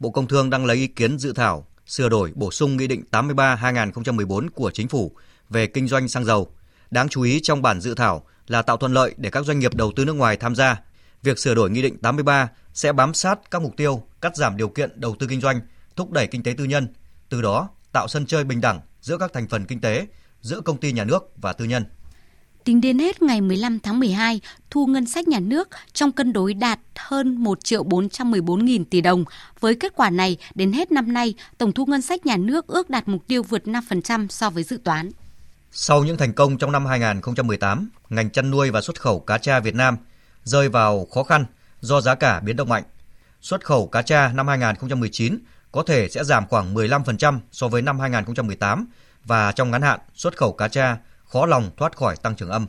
Bộ 0.00 0.10
Công 0.10 0.26
Thương 0.26 0.50
đang 0.50 0.66
lấy 0.66 0.76
ý 0.76 0.86
kiến 0.86 1.18
dự 1.18 1.32
thảo 1.32 1.66
sửa 1.86 2.08
đổi 2.08 2.32
bổ 2.34 2.50
sung 2.50 2.76
Nghị 2.76 2.86
định 2.86 3.02
83-2014 3.10 4.48
của 4.54 4.70
Chính 4.70 4.88
phủ 4.88 5.12
về 5.48 5.66
kinh 5.66 5.88
doanh 5.88 6.08
xăng 6.08 6.24
dầu. 6.24 6.52
Đáng 6.90 7.08
chú 7.08 7.22
ý 7.22 7.40
trong 7.40 7.62
bản 7.62 7.80
dự 7.80 7.94
thảo 7.94 8.24
là 8.50 8.62
tạo 8.62 8.76
thuận 8.76 8.92
lợi 8.92 9.14
để 9.16 9.30
các 9.30 9.44
doanh 9.44 9.58
nghiệp 9.58 9.74
đầu 9.74 9.92
tư 9.96 10.04
nước 10.04 10.12
ngoài 10.12 10.36
tham 10.36 10.54
gia. 10.54 10.80
Việc 11.22 11.38
sửa 11.38 11.54
đổi 11.54 11.70
Nghị 11.70 11.82
định 11.82 11.98
83 11.98 12.48
sẽ 12.74 12.92
bám 12.92 13.14
sát 13.14 13.50
các 13.50 13.62
mục 13.62 13.76
tiêu 13.76 14.02
cắt 14.20 14.36
giảm 14.36 14.56
điều 14.56 14.68
kiện 14.68 15.00
đầu 15.00 15.16
tư 15.18 15.26
kinh 15.30 15.40
doanh, 15.40 15.60
thúc 15.96 16.10
đẩy 16.10 16.26
kinh 16.26 16.42
tế 16.42 16.54
tư 16.58 16.64
nhân, 16.64 16.88
từ 17.28 17.42
đó 17.42 17.68
tạo 17.92 18.08
sân 18.08 18.26
chơi 18.26 18.44
bình 18.44 18.60
đẳng 18.60 18.80
giữa 19.00 19.18
các 19.18 19.32
thành 19.32 19.48
phần 19.48 19.64
kinh 19.64 19.80
tế, 19.80 20.06
giữa 20.40 20.60
công 20.60 20.76
ty 20.76 20.92
nhà 20.92 21.04
nước 21.04 21.32
và 21.36 21.52
tư 21.52 21.64
nhân. 21.64 21.84
Tính 22.64 22.80
đến 22.80 22.98
hết 22.98 23.22
ngày 23.22 23.40
15 23.40 23.80
tháng 23.80 24.00
12, 24.00 24.40
thu 24.70 24.86
ngân 24.86 25.06
sách 25.06 25.28
nhà 25.28 25.40
nước 25.40 25.68
trong 25.92 26.12
cân 26.12 26.32
đối 26.32 26.54
đạt 26.54 26.80
hơn 26.96 27.36
1 27.36 27.64
triệu 27.64 27.82
414 27.82 28.64
nghìn 28.64 28.84
tỷ 28.84 29.00
đồng. 29.00 29.24
Với 29.60 29.74
kết 29.74 29.92
quả 29.96 30.10
này, 30.10 30.36
đến 30.54 30.72
hết 30.72 30.92
năm 30.92 31.12
nay, 31.12 31.34
tổng 31.58 31.72
thu 31.72 31.86
ngân 31.86 32.02
sách 32.02 32.26
nhà 32.26 32.36
nước 32.36 32.66
ước 32.66 32.90
đạt 32.90 33.08
mục 33.08 33.26
tiêu 33.26 33.42
vượt 33.42 33.62
5% 33.64 34.26
so 34.28 34.50
với 34.50 34.62
dự 34.62 34.80
toán. 34.84 35.10
Sau 35.72 36.04
những 36.04 36.16
thành 36.16 36.32
công 36.32 36.58
trong 36.58 36.72
năm 36.72 36.86
2018, 36.86 37.90
ngành 38.08 38.30
chăn 38.30 38.50
nuôi 38.50 38.70
và 38.70 38.80
xuất 38.80 39.00
khẩu 39.00 39.20
cá 39.20 39.38
tra 39.38 39.60
Việt 39.60 39.74
Nam 39.74 39.96
rơi 40.44 40.68
vào 40.68 41.06
khó 41.14 41.22
khăn 41.22 41.44
do 41.80 42.00
giá 42.00 42.14
cả 42.14 42.40
biến 42.40 42.56
động 42.56 42.68
mạnh. 42.68 42.82
Xuất 43.40 43.64
khẩu 43.64 43.86
cá 43.86 44.02
tra 44.02 44.32
năm 44.32 44.48
2019 44.48 45.38
có 45.72 45.82
thể 45.82 46.08
sẽ 46.08 46.24
giảm 46.24 46.46
khoảng 46.48 46.74
15% 46.74 47.38
so 47.52 47.68
với 47.68 47.82
năm 47.82 48.00
2018 48.00 48.86
và 49.24 49.52
trong 49.52 49.70
ngắn 49.70 49.82
hạn, 49.82 50.00
xuất 50.14 50.36
khẩu 50.36 50.52
cá 50.52 50.68
tra 50.68 50.98
khó 51.28 51.46
lòng 51.46 51.70
thoát 51.76 51.96
khỏi 51.96 52.16
tăng 52.16 52.36
trưởng 52.36 52.50
âm. 52.50 52.66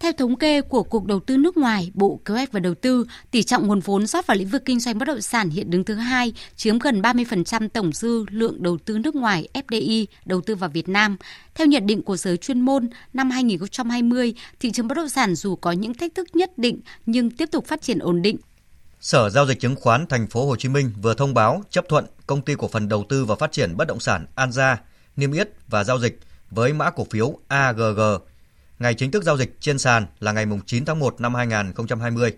Theo 0.00 0.12
thống 0.12 0.36
kê 0.36 0.60
của 0.60 0.82
Cục 0.82 1.04
Đầu 1.04 1.20
tư 1.20 1.36
nước 1.36 1.56
ngoài, 1.56 1.90
Bộ 1.94 2.20
Kế 2.24 2.34
hoạch 2.34 2.52
và 2.52 2.60
Đầu 2.60 2.74
tư, 2.74 3.06
tỷ 3.30 3.42
trọng 3.42 3.66
nguồn 3.66 3.80
vốn 3.80 4.06
rót 4.06 4.26
vào 4.26 4.36
lĩnh 4.36 4.48
vực 4.48 4.62
kinh 4.64 4.80
doanh 4.80 4.98
bất 4.98 5.04
động 5.04 5.20
sản 5.20 5.50
hiện 5.50 5.70
đứng 5.70 5.84
thứ 5.84 5.94
hai, 5.94 6.32
chiếm 6.56 6.78
gần 6.78 7.02
30% 7.02 7.68
tổng 7.68 7.92
dư 7.92 8.24
lượng 8.30 8.62
đầu 8.62 8.78
tư 8.84 8.98
nước 8.98 9.14
ngoài 9.14 9.48
FDI 9.54 10.06
đầu 10.24 10.40
tư 10.40 10.54
vào 10.54 10.70
Việt 10.70 10.88
Nam. 10.88 11.16
Theo 11.54 11.66
nhận 11.66 11.86
định 11.86 12.02
của 12.02 12.16
giới 12.16 12.36
chuyên 12.36 12.60
môn, 12.60 12.88
năm 13.12 13.30
2020, 13.30 14.34
thị 14.60 14.70
trường 14.70 14.88
bất 14.88 14.94
động 14.94 15.08
sản 15.08 15.34
dù 15.34 15.56
có 15.56 15.72
những 15.72 15.94
thách 15.94 16.14
thức 16.14 16.28
nhất 16.36 16.58
định 16.58 16.80
nhưng 17.06 17.30
tiếp 17.30 17.48
tục 17.52 17.66
phát 17.66 17.82
triển 17.82 17.98
ổn 17.98 18.22
định. 18.22 18.36
Sở 19.00 19.30
giao 19.30 19.46
dịch 19.46 19.60
chứng 19.60 19.76
khoán 19.76 20.06
thành 20.06 20.26
phố 20.26 20.46
Hồ 20.46 20.56
Chí 20.56 20.68
Minh 20.68 20.92
vừa 21.02 21.14
thông 21.14 21.34
báo 21.34 21.62
chấp 21.70 21.84
thuận 21.88 22.06
công 22.26 22.42
ty 22.42 22.54
cổ 22.58 22.68
phần 22.68 22.88
đầu 22.88 23.04
tư 23.08 23.24
và 23.24 23.34
phát 23.34 23.52
triển 23.52 23.76
bất 23.76 23.88
động 23.88 24.00
sản 24.00 24.26
An 24.34 24.52
Gia 24.52 24.80
niêm 25.16 25.32
yết 25.32 25.48
và 25.68 25.84
giao 25.84 25.98
dịch 25.98 26.20
với 26.50 26.72
mã 26.72 26.90
cổ 26.90 27.06
phiếu 27.10 27.38
AGG. 27.48 28.00
Ngày 28.78 28.94
chính 28.94 29.10
thức 29.10 29.24
giao 29.24 29.36
dịch 29.36 29.56
trên 29.60 29.78
sàn 29.78 30.06
là 30.20 30.32
ngày 30.32 30.46
9 30.66 30.84
tháng 30.84 30.98
1 30.98 31.20
năm 31.20 31.34
2020. 31.34 32.32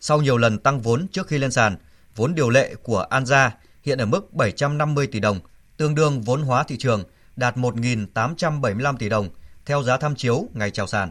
Sau 0.00 0.22
nhiều 0.22 0.36
lần 0.36 0.58
tăng 0.58 0.80
vốn 0.80 1.06
trước 1.12 1.26
khi 1.26 1.38
lên 1.38 1.50
sàn, 1.50 1.76
vốn 2.16 2.34
điều 2.34 2.50
lệ 2.50 2.74
của 2.82 3.00
An 3.00 3.26
Gia 3.26 3.54
hiện 3.82 3.98
ở 3.98 4.06
mức 4.06 4.34
750 4.34 5.06
tỷ 5.06 5.20
đồng, 5.20 5.40
tương 5.76 5.94
đương 5.94 6.22
vốn 6.22 6.42
hóa 6.42 6.62
thị 6.62 6.76
trường 6.78 7.04
đạt 7.36 7.56
1.875 7.56 8.96
tỷ 8.96 9.08
đồng 9.08 9.28
theo 9.66 9.82
giá 9.82 9.96
tham 9.96 10.14
chiếu 10.16 10.46
ngày 10.54 10.70
chào 10.70 10.86
sàn. 10.86 11.10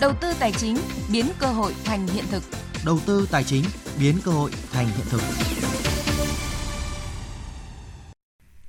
Đầu 0.00 0.12
tư 0.20 0.32
tài 0.38 0.52
chính 0.52 0.78
biến 1.12 1.26
cơ 1.38 1.46
hội 1.46 1.74
thành 1.84 2.06
hiện 2.06 2.24
thực. 2.30 2.42
Đầu 2.84 2.98
tư 3.06 3.28
tài 3.30 3.44
chính 3.44 3.64
biến 4.00 4.16
cơ 4.24 4.30
hội 4.30 4.50
thành 4.72 4.86
hiện 4.86 5.06
thực. 5.10 5.20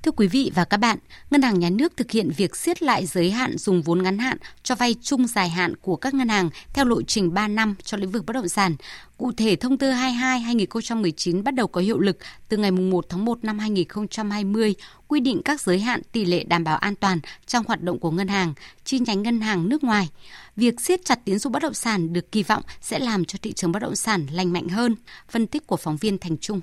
Thưa 0.08 0.12
quý 0.16 0.26
vị 0.26 0.50
và 0.54 0.64
các 0.64 0.76
bạn, 0.76 0.98
Ngân 1.30 1.42
hàng 1.42 1.58
Nhà 1.58 1.70
nước 1.70 1.96
thực 1.96 2.10
hiện 2.10 2.30
việc 2.36 2.56
siết 2.56 2.82
lại 2.82 3.06
giới 3.06 3.30
hạn 3.30 3.58
dùng 3.58 3.82
vốn 3.82 4.02
ngắn 4.02 4.18
hạn 4.18 4.36
cho 4.62 4.74
vay 4.74 4.94
chung 5.02 5.26
dài 5.26 5.48
hạn 5.48 5.76
của 5.76 5.96
các 5.96 6.14
ngân 6.14 6.28
hàng 6.28 6.50
theo 6.74 6.84
lộ 6.84 7.02
trình 7.02 7.34
3 7.34 7.48
năm 7.48 7.74
cho 7.82 7.96
lĩnh 7.96 8.10
vực 8.10 8.26
bất 8.26 8.32
động 8.32 8.48
sản. 8.48 8.76
Cụ 9.16 9.32
thể, 9.32 9.56
thông 9.56 9.78
tư 9.78 9.90
22-2019 9.90 11.42
bắt 11.42 11.54
đầu 11.54 11.66
có 11.66 11.80
hiệu 11.80 11.98
lực 11.98 12.18
từ 12.48 12.56
ngày 12.56 12.70
1 12.70 13.06
tháng 13.08 13.24
1 13.24 13.44
năm 13.44 13.58
2020, 13.58 14.74
quy 15.08 15.20
định 15.20 15.42
các 15.44 15.60
giới 15.60 15.78
hạn 15.78 16.02
tỷ 16.12 16.24
lệ 16.24 16.44
đảm 16.44 16.64
bảo 16.64 16.76
an 16.76 16.94
toàn 16.94 17.20
trong 17.46 17.64
hoạt 17.66 17.82
động 17.82 17.98
của 17.98 18.10
ngân 18.10 18.28
hàng, 18.28 18.54
chi 18.84 18.98
nhánh 18.98 19.22
ngân 19.22 19.40
hàng 19.40 19.68
nước 19.68 19.84
ngoài. 19.84 20.08
Việc 20.56 20.80
siết 20.80 21.04
chặt 21.04 21.24
tín 21.24 21.38
dụng 21.38 21.52
bất 21.52 21.62
động 21.62 21.74
sản 21.74 22.12
được 22.12 22.32
kỳ 22.32 22.42
vọng 22.42 22.62
sẽ 22.80 22.98
làm 22.98 23.24
cho 23.24 23.38
thị 23.42 23.52
trường 23.52 23.72
bất 23.72 23.82
động 23.82 23.96
sản 23.96 24.26
lành 24.32 24.52
mạnh 24.52 24.68
hơn. 24.68 24.96
Phân 25.30 25.46
tích 25.46 25.66
của 25.66 25.76
phóng 25.76 25.96
viên 25.96 26.18
Thành 26.18 26.38
Trung 26.38 26.60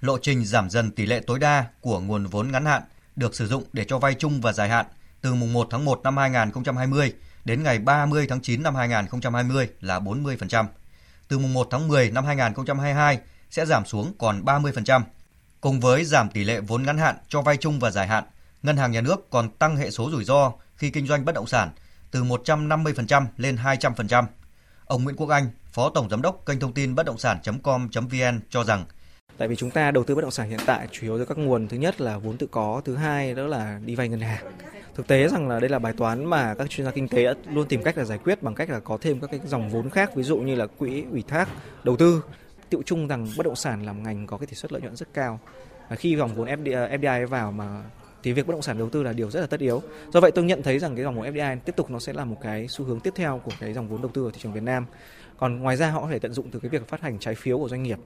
lộ 0.00 0.18
trình 0.18 0.44
giảm 0.44 0.70
dần 0.70 0.90
tỷ 0.90 1.06
lệ 1.06 1.20
tối 1.20 1.38
đa 1.38 1.64
của 1.80 2.00
nguồn 2.00 2.26
vốn 2.26 2.52
ngắn 2.52 2.64
hạn 2.64 2.82
được 3.16 3.34
sử 3.34 3.46
dụng 3.46 3.64
để 3.72 3.84
cho 3.84 3.98
vay 3.98 4.14
chung 4.14 4.40
và 4.40 4.52
dài 4.52 4.68
hạn 4.68 4.86
từ 5.20 5.34
mùng 5.34 5.52
1 5.52 5.68
tháng 5.70 5.84
1 5.84 6.00
năm 6.04 6.16
2020 6.16 7.12
đến 7.44 7.62
ngày 7.62 7.78
30 7.78 8.26
tháng 8.28 8.40
9 8.40 8.62
năm 8.62 8.74
2020 8.74 9.68
là 9.80 9.98
40%. 10.00 10.66
Từ 11.28 11.38
mùng 11.38 11.52
1 11.52 11.68
tháng 11.70 11.88
10 11.88 12.10
năm 12.10 12.24
2022 12.24 13.18
sẽ 13.50 13.66
giảm 13.66 13.86
xuống 13.86 14.12
còn 14.18 14.44
30%. 14.44 15.02
Cùng 15.60 15.80
với 15.80 16.04
giảm 16.04 16.30
tỷ 16.30 16.44
lệ 16.44 16.60
vốn 16.60 16.82
ngắn 16.82 16.98
hạn 16.98 17.16
cho 17.28 17.42
vay 17.42 17.56
chung 17.56 17.78
và 17.78 17.90
dài 17.90 18.06
hạn, 18.06 18.24
Ngân 18.62 18.76
hàng 18.76 18.92
Nhà 18.92 19.00
nước 19.00 19.30
còn 19.30 19.50
tăng 19.50 19.76
hệ 19.76 19.90
số 19.90 20.10
rủi 20.10 20.24
ro 20.24 20.52
khi 20.76 20.90
kinh 20.90 21.06
doanh 21.06 21.24
bất 21.24 21.34
động 21.34 21.46
sản 21.46 21.70
từ 22.10 22.24
150% 22.24 23.26
lên 23.36 23.56
200%. 23.56 24.24
Ông 24.84 25.04
Nguyễn 25.04 25.16
Quốc 25.16 25.28
Anh, 25.28 25.50
Phó 25.72 25.90
Tổng 25.90 26.10
Giám 26.10 26.22
đốc 26.22 26.46
kênh 26.46 26.60
thông 26.60 26.72
tin 26.72 26.94
bất 26.94 27.06
động 27.06 27.18
sản.com.vn 27.18 28.40
cho 28.50 28.64
rằng 28.64 28.84
Tại 29.38 29.48
vì 29.48 29.56
chúng 29.56 29.70
ta 29.70 29.90
đầu 29.90 30.04
tư 30.04 30.14
bất 30.14 30.22
động 30.22 30.30
sản 30.30 30.48
hiện 30.48 30.60
tại 30.66 30.88
chủ 30.92 31.02
yếu 31.02 31.18
từ 31.18 31.24
các 31.24 31.38
nguồn 31.38 31.68
thứ 31.68 31.76
nhất 31.76 32.00
là 32.00 32.18
vốn 32.18 32.36
tự 32.36 32.46
có, 32.46 32.82
thứ 32.84 32.96
hai 32.96 33.34
đó 33.34 33.46
là 33.46 33.80
đi 33.84 33.94
vay 33.94 34.08
ngân 34.08 34.20
hàng. 34.20 34.44
Thực 34.94 35.06
tế 35.06 35.28
rằng 35.28 35.48
là 35.48 35.60
đây 35.60 35.68
là 35.68 35.78
bài 35.78 35.92
toán 35.96 36.24
mà 36.24 36.54
các 36.54 36.70
chuyên 36.70 36.84
gia 36.84 36.90
kinh 36.90 37.08
tế 37.08 37.34
luôn 37.52 37.68
tìm 37.68 37.82
cách 37.82 37.98
là 37.98 38.04
giải 38.04 38.18
quyết 38.18 38.42
bằng 38.42 38.54
cách 38.54 38.70
là 38.70 38.80
có 38.80 38.98
thêm 39.00 39.20
các 39.20 39.30
cái 39.30 39.40
dòng 39.44 39.70
vốn 39.70 39.90
khác, 39.90 40.14
ví 40.14 40.22
dụ 40.22 40.38
như 40.38 40.54
là 40.54 40.66
quỹ 40.66 41.04
ủy 41.10 41.24
thác, 41.28 41.48
đầu 41.84 41.96
tư. 41.96 42.24
Tiệu 42.70 42.82
chung 42.86 43.08
rằng 43.08 43.28
bất 43.36 43.46
động 43.46 43.56
sản 43.56 43.86
là 43.86 43.92
một 43.92 44.00
ngành 44.04 44.26
có 44.26 44.36
cái 44.36 44.46
tỷ 44.46 44.54
suất 44.54 44.72
lợi 44.72 44.82
nhuận 44.82 44.96
rất 44.96 45.08
cao. 45.14 45.40
Và 45.88 45.96
khi 45.96 46.16
dòng 46.16 46.34
vốn 46.34 46.46
FDI, 46.46 46.98
FDI 47.00 47.26
vào 47.26 47.52
mà 47.52 47.82
thì 48.22 48.32
việc 48.32 48.46
bất 48.46 48.52
động 48.52 48.62
sản 48.62 48.78
đầu 48.78 48.88
tư 48.90 49.02
là 49.02 49.12
điều 49.12 49.30
rất 49.30 49.40
là 49.40 49.46
tất 49.46 49.60
yếu. 49.60 49.82
Do 50.12 50.20
vậy 50.20 50.30
tôi 50.30 50.44
nhận 50.44 50.62
thấy 50.62 50.78
rằng 50.78 50.94
cái 50.94 51.04
dòng 51.04 51.16
vốn 51.16 51.34
FDI 51.34 51.58
tiếp 51.64 51.76
tục 51.76 51.90
nó 51.90 51.98
sẽ 51.98 52.12
là 52.12 52.24
một 52.24 52.36
cái 52.42 52.66
xu 52.68 52.84
hướng 52.84 53.00
tiếp 53.00 53.12
theo 53.16 53.40
của 53.44 53.52
cái 53.60 53.72
dòng 53.72 53.88
vốn 53.88 54.02
đầu 54.02 54.10
tư 54.14 54.24
ở 54.24 54.30
thị 54.32 54.38
trường 54.42 54.52
Việt 54.52 54.62
Nam. 54.62 54.86
Còn 55.36 55.58
ngoài 55.58 55.76
ra 55.76 55.90
họ 55.90 56.00
có 56.00 56.08
thể 56.10 56.18
tận 56.18 56.32
dụng 56.32 56.50
từ 56.50 56.58
cái 56.58 56.68
việc 56.68 56.88
phát 56.88 57.00
hành 57.00 57.18
trái 57.18 57.34
phiếu 57.34 57.58
của 57.58 57.68
doanh 57.68 57.82
nghiệp 57.82 57.98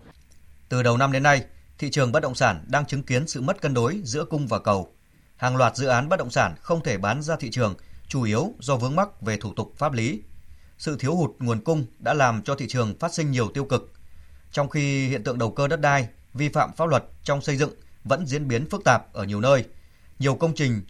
từ 0.72 0.82
đầu 0.82 0.96
năm 0.96 1.12
đến 1.12 1.22
nay, 1.22 1.44
thị 1.78 1.90
trường 1.90 2.12
bất 2.12 2.20
động 2.20 2.34
sản 2.34 2.64
đang 2.68 2.86
chứng 2.86 3.02
kiến 3.02 3.28
sự 3.28 3.40
mất 3.40 3.60
cân 3.60 3.74
đối 3.74 4.00
giữa 4.04 4.24
cung 4.24 4.46
và 4.46 4.58
cầu. 4.58 4.92
Hàng 5.36 5.56
loạt 5.56 5.76
dự 5.76 5.86
án 5.86 6.08
bất 6.08 6.18
động 6.18 6.30
sản 6.30 6.54
không 6.60 6.82
thể 6.82 6.98
bán 6.98 7.22
ra 7.22 7.36
thị 7.36 7.50
trường, 7.50 7.74
chủ 8.08 8.22
yếu 8.22 8.54
do 8.58 8.76
vướng 8.76 8.96
mắc 8.96 9.22
về 9.22 9.36
thủ 9.36 9.52
tục 9.56 9.72
pháp 9.76 9.92
lý. 9.92 10.22
Sự 10.78 10.96
thiếu 10.96 11.16
hụt 11.16 11.30
nguồn 11.38 11.60
cung 11.60 11.86
đã 11.98 12.14
làm 12.14 12.42
cho 12.42 12.54
thị 12.54 12.66
trường 12.68 12.98
phát 12.98 13.14
sinh 13.14 13.30
nhiều 13.30 13.48
tiêu 13.54 13.64
cực. 13.64 13.92
Trong 14.52 14.68
khi 14.68 15.08
hiện 15.08 15.24
tượng 15.24 15.38
đầu 15.38 15.50
cơ 15.50 15.68
đất 15.68 15.80
đai, 15.80 16.08
vi 16.34 16.48
phạm 16.48 16.72
pháp 16.72 16.88
luật 16.88 17.04
trong 17.22 17.40
xây 17.40 17.56
dựng 17.56 17.74
vẫn 18.04 18.26
diễn 18.26 18.48
biến 18.48 18.70
phức 18.70 18.84
tạp 18.84 19.12
ở 19.12 19.24
nhiều 19.24 19.40
nơi, 19.40 19.64
nhiều 20.18 20.34
công 20.34 20.54
trình 20.54 20.82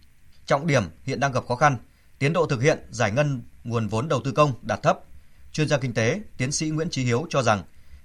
trọng 0.46 0.66
điểm 0.66 0.82
hiện 1.04 1.20
đang 1.20 1.32
gặp 1.32 1.46
khó 1.48 1.56
khăn, 1.56 1.76
tiến 2.18 2.32
độ 2.32 2.46
thực 2.46 2.62
hiện 2.62 2.78
giải 2.90 3.10
ngân 3.10 3.42
nguồn 3.64 3.88
vốn 3.88 4.08
đầu 4.08 4.20
tư 4.24 4.32
công 4.32 4.52
đạt 4.62 4.82
thấp. 4.82 4.98
Chuyên 5.52 5.68
gia 5.68 5.78
kinh 5.78 5.94
tế, 5.94 6.20
tiến 6.36 6.52
sĩ 6.52 6.70
Nguyễn 6.70 6.90
Chí 6.90 7.04
Hiếu 7.04 7.26
cho 7.30 7.42
rằng 7.42 7.62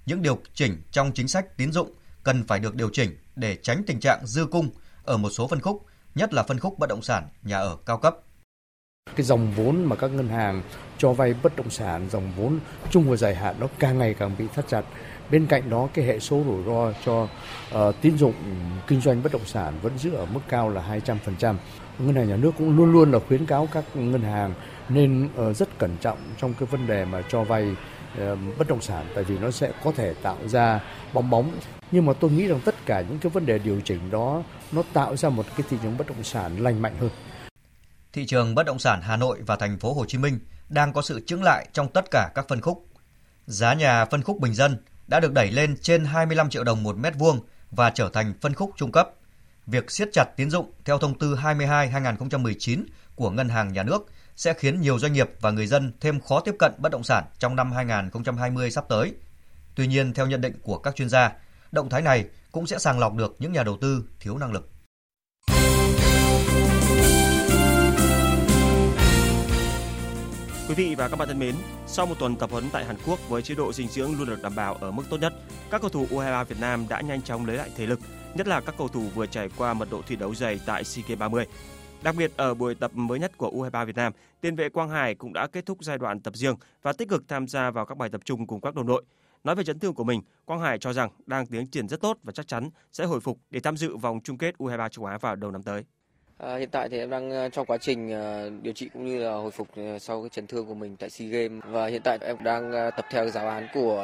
những 0.07 0.21
điều 0.21 0.37
chỉnh 0.53 0.81
trong 0.91 1.11
chính 1.11 1.27
sách 1.27 1.57
tín 1.57 1.71
dụng 1.71 1.91
cần 2.23 2.43
phải 2.47 2.59
được 2.59 2.75
điều 2.75 2.89
chỉnh 2.93 3.17
để 3.35 3.57
tránh 3.61 3.83
tình 3.87 3.99
trạng 3.99 4.19
dư 4.25 4.45
cung 4.45 4.69
ở 5.03 5.17
một 5.17 5.29
số 5.29 5.47
phân 5.47 5.59
khúc, 5.59 5.85
nhất 6.15 6.33
là 6.33 6.43
phân 6.43 6.59
khúc 6.59 6.79
bất 6.79 6.89
động 6.89 7.01
sản, 7.01 7.23
nhà 7.43 7.57
ở 7.57 7.77
cao 7.85 7.97
cấp. 7.97 8.17
Cái 9.15 9.25
dòng 9.25 9.51
vốn 9.51 9.83
mà 9.83 9.95
các 9.95 10.07
ngân 10.07 10.27
hàng 10.27 10.61
cho 10.97 11.13
vay 11.13 11.33
bất 11.43 11.55
động 11.55 11.69
sản, 11.69 12.09
dòng 12.09 12.31
vốn 12.37 12.59
chung 12.91 13.09
và 13.09 13.15
dài 13.15 13.35
hạn 13.35 13.55
nó 13.59 13.67
càng 13.79 13.97
ngày 13.97 14.13
càng 14.13 14.35
bị 14.37 14.45
thắt 14.55 14.67
chặt. 14.67 14.81
Bên 15.31 15.45
cạnh 15.45 15.69
đó 15.69 15.89
cái 15.93 16.05
hệ 16.05 16.19
số 16.19 16.43
rủi 16.47 16.63
ro 16.63 16.93
cho 17.05 17.27
uh, 17.87 17.95
tín 18.01 18.17
dụng 18.17 18.33
kinh 18.87 19.01
doanh 19.01 19.23
bất 19.23 19.31
động 19.31 19.45
sản 19.45 19.73
vẫn 19.81 19.97
giữ 19.97 20.13
ở 20.13 20.25
mức 20.25 20.41
cao 20.49 20.69
là 20.69 20.99
200%. 21.05 21.55
Ngân 21.99 22.15
hàng 22.15 22.29
nhà 22.29 22.35
nước 22.35 22.51
cũng 22.57 22.77
luôn 22.77 22.91
luôn 22.91 23.11
là 23.11 23.19
khuyến 23.27 23.45
cáo 23.45 23.67
các 23.71 23.83
ngân 23.95 24.21
hàng 24.21 24.53
nên 24.89 25.29
ờ, 25.35 25.53
rất 25.53 25.79
cẩn 25.79 25.97
trọng 26.01 26.17
trong 26.37 26.53
cái 26.53 26.67
vấn 26.71 26.87
đề 26.87 27.05
mà 27.05 27.21
cho 27.29 27.43
vay 27.43 27.75
ờ, 28.17 28.37
bất 28.57 28.67
động 28.67 28.81
sản, 28.81 29.05
tại 29.15 29.23
vì 29.23 29.37
nó 29.37 29.51
sẽ 29.51 29.71
có 29.83 29.91
thể 29.91 30.13
tạo 30.13 30.37
ra 30.47 30.81
bong 31.13 31.29
bóng 31.29 31.51
nhưng 31.91 32.05
mà 32.05 32.13
tôi 32.13 32.31
nghĩ 32.31 32.47
rằng 32.47 32.59
tất 32.65 32.75
cả 32.85 33.01
những 33.01 33.19
cái 33.19 33.29
vấn 33.29 33.45
đề 33.45 33.59
điều 33.59 33.81
chỉnh 33.81 34.11
đó, 34.11 34.43
nó 34.71 34.83
tạo 34.93 35.17
ra 35.17 35.29
một 35.29 35.45
cái 35.57 35.67
thị 35.69 35.77
trường 35.81 35.97
bất 35.97 36.07
động 36.07 36.23
sản 36.23 36.57
lành 36.57 36.81
mạnh 36.81 36.95
hơn. 36.99 37.09
Thị 38.13 38.25
trường 38.25 38.55
bất 38.55 38.65
động 38.65 38.79
sản 38.79 39.01
Hà 39.01 39.17
Nội 39.17 39.41
và 39.45 39.55
thành 39.55 39.79
phố 39.79 39.93
Hồ 39.93 40.05
Chí 40.05 40.17
Minh 40.17 40.39
đang 40.69 40.93
có 40.93 41.01
sự 41.01 41.21
chững 41.25 41.43
lại 41.43 41.67
trong 41.73 41.87
tất 41.87 42.11
cả 42.11 42.31
các 42.35 42.47
phân 42.47 42.61
khúc. 42.61 42.85
Giá 43.45 43.73
nhà 43.73 44.05
phân 44.05 44.21
khúc 44.21 44.39
bình 44.39 44.53
dân 44.53 44.77
đã 45.07 45.19
được 45.19 45.33
đẩy 45.33 45.51
lên 45.51 45.77
trên 45.81 46.05
25 46.05 46.49
triệu 46.49 46.63
đồng 46.63 46.83
một 46.83 46.97
mét 46.97 47.13
vuông 47.17 47.39
và 47.71 47.89
trở 47.89 48.09
thành 48.09 48.33
phân 48.41 48.53
khúc 48.53 48.71
trung 48.77 48.91
cấp. 48.91 49.09
Việc 49.65 49.91
siết 49.91 50.09
chặt 50.13 50.25
tín 50.37 50.49
dụng 50.49 50.71
theo 50.85 50.97
thông 50.97 51.19
tư 51.19 51.35
22/2019 51.35 52.83
của 53.15 53.29
Ngân 53.29 53.49
hàng 53.49 53.73
Nhà 53.73 53.83
nước 53.83 54.07
sẽ 54.37 54.53
khiến 54.53 54.81
nhiều 54.81 54.99
doanh 54.99 55.13
nghiệp 55.13 55.29
và 55.41 55.51
người 55.51 55.67
dân 55.67 55.91
thêm 56.01 56.19
khó 56.19 56.39
tiếp 56.39 56.55
cận 56.59 56.71
bất 56.77 56.91
động 56.91 57.03
sản 57.03 57.23
trong 57.39 57.55
năm 57.55 57.71
2020 57.71 58.71
sắp 58.71 58.85
tới. 58.89 59.13
Tuy 59.75 59.87
nhiên, 59.87 60.13
theo 60.13 60.27
nhận 60.27 60.41
định 60.41 60.53
của 60.63 60.77
các 60.77 60.95
chuyên 60.95 61.09
gia, 61.09 61.31
động 61.71 61.89
thái 61.89 62.01
này 62.01 62.25
cũng 62.51 62.67
sẽ 62.67 62.79
sàng 62.79 62.99
lọc 62.99 63.15
được 63.15 63.35
những 63.39 63.53
nhà 63.53 63.63
đầu 63.63 63.77
tư 63.81 64.03
thiếu 64.19 64.37
năng 64.37 64.51
lực. 64.51 64.69
Quý 70.67 70.75
vị 70.75 70.95
và 70.95 71.07
các 71.07 71.19
bạn 71.19 71.27
thân 71.27 71.39
mến, 71.39 71.55
sau 71.87 72.05
một 72.05 72.15
tuần 72.19 72.35
tập 72.35 72.49
huấn 72.51 72.69
tại 72.69 72.85
Hàn 72.85 72.95
Quốc 73.05 73.19
với 73.29 73.41
chế 73.41 73.55
độ 73.55 73.73
dinh 73.73 73.87
dưỡng 73.87 74.17
luôn 74.17 74.27
được 74.27 74.41
đảm 74.43 74.55
bảo 74.55 74.73
ở 74.73 74.91
mức 74.91 75.03
tốt 75.09 75.17
nhất, 75.17 75.33
các 75.71 75.81
cầu 75.81 75.89
thủ 75.89 76.07
U23 76.11 76.45
Việt 76.45 76.59
Nam 76.59 76.85
đã 76.89 77.01
nhanh 77.01 77.21
chóng 77.21 77.45
lấy 77.45 77.57
lại 77.57 77.69
thể 77.77 77.85
lực, 77.85 77.99
nhất 78.33 78.47
là 78.47 78.61
các 78.61 78.75
cầu 78.77 78.87
thủ 78.87 79.03
vừa 79.15 79.25
trải 79.25 79.49
qua 79.57 79.73
mật 79.73 79.87
độ 79.91 80.01
thi 80.07 80.15
đấu 80.15 80.35
dày 80.35 80.59
tại 80.65 80.83
SEA 80.83 81.03
Games 81.07 81.19
30. 81.19 81.45
Đặc 82.03 82.15
biệt 82.17 82.31
ở 82.37 82.53
buổi 82.53 82.75
tập 82.75 82.91
mới 82.93 83.19
nhất 83.19 83.37
của 83.37 83.51
U23 83.51 83.85
Việt 83.85 83.95
Nam, 83.95 84.13
tiền 84.41 84.55
vệ 84.55 84.69
Quang 84.69 84.89
Hải 84.89 85.15
cũng 85.15 85.33
đã 85.33 85.47
kết 85.47 85.65
thúc 85.65 85.77
giai 85.81 85.97
đoạn 85.97 86.19
tập 86.19 86.35
riêng 86.35 86.55
và 86.81 86.93
tích 86.93 87.09
cực 87.09 87.23
tham 87.27 87.47
gia 87.47 87.71
vào 87.71 87.85
các 87.85 87.97
bài 87.97 88.09
tập 88.09 88.21
trung 88.25 88.47
cùng 88.47 88.61
các 88.61 88.75
đồng 88.75 88.87
đội. 88.87 89.03
Nói 89.43 89.55
về 89.55 89.63
chấn 89.63 89.79
thương 89.79 89.93
của 89.93 90.03
mình, 90.03 90.21
Quang 90.45 90.61
Hải 90.61 90.77
cho 90.77 90.93
rằng 90.93 91.09
đang 91.25 91.45
tiến 91.45 91.67
triển 91.67 91.87
rất 91.87 92.01
tốt 92.01 92.17
và 92.23 92.31
chắc 92.31 92.47
chắn 92.47 92.69
sẽ 92.91 93.05
hồi 93.05 93.19
phục 93.19 93.39
để 93.49 93.59
tham 93.59 93.77
dự 93.77 93.97
vòng 93.97 94.19
chung 94.23 94.37
kết 94.37 94.55
U23 94.57 94.89
châu 94.89 95.05
Á 95.05 95.17
vào 95.17 95.35
đầu 95.35 95.51
năm 95.51 95.63
tới. 95.63 95.83
À, 96.37 96.55
hiện 96.57 96.69
tại 96.71 96.89
thì 96.89 96.97
em 96.97 97.09
đang 97.09 97.31
ờ, 97.31 97.49
trong 97.49 97.65
quá 97.65 97.77
trình 97.77 98.11
ờ, 98.11 98.49
điều 98.61 98.73
trị 98.73 98.89
cũng 98.93 99.05
như 99.05 99.19
là 99.19 99.31
hồi 99.31 99.51
phục 99.51 99.67
ờ, 99.75 99.99
sau 99.99 100.21
cái 100.21 100.29
chấn 100.29 100.47
thương 100.47 100.65
của 100.65 100.73
mình 100.73 100.95
tại 100.99 101.09
SEA 101.09 101.27
Games 101.27 101.63
và 101.65 101.87
hiện 101.87 102.01
tại 102.03 102.17
em 102.21 102.43
đang 102.43 102.71
tập 102.71 103.05
theo 103.11 103.29
giáo 103.29 103.49
án 103.49 103.67
của 103.73 104.03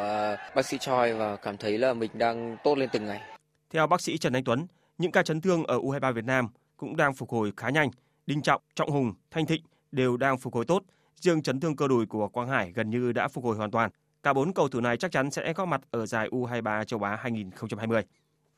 bác 0.55 0.65
sĩ 0.65 0.77
Choi 0.77 1.13
và 1.13 1.35
cảm 1.35 1.57
thấy 1.57 1.77
là 1.77 1.93
mình 1.93 2.11
đang 2.13 2.57
tốt 2.63 2.77
lên 2.77 2.89
từng 2.93 3.05
ngày. 3.05 3.21
Theo 3.69 3.87
bác 3.87 4.01
sĩ 4.01 4.17
Trần 4.17 4.33
Anh 4.33 4.43
Tuấn, 4.43 4.67
những 4.97 5.11
ca 5.11 5.23
chấn 5.23 5.41
thương 5.41 5.63
ở 5.63 5.77
U23 5.79 6.13
Việt 6.13 6.25
Nam 6.25 6.47
cũng 6.83 6.95
đang 6.97 7.13
phục 7.13 7.29
hồi 7.29 7.51
khá 7.57 7.69
nhanh. 7.69 7.89
Đinh 8.25 8.41
Trọng, 8.41 8.61
Trọng 8.75 8.89
Hùng, 8.89 9.13
Thanh 9.31 9.45
Thịnh 9.45 9.61
đều 9.91 10.17
đang 10.17 10.37
phục 10.37 10.55
hồi 10.55 10.65
tốt. 10.65 10.83
Riêng 11.21 11.41
chấn 11.41 11.59
thương 11.59 11.75
cơ 11.75 11.87
đùi 11.87 12.05
của 12.05 12.27
Quang 12.27 12.49
Hải 12.49 12.71
gần 12.71 12.89
như 12.89 13.11
đã 13.11 13.27
phục 13.27 13.43
hồi 13.43 13.55
hoàn 13.55 13.71
toàn. 13.71 13.91
Cả 14.23 14.33
bốn 14.33 14.53
cầu 14.53 14.67
thủ 14.67 14.79
này 14.79 14.97
chắc 14.97 15.11
chắn 15.11 15.31
sẽ 15.31 15.53
có 15.53 15.65
mặt 15.65 15.81
ở 15.91 16.05
giải 16.05 16.29
U23 16.29 16.83
châu 16.83 17.03
Á 17.03 17.15
2020. 17.15 18.03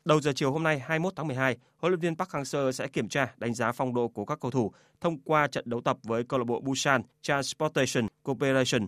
Đầu 0.06 0.22
giờ 0.22 0.32
chiều 0.36 0.52
hôm 0.52 0.64
nay 0.64 0.80
21 0.80 1.14
tháng 1.16 1.28
12, 1.28 1.58
huấn 1.78 1.92
luyện 1.92 2.00
viên 2.00 2.16
Park 2.16 2.30
Hang-seo 2.30 2.72
sẽ 2.72 2.88
kiểm 2.88 3.10
tra 3.10 3.34
đánh 3.38 3.54
giá 3.54 3.72
phong 3.72 3.94
độ 3.94 4.08
của 4.08 4.26
các 4.26 4.40
cầu 4.42 4.52
thủ 4.52 4.72
thông 5.02 5.20
qua 5.20 5.48
trận 5.48 5.70
đấu 5.70 5.82
tập 5.82 5.98
với 6.04 6.24
câu 6.24 6.40
lạc 6.40 6.46
bộ 6.46 6.62
Busan 6.62 7.02
Transportation 7.22 8.08
Corporation. 8.24 8.88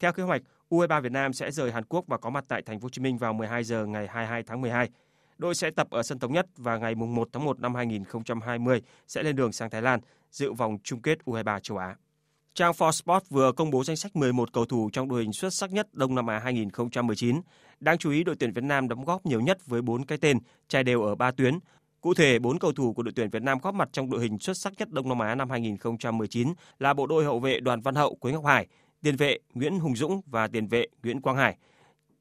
Theo 0.00 0.12
kế 0.12 0.22
hoạch, 0.22 0.42
U23 0.70 1.00
Việt 1.00 1.12
Nam 1.12 1.32
sẽ 1.32 1.50
rời 1.50 1.72
Hàn 1.72 1.84
Quốc 1.84 2.04
và 2.06 2.18
có 2.18 2.30
mặt 2.30 2.44
tại 2.48 2.62
thành 2.62 2.80
phố 2.80 2.84
Hồ 2.84 2.90
Chí 2.90 3.02
Minh 3.02 3.18
vào 3.18 3.32
12 3.32 3.64
giờ 3.64 3.86
ngày 3.86 4.06
22 4.06 4.42
tháng 4.42 4.60
12. 4.60 4.88
Đội 5.38 5.54
sẽ 5.54 5.70
tập 5.70 5.90
ở 5.90 6.02
sân 6.02 6.18
thống 6.18 6.32
nhất 6.32 6.46
và 6.56 6.78
ngày 6.78 6.94
1 6.94 7.28
tháng 7.32 7.44
1 7.44 7.60
năm 7.60 7.74
2020 7.74 8.82
sẽ 9.06 9.22
lên 9.22 9.36
đường 9.36 9.52
sang 9.52 9.70
Thái 9.70 9.82
Lan 9.82 10.00
dự 10.30 10.52
vòng 10.52 10.78
chung 10.82 11.02
kết 11.02 11.18
U23 11.24 11.60
châu 11.60 11.78
Á. 11.78 11.96
Trang 12.54 12.72
For 12.72 12.90
Sport 12.90 13.24
vừa 13.30 13.52
công 13.52 13.70
bố 13.70 13.84
danh 13.84 13.96
sách 13.96 14.16
11 14.16 14.52
cầu 14.52 14.64
thủ 14.64 14.90
trong 14.92 15.08
đội 15.08 15.22
hình 15.22 15.32
xuất 15.32 15.54
sắc 15.54 15.72
nhất 15.72 15.94
Đông 15.94 16.14
Nam 16.14 16.26
Á 16.26 16.38
2019. 16.38 17.40
Đáng 17.80 17.98
chú 17.98 18.10
ý 18.10 18.24
đội 18.24 18.36
tuyển 18.38 18.52
Việt 18.52 18.64
Nam 18.64 18.88
đóng 18.88 19.04
góp 19.04 19.26
nhiều 19.26 19.40
nhất 19.40 19.66
với 19.66 19.82
4 19.82 20.04
cái 20.04 20.18
tên, 20.18 20.38
trai 20.68 20.84
đều 20.84 21.02
ở 21.02 21.14
3 21.14 21.30
tuyến. 21.30 21.58
Cụ 22.00 22.14
thể, 22.14 22.38
4 22.38 22.58
cầu 22.58 22.72
thủ 22.72 22.92
của 22.92 23.02
đội 23.02 23.12
tuyển 23.16 23.30
Việt 23.30 23.42
Nam 23.42 23.58
góp 23.62 23.74
mặt 23.74 23.88
trong 23.92 24.10
đội 24.10 24.20
hình 24.20 24.38
xuất 24.38 24.56
sắc 24.56 24.72
nhất 24.78 24.90
Đông 24.90 25.08
Nam 25.08 25.18
Á 25.18 25.34
năm 25.34 25.50
2019 25.50 26.52
là 26.78 26.94
bộ 26.94 27.06
đôi 27.06 27.24
hậu 27.24 27.40
vệ 27.40 27.60
Đoàn 27.60 27.80
Văn 27.80 27.94
Hậu, 27.94 28.14
Quế 28.14 28.32
Ngọc 28.32 28.44
Hải, 28.44 28.66
tiền 29.02 29.16
vệ 29.16 29.38
Nguyễn 29.54 29.78
Hùng 29.78 29.96
Dũng 29.96 30.20
và 30.26 30.48
tiền 30.48 30.66
vệ 30.66 30.86
Nguyễn 31.02 31.20
Quang 31.20 31.36
Hải. 31.36 31.56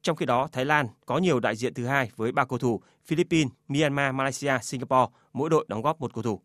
Trong 0.05 0.15
khi 0.15 0.25
đó, 0.25 0.47
Thái 0.51 0.65
Lan 0.65 0.87
có 1.05 1.17
nhiều 1.17 1.39
đại 1.39 1.55
diện 1.55 1.73
thứ 1.73 1.85
hai 1.85 2.09
với 2.15 2.31
3 2.31 2.45
cầu 2.45 2.59
thủ, 2.59 2.81
Philippines, 3.05 3.51
Myanmar, 3.67 4.15
Malaysia, 4.15 4.53
Singapore, 4.61 5.11
mỗi 5.33 5.49
đội 5.49 5.65
đóng 5.67 5.81
góp 5.81 6.01
một 6.01 6.13
cầu 6.13 6.23
thủ. 6.23 6.41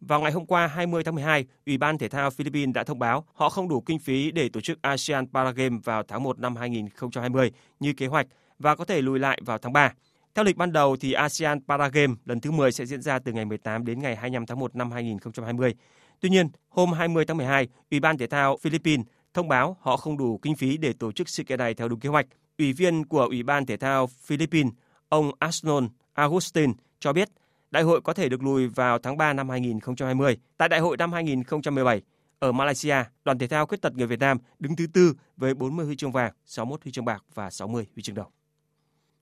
Vào 0.00 0.20
ngày 0.20 0.32
hôm 0.32 0.46
qua 0.46 0.66
20 0.66 1.04
tháng 1.04 1.14
12, 1.14 1.44
Ủy 1.66 1.78
ban 1.78 1.98
Thể 1.98 2.08
thao 2.08 2.30
Philippines 2.30 2.74
đã 2.74 2.84
thông 2.84 2.98
báo 2.98 3.24
họ 3.34 3.48
không 3.48 3.68
đủ 3.68 3.80
kinh 3.80 3.98
phí 3.98 4.30
để 4.30 4.48
tổ 4.48 4.60
chức 4.60 4.82
ASEAN 4.82 5.26
Paragame 5.26 5.78
vào 5.84 6.02
tháng 6.08 6.22
1 6.22 6.38
năm 6.38 6.56
2020 6.56 7.52
như 7.80 7.92
kế 7.92 8.06
hoạch 8.06 8.26
và 8.58 8.76
có 8.76 8.84
thể 8.84 9.02
lùi 9.02 9.18
lại 9.18 9.40
vào 9.44 9.58
tháng 9.58 9.72
3. 9.72 9.92
Theo 10.34 10.44
lịch 10.44 10.56
ban 10.56 10.72
đầu 10.72 10.96
thì 11.00 11.12
ASEAN 11.12 11.60
Paragame 11.68 12.14
lần 12.24 12.40
thứ 12.40 12.50
10 12.50 12.72
sẽ 12.72 12.86
diễn 12.86 13.02
ra 13.02 13.18
từ 13.18 13.32
ngày 13.32 13.44
18 13.44 13.84
đến 13.84 13.98
ngày 13.98 14.16
25 14.16 14.46
tháng 14.46 14.58
1 14.58 14.76
năm 14.76 14.90
2020. 14.90 15.74
Tuy 16.20 16.28
nhiên, 16.28 16.48
hôm 16.68 16.92
20 16.92 17.24
tháng 17.24 17.36
12, 17.36 17.68
Ủy 17.90 18.00
ban 18.00 18.18
Thể 18.18 18.26
thao 18.26 18.56
Philippines 18.56 19.06
thông 19.34 19.48
báo 19.48 19.76
họ 19.80 19.96
không 19.96 20.16
đủ 20.16 20.38
kinh 20.38 20.56
phí 20.56 20.76
để 20.76 20.92
tổ 20.92 21.12
chức 21.12 21.28
sự 21.28 21.44
kiện 21.44 21.58
này 21.58 21.74
theo 21.74 21.88
đúng 21.88 22.00
kế 22.00 22.08
hoạch. 22.08 22.26
Ủy 22.58 22.72
viên 22.72 23.04
của 23.04 23.22
Ủy 23.22 23.42
ban 23.42 23.66
Thể 23.66 23.76
thao 23.76 24.06
Philippines, 24.06 24.72
ông 25.08 25.30
Asnon 25.38 25.88
Agustin 26.14 26.72
cho 27.00 27.12
biết 27.12 27.28
đại 27.70 27.82
hội 27.82 28.00
có 28.00 28.12
thể 28.12 28.28
được 28.28 28.42
lùi 28.42 28.68
vào 28.68 28.98
tháng 28.98 29.16
3 29.16 29.32
năm 29.32 29.48
2020. 29.48 30.36
Tại 30.56 30.68
đại 30.68 30.80
hội 30.80 30.96
năm 30.96 31.12
2017, 31.12 32.02
ở 32.38 32.52
Malaysia, 32.52 32.96
đoàn 33.24 33.38
thể 33.38 33.46
thao 33.46 33.66
khuyết 33.66 33.82
tật 33.82 33.94
người 33.94 34.06
Việt 34.06 34.18
Nam 34.18 34.38
đứng 34.58 34.76
thứ 34.76 34.86
tư 34.86 35.14
với 35.36 35.54
40 35.54 35.86
huy 35.86 35.96
chương 35.96 36.12
vàng, 36.12 36.32
61 36.46 36.82
huy 36.82 36.92
chương 36.92 37.04
bạc 37.04 37.24
và 37.34 37.50
60 37.50 37.86
huy 37.94 38.02
chương 38.02 38.16
đồng. 38.16 38.30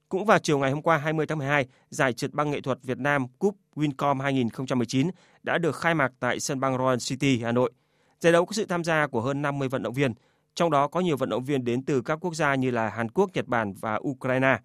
Cũng 0.08 0.24
vào 0.24 0.38
chiều 0.38 0.58
ngày 0.58 0.70
hôm 0.70 0.82
qua 0.82 0.96
20 0.96 1.26
tháng 1.26 1.38
12, 1.38 1.66
giải 1.90 2.12
trượt 2.12 2.32
băng 2.32 2.50
nghệ 2.50 2.60
thuật 2.60 2.78
Việt 2.82 2.98
Nam 2.98 3.28
Cup 3.28 3.56
Wincom 3.76 4.20
2019 4.20 5.10
đã 5.42 5.58
được 5.58 5.76
khai 5.76 5.94
mạc 5.94 6.12
tại 6.20 6.40
sân 6.40 6.60
băng 6.60 6.78
Royal 6.78 6.98
City, 6.98 7.38
Hà 7.42 7.52
Nội. 7.52 7.72
Giải 8.20 8.32
đấu 8.32 8.46
có 8.46 8.52
sự 8.52 8.66
tham 8.66 8.84
gia 8.84 9.06
của 9.06 9.20
hơn 9.20 9.42
50 9.42 9.68
vận 9.68 9.82
động 9.82 9.94
viên, 9.94 10.12
trong 10.54 10.70
đó 10.70 10.88
có 10.88 11.00
nhiều 11.00 11.16
vận 11.16 11.28
động 11.28 11.44
viên 11.44 11.64
đến 11.64 11.82
từ 11.82 12.00
các 12.02 12.18
quốc 12.20 12.34
gia 12.34 12.54
như 12.54 12.70
là 12.70 12.88
Hàn 12.88 13.08
Quốc, 13.08 13.30
Nhật 13.34 13.46
Bản 13.46 13.74
và 13.80 14.00
Ukraine. 14.08 14.58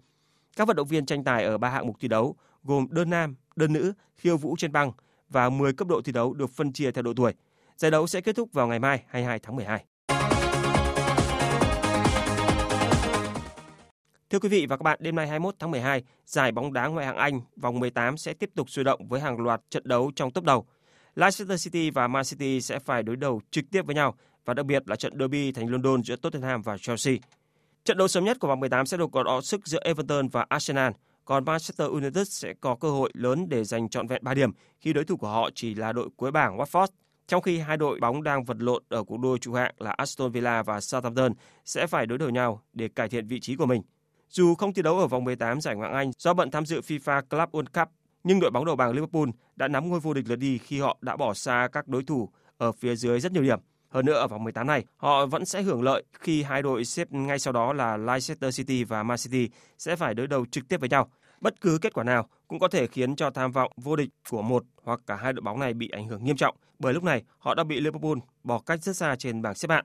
Các 0.56 0.68
vận 0.68 0.76
động 0.76 0.88
viên 0.88 1.06
tranh 1.06 1.24
tài 1.24 1.44
ở 1.44 1.58
ba 1.58 1.68
hạng 1.70 1.86
mục 1.86 1.96
thi 2.00 2.08
đấu 2.08 2.36
gồm 2.64 2.86
đơn 2.90 3.10
nam, 3.10 3.34
đơn 3.56 3.72
nữ, 3.72 3.92
khiêu 4.16 4.36
vũ 4.36 4.56
trên 4.58 4.72
băng 4.72 4.92
và 5.28 5.50
10 5.50 5.72
cấp 5.72 5.88
độ 5.88 6.00
thi 6.04 6.12
đấu 6.12 6.34
được 6.34 6.50
phân 6.50 6.72
chia 6.72 6.90
theo 6.90 7.02
độ 7.02 7.12
tuổi. 7.16 7.34
Giải 7.76 7.90
đấu 7.90 8.06
sẽ 8.06 8.20
kết 8.20 8.36
thúc 8.36 8.52
vào 8.52 8.66
ngày 8.66 8.78
mai 8.78 9.02
22 9.06 9.38
tháng 9.38 9.56
12. 9.56 9.84
Thưa 14.30 14.38
quý 14.38 14.48
vị 14.48 14.66
và 14.66 14.76
các 14.76 14.82
bạn, 14.82 14.98
đêm 15.02 15.16
nay 15.16 15.26
21 15.26 15.54
tháng 15.58 15.70
12, 15.70 16.02
giải 16.26 16.52
bóng 16.52 16.72
đá 16.72 16.86
ngoại 16.86 17.06
hạng 17.06 17.16
Anh 17.16 17.40
vòng 17.56 17.78
18 17.78 18.16
sẽ 18.16 18.34
tiếp 18.34 18.50
tục 18.54 18.70
sôi 18.70 18.84
động 18.84 19.08
với 19.08 19.20
hàng 19.20 19.40
loạt 19.40 19.60
trận 19.70 19.82
đấu 19.86 20.12
trong 20.16 20.30
top 20.30 20.44
đầu. 20.44 20.66
Leicester 21.14 21.64
City 21.64 21.90
và 21.90 22.08
Man 22.08 22.24
City 22.24 22.60
sẽ 22.60 22.78
phải 22.78 23.02
đối 23.02 23.16
đầu 23.16 23.40
trực 23.50 23.64
tiếp 23.70 23.86
với 23.86 23.94
nhau 23.94 24.14
và 24.44 24.54
đặc 24.54 24.66
biệt 24.66 24.88
là 24.88 24.96
trận 24.96 25.12
derby 25.18 25.52
thành 25.52 25.68
London 25.68 26.02
giữa 26.02 26.16
Tottenham 26.16 26.62
và 26.62 26.78
Chelsea. 26.78 27.14
Trận 27.84 27.98
đấu 27.98 28.08
sớm 28.08 28.24
nhất 28.24 28.36
của 28.40 28.48
vòng 28.48 28.60
18 28.60 28.86
sẽ 28.86 28.96
được 28.96 29.10
có 29.12 29.22
đọ 29.22 29.40
sức 29.40 29.66
giữa 29.66 29.80
Everton 29.84 30.28
và 30.28 30.46
Arsenal, 30.48 30.92
còn 31.24 31.44
Manchester 31.44 31.88
United 31.88 32.28
sẽ 32.28 32.54
có 32.60 32.74
cơ 32.74 32.90
hội 32.90 33.10
lớn 33.14 33.48
để 33.48 33.64
giành 33.64 33.88
trọn 33.88 34.06
vẹn 34.06 34.24
3 34.24 34.34
điểm 34.34 34.50
khi 34.80 34.92
đối 34.92 35.04
thủ 35.04 35.16
của 35.16 35.28
họ 35.28 35.50
chỉ 35.54 35.74
là 35.74 35.92
đội 35.92 36.08
cuối 36.16 36.30
bảng 36.30 36.58
Watford. 36.58 36.86
Trong 37.26 37.42
khi 37.42 37.58
hai 37.58 37.76
đội 37.76 38.00
bóng 38.00 38.22
đang 38.22 38.44
vật 38.44 38.56
lộn 38.60 38.82
ở 38.88 39.04
cuộc 39.04 39.20
đua 39.20 39.36
trụ 39.36 39.52
hạng 39.52 39.74
là 39.78 39.90
Aston 39.90 40.32
Villa 40.32 40.62
và 40.62 40.80
Southampton 40.80 41.32
sẽ 41.64 41.86
phải 41.86 42.06
đối 42.06 42.18
đầu 42.18 42.30
nhau 42.30 42.62
để 42.72 42.88
cải 42.88 43.08
thiện 43.08 43.26
vị 43.26 43.40
trí 43.40 43.56
của 43.56 43.66
mình. 43.66 43.82
Dù 44.28 44.54
không 44.54 44.74
thi 44.74 44.82
đấu 44.82 44.98
ở 44.98 45.06
vòng 45.06 45.24
18 45.24 45.60
giải 45.60 45.76
Ngoại 45.76 45.90
hạng 45.90 45.98
Anh 45.98 46.10
do 46.18 46.34
bận 46.34 46.50
tham 46.50 46.66
dự 46.66 46.80
FIFA 46.80 47.22
Club 47.22 47.50
World 47.50 47.80
Cup, 47.80 47.88
nhưng 48.24 48.40
đội 48.40 48.50
bóng 48.50 48.64
đầu 48.64 48.76
bảng 48.76 48.92
Liverpool 48.92 49.28
đã 49.56 49.68
nắm 49.68 49.88
ngôi 49.88 50.00
vô 50.00 50.14
địch 50.14 50.28
lượt 50.28 50.36
đi 50.36 50.58
khi 50.58 50.80
họ 50.80 50.96
đã 51.00 51.16
bỏ 51.16 51.34
xa 51.34 51.68
các 51.72 51.88
đối 51.88 52.04
thủ 52.04 52.28
ở 52.58 52.72
phía 52.72 52.96
dưới 52.96 53.20
rất 53.20 53.32
nhiều 53.32 53.42
điểm. 53.42 53.58
Hơn 53.90 54.06
nữa 54.06 54.14
ở 54.14 54.28
vòng 54.28 54.44
18 54.44 54.66
này, 54.66 54.84
họ 54.96 55.26
vẫn 55.26 55.44
sẽ 55.44 55.62
hưởng 55.62 55.82
lợi 55.82 56.02
khi 56.12 56.42
hai 56.42 56.62
đội 56.62 56.84
xếp 56.84 57.12
ngay 57.12 57.38
sau 57.38 57.52
đó 57.52 57.72
là 57.72 57.96
Leicester 57.96 58.56
City 58.56 58.84
và 58.84 59.02
Man 59.02 59.18
City 59.18 59.48
sẽ 59.78 59.96
phải 59.96 60.14
đối 60.14 60.26
đầu 60.26 60.46
trực 60.50 60.68
tiếp 60.68 60.80
với 60.80 60.88
nhau. 60.88 61.10
Bất 61.40 61.60
cứ 61.60 61.78
kết 61.82 61.94
quả 61.94 62.04
nào 62.04 62.28
cũng 62.48 62.58
có 62.58 62.68
thể 62.68 62.86
khiến 62.86 63.16
cho 63.16 63.30
tham 63.30 63.52
vọng 63.52 63.72
vô 63.76 63.96
địch 63.96 64.10
của 64.30 64.42
một 64.42 64.64
hoặc 64.82 65.00
cả 65.06 65.16
hai 65.16 65.32
đội 65.32 65.42
bóng 65.42 65.60
này 65.60 65.74
bị 65.74 65.88
ảnh 65.88 66.08
hưởng 66.08 66.24
nghiêm 66.24 66.36
trọng, 66.36 66.56
bởi 66.78 66.94
lúc 66.94 67.04
này 67.04 67.22
họ 67.38 67.54
đã 67.54 67.64
bị 67.64 67.80
Liverpool 67.80 68.18
bỏ 68.42 68.58
cách 68.58 68.82
rất 68.82 68.96
xa 68.96 69.16
trên 69.18 69.42
bảng 69.42 69.54
xếp 69.54 69.70
hạng. 69.70 69.84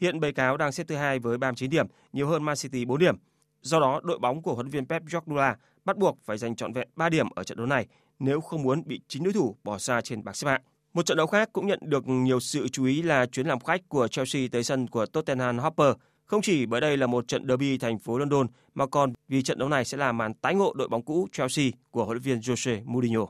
Hiện 0.00 0.20
bầy 0.20 0.32
cáo 0.32 0.56
đang 0.56 0.72
xếp 0.72 0.84
thứ 0.88 0.96
hai 0.96 1.18
với 1.18 1.38
39 1.38 1.70
điểm, 1.70 1.86
nhiều 2.12 2.28
hơn 2.28 2.42
Man 2.42 2.56
City 2.56 2.84
4 2.84 2.98
điểm. 2.98 3.16
Do 3.62 3.80
đó, 3.80 4.00
đội 4.04 4.18
bóng 4.18 4.42
của 4.42 4.54
huấn 4.54 4.66
luyện 4.66 4.72
viên 4.72 4.86
Pep 4.86 5.02
Guardiola 5.10 5.56
bắt 5.84 5.96
buộc 5.96 6.18
phải 6.24 6.38
giành 6.38 6.56
trọn 6.56 6.72
vẹn 6.72 6.88
3 6.96 7.08
điểm 7.08 7.30
ở 7.30 7.44
trận 7.44 7.58
đấu 7.58 7.66
này 7.66 7.86
nếu 8.18 8.40
không 8.40 8.62
muốn 8.62 8.82
bị 8.86 9.00
chính 9.08 9.24
đối 9.24 9.32
thủ 9.32 9.56
bỏ 9.64 9.78
xa 9.78 10.00
trên 10.00 10.24
bảng 10.24 10.34
xếp 10.34 10.48
hạng. 10.48 10.62
Một 10.94 11.06
trận 11.06 11.16
đấu 11.16 11.26
khác 11.26 11.50
cũng 11.52 11.66
nhận 11.66 11.78
được 11.82 12.08
nhiều 12.08 12.40
sự 12.40 12.68
chú 12.68 12.84
ý 12.84 13.02
là 13.02 13.26
chuyến 13.26 13.46
làm 13.46 13.60
khách 13.60 13.88
của 13.88 14.08
Chelsea 14.08 14.42
tới 14.52 14.64
sân 14.64 14.86
của 14.86 15.06
Tottenham 15.06 15.58
Hotspur. 15.58 15.86
Không 16.24 16.42
chỉ 16.42 16.66
bởi 16.66 16.80
đây 16.80 16.96
là 16.96 17.06
một 17.06 17.28
trận 17.28 17.48
derby 17.48 17.78
thành 17.78 17.98
phố 17.98 18.18
London 18.18 18.46
mà 18.74 18.86
còn 18.86 19.12
vì 19.28 19.42
trận 19.42 19.58
đấu 19.58 19.68
này 19.68 19.84
sẽ 19.84 19.98
là 19.98 20.12
màn 20.12 20.34
tái 20.34 20.54
ngộ 20.54 20.72
đội 20.76 20.88
bóng 20.88 21.02
cũ 21.02 21.28
Chelsea 21.32 21.66
của 21.90 22.04
huấn 22.04 22.16
luyện 22.16 22.22
viên 22.22 22.38
Jose 22.38 22.82
Mourinho. 22.84 23.26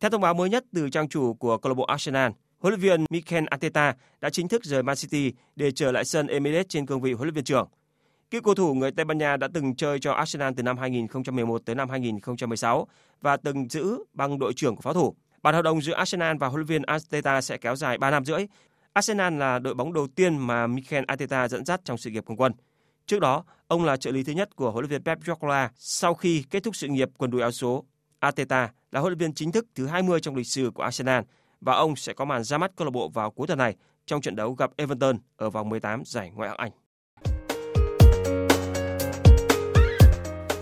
Theo 0.00 0.10
thông 0.10 0.20
báo 0.20 0.34
mới 0.34 0.50
nhất 0.50 0.64
từ 0.74 0.90
trang 0.90 1.08
chủ 1.08 1.34
của 1.34 1.58
câu 1.58 1.70
lạc 1.70 1.74
bộ 1.74 1.84
Arsenal, 1.84 2.30
huấn 2.58 2.72
luyện 2.74 2.80
viên 2.80 3.04
Mikel 3.10 3.44
Arteta 3.50 3.94
đã 4.20 4.30
chính 4.30 4.48
thức 4.48 4.64
rời 4.64 4.82
Man 4.82 4.96
City 4.96 5.32
để 5.56 5.70
trở 5.70 5.92
lại 5.92 6.04
sân 6.04 6.26
Emirates 6.26 6.68
trên 6.68 6.86
cương 6.86 7.00
vị 7.00 7.12
huấn 7.12 7.26
luyện 7.26 7.34
viên 7.34 7.44
trưởng. 7.44 7.68
Cựu 8.30 8.40
cầu 8.40 8.54
thủ 8.54 8.74
người 8.74 8.90
Tây 8.90 9.04
Ban 9.04 9.18
Nha 9.18 9.36
đã 9.36 9.48
từng 9.54 9.76
chơi 9.76 9.98
cho 9.98 10.12
Arsenal 10.12 10.52
từ 10.56 10.62
năm 10.62 10.78
2011 10.78 11.62
tới 11.64 11.74
năm 11.74 11.90
2016 11.90 12.86
và 13.20 13.36
từng 13.36 13.68
giữ 13.68 14.04
bằng 14.12 14.38
đội 14.38 14.52
trưởng 14.56 14.76
của 14.76 14.82
pháo 14.82 14.94
thủ. 14.94 15.14
Bản 15.42 15.54
hợp 15.54 15.62
đồng 15.62 15.82
giữa 15.82 15.94
Arsenal 15.94 16.36
và 16.36 16.48
huấn 16.48 16.60
luyện 16.60 16.66
viên 16.66 16.82
Arteta 16.82 17.40
sẽ 17.40 17.56
kéo 17.56 17.76
dài 17.76 17.98
3 17.98 18.10
năm 18.10 18.24
rưỡi. 18.24 18.46
Arsenal 18.92 19.38
là 19.38 19.58
đội 19.58 19.74
bóng 19.74 19.92
đầu 19.92 20.06
tiên 20.06 20.36
mà 20.36 20.66
Mikel 20.66 21.04
Arteta 21.06 21.48
dẫn 21.48 21.64
dắt 21.64 21.80
trong 21.84 21.98
sự 21.98 22.10
nghiệp 22.10 22.24
quần 22.26 22.40
quân. 22.40 22.52
Trước 23.06 23.20
đó, 23.20 23.44
ông 23.68 23.84
là 23.84 23.96
trợ 23.96 24.10
lý 24.10 24.22
thứ 24.22 24.32
nhất 24.32 24.56
của 24.56 24.70
huấn 24.70 24.82
luyện 24.82 24.90
viên 24.90 25.02
Pep 25.04 25.18
Guardiola 25.24 25.70
sau 25.76 26.14
khi 26.14 26.44
kết 26.50 26.62
thúc 26.62 26.76
sự 26.76 26.88
nghiệp 26.88 27.08
quần 27.18 27.30
đùi 27.30 27.40
áo 27.40 27.50
số. 27.50 27.84
Arteta 28.20 28.70
là 28.92 29.00
huấn 29.00 29.10
luyện 29.10 29.18
viên 29.18 29.34
chính 29.34 29.52
thức 29.52 29.66
thứ 29.74 29.86
20 29.86 30.20
trong 30.20 30.36
lịch 30.36 30.46
sử 30.46 30.70
của 30.74 30.82
Arsenal 30.82 31.22
và 31.60 31.72
ông 31.72 31.96
sẽ 31.96 32.12
có 32.12 32.24
màn 32.24 32.44
ra 32.44 32.58
mắt 32.58 32.72
câu 32.76 32.84
lạc 32.84 32.90
bộ 32.90 33.08
vào 33.08 33.30
cuối 33.30 33.46
tuần 33.46 33.58
này 33.58 33.76
trong 34.06 34.20
trận 34.20 34.36
đấu 34.36 34.52
gặp 34.52 34.70
Everton 34.76 35.18
ở 35.36 35.50
vòng 35.50 35.68
18 35.68 36.02
giải 36.06 36.30
Ngoại 36.34 36.48
hạng 36.48 36.58
Anh. 36.58 36.72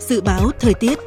Dự 0.00 0.20
báo 0.20 0.50
thời 0.60 0.74
tiết 0.74 0.98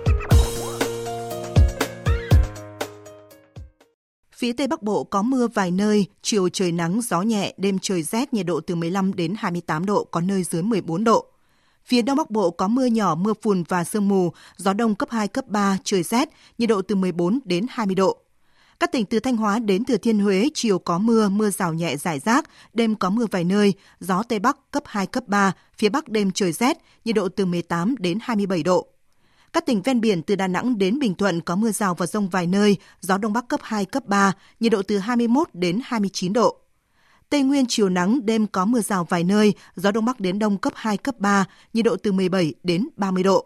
Phía 4.44 4.54
Tây 4.54 4.68
Bắc 4.68 4.84
Bộ 4.84 5.04
có 5.04 5.22
mưa 5.22 5.48
vài 5.48 5.72
nơi, 5.72 6.06
chiều 6.22 6.50
trời 6.50 6.72
nắng, 6.72 7.02
gió 7.02 7.22
nhẹ, 7.22 7.54
đêm 7.58 7.80
trời 7.80 8.04
rét, 8.04 8.34
nhiệt 8.34 8.46
độ 8.46 8.62
từ 8.62 8.76
15 8.76 9.14
đến 9.14 9.34
28 9.38 9.86
độ, 9.86 10.04
có 10.12 10.22
nơi 10.22 10.44
dưới 10.44 10.62
14 10.62 11.04
độ. 11.04 11.26
Phía 11.86 12.02
Đông 12.02 12.18
Bắc 12.18 12.32
Bộ 12.32 12.52
có 12.52 12.68
mưa 12.68 12.86
nhỏ, 12.86 13.16
mưa 13.16 13.34
phùn 13.42 13.64
và 13.64 13.84
sương 13.84 14.08
mù, 14.08 14.34
gió 14.58 14.74
đông 14.74 14.96
cấp 14.96 15.10
2, 15.12 15.28
cấp 15.28 15.48
3, 15.48 15.78
trời 15.84 16.04
rét, 16.04 16.30
nhiệt 16.58 16.70
độ 16.70 16.82
từ 16.82 16.96
14 16.96 17.40
đến 17.46 17.66
20 17.70 17.96
độ. 17.96 18.18
Các 18.80 18.92
tỉnh 18.92 19.06
từ 19.06 19.20
Thanh 19.20 19.38
Hóa 19.38 19.60
đến 19.60 19.86
Thừa 19.86 19.98
Thiên 19.98 20.20
Huế 20.20 20.50
chiều 20.54 20.80
có 20.80 20.98
mưa, 20.98 21.30
mưa 21.30 21.50
rào 21.50 21.74
nhẹ 21.74 21.98
rải 21.98 22.20
rác, 22.20 22.50
đêm 22.74 22.96
có 22.96 23.10
mưa 23.10 23.26
vài 23.32 23.44
nơi, 23.44 23.74
gió 24.00 24.24
Tây 24.24 24.40
Bắc 24.40 24.58
cấp 24.72 24.84
2, 24.86 25.08
cấp 25.08 25.24
3, 25.28 25.52
phía 25.78 25.90
Bắc 25.90 26.10
đêm 26.10 26.32
trời 26.32 26.52
rét, 26.52 26.78
nhiệt 27.06 27.16
độ 27.16 27.30
từ 27.30 27.46
18 27.46 27.96
đến 28.00 28.18
27 28.22 28.64
độ. 28.64 28.93
Các 29.54 29.66
tỉnh 29.66 29.82
ven 29.82 30.02
biển 30.02 30.22
từ 30.22 30.36
Đà 30.36 30.48
Nẵng 30.48 30.78
đến 30.78 31.00
Bình 31.00 31.16
Thuận 31.16 31.42
có 31.42 31.56
mưa 31.56 31.72
rào 31.72 31.96
và 31.96 32.06
rông 32.06 32.30
vài 32.30 32.48
nơi, 32.48 32.78
gió 33.02 33.18
Đông 33.18 33.34
Bắc 33.34 33.48
cấp 33.48 33.60
2, 33.64 33.86
cấp 33.86 34.06
3, 34.06 34.34
nhiệt 34.60 34.72
độ 34.72 34.82
từ 34.88 34.98
21 34.98 35.48
đến 35.54 35.80
29 35.84 36.34
độ. 36.34 36.58
Tây 37.30 37.44
Nguyên 37.44 37.66
chiều 37.68 37.90
nắng, 37.90 38.26
đêm 38.26 38.48
có 38.48 38.66
mưa 38.66 38.82
rào 38.82 39.04
vài 39.10 39.24
nơi, 39.24 39.54
gió 39.76 39.92
Đông 39.92 40.06
Bắc 40.06 40.20
đến 40.20 40.40
Đông 40.40 40.58
cấp 40.58 40.74
2, 40.76 40.98
cấp 40.98 41.20
3, 41.20 41.46
nhiệt 41.74 41.86
độ 41.86 41.96
từ 41.96 42.12
17 42.12 42.54
đến 42.64 42.88
30 42.96 43.24
độ. 43.24 43.46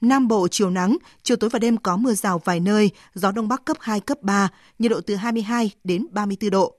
Nam 0.00 0.28
Bộ 0.28 0.48
chiều 0.48 0.70
nắng, 0.70 0.96
chiều 1.22 1.36
tối 1.36 1.50
và 1.50 1.58
đêm 1.58 1.76
có 1.76 1.96
mưa 1.96 2.14
rào 2.14 2.40
vài 2.44 2.60
nơi, 2.60 2.90
gió 3.14 3.32
Đông 3.32 3.48
Bắc 3.48 3.64
cấp 3.64 3.76
2, 3.80 4.00
cấp 4.00 4.22
3, 4.22 4.48
nhiệt 4.78 4.90
độ 4.90 5.00
từ 5.00 5.14
22 5.14 5.70
đến 5.84 6.06
34 6.10 6.50
độ. 6.50 6.76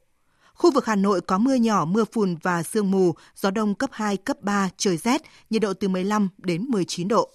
Khu 0.54 0.72
vực 0.72 0.86
Hà 0.86 0.96
Nội 0.96 1.22
có 1.22 1.38
mưa 1.38 1.56
nhỏ, 1.56 1.86
mưa 1.86 2.06
phùn 2.12 2.36
và 2.44 2.64
sương 2.64 2.92
mù, 2.92 3.16
gió 3.36 3.52
đông 3.52 3.76
cấp 3.76 3.90
2, 3.94 4.18
cấp 4.18 4.42
3, 4.42 4.70
trời 4.78 4.98
rét, 4.98 5.22
nhiệt 5.50 5.62
độ 5.62 5.74
từ 5.74 5.88
15 5.88 6.30
đến 6.38 6.64
19 6.64 7.08
độ. 7.08 7.30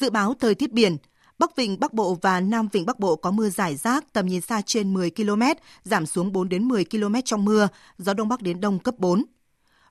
Dự 0.00 0.10
báo 0.10 0.34
thời 0.40 0.54
tiết 0.54 0.72
biển, 0.72 0.96
Bắc 1.38 1.56
Vịnh 1.56 1.80
Bắc 1.80 1.92
Bộ 1.92 2.18
và 2.22 2.40
Nam 2.40 2.68
Vịnh 2.72 2.86
Bắc 2.86 3.00
Bộ 3.00 3.16
có 3.16 3.30
mưa 3.30 3.48
rải 3.48 3.76
rác, 3.76 4.12
tầm 4.12 4.26
nhìn 4.26 4.40
xa 4.40 4.62
trên 4.66 4.94
10 4.94 5.10
km, 5.10 5.42
giảm 5.84 6.06
xuống 6.06 6.32
4 6.32 6.48
đến 6.48 6.68
10 6.68 6.84
km 6.84 7.14
trong 7.24 7.44
mưa, 7.44 7.68
gió 7.98 8.14
Đông 8.14 8.28
Bắc 8.28 8.42
đến 8.42 8.60
Đông 8.60 8.78
cấp 8.78 8.94
4. 8.98 9.24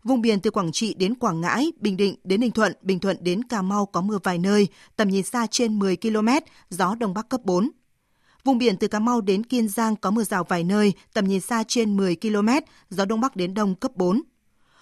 Vùng 0.03 0.21
biển 0.21 0.39
từ 0.39 0.51
Quảng 0.51 0.71
Trị 0.71 0.93
đến 0.93 1.15
Quảng 1.15 1.41
Ngãi, 1.41 1.71
Bình 1.79 1.97
Định 1.97 2.15
đến 2.23 2.41
Ninh 2.41 2.51
Thuận, 2.51 2.73
Bình 2.81 2.99
Thuận 2.99 3.17
đến 3.21 3.43
Cà 3.43 3.61
Mau 3.61 3.85
có 3.85 4.01
mưa 4.01 4.17
vài 4.23 4.37
nơi, 4.37 4.67
tầm 4.95 5.09
nhìn 5.09 5.23
xa 5.23 5.47
trên 5.51 5.79
10 5.79 5.97
km, 5.97 6.29
gió 6.69 6.95
Đông 6.95 7.13
Bắc 7.13 7.29
cấp 7.29 7.41
4. 7.43 7.69
Vùng 8.43 8.57
biển 8.57 8.77
từ 8.77 8.87
Cà 8.87 8.99
Mau 8.99 9.21
đến 9.21 9.43
Kiên 9.43 9.67
Giang 9.67 9.95
có 9.95 10.11
mưa 10.11 10.23
rào 10.23 10.43
vài 10.43 10.63
nơi, 10.63 10.93
tầm 11.13 11.27
nhìn 11.27 11.41
xa 11.41 11.63
trên 11.67 11.97
10 11.97 12.15
km, 12.15 12.49
gió 12.89 13.05
Đông 13.05 13.21
Bắc 13.21 13.35
đến 13.35 13.53
Đông 13.53 13.75
cấp 13.75 13.91
4. 13.95 14.21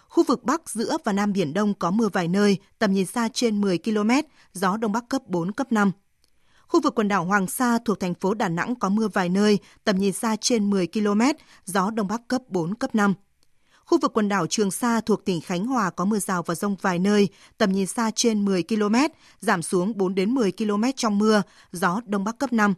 Khu 0.10 0.24
vực 0.24 0.43
Bắc, 0.43 0.70
giữa 0.70 0.97
và 1.03 1.14
Nam 1.14 1.34
Biển 1.34 1.53
Đông 1.53 1.74
có 1.74 1.91
mưa 1.91 2.10
vài 2.14 2.28
nơi, 2.28 2.58
tầm 2.80 2.93
nhìn 2.93 3.05
xa 3.05 3.30
trên 3.34 3.62
10 3.62 3.78
km, 3.78 4.12
gió 4.53 4.78
Đông 4.78 4.91
Bắc 4.91 5.10
cấp 5.10 5.22
4, 5.28 5.51
cấp 5.51 5.72
5. 5.72 5.91
Khu 6.68 6.82
vực 6.82 6.95
quần 6.95 7.08
đảo 7.08 7.26
Hoàng 7.26 7.47
Sa 7.47 7.80
thuộc 7.86 7.99
thành 7.99 8.14
phố 8.14 8.34
Đà 8.34 8.49
Nẵng 8.49 8.76
có 8.76 8.89
mưa 8.89 9.08
vài 9.08 9.30
nơi, 9.30 9.60
tầm 9.84 9.97
nhìn 9.97 10.14
xa 10.14 10.36
trên 10.36 10.70
10 10.70 10.88
km, 10.88 11.22
gió 11.66 11.91
Đông 11.91 12.08
Bắc 12.08 12.28
cấp 12.28 12.41
4, 12.47 12.76
cấp 12.76 12.95
5. 12.95 13.14
Khu 13.86 13.97
vực 14.01 14.14
quần 14.14 14.30
đảo 14.30 14.47
Trường 14.47 14.72
Sa 14.72 15.01
thuộc 15.01 15.26
tỉnh 15.26 15.41
Khánh 15.41 15.66
Hòa 15.66 15.89
có 15.89 16.05
mưa 16.05 16.20
rào 16.20 16.43
và 16.43 16.55
rông 16.55 16.76
vài 16.82 16.99
nơi, 16.99 17.28
tầm 17.58 17.72
nhìn 17.72 17.88
xa 17.88 18.12
trên 18.16 18.45
10 18.45 18.64
km, 18.64 18.95
giảm 19.39 19.62
xuống 19.62 19.97
4 19.97 20.16
đến 20.16 20.32
10 20.32 20.51
km 20.51 20.84
trong 20.95 21.18
mưa, 21.18 21.41
gió 21.72 22.01
Đông 22.05 22.24
Bắc 22.24 22.38
cấp 22.38 22.53
5. 22.53 22.74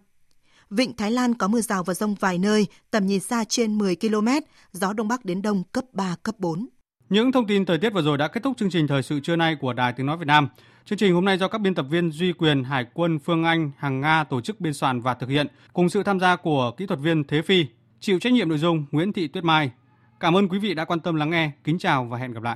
Vịnh 0.69 0.95
Thái 0.95 1.11
Lan 1.11 1.33
có 1.33 1.47
mưa 1.47 1.61
rào 1.61 1.83
và 1.83 1.93
rông 1.93 2.15
vài 2.15 2.37
nơi, 2.37 2.67
tầm 2.91 3.07
nhìn 3.07 3.19
xa 3.19 3.43
trên 3.43 3.77
10 3.77 3.95
km, 3.95 4.27
gió 4.73 4.93
Đông 4.93 5.07
Bắc 5.07 5.25
đến 5.25 5.41
Đông 5.41 5.63
cấp 5.71 5.85
3, 5.93 6.15
cấp 6.23 6.35
4. 6.37 6.67
Những 7.09 7.31
thông 7.31 7.47
tin 7.47 7.65
thời 7.65 7.77
tiết 7.77 7.93
vừa 7.93 8.01
rồi 8.01 8.17
đã 8.17 8.27
kết 8.27 8.43
thúc 8.43 8.57
chương 8.57 8.69
trình 8.69 8.87
thời 8.87 9.03
sự 9.03 9.19
trưa 9.19 9.35
nay 9.35 9.55
của 9.55 9.73
Đài 9.73 9.93
Tiếng 9.93 10.05
Nói 10.05 10.17
Việt 10.17 10.27
Nam. 10.27 10.47
Chương 10.85 10.97
trình 10.97 11.13
hôm 11.13 11.25
nay 11.25 11.37
do 11.37 11.47
các 11.47 11.61
biên 11.61 11.75
tập 11.75 11.85
viên 11.89 12.11
Duy 12.11 12.33
Quyền, 12.33 12.63
Hải 12.63 12.85
quân, 12.93 13.19
Phương 13.19 13.43
Anh, 13.43 13.71
Hằng 13.77 14.01
Nga 14.01 14.23
tổ 14.23 14.41
chức 14.41 14.61
biên 14.61 14.73
soạn 14.73 15.01
và 15.01 15.13
thực 15.13 15.29
hiện, 15.29 15.47
cùng 15.73 15.89
sự 15.89 16.03
tham 16.03 16.19
gia 16.19 16.35
của 16.35 16.71
kỹ 16.77 16.85
thuật 16.85 16.99
viên 16.99 17.23
Thế 17.23 17.41
Phi, 17.41 17.65
chịu 17.99 18.19
trách 18.19 18.33
nhiệm 18.33 18.49
nội 18.49 18.57
dung 18.57 18.85
Nguyễn 18.91 19.13
Thị 19.13 19.27
Tuyết 19.27 19.43
Mai. 19.43 19.71
Cảm 20.19 20.37
ơn 20.37 20.47
quý 20.47 20.59
vị 20.59 20.73
đã 20.73 20.85
quan 20.85 20.99
tâm 20.99 21.15
lắng 21.15 21.29
nghe. 21.29 21.51
Kính 21.63 21.79
chào 21.79 22.05
và 22.05 22.17
hẹn 22.17 22.31
gặp 22.31 22.43
lại. 22.43 22.47